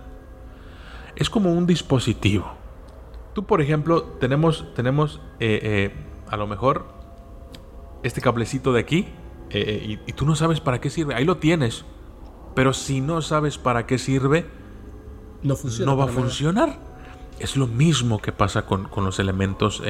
Es 1.16 1.30
como 1.30 1.54
un 1.54 1.68
dispositivo. 1.68 2.52
Tú, 3.34 3.46
por 3.46 3.62
ejemplo, 3.62 4.04
tenemos, 4.04 4.66
tenemos 4.74 5.22
eh, 5.40 5.60
eh, 5.62 6.06
a 6.28 6.38
lo 6.38 6.48
mejor 6.48 6.97
este 8.04 8.22
cablecito 8.22 8.74
de 8.74 8.80
aquí 8.80 9.08
eh, 9.50 10.00
y, 10.06 10.14
tú 10.14 10.26
no 10.26 10.36
sabes 10.36 10.60
para 10.60 10.82
qué 10.82 10.90
sirve. 10.90 11.16
Ahí 11.16 11.26
lo 11.26 11.38
tienes. 11.38 11.86
Pero 12.56 12.74
si 12.74 13.02
no 13.02 13.22
sabes 13.22 13.58
para 13.58 13.86
qué 13.86 13.98
sirve, 13.98 14.46
no, 15.44 15.56
funciona 15.56 15.92
no 15.92 15.98
va 15.98 16.06
a 16.06 16.08
funcionar. 16.08 16.80
Es 17.40 17.56
lo 17.56 17.68
mismo 17.68 18.20
que 18.20 18.32
pasa 18.32 18.66
con, 18.66 18.86
con 18.86 19.06
los 19.06 19.20
elementos, 19.20 19.84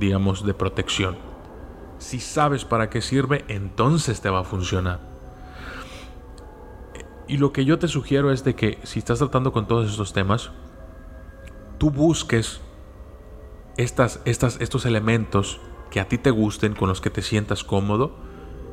digamos, 0.00 0.46
de 0.46 0.54
protección. 0.54 1.18
Si 1.98 2.18
sabes 2.18 2.64
para 2.64 2.88
qué 2.88 3.02
sirve, 3.02 3.44
entonces 3.48 4.22
te 4.22 4.30
va 4.30 4.40
a 4.40 4.44
funcionar. 4.44 5.00
Y 7.28 7.36
lo 7.36 7.52
que 7.52 7.66
yo 7.66 7.78
te 7.78 7.88
sugiero 7.88 8.32
es 8.32 8.42
de 8.42 8.54
que 8.54 8.78
si 8.84 9.00
estás 9.00 9.18
tratando 9.18 9.52
con 9.52 9.68
todos 9.68 9.90
estos 9.90 10.14
temas, 10.14 10.50
tú 11.76 11.90
busques 11.90 12.62
estas, 13.76 14.20
estas, 14.24 14.58
estos 14.62 14.86
elementos 14.86 15.60
que 15.90 16.00
a 16.00 16.08
ti 16.08 16.18
te 16.18 16.30
gusten, 16.30 16.74
con 16.74 16.88
los 16.88 17.00
que 17.00 17.10
te 17.10 17.22
sientas 17.22 17.64
cómodo 17.64 18.12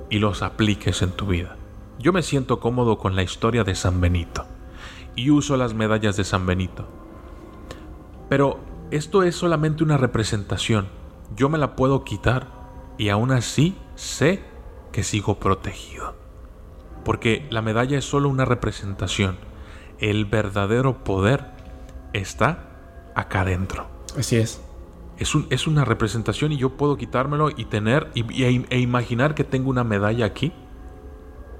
y 0.09 0.19
los 0.19 0.41
apliques 0.41 1.01
en 1.01 1.11
tu 1.11 1.27
vida. 1.27 1.57
Yo 1.99 2.13
me 2.13 2.23
siento 2.23 2.59
cómodo 2.59 2.97
con 2.97 3.15
la 3.15 3.23
historia 3.23 3.63
de 3.63 3.75
San 3.75 4.01
Benito 4.01 4.45
y 5.15 5.29
uso 5.29 5.57
las 5.57 5.73
medallas 5.73 6.17
de 6.17 6.23
San 6.23 6.45
Benito. 6.45 6.87
Pero 8.29 8.59
esto 8.91 9.23
es 9.23 9.35
solamente 9.35 9.83
una 9.83 9.97
representación. 9.97 10.87
Yo 11.35 11.49
me 11.49 11.57
la 11.57 11.75
puedo 11.75 12.03
quitar 12.03 12.47
y 12.97 13.09
aún 13.09 13.31
así 13.31 13.75
sé 13.95 14.43
que 14.91 15.03
sigo 15.03 15.39
protegido. 15.39 16.15
Porque 17.03 17.45
la 17.49 17.61
medalla 17.61 17.97
es 17.97 18.05
solo 18.05 18.29
una 18.29 18.45
representación. 18.45 19.37
El 19.99 20.25
verdadero 20.25 21.03
poder 21.03 21.45
está 22.13 22.69
acá 23.15 23.41
adentro. 23.41 23.87
Así 24.17 24.37
es 24.37 24.64
es, 25.17 25.67
una 25.67 25.85
representación 25.85 26.51
y 26.51 26.57
yo 26.57 26.71
puedo 26.71 26.97
quitármelo 26.97 27.49
y 27.49 27.65
tener 27.65 28.11
y, 28.13 28.43
e, 28.43 28.65
e, 28.69 28.79
imaginar 28.79 29.35
que 29.35 29.43
tengo 29.43 29.69
una 29.69 29.83
medalla 29.83 30.25
aquí. 30.25 30.53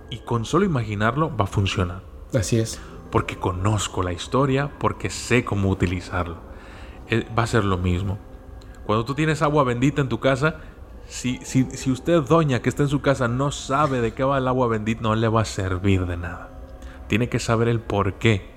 Y 0.10 0.20
con 0.20 0.46
solo 0.46 0.66
imaginarlo 0.66 1.36
va 1.36 1.46
a 1.46 1.48
funcionar. 1.48 2.04
Así 2.34 2.60
es. 2.60 2.80
Porque 3.12 3.38
conozco 3.38 4.04
la 4.04 4.14
historia, 4.14 4.72
porque 4.78 5.10
sé 5.10 5.46
cómo 5.46 5.70
utilizarlo. 5.70 6.38
Eh, 7.10 7.26
va 7.38 7.44
a 7.44 7.48
ser 7.48 7.64
lo 7.64 7.78
mismo. 7.78 8.20
Cuando 8.86 9.06
tú 9.06 9.16
tienes 9.16 9.42
agua 9.42 9.64
bendita 9.64 10.02
en 10.02 10.10
tu 10.10 10.20
casa, 10.20 10.58
si, 11.08 11.38
si, 11.44 11.64
si 11.72 11.92
usted, 11.92 12.22
doña, 12.22 12.62
que 12.62 12.70
está 12.70 12.84
en 12.84 12.90
su 12.90 13.02
casa, 13.02 13.28
no 13.28 13.52
sabe 13.52 14.02
de 14.02 14.14
qué 14.14 14.24
va 14.24 14.38
el 14.38 14.48
agua 14.48 14.68
bendita, 14.68 15.02
no 15.02 15.16
le 15.16 15.28
va 15.28 15.42
a 15.42 15.46
servir 15.46 16.06
de 16.06 16.18
nada. 16.18 16.50
Tiene 17.08 17.30
que 17.30 17.40
saber 17.40 17.68
el 17.68 17.80
por 17.80 18.16
qué 18.16 18.55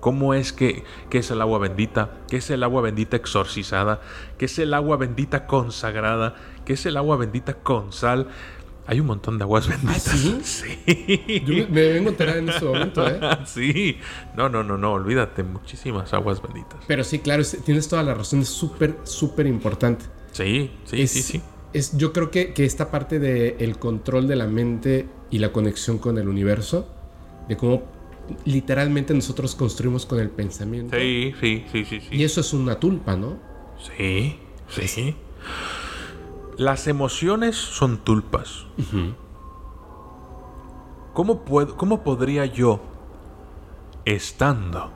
cómo 0.00 0.34
es 0.34 0.52
que, 0.52 0.82
es 1.10 1.30
el 1.30 1.40
agua 1.40 1.58
bendita, 1.58 2.18
qué 2.28 2.38
es 2.38 2.50
el 2.50 2.62
agua 2.62 2.82
bendita 2.82 3.16
exorcizada, 3.16 4.00
qué 4.38 4.46
es 4.46 4.58
el 4.58 4.74
agua 4.74 4.96
bendita 4.96 5.46
consagrada, 5.46 6.34
qué 6.64 6.72
es 6.72 6.86
el 6.86 6.96
agua 6.96 7.16
bendita 7.16 7.54
con 7.54 7.92
sal. 7.92 8.28
Hay 8.86 8.98
un 8.98 9.06
montón 9.06 9.38
de 9.38 9.44
aguas 9.44 9.68
benditas. 9.68 10.08
¿Ah, 10.08 10.38
sí? 10.42 11.42
Yo 11.46 11.68
me, 11.68 11.92
vengo 11.92 12.08
a 12.08 12.12
enterar 12.12 12.38
en 12.38 12.48
este 12.48 12.64
momento, 12.64 13.06
¿eh? 13.06 13.20
sí. 13.44 13.98
No, 14.36 14.48
no, 14.48 14.64
no, 14.64 14.76
no. 14.76 14.94
Olvídate. 14.94 15.44
Muchísimas 15.44 16.12
aguas 16.12 16.42
benditas. 16.42 16.80
Pero 16.88 17.04
sí, 17.04 17.20
claro. 17.20 17.44
tienes 17.64 17.86
toda 17.86 18.02
la 18.02 18.14
razón. 18.14 18.40
Es 18.40 18.48
súper, 18.48 18.96
súper 19.04 19.46
importante. 19.46 20.06
Sí, 20.32 20.72
sí, 20.86 21.06
sí, 21.06 21.22
sí. 21.22 21.42
Es, 21.72 21.96
yo 21.96 22.12
creo 22.12 22.32
que, 22.32 22.52
que 22.52 22.64
esta 22.64 22.90
parte 22.90 23.20
del 23.20 23.54
el 23.60 23.78
control 23.78 24.26
de 24.26 24.34
la 24.34 24.48
mente 24.48 25.08
y 25.30 25.38
la 25.38 25.52
conexión 25.52 25.98
con 25.98 26.18
el 26.18 26.28
universo, 26.28 26.88
de 27.48 27.56
cómo 27.56 27.84
literalmente 28.44 29.14
nosotros 29.14 29.54
construimos 29.54 30.06
con 30.06 30.20
el 30.20 30.30
pensamiento. 30.30 30.96
Sí, 30.96 31.34
sí, 31.40 31.64
sí, 31.70 31.84
sí. 31.84 32.02
Y 32.10 32.24
eso 32.24 32.40
es 32.40 32.52
una 32.52 32.78
tulpa, 32.78 33.16
¿no? 33.16 33.38
Sí, 33.96 34.38
sí. 34.68 35.16
Las 36.56 36.86
emociones 36.86 37.56
son 37.56 37.98
tulpas. 37.98 38.66
¿Cómo, 41.14 41.44
puedo, 41.44 41.76
¿Cómo 41.76 42.04
podría 42.04 42.46
yo, 42.46 42.80
estando 44.04 44.92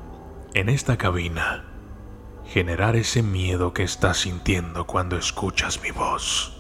en 0.55 0.69
esta 0.69 0.97
cabina, 0.97 1.65
generar 2.47 2.97
ese 2.97 3.23
miedo 3.23 3.73
que 3.73 3.83
estás 3.83 4.19
sintiendo 4.19 4.87
cuando 4.87 5.17
escuchas 5.17 5.81
mi 5.83 5.91
voz? 5.91 6.53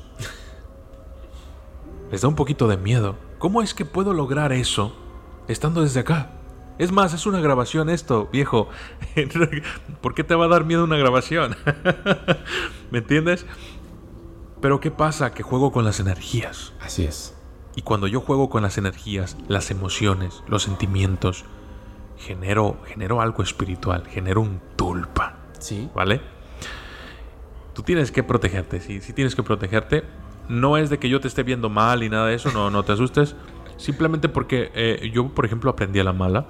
Les 2.10 2.22
da 2.22 2.28
un 2.28 2.34
poquito 2.34 2.68
de 2.68 2.76
miedo. 2.76 3.16
¿Cómo 3.38 3.60
es 3.60 3.74
que 3.74 3.84
puedo 3.84 4.12
lograr 4.12 4.52
eso 4.52 4.94
estando 5.48 5.82
desde 5.82 6.00
acá? 6.00 6.30
Es 6.78 6.90
más, 6.90 7.14
es 7.14 7.26
una 7.26 7.40
grabación 7.40 7.88
esto, 7.88 8.28
viejo. 8.32 8.68
¿Por 10.00 10.14
qué 10.14 10.24
te 10.24 10.34
va 10.34 10.46
a 10.46 10.48
dar 10.48 10.64
miedo 10.64 10.84
una 10.84 10.96
grabación? 10.96 11.56
¿Me 12.90 12.98
entiendes? 12.98 13.46
Pero 14.60 14.80
¿qué 14.80 14.90
pasa? 14.90 15.32
Que 15.34 15.42
juego 15.42 15.70
con 15.70 15.84
las 15.84 16.00
energías. 16.00 16.72
Así 16.80 17.04
es. 17.04 17.34
Y 17.76 17.82
cuando 17.82 18.06
yo 18.06 18.20
juego 18.20 18.48
con 18.48 18.62
las 18.62 18.78
energías, 18.78 19.36
las 19.48 19.70
emociones, 19.70 20.42
los 20.48 20.62
sentimientos, 20.62 21.44
genero, 22.18 22.78
genero 22.86 23.20
algo 23.20 23.42
espiritual, 23.42 24.06
genero 24.08 24.40
un 24.40 24.60
tulpa. 24.76 25.36
Sí. 25.58 25.90
¿Vale? 25.94 26.20
Tú 27.72 27.82
tienes 27.82 28.12
que 28.12 28.22
protegerte, 28.22 28.80
sí, 28.80 29.00
sí 29.00 29.12
tienes 29.12 29.34
que 29.34 29.42
protegerte. 29.42 30.04
No 30.48 30.76
es 30.76 30.90
de 30.90 30.98
que 30.98 31.08
yo 31.08 31.20
te 31.20 31.28
esté 31.28 31.42
viendo 31.42 31.68
mal 31.68 32.02
y 32.02 32.08
nada 32.08 32.26
de 32.26 32.34
eso, 32.34 32.52
no, 32.52 32.70
no 32.70 32.84
te 32.84 32.92
asustes. 32.92 33.34
Simplemente 33.76 34.28
porque 34.28 34.70
eh, 34.74 35.10
yo, 35.12 35.28
por 35.28 35.44
ejemplo, 35.44 35.70
aprendí 35.70 36.00
a 36.00 36.04
la 36.04 36.12
mala. 36.12 36.46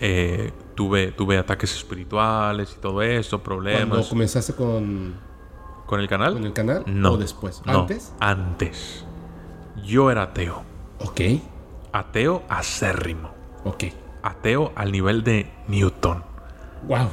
Eh, 0.00 0.52
tuve, 0.74 1.12
tuve 1.12 1.38
ataques 1.38 1.74
espirituales 1.74 2.74
y 2.76 2.80
todo 2.80 3.02
eso, 3.02 3.42
problemas. 3.42 3.88
¿Cuándo 3.88 4.08
comenzaste 4.08 4.54
con. 4.54 5.14
¿Con 5.86 6.00
el 6.00 6.08
canal? 6.08 6.32
¿Con 6.32 6.44
el 6.44 6.52
canal? 6.52 6.84
No. 6.86 7.12
¿O 7.12 7.16
después? 7.16 7.62
¿Antes? 7.66 8.12
antes. 8.18 9.04
Yo 9.84 10.10
era 10.10 10.22
ateo. 10.22 10.62
Ok. 11.00 11.20
Ateo 11.92 12.42
acérrimo. 12.48 13.34
Ok. 13.64 13.84
Ateo 14.22 14.72
al 14.74 14.92
nivel 14.92 15.22
de 15.24 15.52
Newton. 15.68 16.24
Wow. 16.88 17.10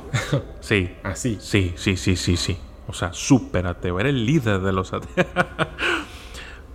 sí. 0.61 0.95
Así. 1.03 1.37
Sí, 1.41 1.73
sí, 1.75 1.97
sí, 1.97 2.15
sí, 2.15 2.37
sí. 2.37 2.57
O 2.87 2.93
sea, 2.93 3.13
súper 3.13 3.67
ateo. 3.67 3.99
Era 3.99 4.09
el 4.09 4.25
líder 4.25 4.61
de 4.61 4.71
los 4.71 4.93
ateos. 4.93 5.27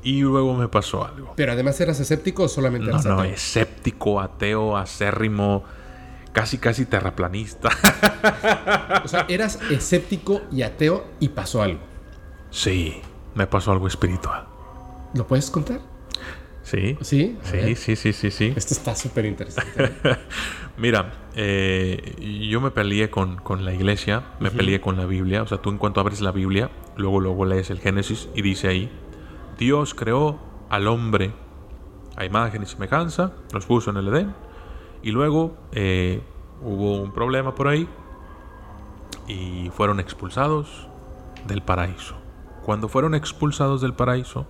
Y 0.04 0.20
luego 0.20 0.54
me 0.54 0.68
pasó 0.68 1.04
algo. 1.04 1.32
¿Pero 1.34 1.52
además 1.52 1.80
eras 1.80 1.98
escéptico 1.98 2.44
o 2.44 2.48
solamente 2.48 2.90
eras 2.90 3.04
no, 3.06 3.16
No, 3.16 3.24
escéptico, 3.24 4.20
ateo, 4.20 4.76
acérrimo, 4.76 5.64
casi, 6.32 6.58
casi 6.58 6.84
terraplanista. 6.84 7.70
o 9.04 9.08
sea, 9.08 9.24
eras 9.28 9.58
escéptico 9.70 10.42
y 10.52 10.62
ateo 10.62 11.06
y 11.20 11.30
pasó 11.30 11.62
algo. 11.62 11.80
Sí, 12.50 13.00
me 13.34 13.46
pasó 13.46 13.72
algo 13.72 13.88
espiritual. 13.88 14.46
¿Lo 15.14 15.26
puedes 15.26 15.50
contar? 15.50 15.80
Sí. 16.62 16.96
¿Sí? 17.02 17.36
Sí, 17.42 17.74
sí, 17.76 17.96
sí, 17.96 18.12
sí, 18.12 18.30
sí. 18.30 18.52
Esto 18.56 18.74
está 18.74 18.94
súper 18.94 19.26
interesante. 19.26 19.94
Mira, 20.76 21.12
eh, 21.34 22.46
yo 22.50 22.60
me 22.60 22.70
peleé 22.70 23.10
con, 23.10 23.38
la 23.64 23.72
iglesia, 23.72 24.24
me 24.40 24.50
peleé 24.50 24.80
con 24.80 24.96
la 24.96 25.06
Biblia. 25.06 25.42
O 25.42 25.46
sea, 25.46 25.58
tú 25.58 25.70
en 25.70 25.78
cuanto 25.78 26.00
abres 26.00 26.20
la 26.20 26.32
Biblia, 26.32 26.70
luego, 26.96 27.20
luego 27.20 27.44
lees 27.44 27.70
el 27.70 27.80
Génesis 27.80 28.28
y 28.34 28.42
dice 28.42 28.68
ahí, 28.68 28.90
Dios 29.58 29.94
creó 29.94 30.38
al 30.70 30.88
hombre 30.88 31.32
a 32.16 32.24
imagen 32.24 32.62
y 32.62 32.66
semejanza, 32.66 33.32
los 33.52 33.66
puso 33.66 33.90
en 33.90 33.96
el 33.96 34.08
Edén. 34.08 34.34
Y 35.02 35.10
luego 35.10 35.56
eh, 35.72 36.22
hubo 36.62 37.00
un 37.00 37.12
problema 37.12 37.54
por 37.54 37.68
ahí 37.68 37.88
y 39.26 39.70
fueron 39.70 40.00
expulsados 40.00 40.88
del 41.46 41.62
paraíso. 41.62 42.14
Cuando 42.64 42.88
fueron 42.88 43.14
expulsados 43.14 43.80
del 43.80 43.92
paraíso, 43.92 44.46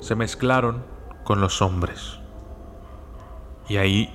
se 0.00 0.16
mezclaron 0.16 0.82
con 1.24 1.40
los 1.40 1.62
hombres. 1.62 2.18
Y 3.68 3.76
ahí, 3.76 4.12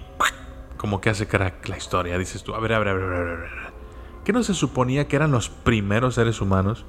como 0.78 1.00
que 1.00 1.10
hace 1.10 1.28
crack 1.28 1.68
la 1.70 1.78
historia. 1.78 2.18
Dices 2.18 2.44
tú, 2.44 2.54
a 2.54 2.60
ver, 2.60 2.74
a 2.74 2.80
ver, 2.80 2.90
a 2.90 2.94
ver, 2.94 3.04
a 3.04 3.08
ver, 3.08 3.28
a 3.28 3.40
ver. 3.40 3.50
¿Qué 4.26 4.34
no 4.34 4.44
se 4.44 4.54
suponía 4.54 5.08
que 5.08 5.16
eran 5.16 5.32
los 5.32 5.50
primeros 5.50 6.16
seres 6.16 6.42
humanos? 6.42 6.86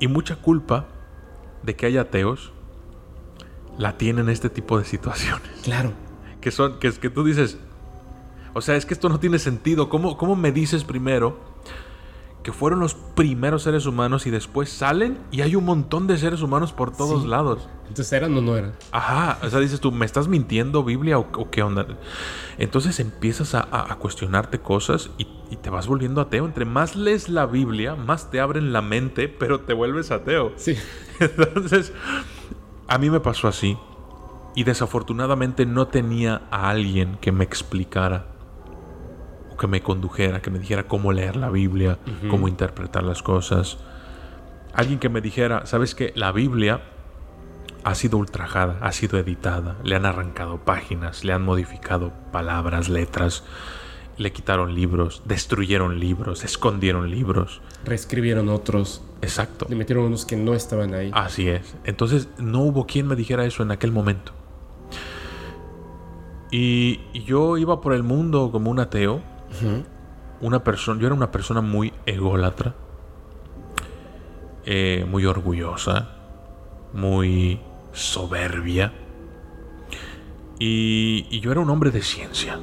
Y 0.00 0.08
mucha 0.08 0.36
culpa 0.36 0.86
de 1.62 1.76
que 1.76 1.86
haya 1.86 2.02
ateos 2.02 2.52
la 3.76 3.96
tienen 3.96 4.28
este 4.28 4.50
tipo 4.50 4.78
de 4.78 4.84
situaciones. 4.84 5.48
Claro. 5.62 5.92
Que 6.40 6.50
son, 6.50 6.78
que, 6.78 6.92
que 6.92 7.10
tú 7.10 7.24
dices, 7.24 7.58
o 8.54 8.60
sea, 8.60 8.76
es 8.76 8.86
que 8.86 8.94
esto 8.94 9.08
no 9.08 9.20
tiene 9.20 9.38
sentido. 9.38 9.88
¿Cómo, 9.88 10.16
cómo 10.16 10.36
me 10.36 10.52
dices 10.52 10.84
primero 10.84 11.38
que 12.42 12.52
fueron 12.52 12.80
los 12.80 12.94
primeros 12.94 13.64
seres 13.64 13.86
humanos 13.86 14.26
y 14.26 14.30
después 14.30 14.70
salen 14.70 15.18
y 15.30 15.42
hay 15.42 15.56
un 15.56 15.64
montón 15.64 16.06
de 16.06 16.18
seres 16.18 16.40
humanos 16.40 16.72
por 16.72 16.96
todos 16.96 17.26
lados? 17.26 17.68
Entonces, 17.88 18.12
¿eran 18.12 18.36
o 18.36 18.40
no 18.40 18.56
eran? 18.56 18.74
Ajá, 18.92 19.38
o 19.42 19.50
sea, 19.50 19.60
dices 19.60 19.80
tú, 19.80 19.90
¿me 19.92 20.06
estás 20.06 20.28
mintiendo 20.28 20.84
Biblia 20.84 21.18
o, 21.18 21.50
qué 21.50 21.62
onda? 21.62 21.86
Entonces 22.58 23.00
empiezas 23.00 23.54
a, 23.54 23.96
cuestionarte 23.98 24.60
cosas 24.60 25.10
y, 25.18 25.26
y, 25.50 25.56
te 25.56 25.70
vas 25.70 25.86
volviendo 25.86 26.20
ateo. 26.20 26.44
Entre 26.44 26.64
más 26.64 26.96
lees 26.96 27.28
la 27.28 27.46
Biblia, 27.46 27.94
más 27.94 28.30
te 28.30 28.40
abren 28.40 28.72
la 28.72 28.82
mente, 28.82 29.28
pero 29.28 29.60
te 29.60 29.72
vuelves 29.72 30.10
ateo. 30.10 30.52
Sí. 30.56 30.76
Entonces, 31.20 31.92
a 32.86 32.98
mí 32.98 33.10
me 33.10 33.20
pasó 33.20 33.48
así. 33.48 33.76
Y 34.54 34.64
desafortunadamente 34.64 35.66
no 35.66 35.88
tenía 35.88 36.42
a 36.50 36.70
alguien 36.70 37.16
que 37.20 37.32
me 37.32 37.44
explicara 37.44 38.37
que 39.58 39.66
me 39.66 39.82
condujera, 39.82 40.40
que 40.40 40.50
me 40.50 40.58
dijera 40.58 40.84
cómo 40.84 41.12
leer 41.12 41.36
la 41.36 41.50
Biblia, 41.50 41.98
cómo 42.30 42.48
interpretar 42.48 43.02
las 43.02 43.22
cosas. 43.22 43.78
Alguien 44.72 44.98
que 44.98 45.08
me 45.08 45.20
dijera, 45.20 45.66
¿sabes 45.66 45.94
qué? 45.94 46.12
La 46.14 46.32
Biblia 46.32 46.80
ha 47.84 47.94
sido 47.94 48.18
ultrajada, 48.18 48.78
ha 48.80 48.92
sido 48.92 49.18
editada, 49.18 49.76
le 49.82 49.96
han 49.96 50.06
arrancado 50.06 50.58
páginas, 50.58 51.24
le 51.24 51.32
han 51.32 51.42
modificado 51.42 52.12
palabras, 52.32 52.88
letras, 52.88 53.44
le 54.18 54.32
quitaron 54.32 54.74
libros, 54.74 55.22
destruyeron 55.24 56.00
libros, 56.00 56.44
escondieron 56.44 57.10
libros. 57.10 57.62
Reescribieron 57.84 58.48
otros. 58.48 59.02
Exacto. 59.22 59.66
Le 59.68 59.76
metieron 59.76 60.04
unos 60.04 60.24
que 60.24 60.36
no 60.36 60.54
estaban 60.54 60.94
ahí. 60.94 61.10
Así 61.14 61.48
es. 61.48 61.76
Entonces 61.84 62.28
no 62.38 62.62
hubo 62.62 62.86
quien 62.86 63.06
me 63.06 63.16
dijera 63.16 63.44
eso 63.44 63.62
en 63.62 63.70
aquel 63.70 63.92
momento. 63.92 64.32
Y, 66.50 67.00
yo 67.26 67.58
iba 67.58 67.80
por 67.80 67.92
el 67.92 68.02
mundo 68.02 68.50
como 68.50 68.70
un 68.70 68.80
ateo. 68.80 69.20
Una 70.40 70.62
persona, 70.62 71.00
yo 71.00 71.06
era 71.06 71.14
una 71.14 71.30
persona 71.30 71.60
muy 71.60 71.92
ególatra, 72.06 72.74
eh, 74.64 75.06
muy 75.08 75.26
orgullosa, 75.26 76.10
muy 76.92 77.60
soberbia. 77.92 78.92
Y, 80.58 81.40
yo 81.40 81.52
era 81.52 81.60
un 81.60 81.70
hombre 81.70 81.90
de 81.90 82.02
ciencia, 82.02 82.58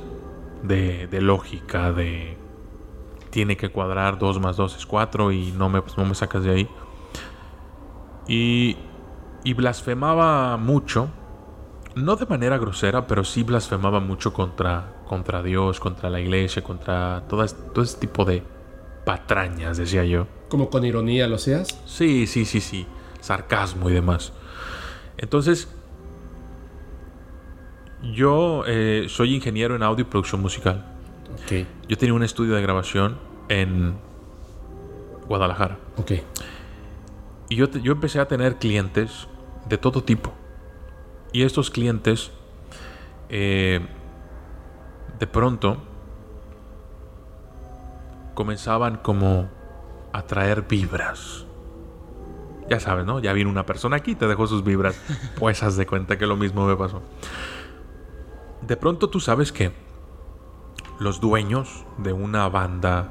de, 0.64 1.08
lógica, 1.22 1.92
de 1.92 2.38
tiene 3.30 3.58
que 3.58 3.70
cuadrar 3.70 4.18
2 4.18 4.40
más 4.40 4.56
2 4.56 4.78
es 4.78 4.86
4 4.86 5.34
y 5.34 5.52
no 5.52 5.68
me, 5.68 5.84
no 5.98 6.06
me 6.06 6.16
sacas 6.16 6.44
de 6.44 6.52
ahí. 6.52 6.70
Y, 8.28 8.78
y 9.44 9.54
blasfemaba 9.54 10.56
mucho 10.58 11.10
no 11.96 12.18
de 12.18 12.26
manera 12.26 12.58
grosera, 12.58 13.08
pero 13.08 13.24
sí 13.24 13.44
blasfemaba 13.44 14.00
mucho 14.00 14.34
contra, 14.34 14.95
contra 15.06 15.42
Dios, 15.44 15.80
contra 15.80 16.10
la 16.10 16.20
iglesia, 16.20 16.64
contra 16.64 17.24
todo, 17.30 17.46
todo 17.48 17.84
ese 17.84 17.98
tipo 17.98 18.26
de 18.26 18.44
patrañas, 19.06 19.78
decía 19.78 20.04
yo. 20.06 20.28
¿Como 20.50 20.70
con 20.70 20.86
ironía 20.86 21.28
lo 21.28 21.38
seas? 21.38 21.80
Sí, 21.86 22.28
sí, 22.28 22.46
sí, 22.46 22.62
sí. 22.62 22.86
Sarcasmo 23.22 23.90
y 23.90 23.94
demás. 23.94 24.34
Entonces, 25.18 25.68
yo 28.02 28.64
eh, 28.68 29.06
soy 29.10 29.36
ingeniero 29.36 29.76
en 29.76 29.84
audio 29.84 30.04
y 30.04 30.08
producción 30.08 30.42
musical. 30.42 30.86
Okay. 31.44 31.68
Yo 31.88 31.98
tenía 31.98 32.14
un 32.14 32.24
estudio 32.24 32.56
de 32.56 32.62
grabación 32.62 33.18
en 33.50 33.96
Guadalajara. 35.28 35.80
Ok. 35.98 36.12
Y 37.50 37.56
yo, 37.56 37.70
yo 37.72 37.92
empecé 37.92 38.20
a 38.20 38.28
tener 38.28 38.58
clientes 38.58 39.28
de 39.68 39.78
todo 39.78 40.04
tipo 40.04 40.34
y 41.36 41.44
estos 41.44 41.70
clientes, 41.70 42.32
eh, 43.28 43.82
de 45.20 45.28
pronto, 45.28 45.78
comenzaban 48.34 48.98
como 48.98 49.50
a 50.12 50.22
traer 50.24 50.64
vibras. 50.64 51.46
Ya 52.70 52.80
sabes, 52.80 53.06
¿no? 53.06 53.20
Ya 53.20 53.34
vino 53.34 53.50
una 53.50 53.66
persona 53.66 53.98
aquí, 53.98 54.16
te 54.16 54.28
dejó 54.28 54.48
sus 54.48 54.64
vibras. 54.64 55.00
Pues 55.40 55.64
haz 55.64 55.76
de 55.76 55.86
cuenta 55.86 56.18
que 56.18 56.26
lo 56.26 56.36
mismo 56.36 56.66
me 56.66 56.76
pasó. 56.76 57.02
De 58.62 58.78
pronto 58.78 59.10
tú 59.10 59.20
sabes 59.20 59.52
que 59.52 59.72
los 61.00 61.20
dueños 61.20 61.86
de 61.98 62.14
una 62.14 62.48
banda, 62.50 63.10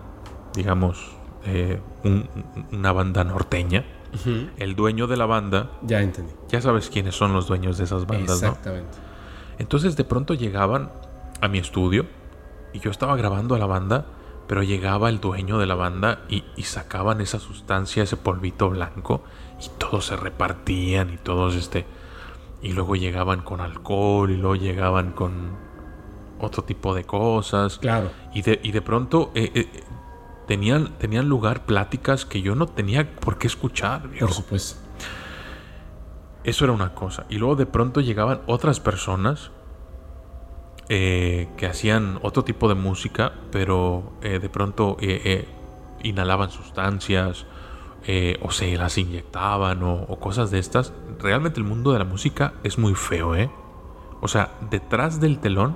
digamos, 0.55 1.13
eh, 1.45 1.81
una 2.73 2.93
banda 2.93 3.25
norteña, 3.25 3.85
el 4.57 4.75
dueño 4.75 5.07
de 5.07 5.17
la 5.17 5.27
banda. 5.27 5.71
Ya 5.83 6.01
entendí. 6.01 6.33
Ya 6.49 6.61
sabes 6.61 6.89
quiénes 6.89 7.15
son 7.15 7.33
los 7.33 7.47
dueños 7.47 7.79
de 7.79 7.85
esas 7.85 8.07
bandas, 8.07 8.43
Exactamente. 8.43 8.99
Entonces 9.59 9.97
de 9.97 10.05
pronto 10.05 10.35
llegaban 10.35 10.91
a 11.45 11.49
mi 11.49 11.59
estudio 11.59 12.07
y 12.73 12.81
yo 12.81 12.91
estaba 12.91 13.17
grabando 13.17 13.55
a 13.55 13.59
la 13.59 13.67
banda, 13.67 14.07
pero 14.47 14.63
llegaba 14.63 15.09
el 15.09 15.21
dueño 15.21 15.59
de 15.59 15.67
la 15.67 15.75
banda 15.75 16.25
y, 16.29 16.43
sacaban 16.63 17.21
esa 17.21 17.39
sustancia, 17.39 18.03
ese 18.03 18.17
polvito 18.17 18.69
blanco 18.69 19.23
y 19.65 19.69
todos 19.79 20.07
se 20.07 20.17
repartían 20.17 21.13
y 21.13 21.17
todos 21.17 21.55
este... 21.55 21.87
Y 22.63 22.73
luego 22.73 22.97
llegaban 22.97 23.43
con 23.43 23.61
alcohol 23.61 24.31
y 24.31 24.39
luego 24.39 24.57
llegaban 24.57 25.13
con 25.13 25.51
otro 26.41 26.65
tipo 26.65 26.95
de 26.95 27.05
cosas. 27.05 27.79
Claro. 27.79 28.11
Y 28.33 28.41
de, 28.41 28.59
y 28.63 28.73
de 28.73 28.81
pronto 28.81 29.31
eh, 29.35 29.51
eh, 29.55 29.85
tenían, 30.47 30.97
tenían 30.97 31.29
lugar 31.29 31.67
pláticas 31.67 32.25
que 32.25 32.41
yo 32.41 32.55
no 32.55 32.67
tenía 32.67 33.17
por 33.17 33.37
qué 33.37 33.49
escuchar. 33.49 34.09
Por 34.19 34.33
supuesto. 34.33 34.81
Eso 36.43 36.65
era 36.65 36.73
una 36.73 36.95
cosa. 36.95 37.27
Y 37.29 37.37
luego 37.37 37.57
de 37.57 37.67
pronto 37.67 38.01
llegaban 38.01 38.41
otras 38.47 38.81
personas 38.81 39.51
eh, 40.89 41.49
que 41.57 41.67
hacían 41.67 42.19
otro 42.23 42.45
tipo 42.45 42.69
de 42.69 42.75
música, 42.75 43.33
pero 43.51 44.13
eh, 44.23 44.39
de 44.39 44.49
pronto 44.51 44.99
eh, 45.01 45.49
inhalaban 46.03 46.51
sustancias 46.51 47.47
o 48.43 48.51
se 48.51 48.77
las 48.77 48.99
inyectaban 48.99 49.83
o, 49.83 50.07
cosas 50.21 50.51
de 50.51 50.59
estas. 50.59 50.93
Realmente 51.19 51.59
el 51.59 51.65
mundo 51.65 51.93
de 51.93 51.99
la 51.99 52.05
música 52.05 52.53
es 52.63 52.77
muy 52.77 52.95
feo, 52.95 53.35
¿eh? 53.35 53.51
O 54.21 54.29
sea, 54.29 54.53
detrás 54.71 55.21
del 55.21 55.39
telón 55.39 55.75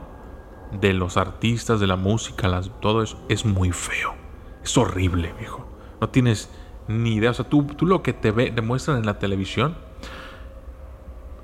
de 0.72 0.92
los 0.92 1.16
artistas, 1.16 1.80
de 1.80 1.86
la 1.86 1.96
música, 1.96 2.60
todo 2.80 3.02
eso 3.02 3.18
es 3.30 3.46
muy 3.46 3.72
feo. 3.72 4.14
Es 4.62 4.76
horrible, 4.76 5.32
viejo. 5.38 5.66
No 6.02 6.10
tienes 6.10 6.50
ni 6.86 7.14
idea. 7.14 7.30
O 7.30 7.34
sea, 7.34 7.48
tú, 7.48 7.64
tú 7.64 7.86
lo 7.86 8.02
que 8.02 8.12
te 8.12 8.30
ve, 8.30 8.50
demuestran 8.50 8.98
en 8.98 9.06
la 9.06 9.18
televisión 9.18 9.76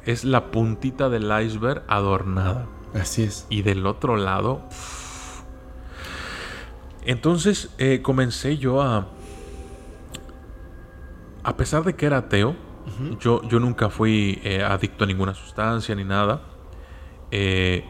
es 0.05 0.25
la 0.25 0.51
puntita 0.51 1.09
del 1.09 1.33
iceberg 1.45 1.83
adornada. 1.89 2.67
Así 2.95 3.25
es. 3.25 3.47
Y 3.51 3.63
del 3.63 3.87
otro 3.87 4.17
lado. 4.17 4.63
Entonces 7.05 7.71
eh, 7.79 8.01
comencé 8.03 8.57
yo 8.57 8.83
a. 8.83 9.09
A 11.43 11.57
pesar 11.59 11.85
de 11.85 11.95
que 11.95 12.07
era 12.07 12.17
ateo, 12.17 12.57
yo, 13.21 13.43
yo 13.43 13.61
nunca 13.61 13.91
fui 13.91 14.41
eh, 14.45 14.63
adicto 14.63 15.05
a 15.05 15.07
ninguna 15.07 15.35
sustancia 15.35 15.95
ni 15.95 16.05
nada. 16.05 16.41
Eh, 17.31 17.85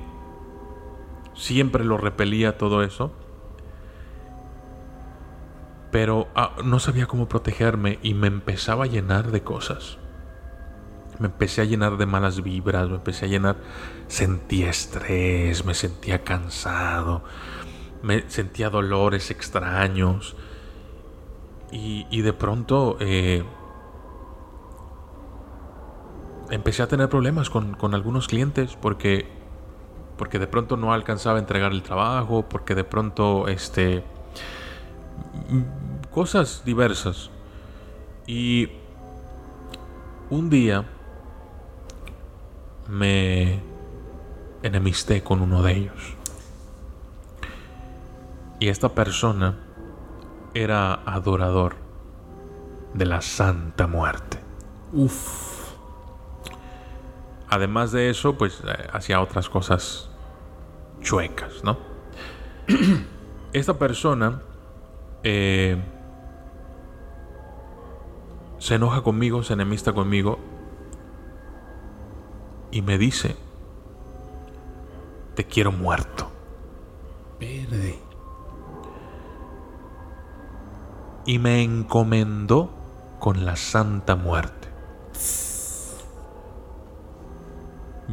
siempre 1.35 1.85
lo 1.85 1.97
repelía 1.97 2.59
todo 2.59 2.83
eso 2.83 3.13
pero 5.95 6.27
ah, 6.35 6.57
no 6.65 6.81
sabía 6.81 7.07
cómo 7.07 7.29
protegerme 7.29 8.01
y 8.03 8.15
me 8.15 8.27
empezaba 8.27 8.83
a 8.83 8.87
llenar 8.89 9.31
de 9.31 9.45
cosas. 9.45 9.97
Me 11.19 11.27
empecé 11.27 11.61
a 11.62 11.65
llenar 11.65 11.97
de 11.97 12.07
malas 12.07 12.43
vibras, 12.43 12.89
me 12.89 12.97
empecé 12.97 13.27
a 13.27 13.28
llenar, 13.28 13.57
sentía 14.09 14.70
estrés, 14.70 15.65
me 15.65 15.74
sentía 15.74 16.24
cansado, 16.24 17.23
me 18.03 18.28
sentía 18.28 18.70
dolores 18.70 19.31
extraños 19.31 20.36
y, 21.70 22.20
de 22.23 22.32
pronto 22.32 22.97
eh, 23.01 23.43
empecé 26.51 26.82
a 26.82 26.86
tener 26.86 27.09
problemas 27.09 27.51
con, 27.51 27.74
con 27.74 27.95
algunos 27.95 28.28
clientes 28.28 28.77
porque, 28.81 29.27
porque 30.16 30.39
de 30.39 30.47
pronto 30.47 30.77
no 30.77 30.93
alcanzaba 30.93 31.39
a 31.39 31.41
entregar 31.41 31.73
el 31.73 31.82
trabajo, 31.82 32.49
porque 32.49 32.74
de 32.74 32.85
pronto, 32.85 33.49
este, 33.49 34.05
cosas 36.11 36.62
diversas. 36.65 37.31
Y 38.27 38.70
un 40.31 40.49
día 40.49 40.85
me 42.89 43.61
enemisté 44.62 45.23
con 45.23 45.40
uno 45.40 45.62
de 45.62 45.73
ellos. 45.73 46.15
Y 48.61 48.69
esta 48.69 48.90
persona 48.90 49.56
era 50.55 50.94
adorador 51.05 51.77
de 52.94 53.06
la 53.06 53.20
Santa 53.20 53.86
Muerte. 53.86 54.39
Uf. 54.93 55.74
Además 57.48 57.93
de 57.93 58.11
eso, 58.11 58.36
pues 58.36 58.62
eh, 58.66 58.89
hacía 58.93 59.20
otras 59.20 59.48
cosas 59.48 60.11
chuecas, 61.01 61.62
¿no? 61.62 61.78
Esta 63.52 63.78
persona 63.78 64.43
eh, 65.23 65.77
se 68.59 68.77
enoja 68.77 69.02
conmigo, 69.02 69.43
se 69.43 69.52
enemista 69.52 69.93
conmigo 69.93 70.39
y 72.75 72.83
me 72.83 72.99
dice, 72.99 73.37
te 75.37 75.45
quiero 75.45 75.71
muerto. 75.71 76.29
Verde. 77.39 78.01
Y 81.25 81.39
me 81.39 81.63
encomendó 81.63 82.71
con 83.21 83.45
la 83.45 83.55
Santa 83.55 84.17
Muerte. 84.17 84.69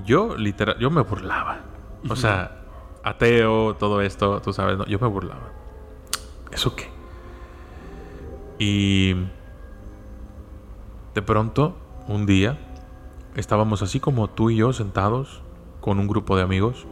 Yo, 0.05 0.37
literal, 0.37 0.77
yo 0.77 0.91
me 0.91 1.01
burlaba. 1.01 1.61
O 2.07 2.15
sea, 2.15 2.63
ateo, 3.03 3.75
todo 3.77 4.01
esto, 4.01 4.41
tú 4.41 4.53
sabes, 4.53 4.77
¿no? 4.77 4.85
yo 4.85 4.99
me 4.99 5.07
burlaba. 5.07 5.51
¿Eso 6.51 6.75
qué? 6.75 6.87
Y 8.59 9.15
de 11.15 11.21
pronto, 11.23 11.75
un 12.07 12.27
día, 12.27 12.70
estábamos 13.35 13.81
así 13.81 13.99
como 13.99 14.29
tú 14.29 14.49
y 14.49 14.57
yo 14.57 14.73
sentados 14.73 15.41
con 15.79 15.99
un 15.99 16.07
grupo 16.07 16.35
de 16.35 16.43
amigos. 16.43 16.85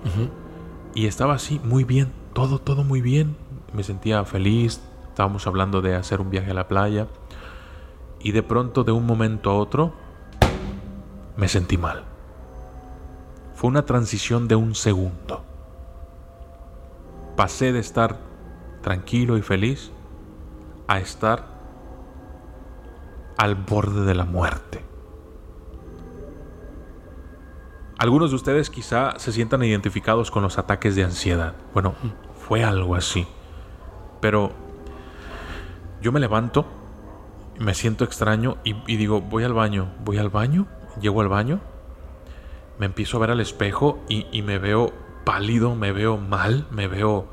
Y 0.96 1.06
estaba 1.06 1.36
así, 1.36 1.60
muy 1.64 1.84
bien, 1.84 2.12
todo, 2.34 2.60
todo 2.60 2.84
muy 2.84 3.02
bien. 3.02 3.36
Me 3.74 3.84
sentía 3.84 4.24
feliz, 4.26 4.82
estábamos 5.08 5.46
hablando 5.48 5.82
de 5.82 5.96
hacer 5.96 6.22
un 6.22 6.30
viaje 6.30 6.52
a 6.52 6.56
la 6.56 6.68
playa. 6.68 7.08
Y 8.20 8.32
de 8.32 8.44
pronto, 8.44 8.84
de 8.84 8.92
un 8.92 9.06
momento 9.06 9.52
a 9.52 9.56
otro, 9.56 9.94
me 11.38 11.48
sentí 11.48 11.78
mal. 11.78 12.04
Fue 13.54 13.70
una 13.70 13.86
transición 13.86 14.48
de 14.48 14.56
un 14.56 14.76
segundo. 14.76 15.44
Pasé 17.36 17.72
de 17.72 17.80
estar 17.80 18.18
tranquilo 18.82 19.38
y 19.38 19.42
feliz 19.42 19.92
a 20.88 21.00
estar 21.00 21.46
al 23.38 23.56
borde 23.56 24.06
de 24.06 24.16
la 24.16 24.26
muerte. 24.26 24.89
Algunos 28.00 28.30
de 28.30 28.38
ustedes 28.38 28.70
quizá 28.70 29.20
se 29.20 29.34
sientan 29.34 29.62
identificados 29.62 30.32
con 30.32 30.42
los 30.42 30.58
ataques 30.58 30.96
de 30.96 31.04
ansiedad. 31.04 31.54
Bueno, 31.74 31.96
fue 32.34 32.64
algo 32.64 32.96
así. 32.96 33.28
Pero 34.22 34.54
yo 36.02 36.14
me 36.14 36.22
levanto, 36.22 36.66
me 37.60 37.74
siento 37.74 38.06
extraño 38.06 38.56
y, 38.64 38.74
digo, 38.96 39.20
voy 39.20 39.44
al 39.44 39.52
baño, 39.52 39.92
voy 40.06 40.18
al 40.18 40.30
baño, 40.30 40.66
llego 41.02 41.20
al 41.20 41.28
baño, 41.28 41.60
me 42.78 42.86
empiezo 42.86 43.18
a 43.18 43.20
ver 43.20 43.32
al 43.32 43.42
espejo 43.42 44.00
y, 44.08 44.28
y 44.32 44.44
me 44.44 44.60
veo 44.60 44.94
pálido, 45.26 45.76
me 45.76 45.92
veo 45.92 46.16
mal, 46.16 46.68
me 46.72 46.88
veo 46.88 47.28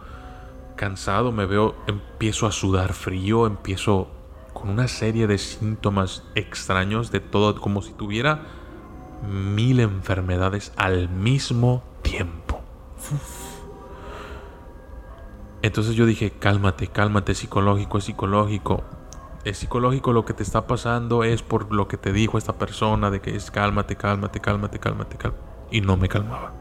cansado, 0.74 1.30
me 1.30 1.46
veo, 1.46 1.76
empiezo 1.86 2.44
a 2.44 2.50
sudar 2.50 2.92
frío, 2.92 3.46
empiezo 3.46 4.08
con 4.52 4.70
una 4.70 4.88
serie 4.88 5.28
de 5.28 5.38
síntomas 5.38 6.24
extraños 6.34 7.12
de 7.12 7.20
todo, 7.20 7.60
como 7.60 7.82
si 7.82 7.92
tuviera 7.92 8.55
mil 9.22 9.80
enfermedades 9.80 10.72
al 10.76 11.08
mismo 11.08 11.82
tiempo. 12.02 12.60
Entonces 15.62 15.94
yo 15.94 16.06
dije, 16.06 16.30
cálmate, 16.30 16.86
cálmate, 16.88 17.34
psicológico, 17.34 17.98
es 17.98 18.04
psicológico. 18.04 18.84
Es 19.44 19.58
psicológico 19.58 20.12
lo 20.12 20.24
que 20.24 20.32
te 20.32 20.42
está 20.42 20.66
pasando, 20.66 21.24
es 21.24 21.42
por 21.42 21.72
lo 21.72 21.88
que 21.88 21.96
te 21.96 22.12
dijo 22.12 22.36
esta 22.38 22.54
persona 22.54 23.10
de 23.10 23.20
que 23.20 23.34
es 23.36 23.50
cálmate, 23.50 23.96
cálmate, 23.96 24.40
cálmate, 24.40 24.78
cálmate, 24.78 25.16
cálmate. 25.16 25.42
Y 25.70 25.80
no 25.80 25.96
me 25.96 26.08
calmaba. 26.08 26.52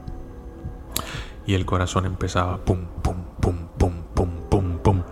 Y 1.46 1.54
el 1.54 1.66
corazón 1.66 2.06
empezaba 2.06 2.58
pum, 2.58 2.86
pum, 3.04 3.24
pum, 3.40 3.68
pum, 3.78 4.04
pum, 4.14 4.30
pum, 4.50 4.78
pum. 4.80 5.04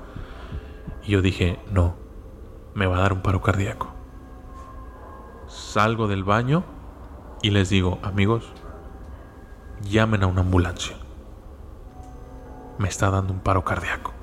Y 1.04 1.12
yo 1.12 1.22
dije, 1.22 1.60
no, 1.72 1.96
me 2.74 2.88
va 2.88 2.98
a 2.98 3.02
dar 3.02 3.14
un 3.14 3.22
paro 3.22 3.42
cardíaco. 3.42 3.92
Salgo 5.48 6.08
del 6.08 6.24
baño 6.24 6.64
y 7.44 7.52
les 7.52 7.70
digo, 7.70 8.00
amigos, 8.02 8.46
llamen 9.88 10.24
a 10.24 10.28
una 10.28 10.42
ambulancia. 10.42 10.96
Me 12.80 12.88
está 12.88 13.12
dando 13.12 13.34
un 13.34 13.42
paro 13.42 13.64
cardíaco. 13.64 14.14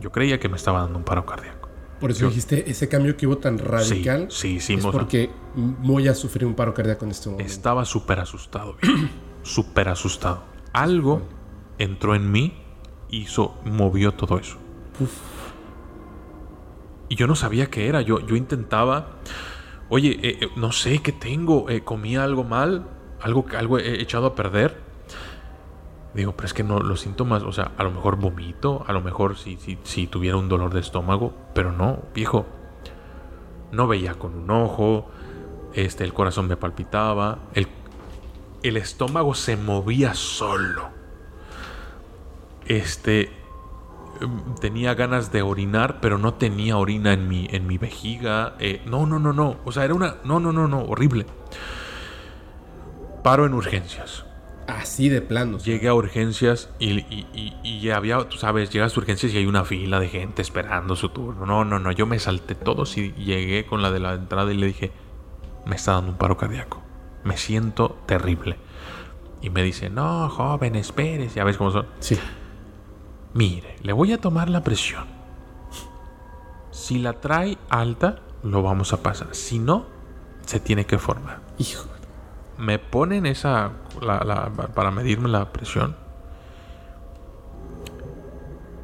Yo 0.00 0.12
creía 0.12 0.38
que 0.38 0.48
me 0.48 0.56
estaba 0.56 0.80
dando 0.80 0.96
un 0.96 1.04
paro 1.04 1.26
cardíaco. 1.26 1.68
Por 2.00 2.12
eso 2.12 2.28
dijiste, 2.28 2.70
ese 2.70 2.88
cambio 2.88 3.16
que 3.16 3.26
hubo 3.26 3.38
tan 3.38 3.58
radical. 3.58 4.28
Sí, 4.30 4.60
sí, 4.60 4.74
es 4.74 4.86
porque 4.86 5.30
voy 5.56 6.06
a 6.06 6.14
sufrir 6.14 6.46
un 6.46 6.54
paro 6.54 6.72
cardíaco 6.72 7.04
en 7.04 7.10
este 7.10 7.28
momento. 7.28 7.52
Estaba 7.52 7.84
súper 7.84 8.20
asustado, 8.20 8.76
súper 9.42 9.88
asustado. 9.88 10.44
Algo 10.72 11.22
entró 11.78 12.14
en 12.14 12.30
mí, 12.30 12.62
hizo, 13.10 13.56
movió 13.64 14.14
todo 14.14 14.38
eso. 14.38 14.56
Y 17.08 17.16
yo 17.16 17.26
no 17.26 17.34
sabía 17.34 17.66
qué 17.66 17.88
era. 17.88 18.02
Yo, 18.02 18.24
yo 18.24 18.36
intentaba 18.36 19.18
oye, 19.88 20.18
eh, 20.22 20.38
eh, 20.40 20.48
no 20.56 20.72
sé 20.72 21.00
qué 21.00 21.12
tengo, 21.12 21.68
eh, 21.68 21.82
comí 21.82 22.16
algo 22.16 22.44
mal, 22.44 22.86
algo, 23.20 23.46
algo 23.56 23.78
he 23.78 24.00
echado 24.00 24.26
a 24.26 24.34
perder. 24.34 24.88
Digo, 26.14 26.32
pero 26.32 26.46
es 26.46 26.54
que 26.54 26.64
no, 26.64 26.80
los 26.80 27.00
síntomas, 27.00 27.42
o 27.42 27.52
sea, 27.52 27.72
a 27.76 27.84
lo 27.84 27.90
mejor 27.90 28.16
vomito, 28.16 28.84
a 28.86 28.92
lo 28.92 29.00
mejor 29.00 29.36
si, 29.36 29.58
si, 29.84 30.06
tuviera 30.06 30.36
un 30.36 30.48
dolor 30.48 30.72
de 30.72 30.80
estómago, 30.80 31.32
pero 31.54 31.70
no, 31.70 32.02
viejo. 32.14 32.46
No 33.72 33.86
veía 33.86 34.14
con 34.14 34.34
un 34.34 34.50
ojo, 34.50 35.10
este, 35.74 36.04
el 36.04 36.14
corazón 36.14 36.48
me 36.48 36.56
palpitaba, 36.56 37.38
el, 37.54 37.68
el 38.62 38.78
estómago 38.78 39.34
se 39.34 39.56
movía 39.56 40.14
solo. 40.14 40.88
Este, 42.66 43.30
tenía 44.60 44.94
ganas 44.94 45.32
de 45.32 45.42
orinar, 45.42 46.00
pero 46.00 46.18
no 46.18 46.34
tenía 46.34 46.76
orina 46.76 47.12
en 47.12 47.28
mi, 47.28 47.48
en 47.50 47.66
mi 47.66 47.78
vejiga. 47.78 48.54
Eh, 48.58 48.82
no, 48.86 49.06
no, 49.06 49.18
no, 49.18 49.32
no. 49.32 49.56
O 49.64 49.72
sea, 49.72 49.84
era 49.84 49.94
una... 49.94 50.16
No, 50.24 50.40
no, 50.40 50.52
no, 50.52 50.68
no. 50.68 50.82
Horrible. 50.82 51.26
Paro 53.22 53.46
en 53.46 53.54
urgencias. 53.54 54.24
Así 54.66 55.08
de 55.08 55.22
plano. 55.22 55.58
Llegué 55.58 55.88
a 55.88 55.94
urgencias 55.94 56.68
y, 56.78 57.00
y, 57.62 57.80
ya 57.80 57.96
había, 57.96 58.28
tú 58.28 58.36
sabes, 58.36 58.68
llegas 58.68 58.94
a 58.94 59.00
urgencias 59.00 59.32
y 59.32 59.38
hay 59.38 59.46
una 59.46 59.64
fila 59.64 59.98
de 59.98 60.08
gente 60.08 60.42
esperando 60.42 60.94
su 60.94 61.08
turno. 61.08 61.46
No, 61.46 61.64
no, 61.64 61.78
no. 61.78 61.90
Yo 61.90 62.06
me 62.06 62.18
salté 62.18 62.54
todos 62.54 62.98
y 62.98 63.12
llegué 63.12 63.64
con 63.64 63.80
la 63.80 63.90
de 63.90 64.00
la 64.00 64.12
entrada 64.12 64.52
y 64.52 64.56
le 64.56 64.66
dije, 64.66 64.92
me 65.64 65.76
está 65.76 65.92
dando 65.92 66.12
un 66.12 66.18
paro 66.18 66.36
cardíaco. 66.36 66.82
Me 67.24 67.38
siento 67.38 67.98
terrible. 68.06 68.58
Y 69.40 69.50
me 69.50 69.62
dice, 69.62 69.88
no, 69.88 70.28
joven, 70.28 70.76
esperes. 70.76 71.34
Ya 71.34 71.44
ves 71.44 71.56
cómo 71.56 71.70
son. 71.70 71.86
Sí. 72.00 72.18
Mire, 73.34 73.76
le 73.82 73.92
voy 73.92 74.12
a 74.12 74.20
tomar 74.20 74.48
la 74.48 74.62
presión. 74.62 75.04
Si 76.70 76.98
la 76.98 77.14
trae 77.14 77.58
alta, 77.68 78.20
lo 78.42 78.62
vamos 78.62 78.92
a 78.92 79.02
pasar. 79.02 79.34
Si 79.34 79.58
no, 79.58 79.86
se 80.46 80.60
tiene 80.60 80.86
que 80.86 80.98
formar. 80.98 81.40
Hijo. 81.58 81.86
Me 82.56 82.78
ponen 82.78 83.26
esa 83.26 83.72
para 84.74 84.90
medirme 84.90 85.28
la 85.28 85.52
presión. 85.52 85.96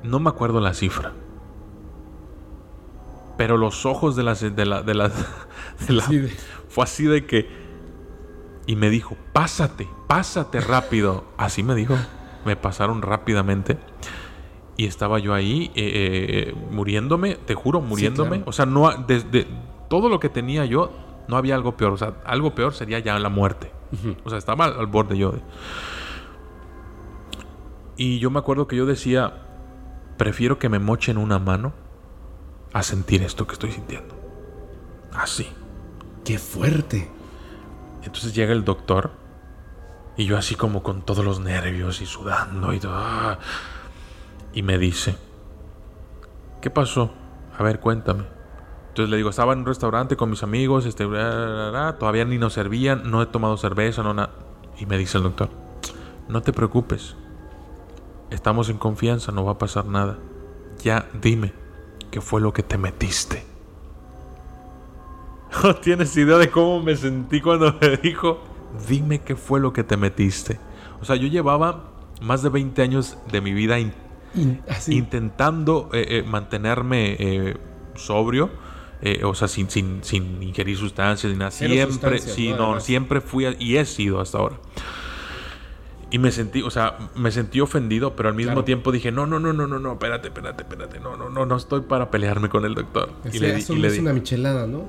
No 0.02 0.20
me 0.20 0.28
acuerdo 0.28 0.60
la 0.60 0.74
cifra. 0.74 1.12
Pero 3.36 3.56
los 3.56 3.84
ojos 3.86 4.14
de 4.14 4.22
la 4.22 4.34
de 4.34 4.64
la 4.64 4.82
de 4.82 4.94
la, 4.94 5.10
fue 6.68 6.84
así 6.84 7.04
de 7.04 7.26
que 7.26 7.48
y 8.66 8.76
me 8.76 8.90
dijo, 8.90 9.16
"Pásate, 9.32 9.88
pásate 10.06 10.60
rápido." 10.60 11.24
Así 11.36 11.62
me 11.62 11.74
dijo. 11.74 11.96
Me 12.44 12.56
pasaron 12.56 13.02
rápidamente. 13.02 13.78
Y 14.76 14.86
estaba 14.86 15.18
yo 15.18 15.34
ahí 15.34 15.70
eh, 15.74 16.50
eh, 16.50 16.54
muriéndome, 16.70 17.36
te 17.36 17.54
juro, 17.54 17.80
muriéndome. 17.80 18.42
O 18.46 18.52
sea, 18.52 18.66
no 18.66 18.90
desde 19.06 19.46
todo 19.88 20.08
lo 20.08 20.18
que 20.18 20.28
tenía 20.28 20.64
yo, 20.64 20.90
no 21.28 21.36
había 21.36 21.54
algo 21.54 21.76
peor. 21.76 21.92
O 21.92 21.96
sea, 21.96 22.14
algo 22.24 22.54
peor 22.54 22.74
sería 22.74 22.98
ya 22.98 23.18
la 23.18 23.28
muerte. 23.28 23.70
O 24.24 24.28
sea, 24.30 24.38
estaba 24.38 24.64
al, 24.64 24.86
borde 24.86 25.16
yo. 25.16 25.34
Y 27.96 28.18
yo 28.18 28.30
me 28.30 28.40
acuerdo 28.40 28.66
que 28.66 28.74
yo 28.74 28.86
decía, 28.86 29.42
prefiero 30.16 30.58
que 30.58 30.68
me 30.68 30.80
mochen 30.80 31.16
una 31.16 31.38
mano 31.38 31.72
a 32.72 32.82
sentir 32.82 33.22
esto 33.22 33.46
que 33.46 33.52
estoy 33.52 33.70
sintiendo. 33.70 34.14
Así. 35.12 35.48
Qué 36.24 36.38
fuerte. 36.38 37.10
Entonces 38.02 38.34
llega 38.34 38.52
el 38.52 38.64
doctor 38.64 39.12
y 40.16 40.26
yo 40.26 40.36
así 40.36 40.54
como 40.54 40.82
con 40.82 41.02
todos 41.02 41.24
los 41.24 41.40
nervios 41.40 42.00
y 42.00 42.06
sudando 42.06 42.72
y 42.72 42.80
todo. 42.80 43.38
Y 44.54 44.62
me 44.62 44.78
dice, 44.78 45.16
¿qué 46.62 46.70
pasó? 46.70 47.10
A 47.58 47.62
ver, 47.62 47.80
cuéntame. 47.80 48.24
Entonces 48.88 49.10
le 49.10 49.16
digo, 49.16 49.30
estaba 49.30 49.52
en 49.52 49.60
un 49.60 49.66
restaurante 49.66 50.16
con 50.16 50.30
mis 50.30 50.44
amigos, 50.44 50.86
este, 50.86 51.04
todavía 51.04 52.24
ni 52.24 52.38
nos 52.38 52.52
servían, 52.52 53.10
no 53.10 53.20
he 53.20 53.26
tomado 53.26 53.56
cerveza, 53.56 54.04
no 54.04 54.14
nada. 54.14 54.30
Y 54.78 54.86
me 54.86 54.96
dice 54.96 55.18
el 55.18 55.24
doctor, 55.24 55.50
no 56.28 56.42
te 56.42 56.52
preocupes, 56.52 57.16
estamos 58.30 58.68
en 58.68 58.78
confianza, 58.78 59.32
no 59.32 59.44
va 59.44 59.52
a 59.52 59.58
pasar 59.58 59.86
nada. 59.86 60.18
Ya 60.84 61.08
dime, 61.20 61.52
¿qué 62.12 62.20
fue 62.20 62.40
lo 62.40 62.52
que 62.52 62.62
te 62.62 62.78
metiste? 62.78 63.44
Tienes 65.82 66.16
idea 66.16 66.38
de 66.38 66.50
cómo 66.50 66.80
me 66.80 66.94
sentí 66.94 67.40
cuando 67.40 67.74
me 67.80 67.96
dijo, 67.96 68.40
dime 68.88 69.22
qué 69.22 69.34
fue 69.34 69.58
lo 69.58 69.72
que 69.72 69.82
te 69.82 69.96
metiste. 69.96 70.60
O 71.00 71.04
sea, 71.04 71.16
yo 71.16 71.26
llevaba 71.26 71.90
más 72.20 72.42
de 72.42 72.48
20 72.48 72.80
años 72.80 73.18
de 73.32 73.40
mi 73.40 73.52
vida 73.52 73.80
intentando 74.88 75.90
eh, 75.92 76.06
eh, 76.08 76.22
mantenerme 76.22 77.16
eh, 77.18 77.56
sobrio. 77.94 78.50
o 79.22 79.34
sea, 79.34 79.48
sin, 79.48 79.68
sin, 79.70 80.02
sin, 80.02 80.42
ingerir 80.42 80.76
sustancias 80.76 81.32
ni 81.32 81.38
nada. 81.38 81.50
siempre, 81.50 82.18
sí, 82.18 82.52
no, 82.56 82.80
siempre 82.80 83.20
fui 83.20 83.46
y 83.58 83.76
he 83.76 83.84
sido 83.84 84.20
hasta 84.20 84.38
ahora. 84.38 84.56
Y 86.10 86.18
me 86.18 86.30
sentí, 86.30 86.62
o 86.62 86.70
sea, 86.70 87.10
me 87.16 87.32
sentí 87.32 87.60
ofendido, 87.60 88.14
pero 88.14 88.28
al 88.28 88.36
mismo 88.36 88.62
tiempo 88.62 88.92
dije, 88.92 89.10
no, 89.10 89.26
no, 89.26 89.40
no, 89.40 89.52
no, 89.52 89.66
no, 89.66 89.78
no, 89.80 89.92
espérate, 89.94 90.28
espérate, 90.28 90.62
espérate, 90.62 91.00
no, 91.00 91.16
no, 91.16 91.28
no, 91.28 91.44
no 91.44 91.56
estoy 91.56 91.80
para 91.80 92.10
pelearme 92.10 92.48
con 92.48 92.64
el 92.64 92.74
doctor. 92.74 93.10
y 93.32 93.40
le, 93.40 93.56
es 93.56 93.68
una 93.68 94.12
michelada, 94.12 94.66
¿no? 94.66 94.88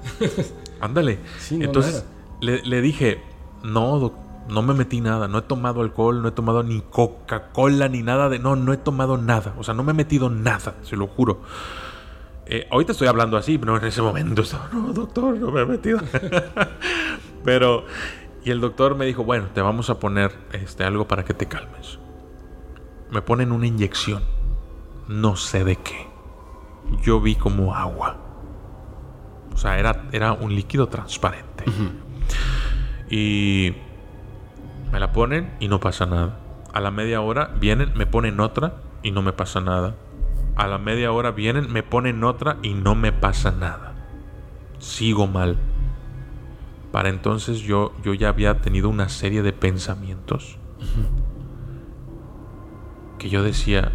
Ándale. 0.80 1.18
Entonces 1.50 2.06
le, 2.42 2.62
le, 2.64 2.82
dije, 2.82 3.22
no, 3.64 4.14
no 4.48 4.62
me 4.62 4.74
metí 4.74 5.02
nada, 5.02 5.28
no 5.28 5.40
he 5.40 5.42
tomado 5.42 5.82
alcohol, 5.82 6.22
no 6.22 6.28
he 6.28 6.32
tomado 6.32 6.64
ni 6.64 6.82
Coca-Cola, 6.82 7.88
ni 7.90 8.04
nada 8.04 8.30
de... 8.30 8.40
No, 8.40 8.56
no 8.56 8.74
he 8.74 8.78
tomado 8.78 9.18
nada, 9.18 9.54
o 9.58 9.64
sea, 9.64 9.74
no 9.74 9.84
me 9.84 9.92
he 9.92 9.96
metido 9.96 10.30
nada, 10.30 10.76
se 10.84 10.96
lo 10.96 11.08
juro. 11.08 11.42
Eh, 12.46 12.68
ahorita 12.70 12.92
estoy 12.92 13.08
hablando 13.08 13.38
así, 13.38 13.58
pero 13.58 13.78
en 13.78 13.84
ese 13.86 14.02
momento 14.02 14.44
estaba, 14.44 14.70
no, 14.72 14.94
doctor, 14.94 15.38
no 15.38 15.52
me 15.52 15.62
he 15.62 15.66
metido. 15.66 16.00
pero 17.44 17.86
y 18.46 18.52
el 18.52 18.62
doctor 18.62 18.96
me 18.96 19.08
dijo, 19.08 19.24
bueno, 19.24 19.48
te 19.56 19.62
vamos 19.62 19.90
a 19.90 20.00
poner 20.00 20.32
este, 20.52 20.84
algo 20.84 21.08
para 21.08 21.26
que 21.26 21.34
te 21.34 21.48
calmes. 21.48 21.98
Me 23.10 23.24
ponen 23.24 23.52
una 23.52 23.66
inyección. 23.66 24.24
No 25.08 25.36
sé 25.36 25.64
de 25.64 25.78
qué. 25.78 26.08
Yo 27.02 27.20
vi 27.20 27.36
como 27.36 27.74
agua. 27.74 28.18
O 29.52 29.58
sea, 29.58 29.80
era, 29.80 30.06
era 30.12 30.34
un 30.34 30.54
líquido 30.54 30.88
transparente. 30.90 31.66
Y 33.10 33.74
me 34.96 35.02
la 35.02 35.12
ponen 35.12 35.54
y 35.60 35.68
no 35.68 35.82
pasa 35.82 36.06
nada. 36.06 36.40
A 36.72 36.80
la 36.80 36.90
media 36.90 37.20
hora 37.20 37.52
vienen, 37.60 37.92
me 37.98 38.06
ponen 38.06 38.40
otra 38.40 38.78
y 39.04 39.12
no 39.12 39.22
me 39.22 39.34
pasa 39.34 39.60
nada. 39.60 39.98
A 40.56 40.68
la 40.68 40.78
media 40.78 41.12
hora 41.12 41.32
vienen, 41.32 41.70
me 41.70 41.84
ponen 41.84 42.24
otra 42.24 42.60
y 42.62 42.76
no 42.76 42.96
me 42.96 43.12
pasa 43.12 43.52
nada. 43.52 43.94
Sigo 44.80 45.28
mal. 45.28 45.58
Para 46.94 47.10
entonces 47.10 47.60
yo, 47.60 47.92
yo 48.04 48.14
ya 48.14 48.30
había 48.30 48.62
tenido 48.62 48.88
una 48.88 49.10
serie 49.10 49.42
de 49.42 49.52
pensamientos 49.52 50.58
que 53.20 53.30
yo 53.30 53.44
decía, 53.44 53.92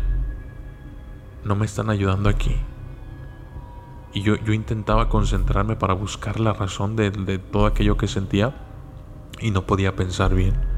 no 1.44 1.56
me 1.56 1.64
están 1.64 1.88
ayudando 1.88 2.28
aquí. 2.28 2.56
Y 4.12 4.20
yo, 4.20 4.36
yo 4.36 4.52
intentaba 4.52 5.08
concentrarme 5.08 5.76
para 5.76 5.94
buscar 5.94 6.40
la 6.40 6.52
razón 6.52 6.94
de, 6.94 7.10
de 7.10 7.38
todo 7.38 7.64
aquello 7.64 7.96
que 7.96 8.06
sentía 8.06 8.54
y 9.40 9.50
no 9.50 9.64
podía 9.64 9.96
pensar 9.96 10.34
bien. 10.34 10.69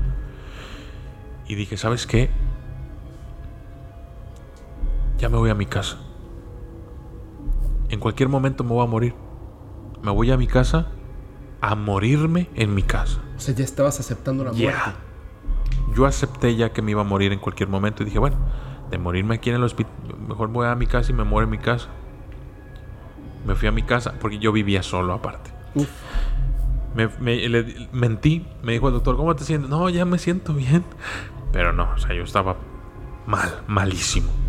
Y 1.52 1.54
dije, 1.54 1.76
¿sabes 1.76 2.06
qué? 2.06 2.30
Ya 5.18 5.28
me 5.28 5.36
voy 5.36 5.50
a 5.50 5.54
mi 5.54 5.66
casa. 5.66 5.98
En 7.90 8.00
cualquier 8.00 8.30
momento 8.30 8.64
me 8.64 8.70
voy 8.70 8.82
a 8.82 8.88
morir. 8.88 9.14
Me 10.02 10.10
voy 10.10 10.30
a 10.30 10.38
mi 10.38 10.46
casa 10.46 10.86
a 11.60 11.74
morirme 11.74 12.48
en 12.54 12.74
mi 12.74 12.82
casa. 12.82 13.20
O 13.36 13.38
sea, 13.38 13.54
ya 13.54 13.64
estabas 13.64 14.00
aceptando 14.00 14.44
la 14.44 14.52
muerte. 14.52 14.80
Yo 15.94 16.06
acepté 16.06 16.56
ya 16.56 16.72
que 16.72 16.80
me 16.80 16.92
iba 16.92 17.02
a 17.02 17.04
morir 17.04 17.34
en 17.34 17.38
cualquier 17.38 17.68
momento 17.68 18.02
y 18.02 18.06
dije, 18.06 18.18
bueno, 18.18 18.38
de 18.90 18.96
morirme 18.96 19.34
aquí 19.34 19.50
en 19.50 19.56
el 19.56 19.64
hospital, 19.64 19.92
mejor 20.26 20.48
voy 20.48 20.66
a 20.66 20.74
mi 20.74 20.86
casa 20.86 21.12
y 21.12 21.14
me 21.14 21.24
muero 21.24 21.44
en 21.44 21.50
mi 21.50 21.58
casa. 21.58 21.90
Me 23.44 23.56
fui 23.56 23.68
a 23.68 23.72
mi 23.72 23.82
casa 23.82 24.14
porque 24.18 24.38
yo 24.38 24.52
vivía 24.52 24.82
solo 24.82 25.12
aparte. 25.12 25.50
Me, 26.94 27.10
mentí, 27.92 28.46
me 28.62 28.72
dijo 28.72 28.88
el 28.88 28.94
doctor, 28.94 29.18
¿cómo 29.18 29.36
te 29.36 29.44
sientes? 29.44 29.68
No, 29.68 29.90
ya 29.90 30.06
me 30.06 30.16
siento 30.16 30.54
bien. 30.54 30.82
Pero 31.52 31.72
no, 31.72 31.90
o 31.94 31.98
sea, 31.98 32.14
yo 32.14 32.24
estaba 32.24 32.56
mal, 33.26 33.62
malísimo 33.66 34.42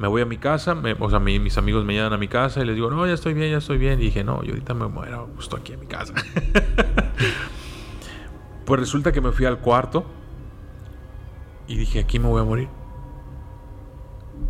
me 0.00 0.08
voy 0.08 0.22
a 0.22 0.24
mi 0.24 0.38
casa, 0.38 0.74
o 0.98 1.10
sea, 1.10 1.18
mis 1.18 1.58
amigos 1.58 1.84
me 1.84 1.92
llevan 1.92 2.14
a 2.14 2.16
mi 2.16 2.26
casa 2.26 2.62
y 2.62 2.64
les 2.64 2.74
digo, 2.74 2.90
no, 2.90 3.06
ya 3.06 3.12
estoy 3.12 3.34
bien, 3.34 3.50
ya 3.50 3.58
estoy 3.58 3.76
bien. 3.76 4.00
Y 4.00 4.04
dije, 4.04 4.24
no, 4.24 4.42
yo 4.42 4.52
ahorita 4.52 4.72
me 4.72 4.88
muero 4.88 5.28
justo 5.36 5.56
aquí 5.56 5.74
en 5.74 5.80
mi 5.80 5.86
casa. 5.86 6.14
pues 8.64 8.80
resulta 8.80 9.12
que 9.12 9.20
me 9.20 9.30
fui 9.32 9.44
al 9.44 9.58
cuarto 9.58 10.06
y 11.66 11.76
dije, 11.76 11.98
aquí 11.98 12.18
me 12.18 12.28
voy 12.28 12.40
a 12.40 12.44
morir. 12.44 12.68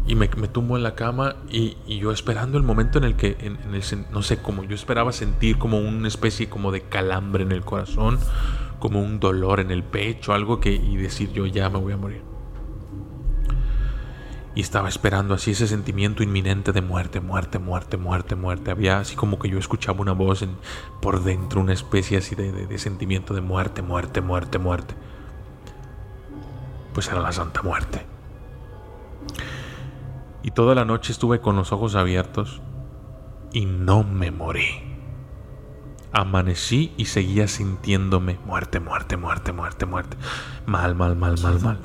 Y 0.07 0.15
me, 0.15 0.29
tumbo 0.29 0.77
en 0.77 0.85
la 0.85 0.95
cama 0.95 1.35
y, 1.51 1.77
yo 1.99 2.13
esperando 2.13 2.57
el 2.57 2.63
momento 2.63 2.99
en 2.99 3.05
el 3.05 3.17
que, 3.17 3.37
en, 3.41 3.75
el, 3.75 3.83
no 4.13 4.23
sé, 4.23 4.41
como 4.41 4.63
yo 4.63 4.77
esperaba 4.77 5.11
sentir 5.11 5.59
como 5.59 5.81
una 5.81 6.07
especie 6.07 6.49
como 6.49 6.71
de 6.71 6.83
calambre 6.83 7.43
en 7.43 7.51
el 7.51 7.65
corazón, 7.65 8.21
como 8.81 9.01
un 9.01 9.21
dolor 9.21 9.61
en 9.61 9.71
el 9.71 9.85
pecho, 9.85 10.33
algo 10.33 10.59
que, 10.59 10.73
y 10.73 10.97
decir 10.97 11.33
yo 11.33 11.47
ya 11.47 11.71
me 11.71 11.79
voy 11.79 11.93
a 11.93 11.97
morir 11.97 12.31
y 14.55 14.61
estaba 14.61 14.89
esperando 14.89 15.35
así 15.35 15.53
ese 15.53 15.69
sentimiento 15.69 16.23
inminente 16.23 16.73
de 16.73 16.83
muerte, 16.83 17.21
muerte, 17.21 17.59
muerte, 17.59 17.97
muerte, 17.97 18.35
muerte. 18.35 18.71
Había 18.71 18.99
así 18.99 19.15
como 19.15 19.39
que 19.39 19.49
yo 19.49 19.59
escuchaba 19.59 20.01
una 20.01 20.13
voz 20.13 20.43
en, 20.43 20.57
por 21.01 21.23
dentro, 21.23 21.61
una 21.61 21.73
especie 21.73 22.19
así 22.19 22.35
de, 22.35 22.51
de, 22.53 22.79
sentimiento 22.79 23.33
de 23.33 23.41
muerte, 23.43 23.83
muerte, 23.83 24.21
muerte, 24.21 24.59
muerte. 24.59 24.95
Pues 26.93 27.09
era 27.09 27.21
la 27.21 27.31
Santa 27.31 27.63
Muerte. 27.63 28.05
Y 30.43 30.51
toda 30.51 30.75
la 30.75 30.85
noche 30.85 31.13
estuve 31.13 31.41
con 31.41 31.55
los 31.55 31.71
ojos 31.71 31.95
abiertos 31.95 32.61
y 33.53 33.67
no 33.67 34.03
me 34.03 34.33
morí. 34.33 34.90
Amanecí 36.13 36.93
y 36.97 37.05
seguía 37.05 37.47
sintiéndome 37.47 38.39
muerte, 38.45 38.81
muerte, 38.81 39.17
muerte, 39.17 39.53
muerte, 39.53 39.87
muerte. 39.87 40.17
Mal, 40.67 40.95
mal, 40.95 41.15
mal, 41.15 41.39
mal, 41.41 41.61
mal. 41.61 41.79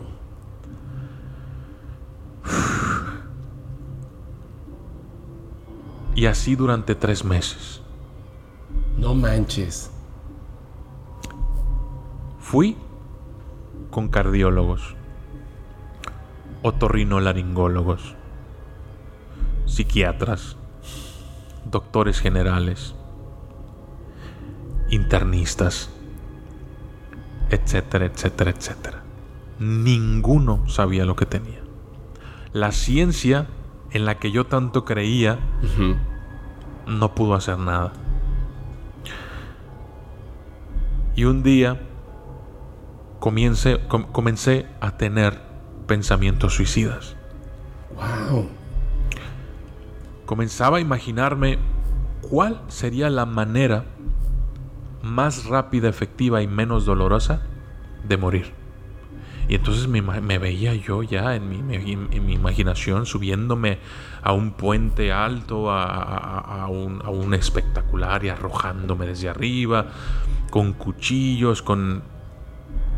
Y 6.16 6.28
así 6.28 6.56
durante 6.56 6.96
tres 6.96 7.26
meses. 7.26 7.82
No 8.98 9.14
manches. 9.14 9.92
Fui 12.40 12.78
con 13.92 14.08
cardiólogos, 14.08 14.96
otorrinolaringólogos, 16.64 18.16
psiquiatras, 19.66 20.56
doctores 21.66 22.20
generales, 22.20 22.95
internistas, 24.90 25.90
etcétera, 27.50 28.06
etcétera, 28.06 28.52
etcétera. 28.52 29.04
Ninguno 29.60 30.68
sabía 30.68 31.06
lo 31.06 31.16
que 31.16 31.26
tenía. 31.26 31.62
La 32.54 32.72
ciencia 32.72 33.48
en 33.92 34.06
la 34.06 34.20
que 34.20 34.32
yo 34.32 34.46
tanto 34.46 34.86
creía, 34.86 35.40
no 36.88 37.16
pudo 37.16 37.36
hacer 37.36 37.58
nada. 37.58 37.94
Y 41.16 41.24
un 41.24 41.44
día 41.44 41.82
comencé, 43.20 43.80
comencé 44.12 44.68
a 44.82 44.98
tener 44.98 45.42
pensamientos 45.88 46.54
suicidas. 46.54 47.16
Wow. 47.96 48.50
Comenzaba 50.26 50.78
a 50.78 50.82
imaginarme 50.82 51.58
cuál 52.22 52.62
sería 52.68 53.10
la 53.10 53.26
manera 53.26 53.86
más 55.06 55.46
rápida, 55.46 55.88
efectiva 55.88 56.42
y 56.42 56.48
menos 56.48 56.86
dolorosa 56.86 57.42
de 58.08 58.18
morir. 58.18 58.66
Y 59.48 59.56
entonces 59.56 59.88
me, 59.88 60.02
veía 60.40 60.74
yo 60.74 61.04
ya 61.04 61.36
en 61.36 61.68
mi, 61.68 62.34
imaginación 62.34 63.06
subiéndome 63.06 63.78
a 64.24 64.32
un 64.34 64.52
puente 64.52 65.14
alto, 65.14 65.70
a, 65.70 66.68
un, 66.68 67.34
espectacular 67.34 68.26
y 68.26 68.30
arrojándome 68.30 69.06
desde 69.06 69.30
arriba, 69.30 69.88
con 70.50 70.74
cuchillos, 70.74 71.62
con... 71.62 72.04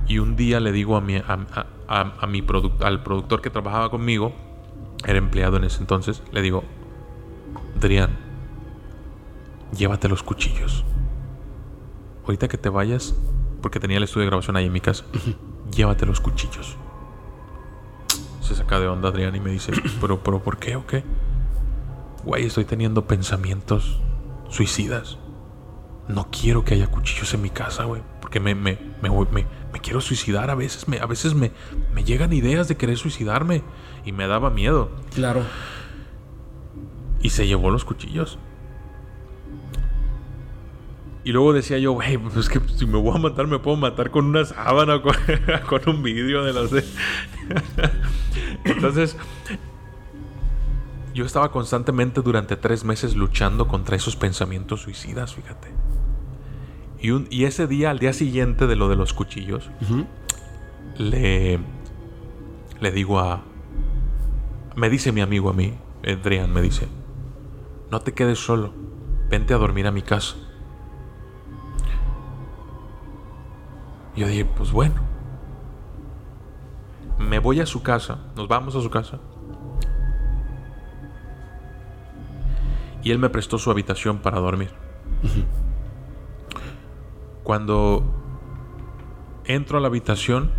Y 0.07 0.19
un 0.19 0.37
día 0.37 0.61
le 0.61 0.71
digo 0.71 0.95
a 0.95 1.01
mi, 1.01 1.17
al 1.17 3.03
productor 3.03 3.41
que 3.41 3.49
trabajaba 3.49 3.89
conmigo, 3.89 4.33
era 5.05 5.17
empleado 5.17 5.57
en 5.57 5.65
ese 5.65 5.81
entonces, 5.81 6.23
le 6.31 6.41
digo, 6.41 6.63
Adrián, 7.75 8.11
llévate 9.77 10.07
los 10.07 10.23
cuchillos. 10.23 10.85
Ahorita 12.27 12.47
que 12.47 12.57
te 12.57 12.69
vayas, 12.69 13.15
porque 13.61 13.79
tenía 13.79 13.97
el 13.97 14.03
estudio 14.03 14.25
de 14.25 14.27
grabación 14.27 14.55
ahí 14.57 14.65
en 14.65 14.73
mi 14.73 14.81
casa, 14.81 15.05
llévate 15.71 16.05
los 16.05 16.19
cuchillos. 16.19 16.77
Se 18.41 18.55
saca 18.55 18.79
de 18.79 18.87
onda 18.87 19.09
Adrián 19.09 19.35
y 19.35 19.39
me 19.39 19.51
dice, 19.51 19.71
pero, 20.01 20.23
pero, 20.23 20.41
¿por 20.41 20.57
qué 20.57 20.75
o 20.75 20.85
qué? 20.85 21.03
Güey, 22.23 22.45
estoy 22.45 22.65
teniendo 22.65 23.05
pensamientos 23.07 23.99
suicidas. 24.49 25.17
No 26.07 26.29
quiero 26.31 26.63
que 26.63 26.73
haya 26.75 26.87
cuchillos 26.87 27.33
en 27.33 27.41
mi 27.41 27.49
casa, 27.49 27.83
güey. 27.83 28.01
Porque 28.21 28.39
me, 28.39 28.55
me, 28.55 28.79
me, 29.01 29.09
me, 29.09 29.79
quiero 29.81 29.99
suicidar 29.99 30.49
a 30.49 30.55
veces. 30.55 30.87
Me, 30.87 30.99
a 30.99 31.05
veces 31.05 31.33
me, 31.33 31.51
me 31.93 32.05
llegan 32.05 32.31
ideas 32.31 32.69
de 32.69 32.77
querer 32.77 32.97
suicidarme. 32.97 33.61
Y 34.05 34.13
me 34.13 34.25
daba 34.27 34.49
miedo. 34.49 34.89
Claro. 35.13 35.41
Y 37.19 37.31
se 37.31 37.45
llevó 37.45 37.71
los 37.71 37.83
cuchillos. 37.83 38.39
Y 41.27 41.33
luego 41.33 41.51
decía 41.51 41.77
yo, 41.77 41.91
güey, 41.91 42.17
pues 42.17 42.37
es 42.37 42.47
que 42.47 42.61
si 42.77 42.85
me 42.85 42.97
voy 42.97 43.13
a 43.13 43.19
matar, 43.19 43.47
me 43.47 43.59
puedo 43.59 43.75
matar 43.75 44.11
con 44.11 44.27
una 44.27 44.45
sábana 44.45 44.95
o 44.95 45.01
con, 45.01 45.13
un 45.87 46.01
vídeo 46.01 46.41
de 46.45 46.53
las... 46.53 46.71
Entonces, 48.63 49.17
yo 51.13 51.25
estaba 51.25 51.51
constantemente 51.51 52.21
durante 52.21 52.55
tres 52.55 52.85
meses 52.85 53.17
luchando 53.17 53.67
contra 53.67 53.97
esos 53.97 54.15
pensamientos 54.15 54.83
suicidas, 54.83 55.35
fíjate. 55.35 55.67
Y, 57.01 57.09
un, 57.11 57.27
y 57.29 57.43
ese 57.43 57.67
día, 57.67 57.91
al 57.91 57.99
día 57.99 58.13
siguiente 58.13 58.65
de 58.65 58.77
lo 58.77 58.87
de 58.87 58.95
los 58.95 59.11
cuchillos, 59.13 59.69
le, 60.97 61.59
le 62.79 62.91
digo 62.91 63.19
a... 63.19 63.43
Me 64.77 64.89
dice 64.89 65.11
mi 65.11 65.19
amigo 65.19 65.49
a 65.49 65.53
mí, 65.53 65.73
Adrián, 66.07 66.53
me 66.53 66.61
dice, 66.61 66.87
no 67.91 67.99
te 67.99 68.13
quedes 68.13 68.39
solo, 68.39 68.73
vente 69.29 69.53
a 69.53 69.57
dormir 69.57 69.87
a 69.87 69.91
mi 69.91 70.03
casa. 70.03 70.46
Yo 74.17 74.27
dije, 74.27 74.45
pues 74.45 74.71
bueno. 74.71 74.95
Me 77.19 77.39
voy 77.39 77.61
a 77.61 77.65
su 77.65 77.81
casa, 77.83 78.19
nos 78.35 78.47
vamos 78.47 78.75
a 78.75 78.81
su 78.81 78.89
casa. 78.89 79.19
Y 83.03 83.11
él 83.11 83.19
me 83.19 83.29
prestó 83.29 83.57
su 83.57 83.71
habitación 83.71 84.17
para 84.17 84.39
dormir. 84.39 84.71
Cuando 87.43 88.03
entro 89.45 89.77
a 89.77 89.81
la 89.81 89.87
habitación, 89.87 90.51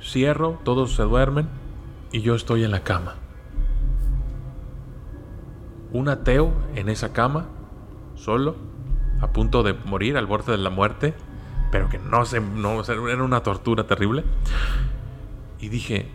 cierro, 0.00 0.58
todos 0.64 0.94
se 0.94 1.02
duermen 1.02 1.48
y 2.12 2.22
yo 2.22 2.34
estoy 2.34 2.64
en 2.64 2.70
la 2.70 2.82
cama. 2.82 3.16
Un 5.92 6.08
ateo 6.08 6.52
en 6.74 6.88
esa 6.88 7.12
cama, 7.12 7.46
solo, 8.14 8.56
a 9.20 9.32
punto 9.32 9.62
de 9.62 9.74
morir, 9.74 10.16
al 10.16 10.26
borde 10.26 10.52
de 10.52 10.58
la 10.58 10.70
muerte, 10.70 11.14
pero 11.70 11.88
que 11.88 11.98
no 11.98 12.24
se. 12.24 12.40
No, 12.40 12.82
era 12.82 13.22
una 13.22 13.42
tortura 13.42 13.86
terrible. 13.86 14.24
Y 15.60 15.68
dije: 15.68 16.10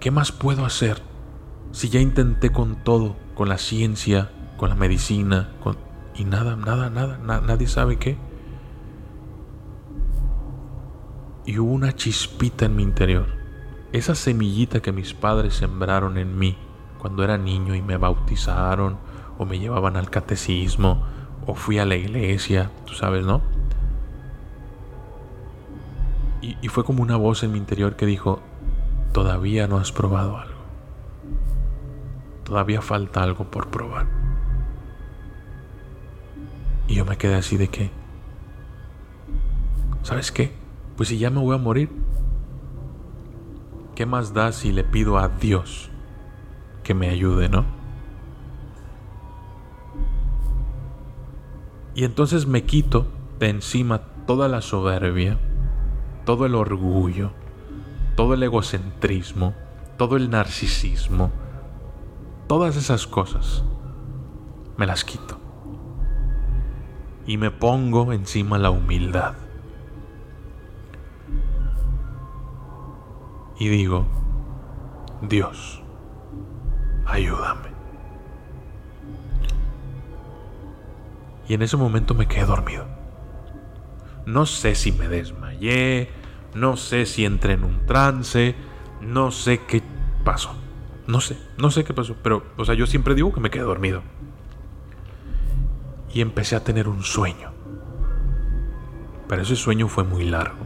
¿Qué 0.00 0.10
más 0.10 0.32
puedo 0.32 0.64
hacer? 0.64 1.02
Si 1.72 1.88
ya 1.88 2.00
intenté 2.00 2.50
con 2.50 2.82
todo, 2.82 3.16
con 3.34 3.48
la 3.48 3.58
ciencia, 3.58 4.30
con 4.56 4.70
la 4.70 4.76
medicina, 4.76 5.52
con. 5.62 5.76
Y 6.14 6.24
nada, 6.24 6.56
nada, 6.56 6.90
nada, 6.90 7.18
nadie 7.40 7.66
sabe 7.66 7.98
qué. 7.98 8.18
Y 11.46 11.58
hubo 11.58 11.72
una 11.72 11.94
chispita 11.94 12.66
en 12.66 12.76
mi 12.76 12.82
interior. 12.82 13.26
Esa 13.92 14.14
semillita 14.14 14.80
que 14.80 14.92
mis 14.92 15.14
padres 15.14 15.54
sembraron 15.54 16.18
en 16.18 16.38
mí 16.38 16.56
cuando 17.00 17.24
era 17.24 17.38
niño 17.38 17.74
y 17.74 17.82
me 17.82 17.96
bautizaron, 17.96 18.98
o 19.38 19.46
me 19.46 19.58
llevaban 19.58 19.96
al 19.96 20.10
catecismo, 20.10 21.02
o 21.46 21.54
fui 21.54 21.78
a 21.78 21.86
la 21.86 21.96
iglesia, 21.96 22.70
tú 22.84 22.94
sabes, 22.94 23.24
¿no? 23.24 23.40
Y, 26.42 26.68
fue 26.68 26.84
como 26.84 27.02
una 27.02 27.16
voz 27.16 27.42
en 27.42 27.52
mi 27.52 27.58
interior 27.58 27.96
que 27.96 28.06
dijo, 28.06 28.40
todavía 29.12 29.66
no 29.66 29.76
has 29.76 29.92
probado 29.92 30.38
algo. 30.38 30.60
Todavía 32.44 32.80
falta 32.80 33.22
algo 33.22 33.44
por 33.50 33.68
probar. 33.68 34.06
Y 36.88 36.94
yo 36.94 37.04
me 37.04 37.18
quedé 37.18 37.34
así 37.34 37.56
de 37.56 37.68
que, 37.68 37.90
¿sabes 40.02 40.32
qué? 40.32 40.54
Pues 40.96 41.10
si 41.10 41.18
ya 41.18 41.30
me 41.30 41.40
voy 41.40 41.54
a 41.54 41.58
morir, 41.58 41.90
¿qué 43.94 44.06
más 44.06 44.32
da 44.32 44.52
si 44.52 44.72
le 44.72 44.82
pido 44.82 45.18
a 45.18 45.28
Dios 45.28 45.90
que 46.82 46.94
me 46.94 47.10
ayude, 47.10 47.50
no? 47.50 47.66
Y 51.94 52.04
entonces 52.04 52.46
me 52.46 52.64
quito 52.64 53.06
de 53.38 53.50
encima 53.50 54.00
toda 54.26 54.48
la 54.48 54.62
soberbia 54.62 55.38
todo 56.30 56.46
el 56.46 56.54
orgullo, 56.54 57.32
todo 58.14 58.34
el 58.34 58.44
egocentrismo, 58.44 59.52
todo 59.96 60.16
el 60.16 60.30
narcisismo, 60.30 61.32
todas 62.46 62.76
esas 62.76 63.08
cosas, 63.08 63.64
me 64.76 64.86
las 64.86 65.04
quito. 65.04 65.40
Y 67.26 67.36
me 67.36 67.50
pongo 67.50 68.12
encima 68.12 68.58
la 68.58 68.70
humildad. 68.70 69.34
Y 73.58 73.66
digo, 73.66 74.06
Dios, 75.22 75.82
ayúdame. 77.06 77.70
Y 81.48 81.54
en 81.54 81.62
ese 81.62 81.76
momento 81.76 82.14
me 82.14 82.28
quedé 82.28 82.44
dormido. 82.44 82.86
No 84.26 84.46
sé 84.46 84.76
si 84.76 84.92
me 84.92 85.08
desmayé, 85.08 86.19
no 86.54 86.76
sé 86.76 87.06
si 87.06 87.24
entré 87.24 87.54
en 87.54 87.64
un 87.64 87.86
trance, 87.86 88.54
no 89.00 89.30
sé 89.30 89.60
qué 89.66 89.82
pasó. 90.24 90.54
No 91.06 91.20
sé, 91.20 91.38
no 91.58 91.70
sé 91.70 91.84
qué 91.84 91.94
pasó, 91.94 92.16
pero, 92.22 92.44
o 92.56 92.64
sea, 92.64 92.74
yo 92.74 92.86
siempre 92.86 93.14
digo 93.14 93.32
que 93.32 93.40
me 93.40 93.50
quedé 93.50 93.62
dormido. 93.62 94.02
Y 96.12 96.20
empecé 96.20 96.56
a 96.56 96.64
tener 96.64 96.88
un 96.88 97.02
sueño. 97.02 97.52
Pero 99.28 99.42
ese 99.42 99.56
sueño 99.56 99.88
fue 99.88 100.04
muy 100.04 100.24
largo. 100.24 100.64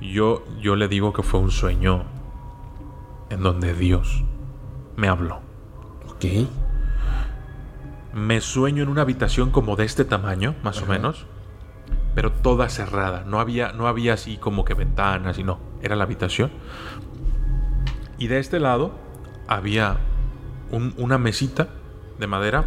Yo, 0.00 0.44
yo 0.60 0.76
le 0.76 0.88
digo 0.88 1.12
que 1.12 1.22
fue 1.22 1.40
un 1.40 1.50
sueño 1.50 2.04
en 3.30 3.42
donde 3.42 3.74
Dios 3.74 4.24
me 4.96 5.08
habló. 5.08 5.40
Ok. 6.08 6.24
Me 8.12 8.40
sueño 8.40 8.82
en 8.82 8.88
una 8.88 9.02
habitación 9.02 9.50
como 9.50 9.76
de 9.76 9.84
este 9.84 10.04
tamaño, 10.04 10.54
más 10.62 10.82
o 10.82 10.86
menos 10.86 11.26
pero 12.14 12.32
toda 12.32 12.68
cerrada. 12.68 13.24
No 13.26 13.40
había, 13.40 13.72
no 13.72 13.86
había 13.86 14.14
así 14.14 14.36
como 14.36 14.64
que 14.64 14.74
ventanas 14.74 15.38
y 15.38 15.44
no. 15.44 15.58
Era 15.82 15.96
la 15.96 16.04
habitación. 16.04 16.50
Y 18.18 18.28
de 18.28 18.38
este 18.38 18.60
lado 18.60 18.92
había 19.48 19.98
una 20.70 21.18
mesita 21.18 21.68
de 22.18 22.26
madera 22.26 22.66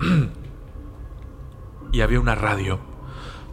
y 1.92 2.00
había 2.00 2.20
una 2.20 2.34
radio. 2.34 2.80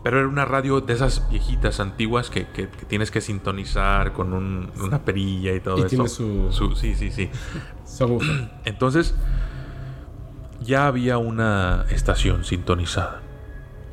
Pero 0.03 0.19
era 0.19 0.27
una 0.27 0.45
radio 0.45 0.81
de 0.81 0.93
esas 0.93 1.27
viejitas 1.29 1.79
antiguas 1.79 2.29
que, 2.29 2.45
tienes 2.87 3.09
que 3.09 3.21
sintonizar 3.21 4.13
con 4.13 4.33
una 4.33 5.03
perilla 5.03 5.53
y 5.53 5.59
todo 5.59 5.77
y 5.79 5.81
eso. 5.81 5.89
Tiene 5.89 6.07
su... 6.07 6.75
Sí, 6.75 6.93
sí, 6.93 7.11
sí. 7.11 7.29
Entonces 8.65 9.15
ya 10.61 10.87
había 10.87 11.17
una 11.17 11.85
estación 11.89 12.43
sintonizada. 12.43 13.24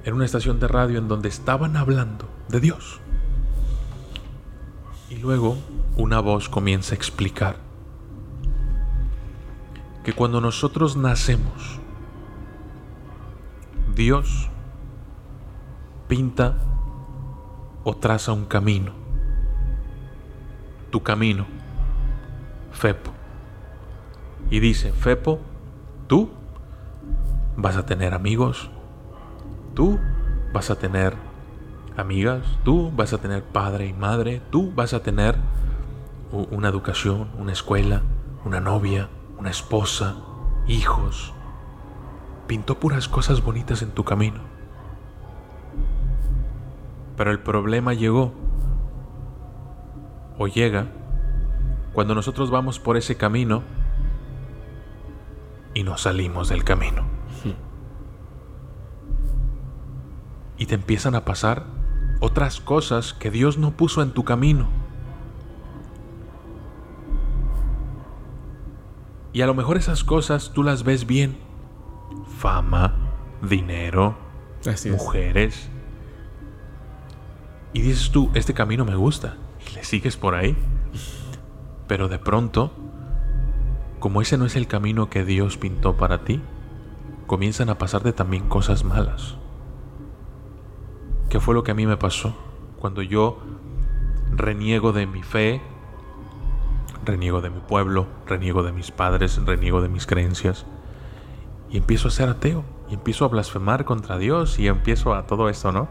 Era 0.05 0.15
una 0.15 0.24
estación 0.24 0.59
de 0.59 0.66
radio 0.66 0.99
en 0.99 1.07
donde 1.07 1.29
estaban 1.29 1.77
hablando 1.77 2.29
de 2.49 2.61
Dios. 2.61 3.01
Y 5.09 5.16
luego 5.16 5.57
una 5.97 6.19
voz 6.20 6.49
comienza 6.49 6.95
a 6.95 6.97
explicar 6.97 7.57
que 10.03 10.12
cuando 10.12 10.41
nosotros 10.41 10.97
nacemos, 10.97 11.79
Dios 13.95 14.49
pinta 16.09 16.57
o 17.85 17.97
traza 17.97 18.33
un 18.33 18.47
camino. 18.47 18.93
Tu 20.91 21.01
camino, 21.03 21.47
Fepo. 22.73 23.12
Y 24.51 24.59
dice, 24.59 24.93
Fepo, 24.93 25.39
tú 26.09 26.31
vas 27.57 27.77
a 27.77 27.87
tener 27.87 28.12
amigos, 28.15 28.70
Tú 29.74 29.99
vas 30.53 30.70
a 30.70 30.77
tener 30.77 31.16
amigas, 31.97 32.43
tú 32.65 32.93
vas 32.94 33.12
a 33.12 33.19
tener 33.19 33.43
padre 33.43 33.86
y 33.86 33.93
madre, 33.93 34.40
tú 34.51 34.73
vas 34.74 34.93
a 34.94 35.03
tener 35.03 35.36
una 36.51 36.69
educación, 36.69 37.28
una 37.39 37.53
escuela, 37.53 38.03
una 38.44 38.61
novia, 38.61 39.09
una 39.39 39.51
esposa, 39.51 40.16
hijos. 40.66 41.32
Pintó 42.47 42.78
puras 42.78 43.09
cosas 43.09 43.43
bonitas 43.43 43.82
en 43.82 43.90
tu 43.90 44.05
camino. 44.05 44.40
Pero 47.16 47.31
el 47.31 47.40
problema 47.40 47.94
llegó 47.94 48.32
o 50.39 50.49
llega 50.49 50.86
cuando 51.93 52.15
nosotros 52.15 52.51
vamos 52.51 52.78
por 52.78 52.97
ese 52.97 53.16
camino 53.16 53.62
y 55.74 55.82
nos 55.82 56.03
salimos 56.03 56.49
del 56.49 56.65
camino. 56.65 57.22
Y 60.62 60.66
te 60.66 60.76
empiezan 60.76 61.16
a 61.16 61.24
pasar 61.24 61.66
otras 62.20 62.60
cosas 62.60 63.14
que 63.14 63.32
Dios 63.32 63.59
no 63.59 63.72
puso 63.72 64.01
en 64.01 64.12
tu 64.12 64.22
camino. 64.22 64.68
Y 69.32 69.40
a 69.40 69.47
lo 69.47 69.55
mejor 69.55 69.76
esas 69.76 70.05
cosas 70.05 70.52
tú 70.55 70.62
las 70.62 70.84
ves 70.84 71.05
bien. 71.05 71.36
Fama, 72.39 72.94
dinero, 73.43 74.16
mujeres. 74.89 75.68
Y 77.72 77.80
dices 77.80 78.12
tú, 78.12 78.30
este 78.32 78.55
camino 78.55 78.84
me 78.84 78.94
gusta. 78.94 79.39
Y 79.68 79.74
le 79.74 79.82
sigues 79.82 80.16
por 80.16 80.36
ahí. 80.36 80.56
Pero 81.89 82.06
de 82.06 82.20
pronto, 82.20 82.72
como 83.98 84.22
ese 84.22 84.39
no 84.39 84.47
es 84.47 84.55
el 84.55 84.68
camino 84.68 85.10
que 85.10 85.24
Dios 85.24 85.56
pintó 85.56 85.97
para 85.97 86.22
ti, 86.22 86.40
comienzan 87.26 87.68
a 87.68 87.78
pasarte 87.78 88.12
también 88.12 88.48
cosas 88.48 88.84
malas. 88.84 89.41
¿Qué 91.32 91.40
fue 91.40 91.54
lo 91.54 91.64
que 91.64 91.70
a 91.70 91.74
mí 91.74 91.86
me 91.86 91.96
pasó? 91.96 92.36
Cuando 92.78 93.00
yo 93.00 93.38
reniego 94.32 94.92
de 94.92 95.06
mi 95.06 95.22
fe, 95.22 95.62
reniego 97.06 97.40
de 97.40 97.48
mi 97.48 97.60
pueblo, 97.60 98.06
reniego 98.26 98.62
de 98.62 98.70
mis 98.70 98.90
padres, 98.90 99.40
reniego 99.42 99.80
de 99.80 99.88
mis 99.88 100.04
creencias, 100.04 100.66
y 101.70 101.78
empiezo 101.78 102.09
a 102.09 102.10
ser 102.10 102.28
ateo, 102.28 102.66
y 102.90 102.92
empiezo 102.92 103.24
a 103.24 103.28
blasfemar 103.28 103.86
contra 103.86 104.18
Dios, 104.18 104.59
y 104.59 104.66
empiezo 104.66 105.14
a 105.14 105.26
todo 105.26 105.48
esto, 105.48 105.72
¿no? 105.72 105.88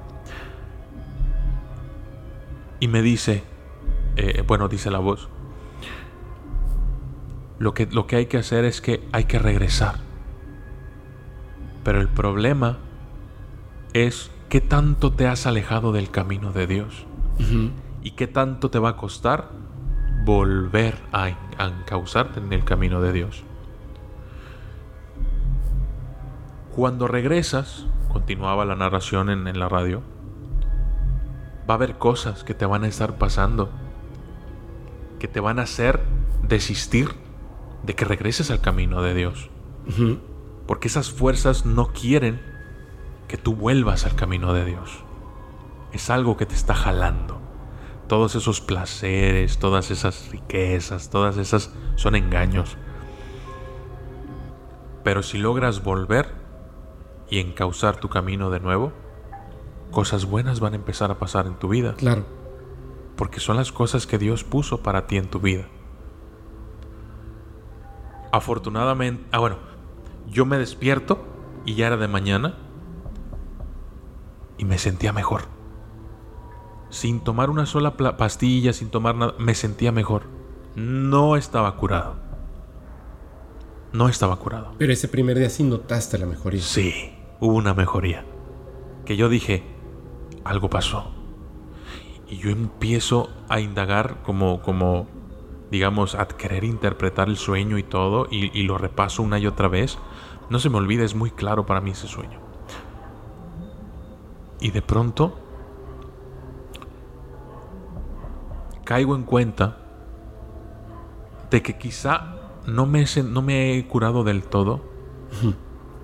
Y 2.80 2.88
me 2.88 3.02
dice, 3.02 3.44
eh, 4.18 4.44
bueno, 4.46 4.68
dice 4.68 4.92
la 4.92 5.00
voz, 5.00 5.28
lo 7.58 7.74
que, 7.74 7.88
lo 7.88 8.06
que 8.06 8.18
hay 8.18 8.28
que 8.28 8.38
hacer 8.38 8.64
es 8.64 8.80
que 8.80 9.04
hay 9.12 9.24
que 9.24 9.40
regresar. 9.40 9.96
Pero 11.84 12.00
el 12.00 12.10
problema 12.10 12.78
es 13.94 14.30
¿qué 14.52 14.60
tanto 14.60 15.14
te 15.14 15.28
has 15.28 15.48
alejado 15.48 15.94
del 15.94 16.12
camino 16.12 16.52
de 16.52 16.68
Dios? 16.68 17.06
¿Y 18.04 18.12
qué 18.12 18.28
tanto 18.28 18.70
te 18.70 18.80
va 18.80 18.90
a 18.90 18.98
costar 18.98 19.50
volver 20.26 20.96
a, 21.14 21.30
encauzarte 21.58 22.42
en 22.42 22.52
el 22.52 22.66
camino 22.66 23.00
de 23.00 23.14
Dios? 23.14 23.46
Cuando 26.76 27.08
regresas, 27.08 27.88
continuaba 28.12 28.66
la 28.66 28.76
narración 28.76 29.30
en, 29.30 29.48
en 29.48 29.58
la 29.58 29.70
radio, 29.70 30.02
va 31.70 31.76
a 31.76 31.78
haber 31.78 31.98
cosas 31.98 32.44
que 32.44 32.54
te 32.54 32.66
van 32.66 32.84
a 32.84 32.88
estar 32.88 33.18
pasando, 33.18 33.70
que 35.18 35.30
te 35.30 35.40
van 35.40 35.60
a 35.60 35.64
hacer 35.64 36.02
desistir 36.46 37.16
de 37.84 37.96
que 37.96 38.04
regreses 38.04 38.52
al 38.52 38.60
camino 38.60 39.02
de 39.02 39.14
Dios. 39.14 39.50
Porque 40.68 40.90
esas 40.90 41.10
fuerzas 41.10 41.66
no 41.66 41.94
quieren 41.94 42.51
que 43.32 43.38
tú 43.38 43.56
vuelvas 43.56 44.06
al 44.06 44.14
camino 44.14 44.52
de 44.52 44.66
Dios. 44.66 45.06
Es 45.94 46.10
algo 46.10 46.36
que 46.36 46.46
te 46.46 46.54
está 46.54 46.76
jalando. 46.76 47.40
Todos 48.10 48.36
esos 48.36 48.60
placeres, 48.60 49.58
todas 49.58 49.90
esas 49.90 50.28
riquezas, 50.32 51.10
todas 51.10 51.38
esas 51.38 51.72
son 51.96 52.18
engaños. 52.18 52.76
Pero 55.06 55.24
si 55.24 55.38
logras 55.38 55.82
volver 55.82 56.34
y 57.30 57.40
encauzar 57.40 58.02
tu 58.02 58.10
camino 58.10 58.50
de 58.50 58.60
nuevo, 58.60 58.92
cosas 59.92 60.26
buenas 60.26 60.60
van 60.60 60.74
a 60.74 60.76
empezar 60.76 61.10
a 61.10 61.18
pasar 61.18 61.48
en 61.48 61.58
tu 61.58 61.70
vida. 61.70 61.94
Claro. 61.94 62.26
Porque 63.16 63.40
son 63.40 63.56
las 63.56 63.72
cosas 63.72 64.08
que 64.08 64.18
Dios 64.18 64.44
puso 64.44 64.84
para 64.84 65.08
ti 65.08 65.16
en 65.16 65.30
tu 65.30 65.40
vida. 65.40 65.70
Afortunadamente, 68.34 69.24
ah 69.32 69.40
bueno, 69.40 69.56
yo 70.28 70.46
me 70.46 70.58
despierto 70.58 71.24
y 71.66 71.76
ya 71.76 71.88
era 71.88 71.96
de 71.96 72.10
mañana 72.10 72.58
y 74.62 74.66
me 74.66 74.78
sentía 74.78 75.12
mejor. 75.12 75.42
Sin 76.92 77.20
tomar 77.20 77.50
una 77.50 77.66
sola 77.66 77.98
pastilla, 77.98 78.74
sin 78.74 78.92
tomar 78.92 79.16
nada, 79.16 79.34
me 79.40 79.56
sentía 79.56 79.92
mejor. 79.92 80.28
No 80.76 81.36
estaba 81.36 81.76
curado. 81.78 82.16
No 83.92 84.08
estaba 84.08 84.36
curado. 84.36 84.76
Pero 84.78 84.94
ese 84.94 85.08
primer 85.08 85.40
día 85.40 85.50
sí 85.50 85.64
notaste 85.64 86.20
la 86.20 86.28
mejoría. 86.28 86.62
Sí, 86.62 87.12
hubo 87.40 87.56
una 87.56 87.74
mejoría. 87.74 88.24
Que 89.04 89.18
yo 89.18 89.30
dije, 89.30 89.64
algo 90.44 90.70
pasó. 90.70 91.12
Y 92.30 92.38
yo 92.38 92.52
empiezo 92.52 93.32
a 93.50 93.62
indagar 93.62 94.22
como, 94.22 94.62
como 94.62 95.08
digamos, 95.72 96.14
a 96.14 96.28
querer 96.28 96.64
interpretar 96.64 97.30
el 97.30 97.38
sueño 97.38 97.80
y 97.80 97.84
todo, 97.84 98.28
y, 98.30 98.56
y 98.58 98.64
lo 98.64 98.78
repaso 98.78 99.24
una 99.24 99.40
y 99.40 99.48
otra 99.48 99.68
vez. 99.68 99.98
No 100.52 100.60
se 100.60 100.70
me 100.70 100.78
olvida, 100.78 101.04
es 101.04 101.16
muy 101.16 101.32
claro 101.32 101.66
para 101.66 101.82
mí 101.82 101.92
ese 101.92 102.08
sueño. 102.08 102.51
Y 104.62 104.70
de 104.70 104.82
pronto 104.84 105.38
caigo 108.86 109.16
en 109.16 109.24
cuenta 109.24 109.78
de 111.50 111.62
que 111.62 111.78
quizá 111.78 112.36
no 112.68 112.86
me, 112.86 113.06
no 113.26 113.42
me 113.42 113.76
he 113.76 113.88
curado 113.88 114.24
del 114.24 114.44
todo 114.44 114.82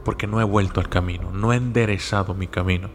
porque 0.03 0.25
no 0.25 0.41
he 0.41 0.43
vuelto 0.43 0.79
al 0.79 0.89
camino, 0.89 1.31
no 1.31 1.53
he 1.53 1.57
enderezado 1.57 2.33
mi 2.33 2.47
camino. 2.47 2.89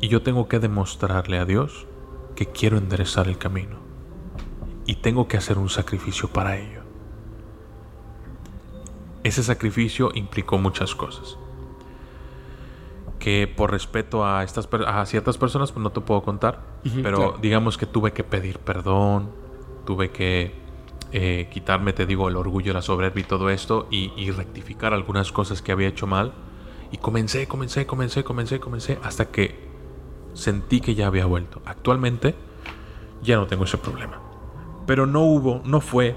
Y 0.00 0.08
yo 0.08 0.22
tengo 0.22 0.48
que 0.48 0.58
demostrarle 0.58 1.38
a 1.38 1.44
Dios 1.44 1.86
que 2.34 2.46
quiero 2.46 2.76
enderezar 2.76 3.28
el 3.28 3.38
camino. 3.38 3.76
Y 4.86 4.96
tengo 4.96 5.28
que 5.28 5.36
hacer 5.36 5.58
un 5.58 5.68
sacrificio 5.68 6.28
para 6.28 6.56
ello. 6.58 6.82
Ese 9.22 9.42
sacrificio 9.42 10.10
implicó 10.14 10.58
muchas 10.58 10.94
cosas 10.94 11.38
que 13.24 13.46
por 13.48 13.70
respeto 13.70 14.26
a 14.26 14.44
estas 14.44 14.68
a 14.86 15.06
ciertas 15.06 15.38
personas 15.38 15.72
pues 15.72 15.82
no 15.82 15.88
te 15.92 16.02
puedo 16.02 16.20
contar, 16.20 16.60
pero 17.02 17.38
digamos 17.40 17.78
que 17.78 17.86
tuve 17.86 18.12
que 18.12 18.22
pedir 18.22 18.58
perdón, 18.58 19.30
tuve 19.86 20.10
que 20.10 20.54
eh, 21.10 21.48
quitarme, 21.50 21.94
te 21.94 22.04
digo, 22.04 22.28
el 22.28 22.36
orgullo, 22.36 22.74
la 22.74 22.82
soberbia 22.82 23.22
y 23.22 23.24
todo 23.24 23.48
esto 23.48 23.88
y, 23.90 24.30
rectificar 24.30 24.92
algunas 24.92 25.32
cosas 25.32 25.62
que 25.62 25.72
había 25.72 25.88
hecho 25.88 26.06
mal 26.06 26.34
y 26.92 26.98
comencé, 26.98 27.48
comencé, 27.48 27.86
comencé, 27.86 28.24
comencé, 28.24 28.60
comencé 28.60 28.98
hasta 29.02 29.30
que 29.30 29.70
sentí 30.34 30.82
que 30.82 30.94
ya 30.94 31.06
había 31.06 31.24
vuelto. 31.24 31.62
Actualmente 31.64 32.34
ya 33.22 33.36
no 33.36 33.46
tengo 33.46 33.64
ese 33.64 33.78
problema, 33.78 34.20
pero 34.86 35.06
no 35.06 35.22
hubo, 35.22 35.62
no 35.64 35.80
fue, 35.80 36.14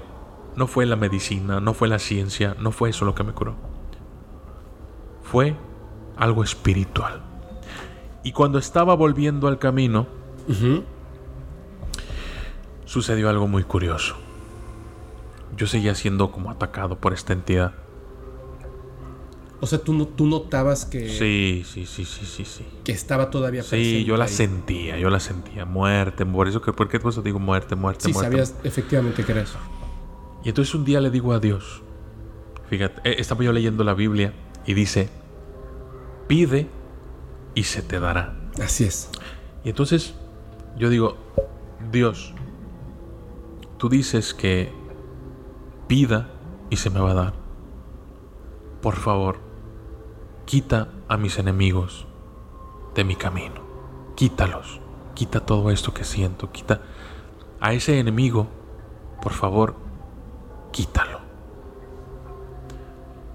no 0.56 0.66
fue 0.66 0.84
la 0.84 0.96
medicina, 0.96 1.58
no 1.58 1.72
fue 1.72 1.88
la 1.88 2.00
ciencia, 2.00 2.54
no 2.58 2.70
fue 2.70 2.90
eso 2.90 3.06
lo 3.06 3.14
que 3.14 3.24
me 3.24 3.32
curó. 3.32 3.54
Fue 5.22 5.56
algo 6.18 6.42
espiritual. 6.44 7.22
Y 8.22 8.32
cuando 8.32 8.58
estaba 8.58 8.94
volviendo 8.94 9.48
al 9.48 9.58
camino, 9.58 10.06
sucedió 12.84 13.30
algo 13.30 13.46
muy 13.46 13.62
curioso. 13.62 14.16
Yo 15.56 15.66
seguía 15.66 15.94
siendo 15.94 16.30
como 16.30 16.50
atacado 16.50 16.98
por 16.98 17.12
esta 17.12 17.32
entidad. 17.32 17.72
O 19.60 19.66
sea, 19.66 19.80
tú, 19.80 19.92
no, 19.92 20.06
tú 20.06 20.26
notabas 20.26 20.84
que... 20.84 21.08
Sí, 21.08 21.64
sí, 21.66 21.84
sí, 21.84 22.04
sí, 22.04 22.24
sí, 22.24 22.44
sí. 22.44 22.64
Que 22.84 22.92
estaba 22.92 23.28
todavía 23.28 23.64
Sí, 23.64 24.04
yo 24.04 24.16
la 24.16 24.28
sentía, 24.28 24.98
yo 24.98 25.10
la 25.10 25.18
sentía. 25.18 25.64
Muerte, 25.64 26.24
por 26.24 26.46
eso 26.46 26.62
que, 26.62 26.72
¿por 26.72 26.88
qué 26.88 27.00
pues 27.00 27.20
digo 27.24 27.40
muerte, 27.40 27.74
muerte, 27.74 28.06
sí, 28.06 28.12
muerte? 28.12 28.30
sabías 28.30 28.54
efectivamente 28.62 29.24
que 29.24 29.32
era 29.32 29.42
eso. 29.42 29.58
Y 30.44 30.50
entonces 30.50 30.72
un 30.76 30.84
día 30.84 31.00
le 31.00 31.10
digo 31.10 31.32
a 31.32 31.40
Dios, 31.40 31.82
fíjate, 32.70 33.00
eh, 33.02 33.16
estaba 33.18 33.42
yo 33.42 33.52
leyendo 33.52 33.82
la 33.82 33.94
Biblia 33.94 34.32
y 34.64 34.74
dice, 34.74 35.08
pide 36.28 36.68
y 37.54 37.64
se 37.64 37.82
te 37.82 37.98
dará. 37.98 38.36
Así 38.62 38.84
es. 38.84 39.10
Y 39.64 39.70
entonces 39.70 40.14
yo 40.76 40.90
digo, 40.90 41.16
Dios, 41.90 42.34
tú 43.78 43.88
dices 43.88 44.34
que 44.34 44.72
pida 45.88 46.28
y 46.70 46.76
se 46.76 46.90
me 46.90 47.00
va 47.00 47.10
a 47.10 47.14
dar. 47.14 47.34
Por 48.80 48.94
favor, 48.94 49.40
quita 50.44 50.88
a 51.08 51.16
mis 51.16 51.38
enemigos 51.38 52.06
de 52.94 53.04
mi 53.04 53.16
camino. 53.16 53.62
Quítalos. 54.14 54.80
Quita 55.14 55.44
todo 55.44 55.70
esto 55.70 55.92
que 55.92 56.04
siento. 56.04 56.52
Quita 56.52 56.82
a 57.60 57.72
ese 57.72 57.98
enemigo. 57.98 58.46
Por 59.20 59.32
favor, 59.32 59.74
quítalo. 60.70 61.18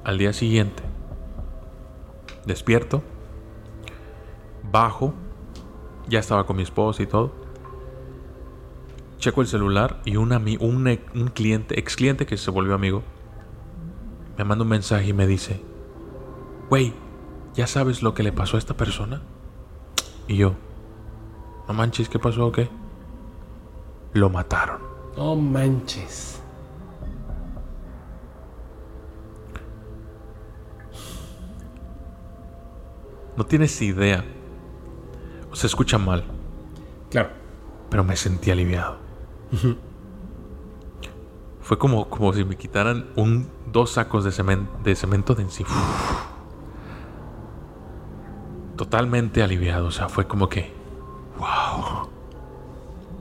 Al 0.06 0.18
día 0.18 0.32
siguiente, 0.32 0.84
despierto, 2.45 3.03
bajo, 4.72 5.14
ya 6.07 6.20
estaba 6.20 6.45
con 6.45 6.57
mi 6.57 6.64
esposa 6.64 7.03
y 7.03 7.07
todo. 7.07 7.32
Checo 9.18 9.41
el 9.41 9.48
celular 9.48 10.02
y 10.06 10.18
un, 10.18 10.34
un, 10.34 10.99
un 11.15 11.28
cliente, 11.30 11.80
ex 11.80 11.95
cliente 11.95 12.26
que 12.26 12.38
se 12.38 12.52
volvió 12.52 12.76
amigo, 12.76 13.03
me 14.38 14.44
manda 14.44 14.64
un 14.64 14.70
mensaje 14.70 15.07
y 15.07 15.14
me 15.14 15.28
dice, 15.28 15.61
wey, 16.70 16.94
¿ya 17.53 17.68
sabes 17.68 18.02
lo 18.02 18.14
que 18.14 18.24
le 18.24 18.32
pasó 18.32 18.57
a 18.57 18.60
esta 18.60 18.76
persona? 18.76 19.22
Y 20.28 20.38
yo, 20.38 20.56
no 21.68 21.74
manches, 21.74 22.10
¿qué 22.10 22.20
pasó 22.20 22.48
o 22.48 22.52
qué? 22.52 22.70
Lo 24.14 24.30
mataron. 24.30 24.82
No 25.15 25.36
manches. 25.36 26.32
No 33.38 33.45
tienes 33.45 33.81
idea. 33.81 34.23
Se 35.53 35.68
escucha 35.68 35.97
mal. 35.97 36.23
Claro. 37.10 37.30
Pero 37.89 38.03
me 38.03 38.15
sentí 38.15 38.51
aliviado. 38.51 38.97
Fue 41.61 41.77
como, 41.77 42.10
como 42.10 42.34
si 42.34 42.43
me 42.43 42.57
quitaran 42.57 43.10
un, 43.15 43.49
dos 43.72 43.91
sacos 43.91 44.23
de 44.23 44.31
cemento 44.31 44.72
de, 44.84 44.95
cemento 44.95 45.35
de 45.35 45.43
encima. 45.43 45.69
Totalmente 48.76 49.43
aliviado. 49.43 49.88
O 49.88 49.91
sea, 49.91 50.10
fue 50.10 50.27
como 50.27 50.49
que. 50.49 50.73
¡Wow! 51.38 52.10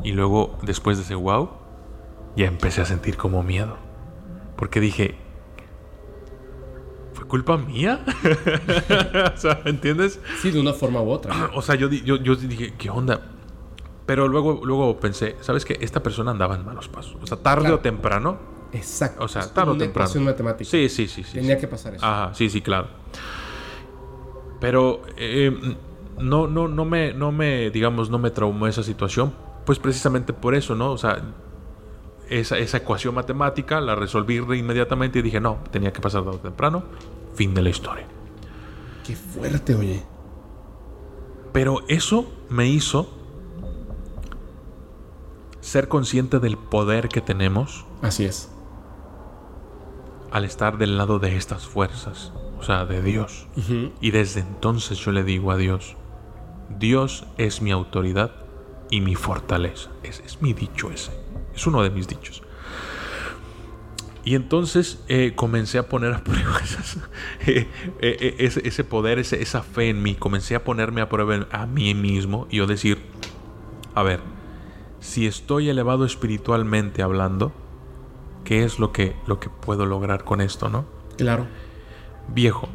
Y 0.03 0.13
luego, 0.13 0.59
después 0.63 0.97
de 0.97 1.05
ese 1.05 1.15
wow, 1.15 1.51
ya 2.37 2.47
empecé 2.47 2.81
a 2.81 2.85
sentir 2.85 3.17
como 3.17 3.43
miedo. 3.43 3.77
Porque 4.57 4.81
dije, 4.81 5.17
¿fue 5.17 5.22
culpa 7.33 7.57
mía? 7.57 7.99
o 9.35 9.39
sea, 9.39 9.63
¿entiendes? 9.65 10.21
Sí, 10.43 10.51
de 10.51 10.61
una 10.61 10.75
forma 10.75 11.01
u 11.01 11.09
otra. 11.09 11.51
O 11.55 11.63
sea, 11.63 11.77
yo, 11.77 11.89
yo, 11.89 12.17
yo 12.17 12.37
dije, 12.37 12.75
¿qué 12.77 12.91
onda? 12.91 13.23
Pero 14.05 14.29
luego, 14.29 14.61
luego 14.63 15.01
pensé, 15.01 15.37
¿sabes 15.41 15.65
qué? 15.65 15.79
Esta 15.81 16.03
persona 16.03 16.31
andaba 16.31 16.57
en 16.57 16.67
malos 16.67 16.89
pasos. 16.89 17.17
O 17.23 17.27
sea, 17.27 17.39
tarde 17.39 17.73
o 17.73 17.79
temprano. 17.79 18.39
Exacto. 18.75 19.25
O 19.25 19.29
sea, 19.29 19.51
tarde 19.51 19.73
o 19.73 19.79
temprano. 19.79 20.11
matemática. 20.21 20.71
Sí, 20.71 20.91
sí, 20.91 21.09
sí, 21.09 21.25
sí. 21.25 21.39
Tenía 21.39 21.57
que 21.57 21.67
pasar 21.67 21.95
eso. 21.95 22.05
Ajá, 22.05 22.35
sí, 22.35 22.51
sí, 22.51 22.61
claro. 22.61 22.89
Pero 24.61 25.01
eh, 25.17 25.77
no, 26.19 26.47
no, 26.49 26.69
no 26.69 26.85
me, 26.85 27.15
no 27.15 27.33
me, 27.33 27.71
digamos, 27.71 28.11
no 28.11 28.19
me 28.19 28.31
traumó 28.31 28.67
esa 28.67 28.83
situación. 28.83 29.33
Pues 29.65 29.79
precisamente 29.79 30.35
por 30.35 30.55
eso, 30.55 30.75
¿no? 30.75 30.93
O 30.93 30.99
sea, 30.99 31.23
esa, 32.29 32.59
esa 32.59 32.77
ecuación 32.77 33.15
matemática 33.15 33.81
la 33.81 33.95
resolví 33.95 34.37
inmediatamente 34.37 35.21
y 35.21 35.23
dije, 35.23 35.41
no, 35.41 35.61
tenía 35.71 35.95
que 35.95 36.03
pasar 36.03 36.25
tarde 36.25 36.37
o 36.37 36.41
temprano. 36.41 36.83
Fin 37.35 37.55
de 37.55 37.63
la 37.63 37.71
historia. 37.71 38.07
Qué 39.07 39.17
fuerte, 39.17 39.75
oye. 39.75 40.03
Pero 41.53 41.83
eso 41.89 42.33
me 42.49 42.69
hizo 42.69 43.09
ser 45.61 45.89
consciente 45.89 46.39
del 46.39 46.57
poder 46.57 47.09
que 47.09 47.21
tenemos. 47.21 47.85
Así 48.03 48.25
es. 48.25 48.51
Al 50.31 50.45
estar 50.45 50.79
del 50.79 50.97
lado 50.97 51.19
de 51.19 51.37
estas 51.37 51.67
fuerzas, 51.67 52.33
o 52.59 52.63
sea, 52.63 52.85
de 52.87 53.03
Dios. 53.03 53.47
Y 54.01 54.11
desde 54.13 54.41
entonces 54.41 54.99
yo 54.99 55.13
le 55.13 55.25
digo 55.25 55.51
a 55.51 55.57
Dios, 55.57 55.97
Dios 56.79 57.27
es 57.37 57.61
mi 57.61 57.71
autoridad 57.71 58.33
y 58.91 59.01
mi 59.01 59.15
fortaleza. 59.15 59.91
Ese 60.03 60.25
es 60.25 60.41
mi 60.41 60.53
dicho 60.53 60.91
ese. 60.91 61.13
Es 61.55 61.67
uno 61.67 61.83
de 61.83 61.91
mis 61.91 62.09
dichos. 62.09 62.43
Y 64.25 64.37
entonces 64.37 65.03
eh, 65.09 65.33
comencé 65.35 65.79
a 65.79 65.89
poner 65.89 66.13
a 66.13 66.23
prueba 66.23 66.61
eh, 67.47 67.69
eh, 68.01 68.37
ese, 68.39 68.85
poder, 68.85 69.19
esa 69.19 69.63
fe 69.63 69.89
en 69.89 70.03
mí. 70.03 70.15
Comencé 70.15 70.55
a 70.55 70.65
ponerme 70.65 71.01
a 71.01 71.09
prueba 71.09 71.47
a 71.51 71.67
mí 71.67 71.95
mismo 71.95 72.47
y 72.51 72.59
yo 72.59 72.67
decir, 72.67 73.03
a 73.95 74.03
ver, 74.03 74.21
si 75.01 75.27
estoy 75.27 75.69
elevado 75.69 76.05
espiritualmente 76.05 77.03
hablando, 77.03 77.53
¿qué 78.45 78.63
es 78.63 78.79
lo 78.79 78.93
que, 78.93 79.17
lo 79.27 79.41
que 79.41 79.51
puedo 79.51 79.87
lograr 79.87 80.23
con 80.23 80.41
esto, 80.41 80.69
no? 80.69 80.85
Claro. 81.17 81.47
Viejo, 82.29 82.69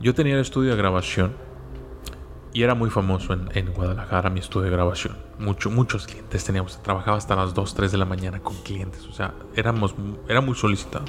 yo 0.00 0.14
tenía 0.14 0.34
el 0.34 0.40
estudio 0.40 0.70
de 0.70 0.76
grabación 0.76 1.36
y 2.54 2.62
era 2.62 2.74
muy 2.74 2.88
famoso 2.88 3.34
en, 3.34 3.72
Guadalajara 3.72 4.30
mi 4.30 4.40
estudio 4.40 4.64
de 4.64 4.70
grabación. 4.70 5.25
Mucho, 5.38 5.70
muchos 5.70 6.06
clientes 6.06 6.44
teníamos. 6.44 6.82
Trabajaba 6.82 7.16
hasta 7.16 7.36
las 7.36 7.54
2, 7.54 7.74
3 7.74 7.92
de 7.92 7.98
la 7.98 8.04
mañana 8.04 8.40
con 8.40 8.56
clientes. 8.56 9.06
O 9.06 9.12
sea, 9.12 9.34
éramos, 9.54 9.94
era 10.28 10.40
muy 10.40 10.54
solicitado. 10.54 11.04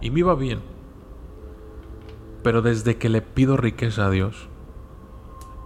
Y 0.00 0.10
me 0.10 0.20
iba 0.20 0.34
bien. 0.34 0.60
Pero 2.42 2.60
desde 2.60 2.98
que 2.98 3.08
le 3.08 3.22
pido 3.22 3.56
riqueza 3.56 4.06
a 4.06 4.10
Dios, 4.10 4.48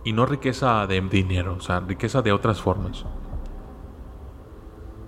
y 0.05 0.13
no 0.13 0.25
riqueza 0.25 0.87
de 0.87 1.01
dinero, 1.01 1.57
o 1.59 1.61
sea, 1.61 1.81
riqueza 1.81 2.23
de 2.23 2.33
otras 2.33 2.63
formas. 2.63 3.05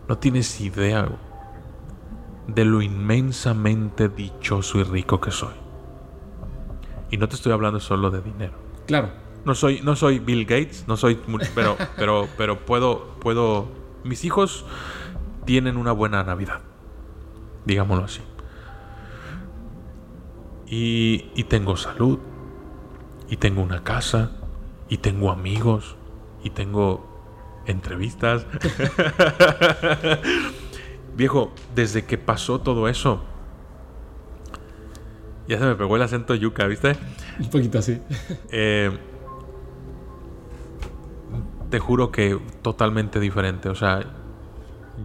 No 0.08 0.18
tienes 0.18 0.60
idea 0.60 1.08
de 2.46 2.64
lo 2.64 2.82
inmensamente 2.82 4.08
dichoso 4.08 4.78
y 4.78 4.82
rico 4.84 5.20
que 5.20 5.30
soy. 5.30 5.54
Y 7.10 7.16
no 7.16 7.28
te 7.28 7.36
estoy 7.36 7.52
hablando 7.52 7.80
solo 7.80 8.10
de 8.10 8.20
dinero. 8.20 8.52
Claro. 8.86 9.08
No 9.44 9.54
soy, 9.54 9.80
no 9.82 9.96
soy 9.96 10.18
Bill 10.18 10.44
Gates, 10.44 10.84
no 10.86 10.96
soy, 10.96 11.18
pero, 11.54 11.76
pero, 11.96 12.28
pero 12.36 12.64
puedo, 12.64 13.16
puedo. 13.20 13.68
Mis 14.04 14.24
hijos 14.24 14.64
tienen 15.44 15.76
una 15.76 15.92
buena 15.92 16.22
Navidad, 16.22 16.60
digámoslo 17.64 18.04
así. 18.04 18.20
Y, 20.66 21.30
y 21.34 21.44
tengo 21.44 21.76
salud, 21.76 22.18
y 23.28 23.36
tengo 23.36 23.62
una 23.62 23.82
casa, 23.82 24.30
y 24.90 24.98
tengo 24.98 25.30
amigos 25.30 25.96
y 26.42 26.50
tengo 26.50 27.06
entrevistas. 27.64 28.44
Viejo, 31.16 31.52
desde 31.74 32.04
que 32.04 32.18
pasó 32.18 32.60
todo 32.60 32.88
eso, 32.88 33.22
ya 35.48 35.58
se 35.58 35.64
me 35.64 35.76
pegó 35.76 35.96
el 35.96 36.02
acento 36.02 36.34
yuca, 36.34 36.66
¿viste? 36.66 36.96
Un 37.38 37.50
poquito 37.50 37.78
así. 37.78 38.00
Eh, 38.50 38.90
te 41.70 41.78
juro 41.78 42.10
que 42.10 42.38
totalmente 42.62 43.20
diferente. 43.20 43.68
O 43.68 43.74
sea, 43.74 44.04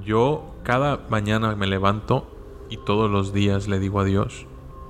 yo 0.03 0.55
cada 0.63 0.99
mañana 1.09 1.55
me 1.55 1.67
levanto 1.67 2.27
y 2.69 2.77
todos 2.77 3.09
los 3.09 3.33
días 3.33 3.67
le 3.67 3.79
digo 3.79 3.99
a 3.99 4.03
Dios, 4.03 4.47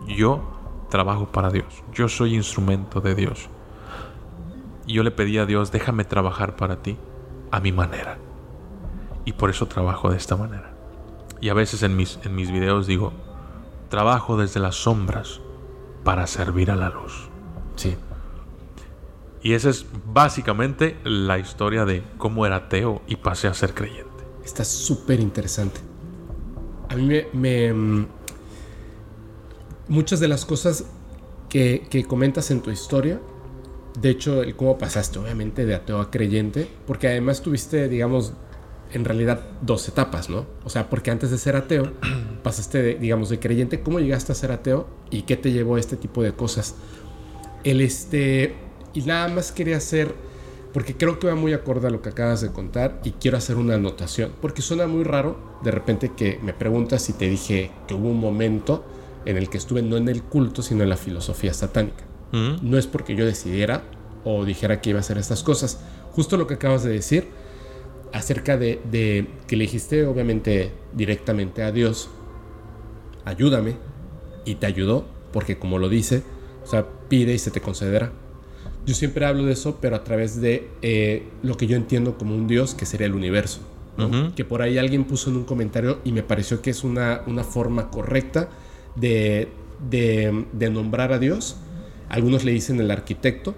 yo 0.08 0.42
trabajo 0.90 1.28
para 1.28 1.50
Dios, 1.50 1.84
yo 1.94 2.08
soy 2.08 2.36
instrumento 2.36 3.02
de 3.02 3.16
Dios. 3.16 3.50
Y 4.88 4.94
yo 4.94 5.04
le 5.04 5.12
pedí 5.12 5.38
a 5.38 5.46
Dios, 5.46 5.72
déjame 5.72 6.06
trabajar 6.06 6.56
para 6.56 6.82
ti 6.82 6.98
a 7.52 7.60
mi 7.60 7.72
manera. 7.72 8.18
Y 9.26 9.34
por 9.34 9.50
eso 9.50 9.68
trabajo 9.68 10.10
de 10.12 10.18
esta 10.18 10.36
manera. 10.36 10.74
Y 11.42 11.50
a 11.50 11.54
veces 11.54 11.84
en 11.84 11.96
mis, 11.96 12.20
en 12.24 12.36
mis 12.36 12.52
videos 12.52 12.88
digo, 12.88 13.12
trabajo 13.90 14.38
desde 14.38 14.60
las 14.60 14.76
sombras 14.76 15.42
para 16.04 16.28
servir 16.28 16.72
a 16.72 16.76
la 16.76 16.90
luz. 16.90 17.30
Sí. 17.76 17.98
Y 19.46 19.54
esa 19.54 19.70
es 19.70 19.86
básicamente 20.12 20.98
la 21.04 21.38
historia 21.38 21.86
de 21.86 22.02
cómo 22.18 22.48
era 22.48 22.56
ateo 22.56 23.04
y 23.08 23.18
pasé 23.18 23.48
a 23.48 23.54
ser 23.54 23.76
creyente. 23.76 24.10
Está 24.44 24.66
súper 24.66 25.20
interesante. 25.20 25.80
A 26.90 26.96
mí 26.96 27.22
me, 27.32 27.72
mm, 27.72 28.08
Muchas 29.88 30.20
de 30.20 30.28
las 30.28 30.46
cosas 30.46 30.86
que, 31.48 31.86
que 31.92 32.06
comentas 32.06 32.50
en 32.50 32.62
tu 32.62 32.72
historia 32.72 33.22
de 34.00 34.10
hecho, 34.10 34.42
el 34.42 34.56
cómo 34.56 34.80
pasaste, 34.80 35.20
obviamente, 35.20 35.64
de 35.66 35.76
ateo 35.76 36.02
a 36.02 36.12
creyente, 36.12 36.68
porque 36.86 37.08
además 37.08 37.42
tuviste, 37.42 37.88
digamos, 37.88 38.34
en 38.92 39.06
realidad 39.06 39.42
dos 39.62 39.88
etapas, 39.88 40.28
¿no? 40.28 40.48
O 40.64 40.70
sea, 40.70 40.90
porque 40.90 41.12
antes 41.12 41.32
de 41.32 41.38
ser 41.38 41.56
ateo, 41.56 41.94
pasaste, 42.44 42.82
de, 42.82 42.96
digamos, 42.96 43.30
de 43.30 43.40
creyente, 43.40 43.82
¿cómo 43.82 44.00
llegaste 44.00 44.32
a 44.32 44.36
ser 44.36 44.52
ateo 44.52 44.88
y 45.12 45.22
qué 45.22 45.38
te 45.38 45.52
llevó 45.52 45.76
a 45.76 45.80
este 45.80 45.96
tipo 45.98 46.24
de 46.24 46.34
cosas? 46.34 46.76
El 47.64 47.80
este, 47.80 48.56
y 48.96 49.02
nada 49.02 49.28
más 49.28 49.52
quería 49.52 49.78
hacer, 49.78 50.16
porque 50.74 50.96
creo 50.96 51.20
que 51.20 51.28
va 51.28 51.36
muy 51.36 51.54
acorde 51.54 51.88
a 51.88 51.92
lo 51.92 52.02
que 52.02 52.10
acabas 52.10 52.42
de 52.42 52.52
contar 52.52 53.02
y 53.04 53.12
quiero 53.12 53.38
hacer 53.38 53.58
una 53.58 53.76
anotación, 53.76 54.32
porque 54.42 54.62
suena 54.62 54.88
muy 54.88 55.04
raro 55.04 55.60
de 55.64 55.72
repente 55.72 56.14
que 56.16 56.40
me 56.42 56.54
preguntas 56.54 57.02
si 57.04 57.14
te 57.14 57.30
dije 57.30 57.72
que 57.88 57.94
hubo 57.94 58.10
un 58.10 58.20
momento 58.20 58.84
en 59.26 59.38
el 59.38 59.50
que 59.50 59.58
estuve 59.58 59.82
no 59.82 59.98
en 59.98 60.08
el 60.08 60.24
culto, 60.24 60.62
sino 60.62 60.84
en 60.84 60.90
la 60.90 60.98
filosofía 60.98 61.54
satánica. 61.54 62.04
No 62.62 62.78
es 62.78 62.86
porque 62.86 63.16
yo 63.16 63.26
decidiera 63.26 63.84
o 64.26 64.44
dijera 64.44 64.82
que 64.82 64.90
iba 64.90 65.00
a 65.00 65.02
hacer 65.02 65.18
estas 65.18 65.42
cosas. 65.42 65.80
Justo 66.12 66.36
lo 66.36 66.48
que 66.48 66.56
acabas 66.56 66.84
de 66.84 66.92
decir 66.92 67.30
acerca 68.12 68.58
de, 68.58 69.28
que 69.48 69.56
le 69.56 69.64
dijiste 69.64 70.06
obviamente 70.06 70.74
directamente 70.94 71.64
a 71.64 71.72
Dios, 71.72 72.10
ayúdame, 73.24 73.78
y 74.44 74.56
te 74.56 74.66
ayudó, 74.66 75.06
porque 75.32 75.58
como 75.58 75.80
lo 75.80 75.88
dice, 75.88 76.24
o 76.64 76.68
sea, 76.68 76.86
pide 77.10 77.34
y 77.34 77.40
se 77.40 77.52
te 77.52 77.62
concederá. 77.62 78.12
Yo 78.86 78.94
siempre 78.94 79.26
hablo 79.26 79.46
de 79.46 79.54
eso, 79.54 79.80
pero 79.82 79.96
a 79.96 80.04
través 80.04 80.40
de 80.42 80.70
eh, 80.82 81.28
lo 81.42 81.58
que 81.58 81.68
yo 81.68 81.76
entiendo 81.76 82.18
como 82.18 82.36
un 82.36 82.48
Dios, 82.48 82.76
que 82.76 82.86
sería 82.86 83.08
el 83.08 83.16
universo. 83.16 83.62
Que 84.36 84.44
por 84.44 84.62
ahí 84.62 84.78
alguien 84.78 85.06
puso 85.06 85.30
en 85.30 85.38
un 85.38 85.46
comentario 85.46 86.00
y 86.04 86.12
me 86.12 86.22
pareció 86.22 86.62
que 86.62 86.70
es 86.70 86.84
una, 86.84 87.22
una 87.28 87.46
forma 87.46 87.90
correcta 87.90 88.50
de, 88.98 89.48
de 89.90 90.70
nombrar 90.70 91.14
a 91.14 91.20
Dios 91.20 91.56
algunos 92.10 92.44
le 92.44 92.52
dicen 92.52 92.80
el 92.80 92.92
arquitecto, 92.92 93.56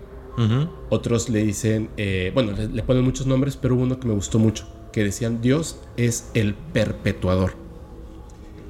otros 0.90 1.30
le 1.30 1.44
dicen, 1.44 1.90
eh, 1.98 2.32
bueno, 2.34 2.52
le, 2.52 2.84
ponen 2.84 3.04
muchos 3.04 3.26
nombres, 3.26 3.58
pero 3.58 3.76
hubo 3.76 3.84
uno 3.84 4.00
que 4.00 4.08
me 4.08 4.14
gustó 4.14 4.38
mucho, 4.38 4.68
que 4.94 5.04
decían 5.04 5.42
Dios 5.42 5.80
es 5.98 6.30
el 6.36 6.54
perpetuador. 6.54 7.54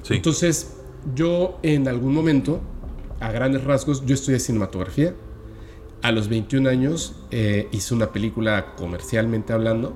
Entonces, 0.10 0.78
yo 1.14 1.60
en 1.64 1.90
algún 1.90 2.14
momento, 2.14 2.62
a 3.20 3.32
grandes 3.32 3.66
rasgos, 3.66 4.06
yo 4.06 4.14
estudié 4.14 4.40
cinematografía. 4.40 5.14
A 6.02 6.12
los 6.12 6.28
21 6.30 6.70
años 6.70 7.16
eh, 7.32 7.68
hice 7.72 7.94
una 7.94 8.12
película 8.12 8.76
comercialmente 8.76 9.54
hablando 9.54 9.96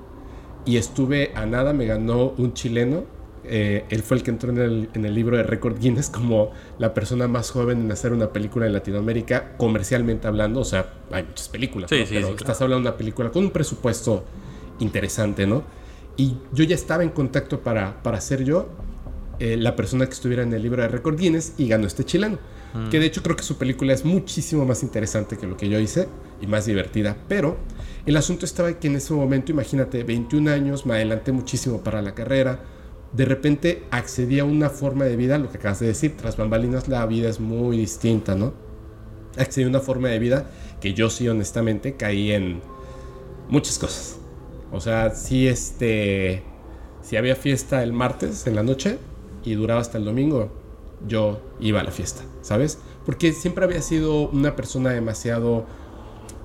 y 0.64 0.76
estuve 0.76 1.32
a 1.34 1.46
nada, 1.46 1.72
me 1.72 1.86
ganó 1.86 2.34
un 2.36 2.54
chileno 2.54 3.04
eh, 3.44 3.84
él 3.90 4.02
fue 4.02 4.18
el 4.18 4.22
que 4.22 4.30
entró 4.30 4.50
en 4.50 4.58
el, 4.58 4.88
en 4.94 5.04
el 5.04 5.14
libro 5.14 5.36
de 5.36 5.42
Record 5.42 5.78
Guinness 5.80 6.10
como 6.10 6.50
la 6.78 6.94
persona 6.94 7.26
más 7.26 7.50
joven 7.50 7.80
en 7.80 7.92
hacer 7.92 8.12
una 8.12 8.32
película 8.32 8.66
en 8.66 8.72
Latinoamérica, 8.72 9.56
comercialmente 9.56 10.28
hablando. 10.28 10.60
O 10.60 10.64
sea, 10.64 10.94
hay 11.10 11.24
muchas 11.24 11.48
películas, 11.48 11.90
Sí, 11.90 12.00
¿no? 12.00 12.06
sí, 12.06 12.14
pero 12.14 12.26
sí, 12.28 12.32
estás 12.34 12.58
claro. 12.58 12.64
hablando 12.64 12.88
de 12.88 12.90
una 12.92 12.98
película 12.98 13.30
con 13.30 13.44
un 13.44 13.50
presupuesto 13.50 14.24
interesante, 14.78 15.46
¿no? 15.46 15.64
Y 16.16 16.36
yo 16.52 16.64
ya 16.64 16.74
estaba 16.74 17.02
en 17.02 17.10
contacto 17.10 17.60
para, 17.60 18.02
para 18.02 18.20
ser 18.20 18.44
yo 18.44 18.68
eh, 19.38 19.56
la 19.56 19.74
persona 19.74 20.06
que 20.06 20.12
estuviera 20.12 20.42
en 20.42 20.52
el 20.52 20.62
libro 20.62 20.82
de 20.82 20.88
Record 20.88 21.18
Guinness 21.18 21.54
y 21.58 21.66
ganó 21.68 21.86
este 21.86 22.04
chileno. 22.04 22.38
Que 22.90 22.98
de 22.98 23.06
hecho 23.06 23.22
creo 23.22 23.36
que 23.36 23.42
su 23.42 23.58
película 23.58 23.92
es 23.92 24.04
muchísimo 24.04 24.64
más 24.64 24.82
interesante 24.82 25.36
que 25.36 25.46
lo 25.46 25.56
que 25.58 25.68
yo 25.68 25.78
hice 25.78 26.08
y 26.40 26.46
más 26.46 26.64
divertida. 26.64 27.16
Pero 27.28 27.58
el 28.06 28.16
asunto 28.16 28.46
estaba 28.46 28.72
que 28.78 28.88
en 28.88 28.96
ese 28.96 29.12
momento, 29.12 29.52
imagínate, 29.52 30.04
21 30.04 30.50
años, 30.50 30.86
me 30.86 30.94
adelanté 30.94 31.32
muchísimo 31.32 31.82
para 31.82 32.00
la 32.00 32.14
carrera. 32.14 32.64
De 33.12 33.26
repente 33.26 33.84
accedí 33.90 34.38
a 34.38 34.44
una 34.44 34.70
forma 34.70 35.04
de 35.04 35.16
vida, 35.16 35.36
lo 35.36 35.50
que 35.50 35.58
acabas 35.58 35.80
de 35.80 35.86
decir, 35.86 36.16
tras 36.16 36.38
bambalinas 36.38 36.88
la 36.88 37.04
vida 37.04 37.28
es 37.28 37.40
muy 37.40 37.76
distinta, 37.76 38.34
¿no? 38.34 38.54
Accedí 39.36 39.64
a 39.64 39.68
una 39.68 39.80
forma 39.80 40.08
de 40.08 40.18
vida 40.18 40.50
que 40.80 40.94
yo 40.94 41.10
sí 41.10 41.28
honestamente 41.28 41.96
caí 41.96 42.32
en 42.32 42.62
muchas 43.48 43.78
cosas. 43.78 44.18
O 44.72 44.80
sea, 44.80 45.10
sí 45.10 45.46
este... 45.46 46.42
Si 47.02 47.16
había 47.16 47.36
fiesta 47.36 47.82
el 47.82 47.92
martes 47.92 48.46
en 48.46 48.54
la 48.54 48.62
noche 48.62 48.96
y 49.44 49.54
duraba 49.54 49.80
hasta 49.80 49.98
el 49.98 50.04
domingo, 50.04 50.50
yo 51.06 51.40
iba 51.60 51.80
a 51.80 51.82
la 51.84 51.90
fiesta, 51.90 52.22
¿sabes? 52.42 52.78
Porque 53.06 53.32
siempre 53.32 53.64
había 53.64 53.80
sido 53.80 54.28
una 54.28 54.54
persona 54.54 54.90
demasiado 54.90 55.66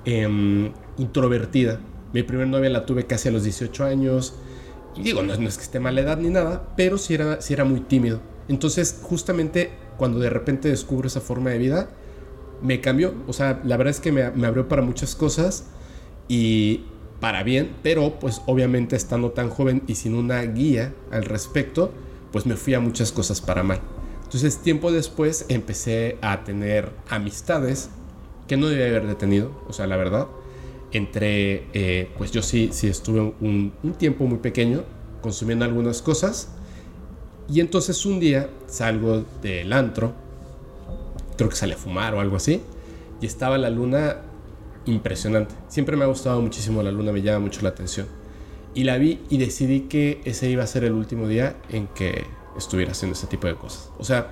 em, 0.05 0.71
introvertida. 0.97 1.81
Mi 2.13 2.23
primer 2.23 2.47
novia 2.47 2.69
la 2.69 2.85
tuve 2.85 3.05
casi 3.05 3.27
a 3.27 3.31
los 3.31 3.43
18 3.43 3.83
años. 3.83 4.35
Y 4.95 5.01
digo, 5.01 5.21
no, 5.21 5.33
es 5.33 5.57
que 5.57 5.63
esté 5.63 5.79
mala 5.79 6.01
edad 6.01 6.17
ni 6.17 6.29
nada, 6.29 6.73
pero 6.77 6.97
sí 6.97 7.13
era, 7.13 7.39
era 7.49 7.65
muy 7.65 7.81
tímido. 7.81 8.21
Entonces, 8.47 8.99
justamente 9.01 9.71
cuando 9.97 10.19
de 10.19 10.29
repente 10.29 10.69
descubro 10.69 11.07
esa 11.07 11.21
forma 11.21 11.49
de 11.49 11.57
vida, 11.57 11.89
me 12.61 12.79
cambió. 12.81 13.13
O 13.27 13.33
sea, 13.33 13.61
la 13.63 13.77
verdad 13.77 13.91
es 13.91 13.99
que 13.99 14.11
me, 14.11 14.31
me 14.31 14.47
abrió 14.47 14.67
para 14.67 14.81
muchas 14.81 15.15
cosas 15.15 15.65
y 16.27 16.85
para 17.19 17.43
bien, 17.43 17.75
pero 17.83 18.19
pues 18.19 18.41
obviamente 18.45 18.95
estando 18.95 19.31
tan 19.31 19.49
joven 19.49 19.83
y 19.87 19.95
sin 19.95 20.15
una 20.15 20.41
guía 20.43 20.93
al 21.11 21.25
respecto, 21.25 21.91
pues 22.31 22.45
me 22.45 22.55
fui 22.55 22.73
a 22.73 22.79
muchas 22.79 23.11
cosas 23.11 23.41
para 23.41 23.63
mal. 23.63 23.81
Entonces, 24.27 24.57
tiempo 24.57 24.91
después 24.91 25.45
empecé 25.47 26.17
a 26.21 26.43
tener 26.43 26.91
amistades 27.07 27.89
que 28.45 28.57
no 28.57 28.67
debía 28.67 28.87
haber 28.87 29.07
detenido, 29.07 29.51
o 29.69 29.73
sea, 29.73 29.87
la 29.87 29.95
verdad. 29.95 30.27
Entre, 30.91 31.65
eh, 31.71 32.09
pues 32.17 32.31
yo 32.31 32.41
sí, 32.41 32.69
sí 32.73 32.87
estuve 32.87 33.21
un, 33.21 33.71
un 33.81 33.93
tiempo 33.93 34.25
muy 34.25 34.39
pequeño 34.39 34.83
consumiendo 35.21 35.63
algunas 35.63 36.01
cosas. 36.01 36.49
Y 37.47 37.61
entonces 37.61 38.05
un 38.05 38.19
día 38.19 38.49
salgo 38.65 39.23
del 39.41 39.71
antro, 39.71 40.11
creo 41.37 41.49
que 41.49 41.55
salí 41.55 41.71
a 41.71 41.77
fumar 41.77 42.13
o 42.13 42.19
algo 42.19 42.35
así, 42.35 42.61
y 43.21 43.25
estaba 43.25 43.57
la 43.57 43.69
luna 43.69 44.17
impresionante. 44.85 45.55
Siempre 45.69 45.95
me 45.95 46.03
ha 46.03 46.07
gustado 46.07 46.41
muchísimo 46.41 46.83
la 46.83 46.91
luna, 46.91 47.13
me 47.13 47.21
llama 47.21 47.39
mucho 47.39 47.61
la 47.61 47.69
atención. 47.69 48.07
Y 48.73 48.83
la 48.83 48.97
vi 48.97 49.21
y 49.29 49.37
decidí 49.37 49.81
que 49.81 50.19
ese 50.25 50.49
iba 50.49 50.65
a 50.65 50.67
ser 50.67 50.83
el 50.83 50.91
último 50.91 51.29
día 51.29 51.55
en 51.69 51.87
que 51.87 52.25
estuviera 52.57 52.91
haciendo 52.91 53.15
ese 53.15 53.27
tipo 53.27 53.47
de 53.47 53.55
cosas. 53.55 53.91
O 53.97 54.03
sea, 54.03 54.27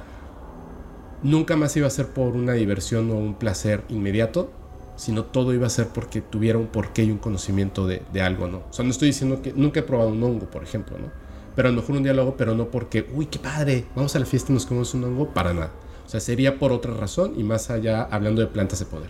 nunca 1.23 1.55
más 1.55 1.75
iba 1.77 1.87
a 1.87 1.89
ser 1.89 2.07
por 2.07 2.35
una 2.35 2.53
diversión 2.53 3.09
o 3.11 3.15
un 3.15 3.35
placer 3.35 3.83
inmediato, 3.89 4.51
sino 4.95 5.25
todo 5.25 5.53
iba 5.53 5.67
a 5.67 5.69
ser 5.69 5.87
porque 5.87 6.21
tuviera 6.21 6.57
un 6.57 6.67
porqué 6.67 7.03
y 7.03 7.11
un 7.11 7.17
conocimiento 7.17 7.87
de, 7.87 8.01
algo, 8.21 8.47
¿no? 8.47 8.63
O 8.69 8.73
sea, 8.73 8.85
no 8.85 8.91
estoy 8.91 9.09
diciendo 9.09 9.41
que 9.41 9.53
nunca 9.53 9.81
he 9.81 9.83
probado 9.83 10.09
un 10.09 10.23
hongo, 10.23 10.49
por 10.49 10.63
ejemplo, 10.63 10.97
¿no? 10.97 11.11
Pero 11.55 11.69
a 11.69 11.71
lo 11.71 11.81
mejor 11.81 11.95
un 11.95 12.03
día 12.03 12.13
lo 12.13 12.21
hago, 12.21 12.37
pero 12.37 12.53
no 12.53 12.69
porque, 12.69 13.07
uy, 13.13 13.27
qué 13.27 13.39
padre, 13.39 13.85
vamos 13.95 14.15
a 14.15 14.19
la 14.19 14.25
fiesta 14.25 14.51
y 14.51 14.55
nos 14.55 14.65
comemos 14.65 14.93
un 14.93 15.03
hongo, 15.05 15.33
para 15.33 15.53
nada. 15.53 15.71
O 16.05 16.09
sea, 16.09 16.19
sería 16.19 16.59
por 16.59 16.71
otra 16.71 16.93
razón 16.93 17.33
y 17.37 17.43
más 17.43 17.69
allá 17.69 18.03
hablando 18.03 18.41
de 18.41 18.47
plantas 18.47 18.79
de 18.79 18.85
poder. 18.85 19.09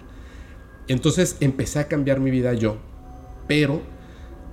Entonces 0.88 1.38
empecé 1.40 1.80
a 1.80 1.88
cambiar 1.88 2.20
mi 2.20 2.32
vida 2.32 2.54
yo, 2.54 2.78
pero 3.48 3.82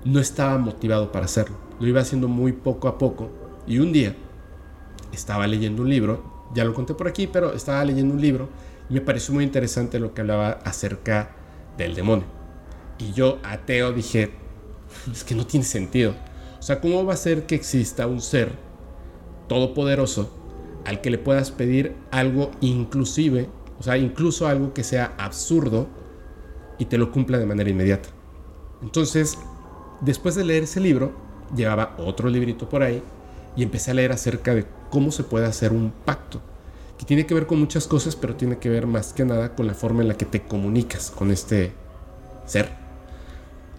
no 0.04 0.18
estaba 0.20 0.58
motivado 0.58 1.12
para 1.12 1.26
hacerlo. 1.26 1.56
Lo 1.78 1.86
iba 1.86 2.00
haciendo 2.00 2.28
muy 2.28 2.52
poco 2.52 2.88
a 2.88 2.98
poco. 2.98 3.30
Y 3.66 3.78
un 3.78 3.92
día 3.92 4.16
estaba 5.12 5.46
leyendo 5.46 5.82
un 5.82 5.90
libro, 5.90 6.22
ya 6.54 6.64
lo 6.64 6.74
conté 6.74 6.94
por 6.94 7.08
aquí, 7.08 7.26
pero 7.26 7.52
estaba 7.52 7.84
leyendo 7.84 8.14
un 8.14 8.20
libro 8.20 8.48
y 8.88 8.94
me 8.94 9.00
pareció 9.00 9.34
muy 9.34 9.44
interesante 9.44 9.98
lo 9.98 10.14
que 10.14 10.20
hablaba 10.20 10.50
acerca 10.64 11.30
del 11.76 11.94
demonio. 11.94 12.26
Y 12.98 13.12
yo, 13.12 13.38
ateo, 13.42 13.92
dije, 13.92 14.32
es 15.10 15.24
que 15.24 15.34
no 15.34 15.46
tiene 15.46 15.64
sentido. 15.64 16.14
O 16.58 16.62
sea, 16.62 16.80
¿cómo 16.80 17.04
va 17.04 17.14
a 17.14 17.16
ser 17.16 17.46
que 17.46 17.54
exista 17.54 18.06
un 18.06 18.20
ser 18.20 18.52
todopoderoso 19.48 20.30
al 20.84 21.00
que 21.00 21.10
le 21.10 21.18
puedas 21.18 21.50
pedir 21.50 21.96
algo 22.10 22.50
inclusive, 22.60 23.48
o 23.78 23.82
sea, 23.82 23.96
incluso 23.96 24.46
algo 24.46 24.72
que 24.72 24.84
sea 24.84 25.14
absurdo 25.18 25.88
y 26.78 26.84
te 26.86 26.98
lo 26.98 27.10
cumpla 27.10 27.38
de 27.38 27.46
manera 27.46 27.70
inmediata? 27.70 28.10
Entonces, 28.82 29.38
después 30.00 30.34
de 30.34 30.44
leer 30.44 30.64
ese 30.64 30.80
libro, 30.80 31.12
llevaba 31.56 31.94
otro 31.98 32.28
librito 32.28 32.68
por 32.68 32.82
ahí 32.82 33.02
y 33.56 33.62
empecé 33.62 33.90
a 33.90 33.94
leer 33.94 34.12
acerca 34.12 34.54
de 34.54 34.66
cómo 34.92 35.10
se 35.10 35.24
puede 35.24 35.46
hacer 35.46 35.72
un 35.72 35.90
pacto, 35.90 36.42
que 36.98 37.06
tiene 37.06 37.24
que 37.24 37.32
ver 37.32 37.46
con 37.46 37.58
muchas 37.58 37.86
cosas, 37.86 38.14
pero 38.14 38.36
tiene 38.36 38.58
que 38.58 38.68
ver 38.68 38.86
más 38.86 39.14
que 39.14 39.24
nada 39.24 39.54
con 39.54 39.66
la 39.66 39.72
forma 39.72 40.02
en 40.02 40.08
la 40.08 40.18
que 40.18 40.26
te 40.26 40.42
comunicas 40.42 41.10
con 41.10 41.30
este 41.30 41.72
ser. 42.44 42.68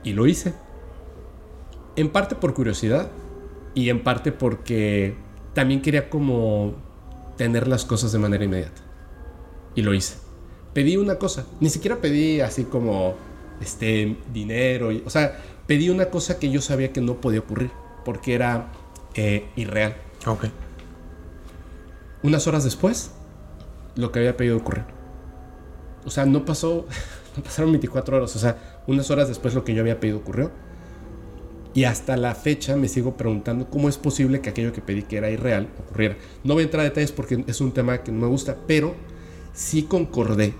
Y 0.03 0.13
lo 0.13 0.25
hice. 0.25 0.55
En 1.95 2.09
parte 2.09 2.33
por 2.33 2.55
curiosidad 2.55 3.11
y 3.75 3.89
en 3.89 4.03
parte 4.03 4.31
porque 4.31 5.15
también 5.53 5.83
quería 5.83 6.09
como 6.09 6.73
tener 7.37 7.67
las 7.67 7.85
cosas 7.85 8.11
de 8.11 8.17
manera 8.17 8.43
inmediata. 8.43 8.81
Y 9.75 9.83
lo 9.83 9.93
hice. 9.93 10.15
Pedí 10.73 10.97
una 10.97 11.19
cosa, 11.19 11.45
ni 11.59 11.69
siquiera 11.69 11.97
pedí 11.97 12.41
así 12.41 12.63
como 12.63 13.13
este 13.61 14.17
dinero, 14.33 14.89
o 15.05 15.09
sea, 15.11 15.39
pedí 15.67 15.91
una 15.91 16.07
cosa 16.07 16.39
que 16.39 16.49
yo 16.49 16.59
sabía 16.59 16.91
que 16.91 17.01
no 17.01 17.21
podía 17.21 17.41
ocurrir 17.41 17.69
porque 18.03 18.33
era 18.33 18.71
eh, 19.13 19.45
irreal. 19.55 19.95
Ok. 20.25 20.45
Unas 22.23 22.47
horas 22.47 22.63
después, 22.63 23.11
lo 23.95 24.11
que 24.11 24.19
había 24.19 24.37
pedido 24.37 24.57
ocurrió. 24.57 24.85
O 26.05 26.09
sea, 26.09 26.25
no 26.25 26.45
pasó, 26.45 26.87
no 27.37 27.43
pasaron 27.43 27.71
24 27.71 28.17
horas, 28.17 28.35
o 28.35 28.39
sea, 28.39 28.81
unas 28.87 29.11
horas 29.11 29.27
después 29.27 29.53
lo 29.53 29.63
que 29.63 29.73
yo 29.73 29.81
había 29.81 29.99
pedido 29.99 30.19
ocurrió. 30.19 30.51
Y 31.75 31.85
hasta 31.85 32.15
la 32.17 32.35
fecha 32.35 32.75
me 32.75 32.87
sigo 32.87 33.17
preguntando 33.17 33.69
cómo 33.69 33.89
es 33.89 33.97
posible 33.97 34.41
que 34.41 34.49
aquello 34.49 34.71
que 34.71 34.81
pedí 34.81 35.03
que 35.03 35.17
era 35.17 35.31
irreal 35.31 35.69
ocurriera. 35.79 36.17
No 36.43 36.53
voy 36.53 36.61
a 36.61 36.65
entrar 36.65 36.81
a 36.81 36.83
detalles 36.83 37.11
porque 37.11 37.43
es 37.47 37.61
un 37.61 37.71
tema 37.71 38.03
que 38.03 38.11
no 38.11 38.21
me 38.21 38.27
gusta, 38.27 38.57
pero 38.67 38.95
sí 39.53 39.83
concordé 39.83 40.53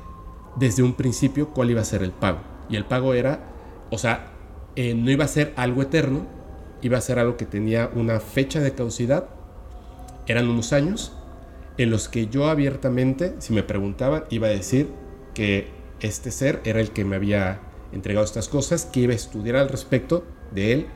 desde 0.56 0.84
un 0.84 0.96
principio 0.96 1.50
cuál 1.50 1.70
iba 1.70 1.82
a 1.82 1.86
ser 1.86 2.02
el 2.02 2.12
pago. 2.12 2.40
Y 2.68 2.76
el 2.76 2.86
pago 2.86 3.14
era, 3.14 3.40
o 3.92 3.98
sea, 3.98 4.32
eh, 4.76 4.96
no 4.96 5.12
iba 5.12 5.24
a 5.24 5.28
ser 5.28 5.54
algo 5.56 5.84
eterno, 5.84 6.26
iba 6.82 6.98
a 6.98 7.02
ser 7.02 7.20
algo 7.20 7.38
que 7.38 7.46
tenía 7.46 7.92
una 7.94 8.20
fecha 8.20 8.60
de 8.60 8.74
caducidad, 8.74 9.30
eran 10.26 10.50
unos 10.50 10.74
años 10.74 11.14
en 11.78 11.90
los 11.90 12.08
que 12.08 12.28
yo 12.28 12.48
abiertamente, 12.48 13.36
si 13.40 13.54
me 13.54 13.64
preguntaban, 13.64 14.26
iba 14.30 14.48
a 14.48 14.52
decir 14.52 14.88
que 15.34 15.68
este 16.00 16.32
ser 16.32 16.62
era 16.66 16.80
el 16.80 16.92
que 16.92 17.06
me 17.06 17.16
había 17.16 17.62
entregado 17.92 18.26
estas 18.26 18.48
cosas, 18.48 18.86
que 18.86 19.02
iba 19.02 19.14
a 19.14 19.16
estudiar 19.16 19.56
al 19.56 19.70
respecto 19.70 20.24
de 20.52 20.74
él, 20.74 20.88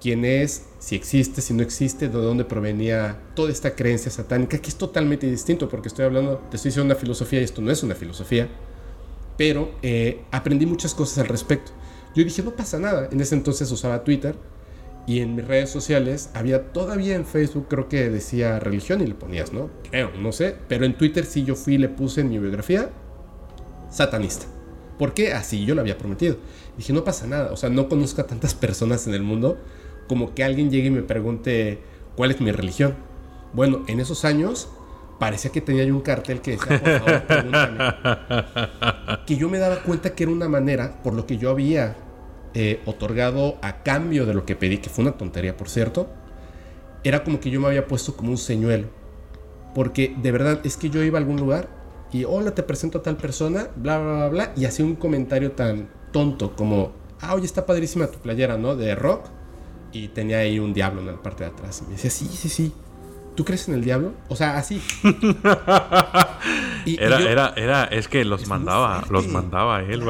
quién 0.00 0.24
es, 0.24 0.66
si 0.78 0.94
existe, 0.96 1.40
si 1.40 1.54
no 1.54 1.62
existe, 1.62 2.08
de 2.08 2.18
dónde 2.18 2.44
provenía 2.44 3.20
toda 3.34 3.50
esta 3.50 3.74
creencia 3.74 4.10
satánica, 4.10 4.58
que 4.58 4.68
es 4.68 4.76
totalmente 4.76 5.28
distinto, 5.28 5.68
porque 5.68 5.88
estoy 5.88 6.04
hablando, 6.04 6.38
te 6.50 6.56
estoy 6.56 6.70
diciendo 6.70 6.92
una 6.92 7.00
filosofía 7.00 7.40
y 7.40 7.44
esto 7.44 7.62
no 7.62 7.70
es 7.70 7.82
una 7.82 7.94
filosofía, 7.94 8.48
pero 9.36 9.72
eh, 9.82 10.22
aprendí 10.30 10.66
muchas 10.66 10.94
cosas 10.94 11.18
al 11.18 11.28
respecto. 11.28 11.72
Yo 12.14 12.24
dije, 12.24 12.42
no 12.42 12.52
pasa 12.52 12.78
nada, 12.78 13.08
en 13.10 13.20
ese 13.20 13.34
entonces 13.34 13.70
usaba 13.70 14.02
Twitter 14.02 14.36
y 15.06 15.20
en 15.20 15.36
mis 15.36 15.46
redes 15.46 15.70
sociales 15.70 16.30
había 16.34 16.72
todavía 16.72 17.14
en 17.14 17.24
Facebook, 17.24 17.66
creo 17.68 17.88
que 17.88 18.10
decía 18.10 18.58
religión 18.58 19.00
y 19.00 19.06
le 19.06 19.14
ponías, 19.14 19.52
¿no? 19.52 19.70
Creo, 19.90 20.10
no 20.18 20.32
sé, 20.32 20.56
pero 20.68 20.84
en 20.84 20.96
Twitter 20.96 21.24
sí 21.24 21.44
yo 21.44 21.54
fui 21.54 21.74
y 21.74 21.78
le 21.78 21.88
puse 21.88 22.22
en 22.22 22.28
mi 22.28 22.38
biografía 22.38 22.90
satanista. 23.88 24.46
¿Por 24.98 25.14
qué? 25.14 25.32
Así 25.32 25.64
yo 25.64 25.74
lo 25.74 25.80
había 25.82 25.98
prometido. 25.98 26.36
Dije, 26.76 26.92
no 26.92 27.04
pasa 27.04 27.26
nada. 27.26 27.52
O 27.52 27.56
sea, 27.56 27.70
no 27.70 27.88
conozco 27.88 28.22
a 28.22 28.26
tantas 28.26 28.54
personas 28.54 29.06
en 29.06 29.14
el 29.14 29.22
mundo 29.22 29.58
como 30.08 30.34
que 30.34 30.42
alguien 30.44 30.70
llegue 30.70 30.88
y 30.88 30.90
me 30.90 31.02
pregunte 31.02 31.80
cuál 32.16 32.30
es 32.30 32.40
mi 32.40 32.50
religión. 32.50 32.94
Bueno, 33.52 33.84
en 33.88 34.00
esos 34.00 34.24
años 34.24 34.68
parecía 35.18 35.52
que 35.52 35.60
tenía 35.60 35.84
yo 35.84 35.94
un 35.94 36.00
cartel 36.00 36.40
que 36.40 36.52
decía, 36.52 36.80
por 36.80 36.98
favor, 37.00 37.22
pregúntame. 37.26 37.78
Que 39.26 39.36
yo 39.36 39.48
me 39.48 39.58
daba 39.58 39.82
cuenta 39.82 40.14
que 40.14 40.22
era 40.22 40.32
una 40.32 40.48
manera, 40.48 41.02
por 41.02 41.12
lo 41.14 41.26
que 41.26 41.36
yo 41.36 41.50
había 41.50 41.96
eh, 42.58 42.80
otorgado 42.86 43.58
a 43.60 43.82
cambio 43.82 44.24
de 44.24 44.32
lo 44.32 44.46
que 44.46 44.56
pedí, 44.56 44.78
que 44.78 44.88
fue 44.88 45.04
una 45.04 45.18
tontería, 45.18 45.58
por 45.58 45.68
cierto, 45.68 46.06
era 47.04 47.22
como 47.22 47.38
que 47.38 47.50
yo 47.50 47.60
me 47.60 47.66
había 47.66 47.86
puesto 47.86 48.16
como 48.16 48.30
un 48.30 48.38
señuelo. 48.38 48.88
Porque 49.74 50.16
de 50.16 50.32
verdad 50.32 50.60
es 50.64 50.78
que 50.78 50.88
yo 50.88 51.02
iba 51.02 51.18
a 51.18 51.20
algún 51.20 51.36
lugar 51.36 51.68
y 52.10 52.24
hola, 52.24 52.54
te 52.54 52.62
presento 52.62 52.96
a 52.96 53.02
tal 53.02 53.18
persona, 53.18 53.68
bla, 53.76 53.98
bla, 53.98 54.14
bla, 54.14 54.28
bla, 54.28 54.52
y 54.56 54.64
hacía 54.64 54.86
un 54.86 54.96
comentario 54.96 55.52
tan 55.52 55.90
tonto 56.12 56.56
como, 56.56 56.92
ah, 57.20 57.34
oye, 57.34 57.44
está 57.44 57.66
padrísima 57.66 58.06
tu 58.06 58.20
playera, 58.20 58.56
¿no? 58.56 58.74
De 58.74 58.94
rock. 58.94 59.26
Y 59.92 60.08
tenía 60.08 60.38
ahí 60.38 60.58
un 60.58 60.72
diablo 60.72 61.02
en 61.02 61.08
la 61.08 61.22
parte 61.22 61.44
de 61.44 61.50
atrás. 61.50 61.82
Me 61.82 61.92
decía, 61.92 62.08
sí, 62.08 62.24
sí, 62.24 62.48
sí. 62.48 62.72
¿Tú 63.36 63.44
crees 63.44 63.68
en 63.68 63.74
el 63.74 63.84
diablo? 63.84 64.14
O 64.28 64.34
sea, 64.34 64.56
así. 64.56 64.82
era, 66.86 67.20
era, 67.20 67.52
era, 67.56 67.84
es 67.84 68.08
que 68.08 68.24
los 68.24 68.48
mandaba, 68.48 69.04
los 69.10 69.28
mandaba 69.28 69.82
él. 69.82 70.02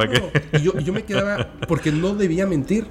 Y 0.53 0.63
yo, 0.63 0.79
yo 0.79 0.93
me 0.93 1.05
quedaba, 1.05 1.49
porque 1.69 1.93
no 1.93 2.15
debía 2.15 2.47
mentir. 2.47 2.87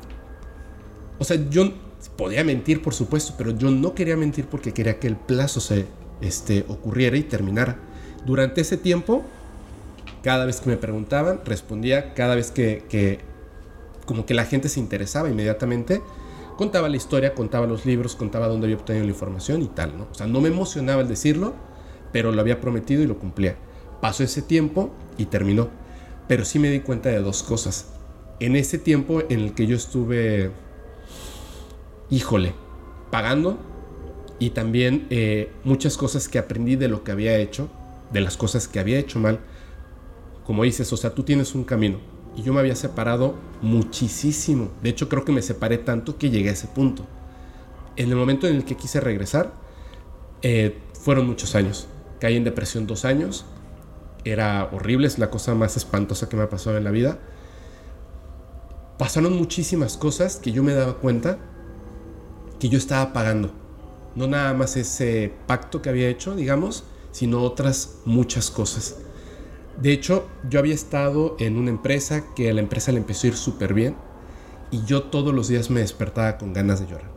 O 1.17 1.23
sea, 1.23 1.37
yo 1.49 1.71
podía 2.17 2.43
mentir, 2.43 2.81
por 2.81 2.93
supuesto, 2.93 3.33
pero 3.37 3.51
yo 3.51 3.71
no 3.71 3.95
quería 3.95 4.17
mentir 4.17 4.45
porque 4.45 4.73
quería 4.73 4.99
que 4.99 5.07
el 5.07 5.15
plazo 5.15 5.59
se 5.59 5.87
este, 6.21 6.65
ocurriera 6.67 7.17
y 7.17 7.23
terminara. 7.23 7.77
Durante 8.25 8.61
ese 8.61 8.77
tiempo, 8.77 9.23
cada 10.21 10.45
vez 10.45 10.59
que 10.59 10.69
me 10.69 10.77
preguntaban, 10.77 11.41
respondía, 11.45 12.13
cada 12.13 12.35
vez 12.35 12.51
que, 12.51 12.83
que 12.89 13.19
como 14.05 14.25
que 14.25 14.33
la 14.33 14.45
gente 14.45 14.69
se 14.69 14.79
interesaba 14.79 15.29
inmediatamente, 15.29 16.01
contaba 16.57 16.89
la 16.89 16.97
historia, 16.97 17.33
contaba 17.33 17.67
los 17.67 17.85
libros, 17.85 18.15
contaba 18.15 18.47
dónde 18.47 18.67
había 18.67 18.77
obtenido 18.77 19.05
la 19.05 19.11
información 19.11 19.61
y 19.61 19.67
tal, 19.67 19.97
¿no? 19.97 20.07
O 20.11 20.15
sea, 20.15 20.27
no 20.27 20.41
me 20.41 20.49
emocionaba 20.49 21.01
el 21.01 21.07
decirlo, 21.07 21.53
pero 22.11 22.31
lo 22.31 22.41
había 22.41 22.61
prometido 22.61 23.03
y 23.03 23.07
lo 23.07 23.19
cumplía. 23.19 23.55
Pasó 24.01 24.23
ese 24.23 24.41
tiempo 24.41 24.91
y 25.17 25.25
terminó. 25.25 25.69
Pero 26.27 26.45
sí 26.45 26.59
me 26.59 26.69
di 26.69 26.79
cuenta 26.79 27.09
de 27.09 27.19
dos 27.19 27.43
cosas. 27.43 27.93
En 28.39 28.55
ese 28.55 28.77
tiempo 28.77 29.21
en 29.29 29.39
el 29.41 29.53
que 29.53 29.67
yo 29.67 29.75
estuve, 29.75 30.51
híjole, 32.09 32.53
pagando 33.11 33.57
y 34.39 34.49
también 34.49 35.07
eh, 35.09 35.51
muchas 35.63 35.97
cosas 35.97 36.27
que 36.27 36.39
aprendí 36.39 36.75
de 36.75 36.87
lo 36.87 37.03
que 37.03 37.11
había 37.11 37.37
hecho, 37.37 37.69
de 38.11 38.21
las 38.21 38.37
cosas 38.37 38.67
que 38.67 38.79
había 38.79 38.97
hecho 38.97 39.19
mal. 39.19 39.39
Como 40.45 40.63
dices, 40.63 40.91
o 40.91 40.97
sea, 40.97 41.13
tú 41.13 41.23
tienes 41.23 41.55
un 41.55 41.63
camino 41.63 42.14
y 42.35 42.43
yo 42.43 42.53
me 42.53 42.59
había 42.59 42.75
separado 42.75 43.35
muchísimo. 43.61 44.69
De 44.83 44.89
hecho, 44.89 45.09
creo 45.09 45.23
que 45.23 45.31
me 45.31 45.41
separé 45.41 45.77
tanto 45.77 46.17
que 46.17 46.29
llegué 46.29 46.49
a 46.49 46.53
ese 46.53 46.67
punto. 46.67 47.05
En 47.95 48.09
el 48.09 48.15
momento 48.15 48.47
en 48.47 48.57
el 48.57 48.65
que 48.65 48.75
quise 48.75 48.99
regresar, 48.99 49.53
eh, 50.41 50.77
fueron 50.99 51.27
muchos 51.27 51.55
años. 51.55 51.87
Caí 52.19 52.35
en 52.35 52.43
depresión 52.43 52.87
dos 52.87 53.05
años. 53.05 53.45
Era 54.25 54.69
horrible, 54.71 55.07
es 55.07 55.17
la 55.17 55.29
cosa 55.29 55.55
más 55.55 55.77
espantosa 55.77 56.27
que 56.27 56.35
me 56.35 56.43
ha 56.43 56.49
pasado 56.49 56.77
en 56.77 56.83
la 56.83 56.91
vida. 56.91 57.19
Pasaron 58.97 59.33
muchísimas 59.33 59.97
cosas 59.97 60.37
que 60.37 60.51
yo 60.51 60.63
me 60.63 60.73
daba 60.73 60.97
cuenta 60.97 61.37
que 62.59 62.69
yo 62.69 62.77
estaba 62.77 63.13
pagando. 63.13 63.51
No 64.15 64.27
nada 64.27 64.53
más 64.53 64.77
ese 64.77 65.33
pacto 65.47 65.81
que 65.81 65.89
había 65.89 66.09
hecho, 66.09 66.35
digamos, 66.35 66.85
sino 67.11 67.41
otras 67.41 67.99
muchas 68.05 68.49
cosas. 68.49 68.97
De 69.81 69.91
hecho, 69.91 70.27
yo 70.49 70.59
había 70.59 70.73
estado 70.73 71.35
en 71.39 71.57
una 71.57 71.69
empresa 71.69 72.23
que 72.35 72.49
a 72.49 72.53
la 72.53 72.61
empresa 72.61 72.91
le 72.91 72.99
empezó 72.99 73.27
a 73.27 73.29
ir 73.31 73.35
súper 73.35 73.73
bien 73.73 73.95
y 74.71 74.83
yo 74.85 75.03
todos 75.03 75.33
los 75.33 75.47
días 75.47 75.69
me 75.69 75.81
despertaba 75.81 76.37
con 76.37 76.53
ganas 76.53 76.79
de 76.79 76.87
llorar. 76.87 77.11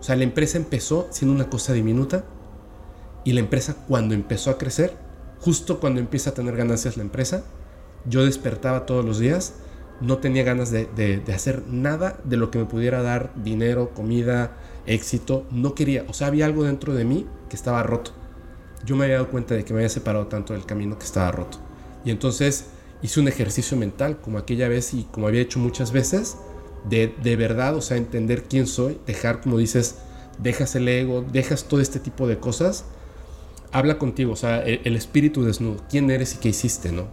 O 0.00 0.02
sea, 0.02 0.16
la 0.16 0.24
empresa 0.24 0.56
empezó 0.56 1.08
siendo 1.10 1.34
una 1.34 1.50
cosa 1.50 1.72
diminuta 1.72 2.24
y 3.24 3.32
la 3.32 3.40
empresa 3.40 3.84
cuando 3.86 4.14
empezó 4.14 4.50
a 4.50 4.58
crecer, 4.58 4.96
justo 5.40 5.80
cuando 5.80 6.00
empieza 6.00 6.30
a 6.30 6.34
tener 6.34 6.56
ganancias 6.56 6.96
la 6.96 7.02
empresa, 7.02 7.44
yo 8.06 8.24
despertaba 8.24 8.86
todos 8.86 9.04
los 9.04 9.18
días, 9.18 9.54
no 10.00 10.18
tenía 10.18 10.44
ganas 10.44 10.70
de, 10.70 10.86
de 10.86 11.32
hacer 11.34 11.64
nada 11.68 12.20
de 12.24 12.36
lo 12.36 12.50
que 12.50 12.58
me 12.58 12.64
pudiera 12.64 13.02
dar 13.02 13.32
dinero, 13.42 13.90
comida, 13.92 14.56
éxito, 14.86 15.44
no 15.50 15.74
quería, 15.74 16.04
o 16.08 16.14
sea, 16.14 16.28
había 16.28 16.46
algo 16.46 16.64
dentro 16.64 16.94
de 16.94 17.04
mí 17.04 17.26
que 17.50 17.56
estaba 17.56 17.82
roto. 17.82 18.12
Yo 18.84 18.96
me 18.96 19.04
había 19.04 19.16
dado 19.16 19.30
cuenta 19.30 19.54
de 19.54 19.64
que 19.64 19.74
me 19.74 19.80
había 19.80 19.88
separado 19.88 20.28
tanto 20.28 20.54
del 20.54 20.64
camino 20.64 20.98
que 20.98 21.04
estaba 21.04 21.32
roto. 21.32 21.67
Y 22.04 22.10
entonces 22.10 22.66
hice 23.02 23.20
un 23.20 23.28
ejercicio 23.28 23.76
mental 23.76 24.20
como 24.20 24.38
aquella 24.38 24.68
vez 24.68 24.94
y 24.94 25.04
como 25.04 25.26
había 25.26 25.40
hecho 25.40 25.58
muchas 25.58 25.92
veces, 25.92 26.36
de, 26.88 27.14
de 27.22 27.36
verdad, 27.36 27.76
o 27.76 27.80
sea, 27.80 27.96
entender 27.96 28.44
quién 28.44 28.66
soy, 28.66 28.98
dejar, 29.06 29.40
como 29.40 29.58
dices, 29.58 29.96
dejas 30.42 30.74
el 30.74 30.88
ego, 30.88 31.24
dejas 31.32 31.64
todo 31.64 31.80
este 31.80 32.00
tipo 32.00 32.26
de 32.26 32.38
cosas, 32.38 32.84
habla 33.72 33.98
contigo, 33.98 34.32
o 34.32 34.36
sea, 34.36 34.62
el, 34.62 34.96
espíritu 34.96 35.42
desnudo, 35.42 35.82
quién 35.90 36.10
eres 36.10 36.34
y 36.34 36.38
qué 36.38 36.48
hiciste, 36.50 36.92
¿no? 36.92 37.08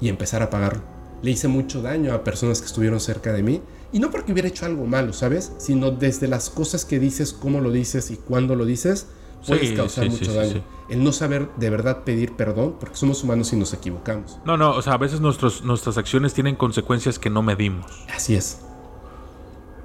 Y 0.00 0.08
empezar 0.08 0.42
a 0.42 0.50
pagarlo. 0.50 0.82
Le 1.22 1.30
hice 1.30 1.48
mucho 1.48 1.82
daño 1.82 2.12
a 2.12 2.24
personas 2.24 2.60
que 2.60 2.66
estuvieron 2.66 3.00
cerca 3.00 3.32
de 3.32 3.42
mí, 3.42 3.62
y 3.92 3.98
no 3.98 4.10
porque 4.10 4.32
hubiera 4.32 4.48
hecho 4.48 4.66
algo 4.66 4.86
malo, 4.86 5.12
¿sabes? 5.12 5.52
Sino 5.58 5.90
desde 5.90 6.26
las 6.26 6.50
cosas 6.50 6.84
que 6.84 6.98
dices, 6.98 7.32
cómo 7.32 7.60
lo 7.60 7.70
dices 7.70 8.10
y 8.10 8.16
cuándo 8.16 8.56
lo 8.56 8.64
dices, 8.64 9.06
puedes 9.46 9.72
causar 9.72 10.08
mucho 10.08 10.32
daño. 10.32 10.62
El 10.88 11.02
no 11.02 11.12
saber 11.12 11.48
de 11.56 11.70
verdad 11.70 12.04
pedir 12.04 12.32
perdón, 12.32 12.76
porque 12.78 12.96
somos 12.96 13.22
humanos 13.24 13.52
y 13.52 13.56
nos 13.56 13.72
equivocamos. 13.72 14.38
No, 14.44 14.56
no, 14.56 14.72
o 14.72 14.82
sea, 14.82 14.94
a 14.94 14.98
veces 14.98 15.20
nuestros, 15.20 15.64
nuestras 15.64 15.96
acciones 15.96 16.34
tienen 16.34 16.56
consecuencias 16.56 17.18
que 17.18 17.30
no 17.30 17.42
medimos. 17.42 17.86
Así 18.14 18.34
es. 18.34 18.60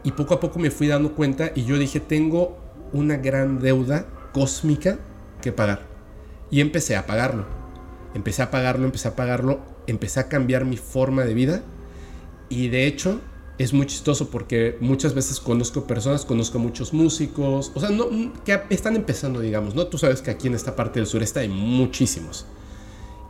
Y 0.03 0.11
poco 0.11 0.33
a 0.33 0.39
poco 0.39 0.59
me 0.59 0.71
fui 0.71 0.87
dando 0.87 1.13
cuenta 1.13 1.51
y 1.55 1.65
yo 1.65 1.77
dije, 1.77 1.99
tengo 1.99 2.57
una 2.93 3.17
gran 3.17 3.59
deuda 3.59 4.05
cósmica 4.33 4.99
que 5.41 5.51
pagar. 5.51 5.81
Y 6.49 6.61
empecé 6.61 6.95
a 6.95 7.05
pagarlo. 7.05 7.45
Empecé 8.13 8.41
a 8.41 8.51
pagarlo, 8.51 8.85
empecé 8.85 9.07
a 9.09 9.15
pagarlo, 9.15 9.59
empecé 9.85 10.19
a 10.19 10.27
cambiar 10.27 10.65
mi 10.65 10.77
forma 10.77 11.23
de 11.23 11.33
vida. 11.33 11.61
Y 12.49 12.69
de 12.69 12.87
hecho, 12.87 13.19
es 13.57 13.73
muy 13.73 13.87
chistoso 13.87 14.29
porque 14.29 14.77
muchas 14.81 15.13
veces 15.13 15.39
conozco 15.39 15.85
personas, 15.85 16.25
conozco 16.25 16.59
muchos 16.59 16.93
músicos, 16.93 17.71
o 17.73 17.79
sea, 17.79 17.89
no, 17.89 18.07
que 18.45 18.61
están 18.69 18.95
empezando, 18.95 19.39
digamos, 19.39 19.73
¿no? 19.73 19.87
Tú 19.87 19.97
sabes 19.97 20.21
que 20.21 20.29
aquí 20.29 20.47
en 20.47 20.53
esta 20.53 20.75
parte 20.75 20.99
del 20.99 21.07
sureste 21.07 21.39
hay 21.39 21.49
muchísimos. 21.49 22.45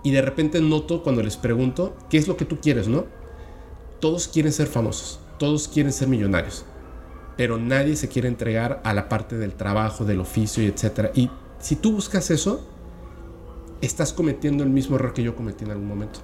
Y 0.04 0.12
de 0.12 0.22
repente 0.22 0.60
noto 0.62 1.02
cuando 1.02 1.24
les 1.24 1.38
pregunto, 1.38 1.96
¿qué 2.10 2.18
es 2.18 2.28
lo 2.28 2.36
que 2.36 2.46
tú 2.46 2.60
quieres, 2.60 2.88
no? 2.88 3.06
Todos 4.00 4.28
quieren 4.28 4.52
ser 4.52 4.68
famosos, 4.68 5.20
todos 5.40 5.68
quieren 5.68 5.94
ser 5.94 6.08
millonarios, 6.08 6.66
pero 7.38 7.58
nadie 7.58 7.96
se 7.96 8.10
quiere 8.10 8.28
entregar 8.28 8.82
a 8.84 8.94
la 8.94 9.10
parte 9.10 9.38
del 9.38 9.54
trabajo, 9.54 10.04
del 10.06 10.20
oficio 10.20 10.62
y 10.62 10.68
etcétera. 10.68 11.12
Y 11.16 11.30
si 11.60 11.78
tú 11.78 11.94
buscas 11.94 12.32
eso, 12.32 12.68
estás 13.82 14.12
cometiendo 14.12 14.64
el 14.64 14.70
mismo 14.70 14.98
error 14.98 15.14
que 15.14 15.24
yo 15.24 15.36
cometí 15.36 15.64
en 15.64 15.72
algún 15.72 15.88
momento. 15.88 16.20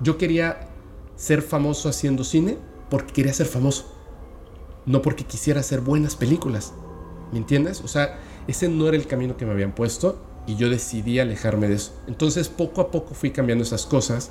Yo 0.00 0.18
quería 0.18 0.68
ser 1.16 1.42
famoso 1.42 1.88
haciendo 1.88 2.24
cine, 2.24 2.58
porque 2.90 3.12
quería 3.12 3.32
ser 3.32 3.46
famoso, 3.46 3.94
no 4.86 5.02
porque 5.02 5.24
quisiera 5.24 5.60
hacer 5.60 5.80
buenas 5.80 6.16
películas. 6.16 6.72
¿Me 7.32 7.38
entiendes? 7.38 7.80
O 7.82 7.88
sea, 7.88 8.18
ese 8.46 8.68
no 8.68 8.86
era 8.86 8.96
el 8.96 9.06
camino 9.06 9.36
que 9.36 9.46
me 9.46 9.52
habían 9.52 9.74
puesto 9.74 10.18
y 10.46 10.56
yo 10.56 10.68
decidí 10.68 11.18
alejarme 11.18 11.68
de 11.68 11.74
eso. 11.74 11.92
Entonces 12.06 12.48
poco 12.48 12.80
a 12.80 12.90
poco 12.90 13.14
fui 13.14 13.30
cambiando 13.30 13.64
esas 13.64 13.86
cosas. 13.86 14.30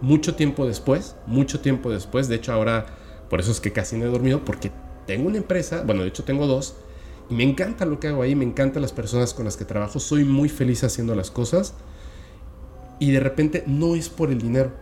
Mucho 0.00 0.34
tiempo 0.34 0.66
después, 0.66 1.16
mucho 1.26 1.60
tiempo 1.60 1.90
después, 1.90 2.28
de 2.28 2.36
hecho 2.36 2.52
ahora 2.52 2.86
por 3.28 3.40
eso 3.40 3.50
es 3.50 3.60
que 3.60 3.72
casi 3.72 3.96
no 3.96 4.04
he 4.04 4.08
dormido 4.08 4.44
porque 4.44 4.70
tengo 5.06 5.28
una 5.28 5.38
empresa, 5.38 5.82
bueno, 5.84 6.02
de 6.02 6.08
hecho 6.08 6.24
tengo 6.24 6.46
dos, 6.46 6.76
y 7.30 7.34
me 7.34 7.42
encanta 7.44 7.84
lo 7.84 7.98
que 7.98 8.08
hago 8.08 8.22
ahí, 8.22 8.34
me 8.34 8.44
encantan 8.44 8.82
las 8.82 8.92
personas 8.92 9.34
con 9.34 9.44
las 9.44 9.56
que 9.56 9.64
trabajo, 9.64 9.98
soy 9.98 10.24
muy 10.24 10.48
feliz 10.48 10.84
haciendo 10.84 11.14
las 11.14 11.30
cosas 11.30 11.74
y 12.98 13.10
de 13.10 13.20
repente 13.20 13.64
no 13.66 13.94
es 13.94 14.08
por 14.08 14.30
el 14.30 14.38
dinero, 14.38 14.72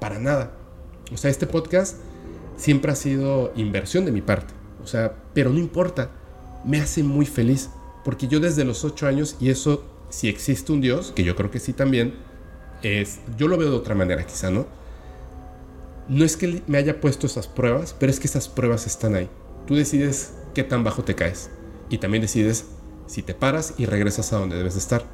para 0.00 0.18
nada. 0.18 0.52
O 1.12 1.16
sea, 1.16 1.30
este 1.30 1.46
podcast 1.46 1.96
siempre 2.62 2.92
ha 2.92 2.94
sido 2.94 3.52
inversión 3.56 4.04
de 4.04 4.12
mi 4.12 4.20
parte. 4.20 4.54
O 4.84 4.86
sea, 4.86 5.16
pero 5.34 5.50
no 5.50 5.58
importa, 5.58 6.12
me 6.64 6.80
hace 6.80 7.02
muy 7.02 7.26
feliz. 7.26 7.70
Porque 8.04 8.28
yo 8.28 8.38
desde 8.38 8.64
los 8.64 8.84
ocho 8.84 9.08
años, 9.08 9.36
y 9.40 9.50
eso, 9.50 9.84
si 10.10 10.28
existe 10.28 10.70
un 10.70 10.80
Dios, 10.80 11.12
que 11.14 11.24
yo 11.24 11.34
creo 11.34 11.50
que 11.50 11.58
sí 11.58 11.72
también, 11.72 12.14
es, 12.82 13.18
yo 13.36 13.48
lo 13.48 13.56
veo 13.56 13.70
de 13.70 13.76
otra 13.76 13.96
manera 13.96 14.24
quizá, 14.24 14.50
¿no? 14.50 14.66
No 16.08 16.24
es 16.24 16.36
que 16.36 16.62
me 16.68 16.78
haya 16.78 17.00
puesto 17.00 17.26
esas 17.26 17.48
pruebas, 17.48 17.96
pero 17.98 18.10
es 18.10 18.20
que 18.20 18.28
esas 18.28 18.48
pruebas 18.48 18.86
están 18.86 19.16
ahí. 19.16 19.28
Tú 19.66 19.74
decides 19.74 20.34
qué 20.54 20.62
tan 20.62 20.84
bajo 20.84 21.02
te 21.02 21.16
caes. 21.16 21.50
Y 21.90 21.98
también 21.98 22.22
decides 22.22 22.66
si 23.06 23.22
te 23.22 23.34
paras 23.34 23.74
y 23.76 23.86
regresas 23.86 24.32
a 24.32 24.38
donde 24.38 24.56
debes 24.56 24.74
de 24.74 24.80
estar. 24.80 25.04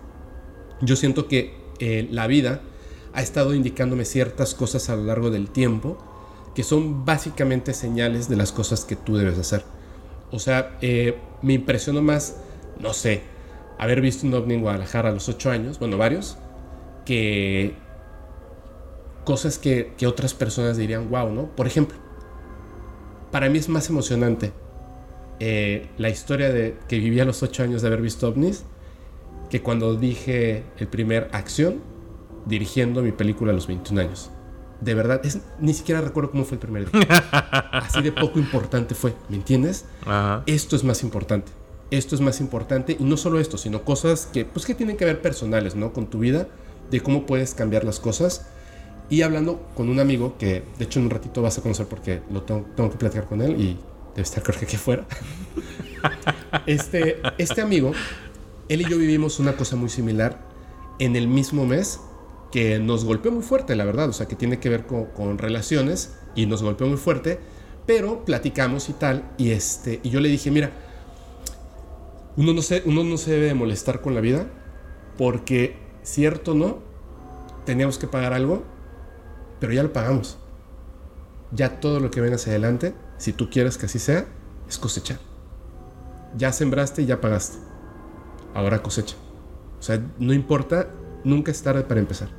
Yo 0.83 0.97
siento 0.97 1.29
que 1.29 1.55
eh, 1.79 2.09
la 2.11 2.27
vida 2.27 2.61
ha 3.15 3.23
estado 3.23 3.55
indicándome 3.55 4.05
ciertas 4.05 4.55
cosas 4.55 4.91
a 4.91 4.97
lo 4.97 5.05
largo 5.05 5.31
del 5.31 5.49
tiempo 5.49 5.99
que 6.55 6.63
son 6.63 7.05
básicamente 7.05 7.75
señales 7.75 8.29
de 8.29 8.37
las 8.37 8.53
cosas 8.53 8.85
que 8.85 8.97
tú 8.97 9.17
debes 9.17 9.39
hacer. 9.39 9.65
O 10.31 10.39
sea, 10.39 10.77
eh, 10.81 11.19
me 11.43 11.55
impresionó 11.55 12.03
más, 12.03 12.37
no 12.81 12.93
sé, 12.93 13.23
haber 13.79 14.01
visto 14.01 14.27
un 14.27 14.35
ovni 14.35 14.55
en 14.55 14.63
Guadalajara 14.63 15.11
a 15.11 15.13
los 15.13 15.29
8 15.29 15.51
años, 15.51 15.79
bueno, 15.79 15.97
varios, 15.97 16.37
que 17.07 17.75
cosas 19.25 19.59
que, 19.59 19.95
otras 20.07 20.35
personas 20.35 20.77
dirían, 20.77 21.11
wow, 21.11 21.31
¿no? 21.31 21.55
Por 21.55 21.67
ejemplo, 21.67 21.97
para 23.31 23.49
mí 23.49 23.59
es 23.59 23.69
más 23.69 23.89
emocionante 23.89 24.53
eh, 25.39 25.89
la 25.99 26.09
historia 26.09 26.51
de 26.51 26.77
que 26.89 26.99
viví 26.99 27.21
a 27.21 27.25
los 27.25 27.43
8 27.43 27.63
años 27.63 27.83
de 27.83 27.89
haber 27.89 28.03
visto 28.03 28.29
ovnis 28.29 28.65
que 29.51 29.63
cuando 29.63 29.95
dije 29.95 30.65
el 30.79 30.89
primer 30.89 31.29
acción 31.33 31.81
dirigiendo 32.47 33.03
mi 33.03 33.13
película 33.13 33.53
a 33.53 33.55
los 33.55 33.67
21 33.67 34.01
años 34.01 34.31
de 34.81 34.95
verdad, 34.95 35.21
es, 35.25 35.41
ni 35.61 35.75
siquiera 35.75 36.01
recuerdo 36.01 36.31
cómo 36.31 36.45
fue 36.45 36.57
el 36.57 36.61
primer 36.61 36.91
día. 36.91 37.09
Así 37.73 38.03
de 38.03 38.13
poco 38.13 38.39
importante 38.39 38.95
fue, 38.95 39.15
¿me 39.29 39.37
entiendes? 39.37 39.85
Esto 40.47 40.77
es 40.77 40.85
más 40.85 41.03
importante. 41.03 41.53
Esto 41.91 42.15
es 42.15 42.21
más 42.21 42.41
importante 42.41 42.97
y 42.99 43.05
no 43.05 43.17
solo 43.17 43.41
esto, 43.41 43.57
sino 43.57 43.83
cosas 43.83 44.27
que, 44.27 44.45
pues, 44.45 44.67
que 44.67 44.75
tienen 44.75 44.97
que 44.97 45.05
ver 45.05 45.23
personales, 45.23 45.75
¿no? 45.75 45.93
Con 45.93 46.09
tu 46.09 46.19
vida, 46.19 46.49
de 46.91 47.01
cómo 47.01 47.27
puedes 47.27 47.55
cambiar 47.55 47.85
las 47.85 47.99
cosas. 47.99 48.47
Y 49.11 49.23
hablando 49.23 49.67
con 49.75 49.89
un 49.89 50.01
amigo 50.01 50.37
que, 50.39 50.63
de 50.79 50.85
hecho, 50.85 50.99
en 50.99 51.07
un 51.07 51.11
ratito 51.11 51.41
vas 51.41 51.57
a 51.59 51.63
conocer 51.63 51.87
porque 51.87 52.21
lo 52.31 52.43
tengo, 52.43 52.67
tengo 52.77 52.91
que 52.91 52.99
platicar 52.99 53.27
con 53.27 53.41
él 53.41 53.59
y 53.59 53.79
debe 54.11 54.23
estar 54.23 54.43
creo 54.43 54.59
que 54.59 54.67
aquí 54.67 54.77
afuera. 54.77 55.07
este, 56.67 57.21
este 57.39 57.63
amigo 57.63 57.93
Él 58.69 58.83
y 58.83 58.85
yo 58.89 58.99
vivimos 58.99 59.39
una 59.39 59.57
cosa 59.57 59.77
muy 59.77 59.89
similar 59.89 60.39
en 60.99 61.17
el 61.17 61.27
mismo 61.27 61.65
mes 61.65 62.01
que 62.51 62.79
nos 62.79 63.05
golpeó 63.05 63.31
muy 63.31 63.43
fuerte, 63.43 63.77
la 63.77 63.85
verdad, 63.85 64.09
o 64.09 64.13
sea, 64.13 64.27
que 64.27 64.37
tiene 64.37 64.59
que 64.59 64.69
ver 64.69 64.87
con, 64.87 65.39
relaciones 65.39 66.17
y 66.35 66.47
nos 66.47 66.63
golpeó 66.63 66.87
muy 66.87 66.97
fuerte, 66.97 67.39
pero 67.87 68.25
platicamos 68.25 68.89
y 68.89 68.93
tal, 68.95 69.31
y, 69.37 69.51
este, 69.51 70.01
y 70.03 70.11
yo 70.11 70.21
le 70.21 70.29
dije, 70.29 70.51
mira, 70.51 70.73
uno 72.37 72.53
no, 72.53 72.63
se, 72.63 72.83
uno 72.87 73.05
no 73.05 73.17
se 73.17 73.33
debe 73.33 73.55
molestar 73.55 74.01
con 74.01 74.15
la 74.15 74.21
vida, 74.21 74.47
porque 75.17 75.77
cierto 76.03 76.55
no, 76.55 76.79
teníamos 77.65 77.99
que 77.99 78.07
pagar 78.07 78.33
algo, 78.33 78.65
pero 79.61 79.73
ya 79.73 79.83
lo 79.83 79.93
pagamos. 79.93 80.39
Ya 81.51 81.81
todo 81.81 82.01
lo 82.01 82.11
que 82.11 82.21
ven 82.21 82.35
hacia 82.35 82.53
adelante, 82.53 82.95
si 83.17 83.33
tú 83.33 83.51
quieres 83.51 83.77
que 83.77 83.87
así 83.87 83.99
sea, 83.99 84.27
es 84.69 84.79
cosechar. 84.79 85.19
Ya 86.37 86.53
sembraste 86.53 87.03
y 87.03 87.07
ya 87.07 87.21
pagaste. 87.21 87.59
Ahora 88.55 88.83
cosecha. 88.83 89.17
O 89.79 89.83
sea, 89.83 90.01
no 90.19 90.33
importa, 90.33 90.91
nunca 91.25 91.51
es 91.51 91.63
tarde 91.63 91.83
para 91.83 92.01
empezar. 92.01 92.38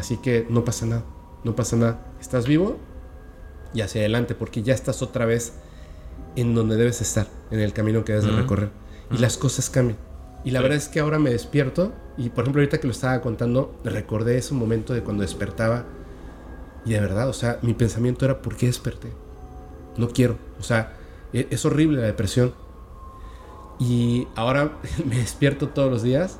Así 0.00 0.16
que 0.16 0.46
no 0.48 0.64
pasa 0.64 0.86
nada, 0.86 1.04
no 1.44 1.54
pasa 1.54 1.76
nada. 1.76 2.00
Estás 2.20 2.46
vivo 2.46 2.78
y 3.74 3.82
hacia 3.82 4.00
adelante, 4.00 4.34
porque 4.34 4.62
ya 4.62 4.74
estás 4.74 5.02
otra 5.02 5.26
vez 5.26 5.52
en 6.36 6.54
donde 6.54 6.76
debes 6.76 7.00
estar, 7.02 7.26
en 7.50 7.60
el 7.60 7.72
camino 7.72 8.02
que 8.04 8.12
debes 8.12 8.26
de 8.26 8.32
recorrer. 8.32 8.70
Y 9.10 9.18
las 9.18 9.36
cosas 9.36 9.68
cambian. 9.68 9.98
Y 10.42 10.52
la 10.52 10.62
verdad 10.62 10.78
es 10.78 10.88
que 10.88 11.00
ahora 11.00 11.18
me 11.18 11.30
despierto 11.30 11.92
y 12.16 12.30
por 12.30 12.44
ejemplo 12.44 12.62
ahorita 12.62 12.78
que 12.78 12.86
lo 12.86 12.92
estaba 12.92 13.20
contando, 13.20 13.78
recordé 13.84 14.38
ese 14.38 14.54
momento 14.54 14.94
de 14.94 15.02
cuando 15.02 15.20
despertaba 15.22 15.84
y 16.86 16.92
de 16.92 17.00
verdad, 17.00 17.28
o 17.28 17.34
sea, 17.34 17.58
mi 17.60 17.74
pensamiento 17.74 18.24
era, 18.24 18.40
¿por 18.40 18.56
qué 18.56 18.66
desperté? 18.66 19.12
No 19.98 20.08
quiero, 20.08 20.38
o 20.58 20.62
sea, 20.62 20.94
e-, 21.34 21.46
es 21.50 21.64
horrible 21.66 22.00
la 22.00 22.06
depresión. 22.06 22.54
Y 23.78 24.28
ahora 24.34 24.78
me 25.06 25.18
despierto 25.18 25.68
todos 25.68 25.90
los 25.90 26.02
días 26.02 26.38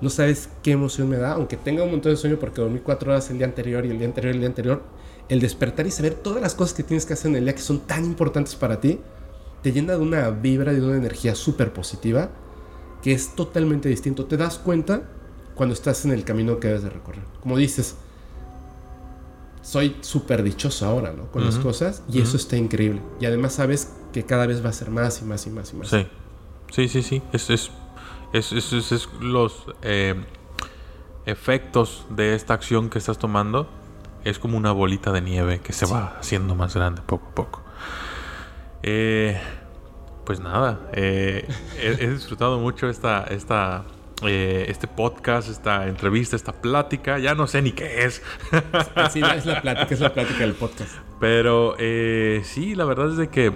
no 0.00 0.10
sabes 0.10 0.48
qué 0.62 0.72
emoción 0.72 1.08
me 1.08 1.16
da, 1.16 1.32
aunque 1.32 1.56
tenga 1.56 1.82
un 1.82 1.90
montón 1.90 2.12
de 2.12 2.16
sueño 2.16 2.38
porque 2.38 2.60
dormí 2.60 2.80
cuatro 2.80 3.10
horas 3.10 3.30
el 3.30 3.38
día 3.38 3.46
anterior 3.46 3.84
y 3.84 3.90
el 3.90 3.98
día 3.98 4.06
anterior 4.06 4.32
y 4.32 4.36
el 4.36 4.40
día 4.40 4.48
anterior, 4.48 4.82
el 5.28 5.40
despertar 5.40 5.86
y 5.86 5.90
saber 5.90 6.14
todas 6.14 6.40
las 6.40 6.54
cosas 6.54 6.74
que 6.74 6.82
tienes 6.82 7.04
que 7.04 7.14
hacer 7.14 7.30
en 7.30 7.36
el 7.36 7.44
día 7.44 7.54
que 7.54 7.62
son 7.62 7.80
tan 7.80 8.04
importantes 8.04 8.54
para 8.54 8.80
ti, 8.80 9.00
te 9.62 9.72
llena 9.72 9.94
de 9.94 9.98
una 9.98 10.30
vibra 10.30 10.72
y 10.72 10.76
de 10.76 10.86
una 10.86 10.96
energía 10.96 11.34
súper 11.34 11.72
positiva 11.72 12.30
que 13.02 13.12
es 13.12 13.34
totalmente 13.34 13.88
distinto. 13.88 14.26
Te 14.26 14.36
das 14.36 14.58
cuenta 14.58 15.02
cuando 15.54 15.74
estás 15.74 16.04
en 16.04 16.12
el 16.12 16.24
camino 16.24 16.60
que 16.60 16.68
debes 16.68 16.84
de 16.84 16.90
recorrer. 16.90 17.24
Como 17.40 17.56
dices, 17.56 17.96
soy 19.62 19.96
súper 20.00 20.42
dichoso 20.42 20.86
ahora, 20.86 21.12
¿no? 21.12 21.30
Con 21.30 21.44
las 21.44 21.56
cosas 21.56 22.02
y 22.10 22.20
eso 22.20 22.36
está 22.36 22.56
increíble. 22.56 23.02
Y 23.20 23.26
además 23.26 23.54
sabes 23.54 23.92
que 24.12 24.24
cada 24.24 24.46
vez 24.46 24.64
va 24.64 24.70
a 24.70 24.72
ser 24.72 24.90
más 24.90 25.20
y 25.20 25.24
más 25.24 25.46
y 25.46 25.50
más 25.50 25.72
y 25.72 25.76
más. 25.76 25.88
Sí, 25.88 26.06
sí, 26.72 26.88
sí, 26.88 27.02
sí. 27.02 27.22
Es, 27.32 27.50
es 27.50 27.70
es, 28.32 28.52
es, 28.52 29.08
los 29.20 29.66
eh, 29.82 30.14
efectos 31.26 32.06
de 32.10 32.34
esta 32.34 32.54
acción 32.54 32.90
que 32.90 32.98
estás 32.98 33.18
tomando. 33.18 33.68
Es 34.24 34.38
como 34.38 34.56
una 34.56 34.72
bolita 34.72 35.12
de 35.12 35.22
nieve 35.22 35.60
que 35.60 35.72
se 35.72 35.86
va 35.86 36.16
haciendo 36.18 36.54
más 36.54 36.74
grande 36.74 37.00
poco 37.02 37.28
a 37.28 37.34
poco. 37.34 37.62
Eh, 38.82 39.40
pues 40.24 40.40
nada, 40.40 40.80
eh, 40.92 41.48
he, 41.80 42.08
disfrutado 42.08 42.58
mucho 42.58 42.90
esta, 42.90 43.24
esta, 43.24 43.84
este 44.22 44.86
podcast, 44.86 45.48
esta 45.48 45.86
entrevista, 45.86 46.36
esta 46.36 46.52
plática. 46.52 47.18
Ya 47.18 47.34
no 47.34 47.46
sé 47.46 47.62
ni 47.62 47.72
qué 47.72 48.04
es. 48.04 48.22
sí, 49.10 49.22
es 49.22 49.46
la 49.46 49.62
plática, 49.62 49.94
es 49.94 50.00
la 50.00 50.12
plática 50.12 50.40
del 50.40 50.54
podcast. 50.54 50.96
Pero 51.20 51.76
sí, 52.42 52.74
la 52.74 52.84
verdad 52.84 53.10
es 53.10 53.16
de 53.16 53.28
que 53.28 53.54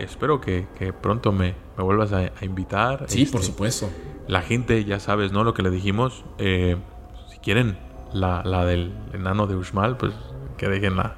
espero 0.00 0.40
que, 0.40 0.66
pronto 1.02 1.32
me, 1.32 1.54
me 1.78 1.84
vuelvas 1.84 2.12
a, 2.12 2.32
invitar. 2.44 3.04
Sí, 3.06 3.24
por 3.26 3.40
este, 3.40 3.52
supuesto. 3.52 3.88
La 4.26 4.42
gente, 4.42 4.84
ya 4.84 4.98
sabes, 4.98 5.30
¿no? 5.30 5.44
Lo 5.44 5.54
que 5.54 5.62
le 5.62 5.70
dijimos. 5.70 6.24
Eh, 6.38 6.76
si 7.30 7.38
quieren 7.38 7.78
la, 8.12 8.42
del 8.66 8.92
enano 9.14 9.46
de 9.46 9.54
Uxmal, 9.54 9.96
pues 9.96 10.12
que 10.56 10.68
déjenla. 10.68 11.16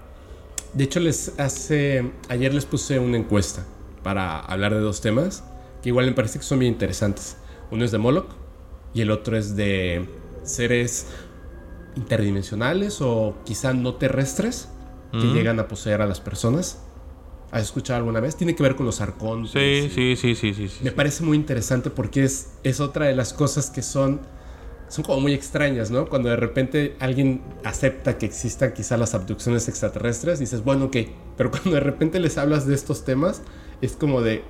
De 0.74 0.84
hecho, 0.84 1.00
les 1.00 1.40
hace. 1.40 2.12
Ayer 2.28 2.52
les 2.52 2.66
puse 2.66 2.98
una 2.98 3.16
encuesta 3.16 3.64
para 4.02 4.38
hablar 4.38 4.74
de 4.74 4.80
dos 4.80 5.00
temas 5.00 5.44
que 5.82 5.88
igual 5.88 6.06
me 6.06 6.12
parece 6.12 6.38
que 6.38 6.44
son 6.44 6.58
bien 6.58 6.74
interesantes. 6.74 7.38
Uno 7.70 7.84
es 7.84 7.90
de 7.90 7.98
Moloch 7.98 8.28
y 8.92 9.00
el 9.00 9.10
otro 9.10 9.38
es 9.38 9.56
de 9.56 10.06
seres 10.42 11.06
interdimensionales 11.96 13.00
o 13.00 13.36
quizá 13.44 13.72
no 13.72 13.94
terrestres 13.94 14.68
que 15.12 15.32
llegan 15.32 15.58
a 15.58 15.66
poseer 15.68 16.02
a 16.02 16.06
las 16.06 16.20
personas. 16.20 16.84
¿Has 17.52 17.62
escuchado 17.62 17.98
alguna 17.98 18.20
vez? 18.20 18.36
Tiene 18.36 18.54
que 18.54 18.62
ver 18.62 18.76
con 18.76 18.86
los 18.86 19.00
arcontes. 19.00 19.50
Sí, 19.52 19.90
sí, 19.92 20.16
sí, 20.16 20.54
sí, 20.54 20.68
sí, 20.68 20.78
Me 20.82 20.92
parece 20.92 21.24
muy 21.24 21.36
interesante 21.36 21.90
porque 21.90 22.22
es, 22.22 22.52
es 22.62 22.78
otra 22.80 23.06
de 23.06 23.14
las 23.14 23.32
cosas 23.32 23.70
que 23.70 23.82
son, 23.82 24.20
son 24.88 25.04
como 25.04 25.20
muy 25.20 25.34
extrañas, 25.34 25.90
¿no? 25.90 26.06
Cuando 26.06 26.28
de 26.28 26.36
repente 26.36 26.96
alguien 27.00 27.42
acepta 27.64 28.18
que 28.18 28.26
existan 28.26 28.72
quizá 28.72 28.96
las 28.96 29.14
abducciones 29.14 29.68
extraterrestres, 29.68 30.38
dices, 30.38 30.62
bueno, 30.62 30.86
ok, 30.86 30.96
pero 31.36 31.50
cuando 31.52 31.72
de 31.72 31.80
repente 31.80 32.20
les 32.20 32.38
hablas 32.38 32.66
de 32.66 32.74
estos 32.74 33.04
temas, 33.04 33.42
es 33.80 33.92
como 33.92 34.20
de, 34.22 34.44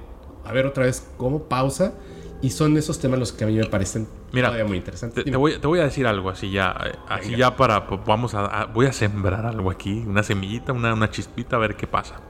a 0.44 0.52
ver 0.52 0.66
otra 0.66 0.84
vez, 0.84 1.06
¿cómo 1.16 1.44
pausa? 1.44 1.94
Y 2.42 2.50
son 2.50 2.76
esos 2.76 2.98
temas 2.98 3.18
los 3.18 3.32
que 3.32 3.44
a 3.44 3.46
mí 3.46 3.54
me 3.54 3.66
parecen 3.66 4.08
Mira, 4.32 4.64
muy 4.64 4.76
interesantes. 4.76 5.24
Te, 5.24 5.36
voy, 5.36 5.58
te, 5.58 5.66
voy, 5.66 5.80
a 5.80 5.84
decir 5.84 6.06
algo 6.06 6.30
así 6.30 6.50
ya, 6.50 6.74
eh, 6.86 6.92
así 7.08 7.36
ya 7.36 7.56
para, 7.56 7.86
pues, 7.86 8.00
vamos 8.06 8.34
a, 8.34 8.66
voy 8.66 8.86
a 8.86 8.92
sembrar 8.92 9.44
algo 9.44 9.70
aquí, 9.70 10.04
una 10.06 10.22
semillita, 10.22 10.72
una, 10.72 10.94
una 10.94 11.10
chispita, 11.10 11.56
a 11.56 11.58
ver 11.58 11.76
qué 11.76 11.86
pasa. 11.86 12.20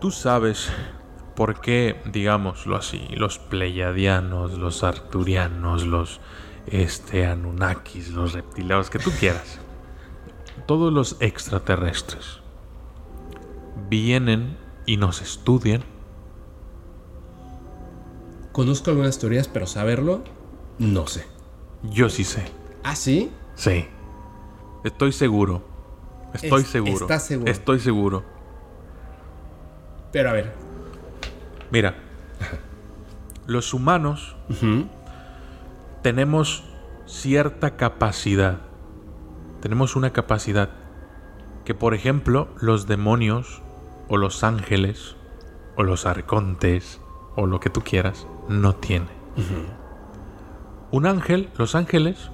Tú 0.00 0.12
sabes 0.12 0.70
por 1.34 1.60
qué, 1.60 2.00
digámoslo 2.04 2.76
así, 2.76 3.08
los 3.10 3.38
pleiadianos, 3.38 4.56
los 4.56 4.84
arturianos, 4.84 5.86
los 5.86 6.20
este, 6.66 7.26
anunnakis, 7.26 8.10
los 8.10 8.32
reptileos, 8.32 8.90
que 8.90 9.00
tú 9.00 9.10
quieras, 9.18 9.58
todos 10.66 10.92
los 10.92 11.16
extraterrestres 11.20 12.40
vienen 13.88 14.56
y 14.86 14.98
nos 14.98 15.20
estudian. 15.20 15.82
Conozco 18.52 18.90
algunas 18.90 19.18
teorías, 19.18 19.48
pero 19.48 19.66
saberlo, 19.66 20.22
no 20.78 21.06
sé. 21.06 21.26
Yo 21.82 22.08
sí 22.08 22.24
sé. 22.24 22.44
¿Ah, 22.84 22.96
sí? 22.96 23.30
Sí. 23.54 23.86
Estoy 24.84 25.12
seguro. 25.12 25.62
Estoy 26.34 26.64
seguro. 26.64 27.04
¿Estás 27.04 27.26
seguro? 27.26 27.50
Estoy 27.50 27.80
seguro. 27.80 28.37
Pero 30.12 30.30
a 30.30 30.32
ver. 30.32 30.52
Mira. 31.70 31.94
Los 33.46 33.72
humanos 33.72 34.36
tenemos 36.02 36.64
cierta 37.06 37.76
capacidad. 37.76 38.58
Tenemos 39.62 39.96
una 39.96 40.12
capacidad 40.12 40.68
que, 41.64 41.74
por 41.74 41.94
ejemplo, 41.94 42.48
los 42.60 42.86
demonios 42.86 43.62
o 44.08 44.18
los 44.18 44.44
ángeles 44.44 45.16
o 45.76 45.82
los 45.82 46.04
arcontes 46.04 47.00
o 47.36 47.46
lo 47.46 47.58
que 47.60 47.70
tú 47.70 47.80
quieras 47.80 48.26
no 48.48 48.74
tienen. 48.74 49.08
Un 50.90 51.06
ángel, 51.06 51.48
los 51.56 51.74
ángeles 51.74 52.30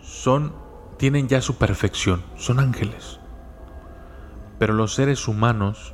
son 0.00 0.52
tienen 0.96 1.26
ya 1.26 1.40
su 1.40 1.56
perfección, 1.56 2.22
son 2.36 2.60
ángeles. 2.60 3.18
Pero 4.62 4.74
los 4.74 4.94
seres 4.94 5.26
humanos 5.26 5.92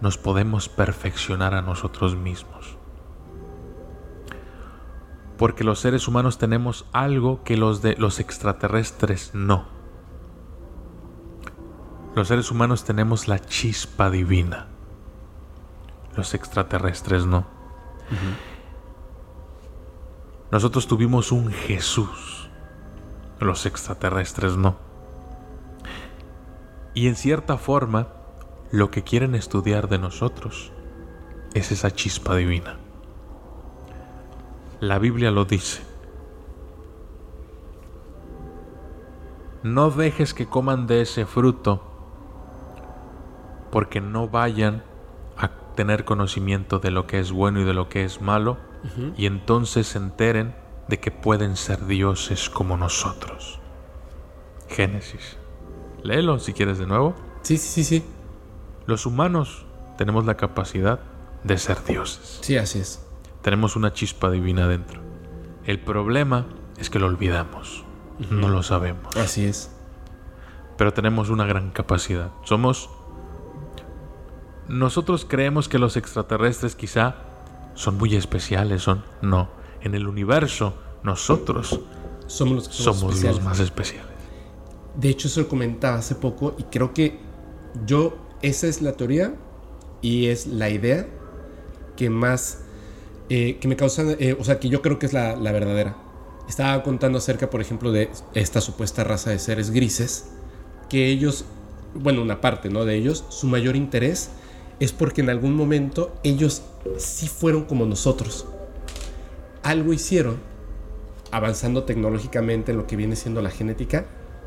nos 0.00 0.18
podemos 0.18 0.68
perfeccionar 0.68 1.52
a 1.52 1.60
nosotros 1.60 2.14
mismos. 2.14 2.76
Porque 5.36 5.64
los 5.64 5.80
seres 5.80 6.06
humanos 6.06 6.38
tenemos 6.38 6.86
algo 6.92 7.42
que 7.42 7.56
los 7.56 7.82
de 7.82 7.96
los 7.96 8.20
extraterrestres 8.20 9.32
no. 9.34 9.64
Los 12.14 12.28
seres 12.28 12.52
humanos 12.52 12.84
tenemos 12.84 13.26
la 13.26 13.40
chispa 13.40 14.08
divina. 14.08 14.68
Los 16.14 16.34
extraterrestres 16.34 17.26
no. 17.26 17.48
Nosotros 20.52 20.86
tuvimos 20.86 21.32
un 21.32 21.50
Jesús. 21.50 22.48
Los 23.40 23.66
extraterrestres 23.66 24.56
no. 24.56 24.86
Y 26.96 27.08
en 27.08 27.14
cierta 27.14 27.58
forma, 27.58 28.08
lo 28.70 28.90
que 28.90 29.04
quieren 29.04 29.34
estudiar 29.34 29.90
de 29.90 29.98
nosotros 29.98 30.72
es 31.52 31.70
esa 31.70 31.90
chispa 31.90 32.34
divina. 32.34 32.78
La 34.80 34.98
Biblia 34.98 35.30
lo 35.30 35.44
dice. 35.44 35.82
No 39.62 39.90
dejes 39.90 40.32
que 40.32 40.46
coman 40.46 40.86
de 40.86 41.02
ese 41.02 41.26
fruto 41.26 41.82
porque 43.70 44.00
no 44.00 44.28
vayan 44.28 44.82
a 45.36 45.50
tener 45.74 46.06
conocimiento 46.06 46.78
de 46.78 46.92
lo 46.92 47.06
que 47.06 47.18
es 47.18 47.30
bueno 47.30 47.60
y 47.60 47.64
de 47.64 47.74
lo 47.74 47.90
que 47.90 48.04
es 48.04 48.22
malo 48.22 48.56
y 49.18 49.26
entonces 49.26 49.88
se 49.88 49.98
enteren 49.98 50.56
de 50.88 50.98
que 50.98 51.10
pueden 51.10 51.56
ser 51.56 51.84
dioses 51.84 52.48
como 52.48 52.78
nosotros. 52.78 53.60
Génesis 54.68 55.36
Léelo 56.06 56.38
si 56.38 56.52
quieres 56.52 56.78
de 56.78 56.86
nuevo. 56.86 57.14
Sí, 57.42 57.58
sí, 57.58 57.68
sí, 57.68 57.84
sí. 57.84 58.04
Los 58.86 59.06
humanos 59.06 59.66
tenemos 59.98 60.24
la 60.24 60.36
capacidad 60.36 61.00
de 61.42 61.58
ser 61.58 61.84
dioses. 61.84 62.38
Sí, 62.42 62.56
así 62.56 62.78
es. 62.78 63.04
Tenemos 63.42 63.76
una 63.76 63.92
chispa 63.92 64.30
divina 64.30 64.68
dentro. 64.68 65.00
El 65.64 65.80
problema 65.80 66.46
es 66.78 66.90
que 66.90 66.98
lo 66.98 67.06
olvidamos. 67.06 67.84
No 68.30 68.48
lo 68.48 68.62
sabemos. 68.62 69.14
Así 69.16 69.44
es. 69.44 69.70
Pero 70.78 70.92
tenemos 70.92 71.28
una 71.28 71.44
gran 71.44 71.70
capacidad. 71.70 72.30
Somos... 72.44 72.88
Nosotros 74.68 75.26
creemos 75.28 75.68
que 75.68 75.78
los 75.78 75.96
extraterrestres 75.96 76.74
quizá 76.76 77.16
son 77.74 77.98
muy 77.98 78.14
especiales, 78.16 78.82
son... 78.82 79.04
No. 79.22 79.48
En 79.80 79.94
el 79.94 80.08
universo, 80.08 80.74
nosotros 81.02 81.80
somos 82.26 82.54
los, 82.54 82.68
que 82.68 82.74
somos, 82.74 83.22
los 83.22 83.42
más 83.42 83.60
especiales. 83.60 84.15
De 84.96 85.08
hecho, 85.08 85.28
eso 85.28 85.42
lo 85.42 85.48
comentaba 85.48 85.98
hace 85.98 86.14
poco 86.14 86.54
y 86.58 86.64
creo 86.64 86.94
que 86.94 87.18
yo, 87.84 88.16
esa 88.42 88.66
es 88.66 88.80
la 88.80 88.92
teoría 88.92 89.34
y 90.00 90.26
es 90.26 90.46
la 90.46 90.70
idea 90.70 91.06
que 91.96 92.10
más, 92.10 92.60
eh, 93.28 93.58
que 93.60 93.68
me 93.68 93.76
causa, 93.76 94.02
eh, 94.18 94.36
o 94.38 94.44
sea, 94.44 94.58
que 94.60 94.68
yo 94.68 94.82
creo 94.82 94.98
que 94.98 95.06
es 95.06 95.12
la, 95.12 95.34
verdadera. 95.34 95.96
Estaba 96.48 96.82
contando 96.82 97.18
acerca, 97.18 97.50
por 97.50 97.60
ejemplo, 97.60 97.90
de 97.92 98.10
esta 98.34 98.60
supuesta 98.60 99.04
raza 99.04 99.30
de 99.30 99.38
seres 99.38 99.70
grises, 99.70 100.26
que 100.88 101.08
ellos, 101.08 101.44
bueno, 101.94 102.22
una 102.22 102.40
parte, 102.40 102.70
¿no? 102.70 102.84
De 102.84 102.94
ellos, 102.94 103.24
su 103.30 103.48
mayor 103.48 103.74
interés 103.76 104.30
es 104.78 104.92
porque 104.92 105.22
en 105.22 105.30
algún 105.30 105.54
momento 105.54 106.14
ellos 106.22 106.62
sí 106.98 107.28
fueron 107.28 107.64
como 107.64 107.84
nosotros. 107.86 108.46
Algo 109.62 109.92
hicieron, 109.92 110.38
avanzando 111.32 111.84
tecnológicamente 111.84 112.72
en 112.72 112.78
lo 112.78 112.86
que 112.86 112.96
viene 112.96 113.16
siendo 113.16 113.42
la 113.42 113.50
genética, 113.50 114.06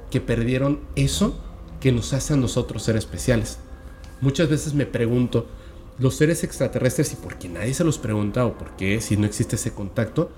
que 0.10 0.22
perdieron 0.22 0.80
eso 0.96 1.40
que 1.80 1.92
nos 1.92 2.14
hace 2.14 2.34
a 2.34 2.38
nosotros 2.38 2.84
ser 2.84 2.96
especiales. 2.96 3.60
Muchas 4.22 4.50
veces 4.50 4.74
me 4.74 4.86
pregunto, 4.86 5.48
los 5.98 6.16
seres 6.16 6.44
extraterrestres, 6.44 7.14
y 7.14 7.16
por 7.16 7.38
qué 7.38 7.50
nadie 7.50 7.74
se 7.74 7.84
los 7.84 7.98
pregunta, 7.98 8.46
o 8.46 8.58
por 8.58 8.76
qué 8.76 9.02
si 9.02 9.18
no 9.18 9.26
existe 9.26 9.56
ese 9.56 9.74
contacto, 9.74 10.32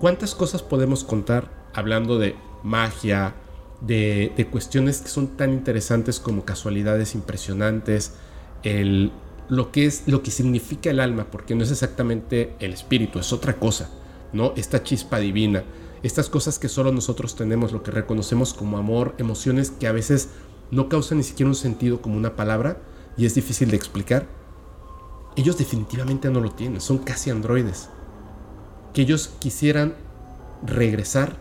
¿cuántas 0.00 0.34
cosas 0.34 0.62
podemos 0.62 1.04
contar 1.04 1.68
hablando 1.74 2.18
de 2.18 2.36
magia, 2.62 3.34
de, 3.80 4.32
de 4.36 4.46
cuestiones 4.46 5.00
que 5.00 5.08
son 5.08 5.36
tan 5.36 5.52
interesantes 5.52 6.20
como 6.20 6.44
casualidades 6.44 7.14
impresionantes, 7.14 8.14
el, 8.62 9.12
lo, 9.48 9.70
que 9.70 9.86
es, 9.86 10.04
lo 10.06 10.22
que 10.22 10.30
significa 10.30 10.90
el 10.90 11.00
alma, 11.00 11.28
porque 11.30 11.54
no 11.54 11.64
es 11.64 11.70
exactamente 11.70 12.54
el 12.60 12.72
espíritu, 12.72 13.18
es 13.18 13.32
otra 13.32 13.54
cosa, 13.54 13.90
¿no? 14.32 14.52
Esta 14.56 14.82
chispa 14.82 15.18
divina 15.18 15.64
estas 16.02 16.28
cosas 16.28 16.58
que 16.58 16.68
solo 16.68 16.92
nosotros 16.92 17.34
tenemos, 17.34 17.72
lo 17.72 17.82
que 17.82 17.90
reconocemos 17.90 18.54
como 18.54 18.78
amor, 18.78 19.14
emociones 19.18 19.70
que 19.70 19.88
a 19.88 19.92
veces 19.92 20.30
no 20.70 20.88
causan 20.88 21.18
ni 21.18 21.24
siquiera 21.24 21.48
un 21.48 21.56
sentido 21.56 22.00
como 22.00 22.16
una 22.16 22.36
palabra 22.36 22.80
y 23.16 23.26
es 23.26 23.34
difícil 23.34 23.70
de 23.70 23.76
explicar, 23.76 24.26
ellos 25.36 25.58
definitivamente 25.58 26.30
no 26.30 26.40
lo 26.40 26.52
tienen, 26.52 26.80
son 26.80 26.98
casi 26.98 27.30
androides. 27.30 27.88
Que 28.92 29.02
ellos 29.02 29.34
quisieran 29.40 29.94
regresar, 30.64 31.36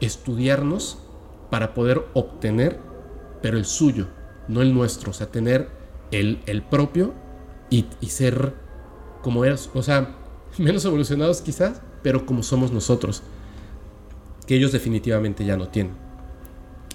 estudiarnos 0.00 0.98
para 1.50 1.74
poder 1.74 2.06
obtener, 2.14 2.78
pero 3.42 3.56
el 3.56 3.64
suyo, 3.64 4.06
no 4.48 4.62
el 4.62 4.74
nuestro, 4.74 5.10
o 5.10 5.14
sea, 5.14 5.30
tener 5.30 5.70
el, 6.10 6.42
el 6.46 6.62
propio 6.62 7.14
y, 7.70 7.86
y 8.00 8.08
ser 8.08 8.54
como 9.22 9.44
eras, 9.44 9.70
o 9.74 9.82
sea, 9.82 10.16
menos 10.58 10.84
evolucionados 10.84 11.40
quizás, 11.40 11.80
pero 12.02 12.26
como 12.26 12.42
somos 12.42 12.70
nosotros 12.70 13.22
que 14.46 14.56
ellos 14.56 14.72
definitivamente 14.72 15.44
ya 15.44 15.56
no 15.56 15.68
tienen. 15.68 15.94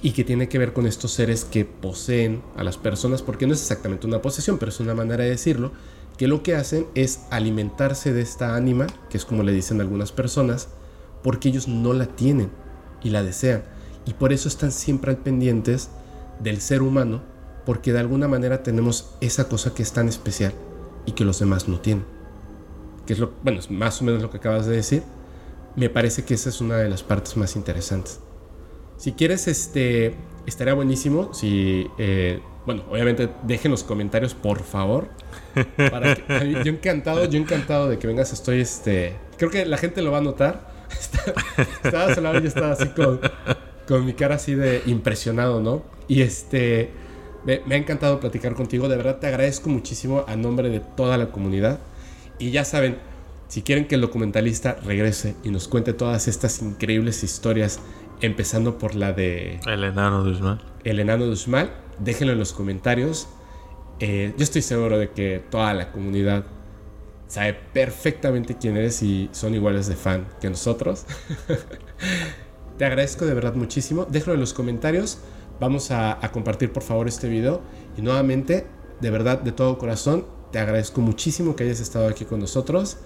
Y 0.01 0.11
que 0.11 0.23
tiene 0.23 0.49
que 0.49 0.57
ver 0.57 0.73
con 0.73 0.87
estos 0.87 1.11
seres 1.11 1.45
que 1.45 1.65
poseen 1.65 2.41
a 2.55 2.63
las 2.63 2.77
personas, 2.77 3.21
porque 3.21 3.45
no 3.45 3.53
es 3.53 3.61
exactamente 3.61 4.07
una 4.07 4.21
posesión, 4.21 4.57
pero 4.57 4.69
es 4.71 4.79
una 4.79 4.95
manera 4.95 5.23
de 5.23 5.29
decirlo, 5.29 5.71
que 6.17 6.27
lo 6.27 6.43
que 6.43 6.55
hacen 6.55 6.87
es 6.95 7.21
alimentarse 7.29 8.13
de 8.13 8.21
esta 8.21 8.55
ánima, 8.55 8.87
que 9.09 9.17
es 9.17 9.25
como 9.25 9.43
le 9.43 9.51
dicen 9.51 9.81
algunas 9.81 10.11
personas, 10.11 10.69
porque 11.23 11.49
ellos 11.49 11.67
no 11.67 11.93
la 11.93 12.07
tienen 12.07 12.49
y 13.03 13.09
la 13.09 13.23
desean. 13.23 13.63
Y 14.05 14.13
por 14.13 14.33
eso 14.33 14.47
están 14.47 14.71
siempre 14.71 15.11
al 15.11 15.17
pendientes 15.17 15.89
del 16.39 16.61
ser 16.61 16.81
humano, 16.81 17.21
porque 17.65 17.93
de 17.93 17.99
alguna 17.99 18.27
manera 18.27 18.63
tenemos 18.63 19.15
esa 19.21 19.47
cosa 19.47 19.73
que 19.73 19.83
es 19.83 19.91
tan 19.91 20.07
especial 20.07 20.53
y 21.05 21.11
que 21.11 21.25
los 21.25 21.39
demás 21.39 21.67
no 21.67 21.79
tienen. 21.79 22.05
Que 23.05 23.13
es 23.13 23.19
lo, 23.19 23.33
bueno, 23.43 23.59
es 23.59 23.69
más 23.69 24.01
o 24.01 24.05
menos 24.05 24.21
lo 24.21 24.29
que 24.29 24.37
acabas 24.37 24.65
de 24.65 24.75
decir, 24.75 25.03
me 25.75 25.89
parece 25.89 26.23
que 26.25 26.33
esa 26.33 26.49
es 26.49 26.61
una 26.61 26.77
de 26.77 26.89
las 26.89 27.03
partes 27.03 27.37
más 27.37 27.55
interesantes. 27.55 28.19
Si 28.97 29.13
quieres, 29.13 29.47
este, 29.47 30.15
estaría 30.45 30.73
buenísimo 30.73 31.33
si, 31.33 31.87
eh, 31.97 32.39
bueno, 32.65 32.83
obviamente 32.89 33.29
dejen 33.43 33.71
los 33.71 33.83
comentarios, 33.83 34.33
por 34.33 34.61
favor. 34.61 35.09
yo 35.55 36.71
encantado, 36.71 37.25
yo 37.25 37.39
encantado 37.39 37.89
de 37.89 37.97
que 37.97 38.07
vengas. 38.07 38.31
Estoy, 38.33 38.61
este, 38.61 39.15
creo 39.37 39.49
que 39.49 39.65
la 39.65 39.77
gente 39.77 40.01
lo 40.01 40.11
va 40.11 40.19
a 40.19 40.21
notar. 40.21 40.71
estaba 41.83 42.13
lado 42.21 42.39
y 42.43 42.47
estaba 42.47 42.73
así 42.73 42.89
con, 42.89 43.19
con 43.87 44.05
mi 44.05 44.13
cara 44.13 44.35
así 44.35 44.53
de 44.53 44.83
impresionado, 44.85 45.61
¿no? 45.61 45.83
Y 46.07 46.21
este, 46.21 46.91
me, 47.45 47.61
me 47.65 47.75
ha 47.75 47.77
encantado 47.77 48.19
platicar 48.19 48.53
contigo. 48.53 48.87
De 48.87 48.97
verdad 48.97 49.19
te 49.19 49.27
agradezco 49.27 49.69
muchísimo 49.69 50.25
a 50.27 50.35
nombre 50.35 50.69
de 50.69 50.79
toda 50.79 51.17
la 51.17 51.31
comunidad. 51.31 51.79
Y 52.37 52.51
ya 52.51 52.65
saben, 52.65 52.97
si 53.51 53.63
quieren 53.63 53.85
que 53.85 53.95
el 53.95 54.01
documentalista 54.01 54.77
regrese 54.85 55.35
y 55.43 55.49
nos 55.49 55.67
cuente 55.67 55.91
todas 55.91 56.29
estas 56.29 56.61
increíbles 56.61 57.21
historias, 57.21 57.81
empezando 58.21 58.77
por 58.77 58.95
la 58.95 59.11
de... 59.11 59.59
El 59.67 59.83
enano 59.83 60.23
de 60.23 60.31
Usmal. 60.31 60.61
El 60.85 61.01
enano 61.01 61.25
de 61.25 61.31
Usmal, 61.31 61.73
déjenlo 61.99 62.31
en 62.31 62.39
los 62.39 62.53
comentarios. 62.53 63.27
Eh, 63.99 64.33
yo 64.37 64.43
estoy 64.45 64.61
seguro 64.61 64.97
de 64.97 65.09
que 65.09 65.43
toda 65.51 65.73
la 65.73 65.91
comunidad 65.91 66.45
sabe 67.27 67.55
perfectamente 67.73 68.55
quién 68.55 68.77
eres 68.77 69.03
y 69.03 69.27
son 69.33 69.53
iguales 69.53 69.87
de 69.87 69.97
fan 69.97 70.29
que 70.39 70.49
nosotros. 70.49 71.05
Te 72.77 72.85
agradezco 72.85 73.25
de 73.25 73.33
verdad 73.33 73.55
muchísimo. 73.55 74.07
Déjenlo 74.09 74.35
en 74.35 74.39
los 74.39 74.53
comentarios. 74.53 75.19
Vamos 75.59 75.91
a, 75.91 76.25
a 76.25 76.31
compartir 76.31 76.71
por 76.71 76.83
favor 76.83 77.09
este 77.09 77.27
video. 77.27 77.61
Y 77.97 78.01
nuevamente, 78.01 78.65
de 79.01 79.11
verdad, 79.11 79.41
de 79.41 79.51
todo 79.51 79.77
corazón, 79.77 80.25
te 80.53 80.59
agradezco 80.59 81.01
muchísimo 81.01 81.57
que 81.57 81.65
hayas 81.65 81.81
estado 81.81 82.07
aquí 82.07 82.23
con 82.23 82.39
nosotros. 82.39 82.97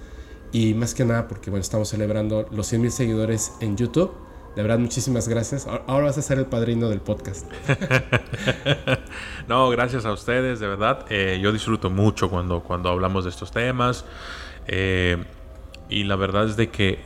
Y 0.56 0.74
más 0.74 0.94
que 0.94 1.04
nada 1.04 1.28
porque 1.28 1.50
bueno, 1.50 1.64
estamos 1.64 1.90
celebrando 1.90 2.48
los 2.50 2.68
100 2.68 2.82
mil 2.82 2.90
seguidores 2.90 3.52
en 3.60 3.76
YouTube. 3.76 4.14
De 4.56 4.62
verdad, 4.62 4.80
muchísimas 4.80 5.28
gracias. 5.28 5.68
Ahora 5.68 6.06
vas 6.06 6.18
a 6.18 6.22
ser 6.22 6.40
el 6.40 6.46
padrino 6.46 6.88
del 6.88 7.02
podcast. 7.02 7.46
no, 9.50 9.70
gracias 9.70 10.06
a 10.06 10.14
ustedes, 10.14 10.62
de 10.62 10.68
verdad. 10.68 11.08
Eh, 11.10 11.40
yo 11.44 11.52
disfruto 11.52 11.90
mucho 11.90 12.30
cuando, 12.30 12.62
cuando 12.64 12.88
hablamos 12.88 13.26
de 13.26 13.32
estos 13.32 13.52
temas. 13.52 14.06
Eh, 14.68 15.26
y 15.90 16.06
la 16.06 16.16
verdad 16.16 16.46
es 16.46 16.56
de 16.56 16.70
que 16.70 17.00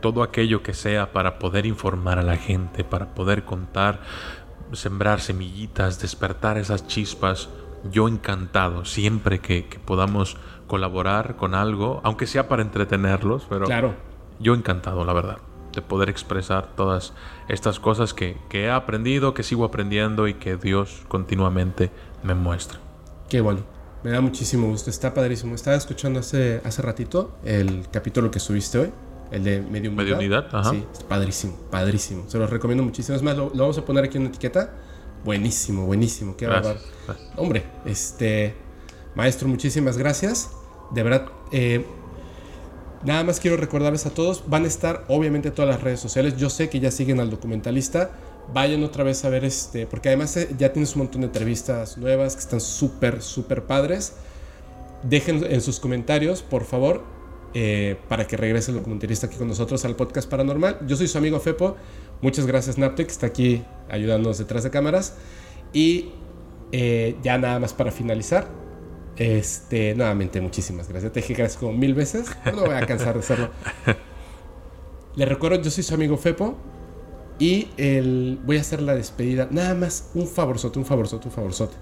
todo 0.00 0.22
aquello 0.22 0.62
que 0.62 0.72
sea 0.72 1.12
para 1.12 1.38
poder 1.38 1.66
informar 1.66 2.18
a 2.18 2.22
la 2.22 2.38
gente, 2.38 2.82
para 2.82 3.14
poder 3.14 3.44
contar, 3.44 4.00
sembrar 4.72 5.20
semillitas, 5.20 6.00
despertar 6.00 6.56
esas 6.56 6.86
chispas, 6.86 7.50
yo 7.92 8.08
encantado 8.08 8.86
siempre 8.86 9.38
que, 9.38 9.66
que 9.66 9.78
podamos 9.78 10.38
colaborar 10.70 11.34
con 11.34 11.56
algo, 11.56 12.00
aunque 12.04 12.28
sea 12.28 12.48
para 12.48 12.62
entretenerlos, 12.62 13.44
pero 13.50 13.64
claro. 13.64 13.96
yo 14.38 14.54
encantado, 14.54 15.04
la 15.04 15.12
verdad, 15.12 15.38
de 15.74 15.82
poder 15.82 16.08
expresar 16.08 16.76
todas 16.76 17.12
estas 17.48 17.80
cosas 17.80 18.14
que, 18.14 18.36
que 18.48 18.66
he 18.66 18.70
aprendido, 18.70 19.34
que 19.34 19.42
sigo 19.42 19.64
aprendiendo 19.64 20.28
y 20.28 20.34
que 20.34 20.56
Dios 20.56 21.02
continuamente 21.08 21.90
me 22.22 22.36
muestra. 22.36 22.78
Qué 23.28 23.40
bueno. 23.40 23.62
Me 24.04 24.12
da 24.12 24.20
muchísimo 24.20 24.68
gusto, 24.68 24.90
está 24.90 25.12
padrísimo. 25.12 25.56
Estaba 25.56 25.76
escuchando 25.76 26.20
hace, 26.20 26.62
hace 26.64 26.82
ratito 26.82 27.32
el 27.44 27.88
capítulo 27.90 28.30
que 28.30 28.38
subiste 28.38 28.78
hoy, 28.78 28.92
el 29.32 29.42
de 29.42 29.62
Medio 29.62 29.90
Unidad. 29.90 30.04
Medio 30.04 30.16
Unidad, 30.18 30.46
ajá. 30.52 30.70
Sí, 30.70 30.86
padrísimo, 31.08 31.56
padrísimo. 31.68 32.24
Se 32.28 32.38
los 32.38 32.48
recomiendo 32.48 32.84
muchísimo. 32.84 33.16
Es 33.16 33.24
más, 33.24 33.36
lo, 33.36 33.50
vamos 33.50 33.76
a 33.76 33.84
poner 33.84 34.04
aquí 34.04 34.18
en 34.18 34.22
una 34.22 34.30
etiqueta. 34.30 34.72
Buenísimo, 35.24 35.84
buenísimo. 35.84 36.36
Qué 36.36 36.46
bárbaro. 36.46 36.78
Hombre, 37.36 37.64
este. 37.84 38.54
Maestro, 39.16 39.48
muchísimas 39.48 39.98
gracias 39.98 40.59
de 40.90 41.02
verdad, 41.02 41.26
eh, 41.52 41.84
nada 43.04 43.24
más 43.24 43.40
quiero 43.40 43.56
recordarles 43.56 44.06
a 44.06 44.10
todos, 44.10 44.44
van 44.48 44.64
a 44.64 44.66
estar 44.66 45.04
obviamente 45.08 45.50
todas 45.50 45.70
las 45.70 45.82
redes 45.82 46.00
sociales, 46.00 46.36
yo 46.36 46.50
sé 46.50 46.68
que 46.68 46.80
ya 46.80 46.90
siguen 46.90 47.20
al 47.20 47.30
documentalista, 47.30 48.10
vayan 48.52 48.82
otra 48.82 49.04
vez 49.04 49.24
a 49.24 49.28
ver 49.28 49.44
este, 49.44 49.86
porque 49.86 50.08
además 50.08 50.36
eh, 50.36 50.48
ya 50.58 50.72
tienes 50.72 50.94
un 50.96 51.02
montón 51.02 51.20
de 51.22 51.28
entrevistas 51.28 51.96
nuevas 51.96 52.34
que 52.34 52.40
están 52.40 52.60
súper, 52.60 53.22
súper 53.22 53.64
padres. 53.64 54.14
Dejen 55.02 55.44
en 55.48 55.62
sus 55.62 55.80
comentarios, 55.80 56.42
por 56.42 56.64
favor, 56.64 57.02
eh, 57.54 57.96
para 58.08 58.26
que 58.26 58.36
regrese 58.36 58.70
el 58.70 58.78
documentalista 58.78 59.28
aquí 59.28 59.36
con 59.36 59.48
nosotros 59.48 59.84
al 59.86 59.96
podcast 59.96 60.28
paranormal. 60.28 60.86
Yo 60.86 60.96
soy 60.96 61.08
su 61.08 61.16
amigo 61.16 61.40
Fepo. 61.40 61.76
Muchas 62.20 62.46
gracias, 62.46 62.76
Naptec, 62.76 63.08
está 63.08 63.28
aquí 63.28 63.64
ayudándonos 63.88 64.36
detrás 64.36 64.62
de 64.62 64.70
cámaras. 64.70 65.14
Y 65.72 66.10
ya 66.70 67.38
nada 67.38 67.58
más 67.58 67.72
para 67.72 67.90
finalizar, 67.90 68.46
este, 69.20 69.94
nuevamente, 69.94 70.40
muchísimas 70.40 70.88
gracias. 70.88 71.12
Te 71.12 71.20
dije 71.20 71.34
gracias 71.34 71.60
como 71.60 71.74
mil 71.74 71.92
veces. 71.92 72.26
No 72.46 72.62
voy 72.62 72.74
a 72.74 72.86
cansar 72.86 73.12
de 73.12 73.20
hacerlo. 73.20 73.50
Le 75.14 75.26
recuerdo, 75.26 75.60
yo 75.60 75.70
soy 75.70 75.84
su 75.84 75.92
amigo 75.92 76.16
Fepo. 76.16 76.56
Y 77.38 77.68
el, 77.76 78.40
voy 78.46 78.56
a 78.56 78.62
hacer 78.62 78.80
la 78.80 78.94
despedida. 78.94 79.46
Nada 79.50 79.74
más, 79.74 80.08
un 80.14 80.26
favorzote, 80.26 80.78
un 80.78 80.86
favorzote, 80.86 81.28
un 81.28 81.34
favorzote. 81.34 81.76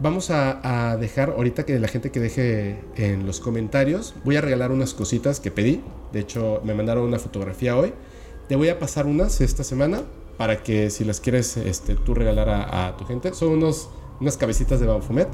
vamos 0.00 0.30
a, 0.30 0.96
dejar, 0.98 1.34
ahorita 1.36 1.66
que 1.66 1.78
la 1.78 1.88
gente 1.88 2.10
que 2.10 2.20
deje 2.20 2.82
en 2.96 3.26
los 3.26 3.38
comentarios, 3.38 4.14
voy 4.24 4.36
a 4.36 4.40
regalar 4.40 4.72
unas 4.72 4.94
cositas 4.94 5.38
que 5.38 5.50
pedí. 5.50 5.82
De 6.14 6.20
hecho, 6.20 6.62
me 6.64 6.72
mandaron 6.72 7.04
una 7.04 7.18
fotografía 7.18 7.76
hoy. 7.76 7.92
Te 8.48 8.56
voy 8.56 8.70
a 8.70 8.78
pasar 8.78 9.04
unas 9.04 9.42
esta 9.42 9.64
semana 9.64 10.00
para 10.38 10.62
que 10.62 10.88
si 10.88 11.04
las 11.04 11.20
quieres 11.20 11.58
este, 11.58 11.94
tú 11.94 12.14
regalar 12.14 12.48
a, 12.48 12.96
tu 12.96 13.04
gente. 13.04 13.34
Son 13.34 13.50
unos, 13.50 13.90
unas 14.18 14.38
cabecitas 14.38 14.80
de 14.80 14.86
Banfumet. 14.86 15.28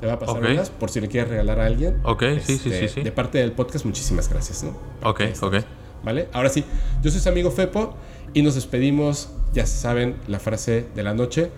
Te 0.00 0.06
va 0.06 0.14
a 0.14 0.18
pasar 0.18 0.42
unas 0.42 0.70
por 0.70 0.90
si 0.90 1.00
le 1.00 1.08
quieres 1.08 1.30
regalar 1.30 1.60
a 1.60 1.66
alguien. 1.66 2.00
Ok, 2.04 2.22
sí, 2.42 2.58
sí, 2.58 2.70
este, 2.70 2.88
sí, 2.88 3.02
De 3.02 3.12
parte 3.12 3.38
del 3.38 3.52
podcast, 3.52 3.84
muchísimas 3.84 4.28
gracias, 4.28 4.64
¿no? 4.64 4.76
ok, 5.02 5.20
ok. 5.40 5.56
¿Vale? 6.02 6.28
Ahora 6.32 6.50
sí, 6.50 6.64
yo 7.02 7.10
soy 7.10 7.20
su 7.20 7.28
amigo 7.28 7.50
Fepo 7.50 7.94
y 8.34 8.42
nos 8.42 8.54
despedimos. 8.54 9.30
Ya 9.54 9.66
saben 9.66 10.16
la 10.26 10.40
frase 10.40 10.86
de 10.94 11.02
la 11.02 11.14
noche. 11.14 11.50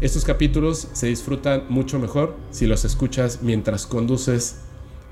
Estos 0.00 0.24
capítulos 0.24 0.88
se 0.92 1.06
disfrutan 1.06 1.64
mucho 1.68 1.98
mejor 1.98 2.36
si 2.50 2.66
los 2.66 2.84
escuchas 2.84 3.42
mientras 3.42 3.86
conduces 3.86 4.62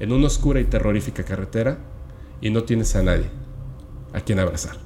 en 0.01 0.13
una 0.13 0.27
oscura 0.27 0.61
y 0.61 0.65
terrorífica 0.65 1.25
carretera 1.25 1.79
y 2.41 2.51
no 2.51 2.65
tienes 2.65 2.97
a 2.97 3.03
nadie 3.03 3.31
a 4.13 4.21
quien 4.21 4.41
abrazar. 4.41 4.77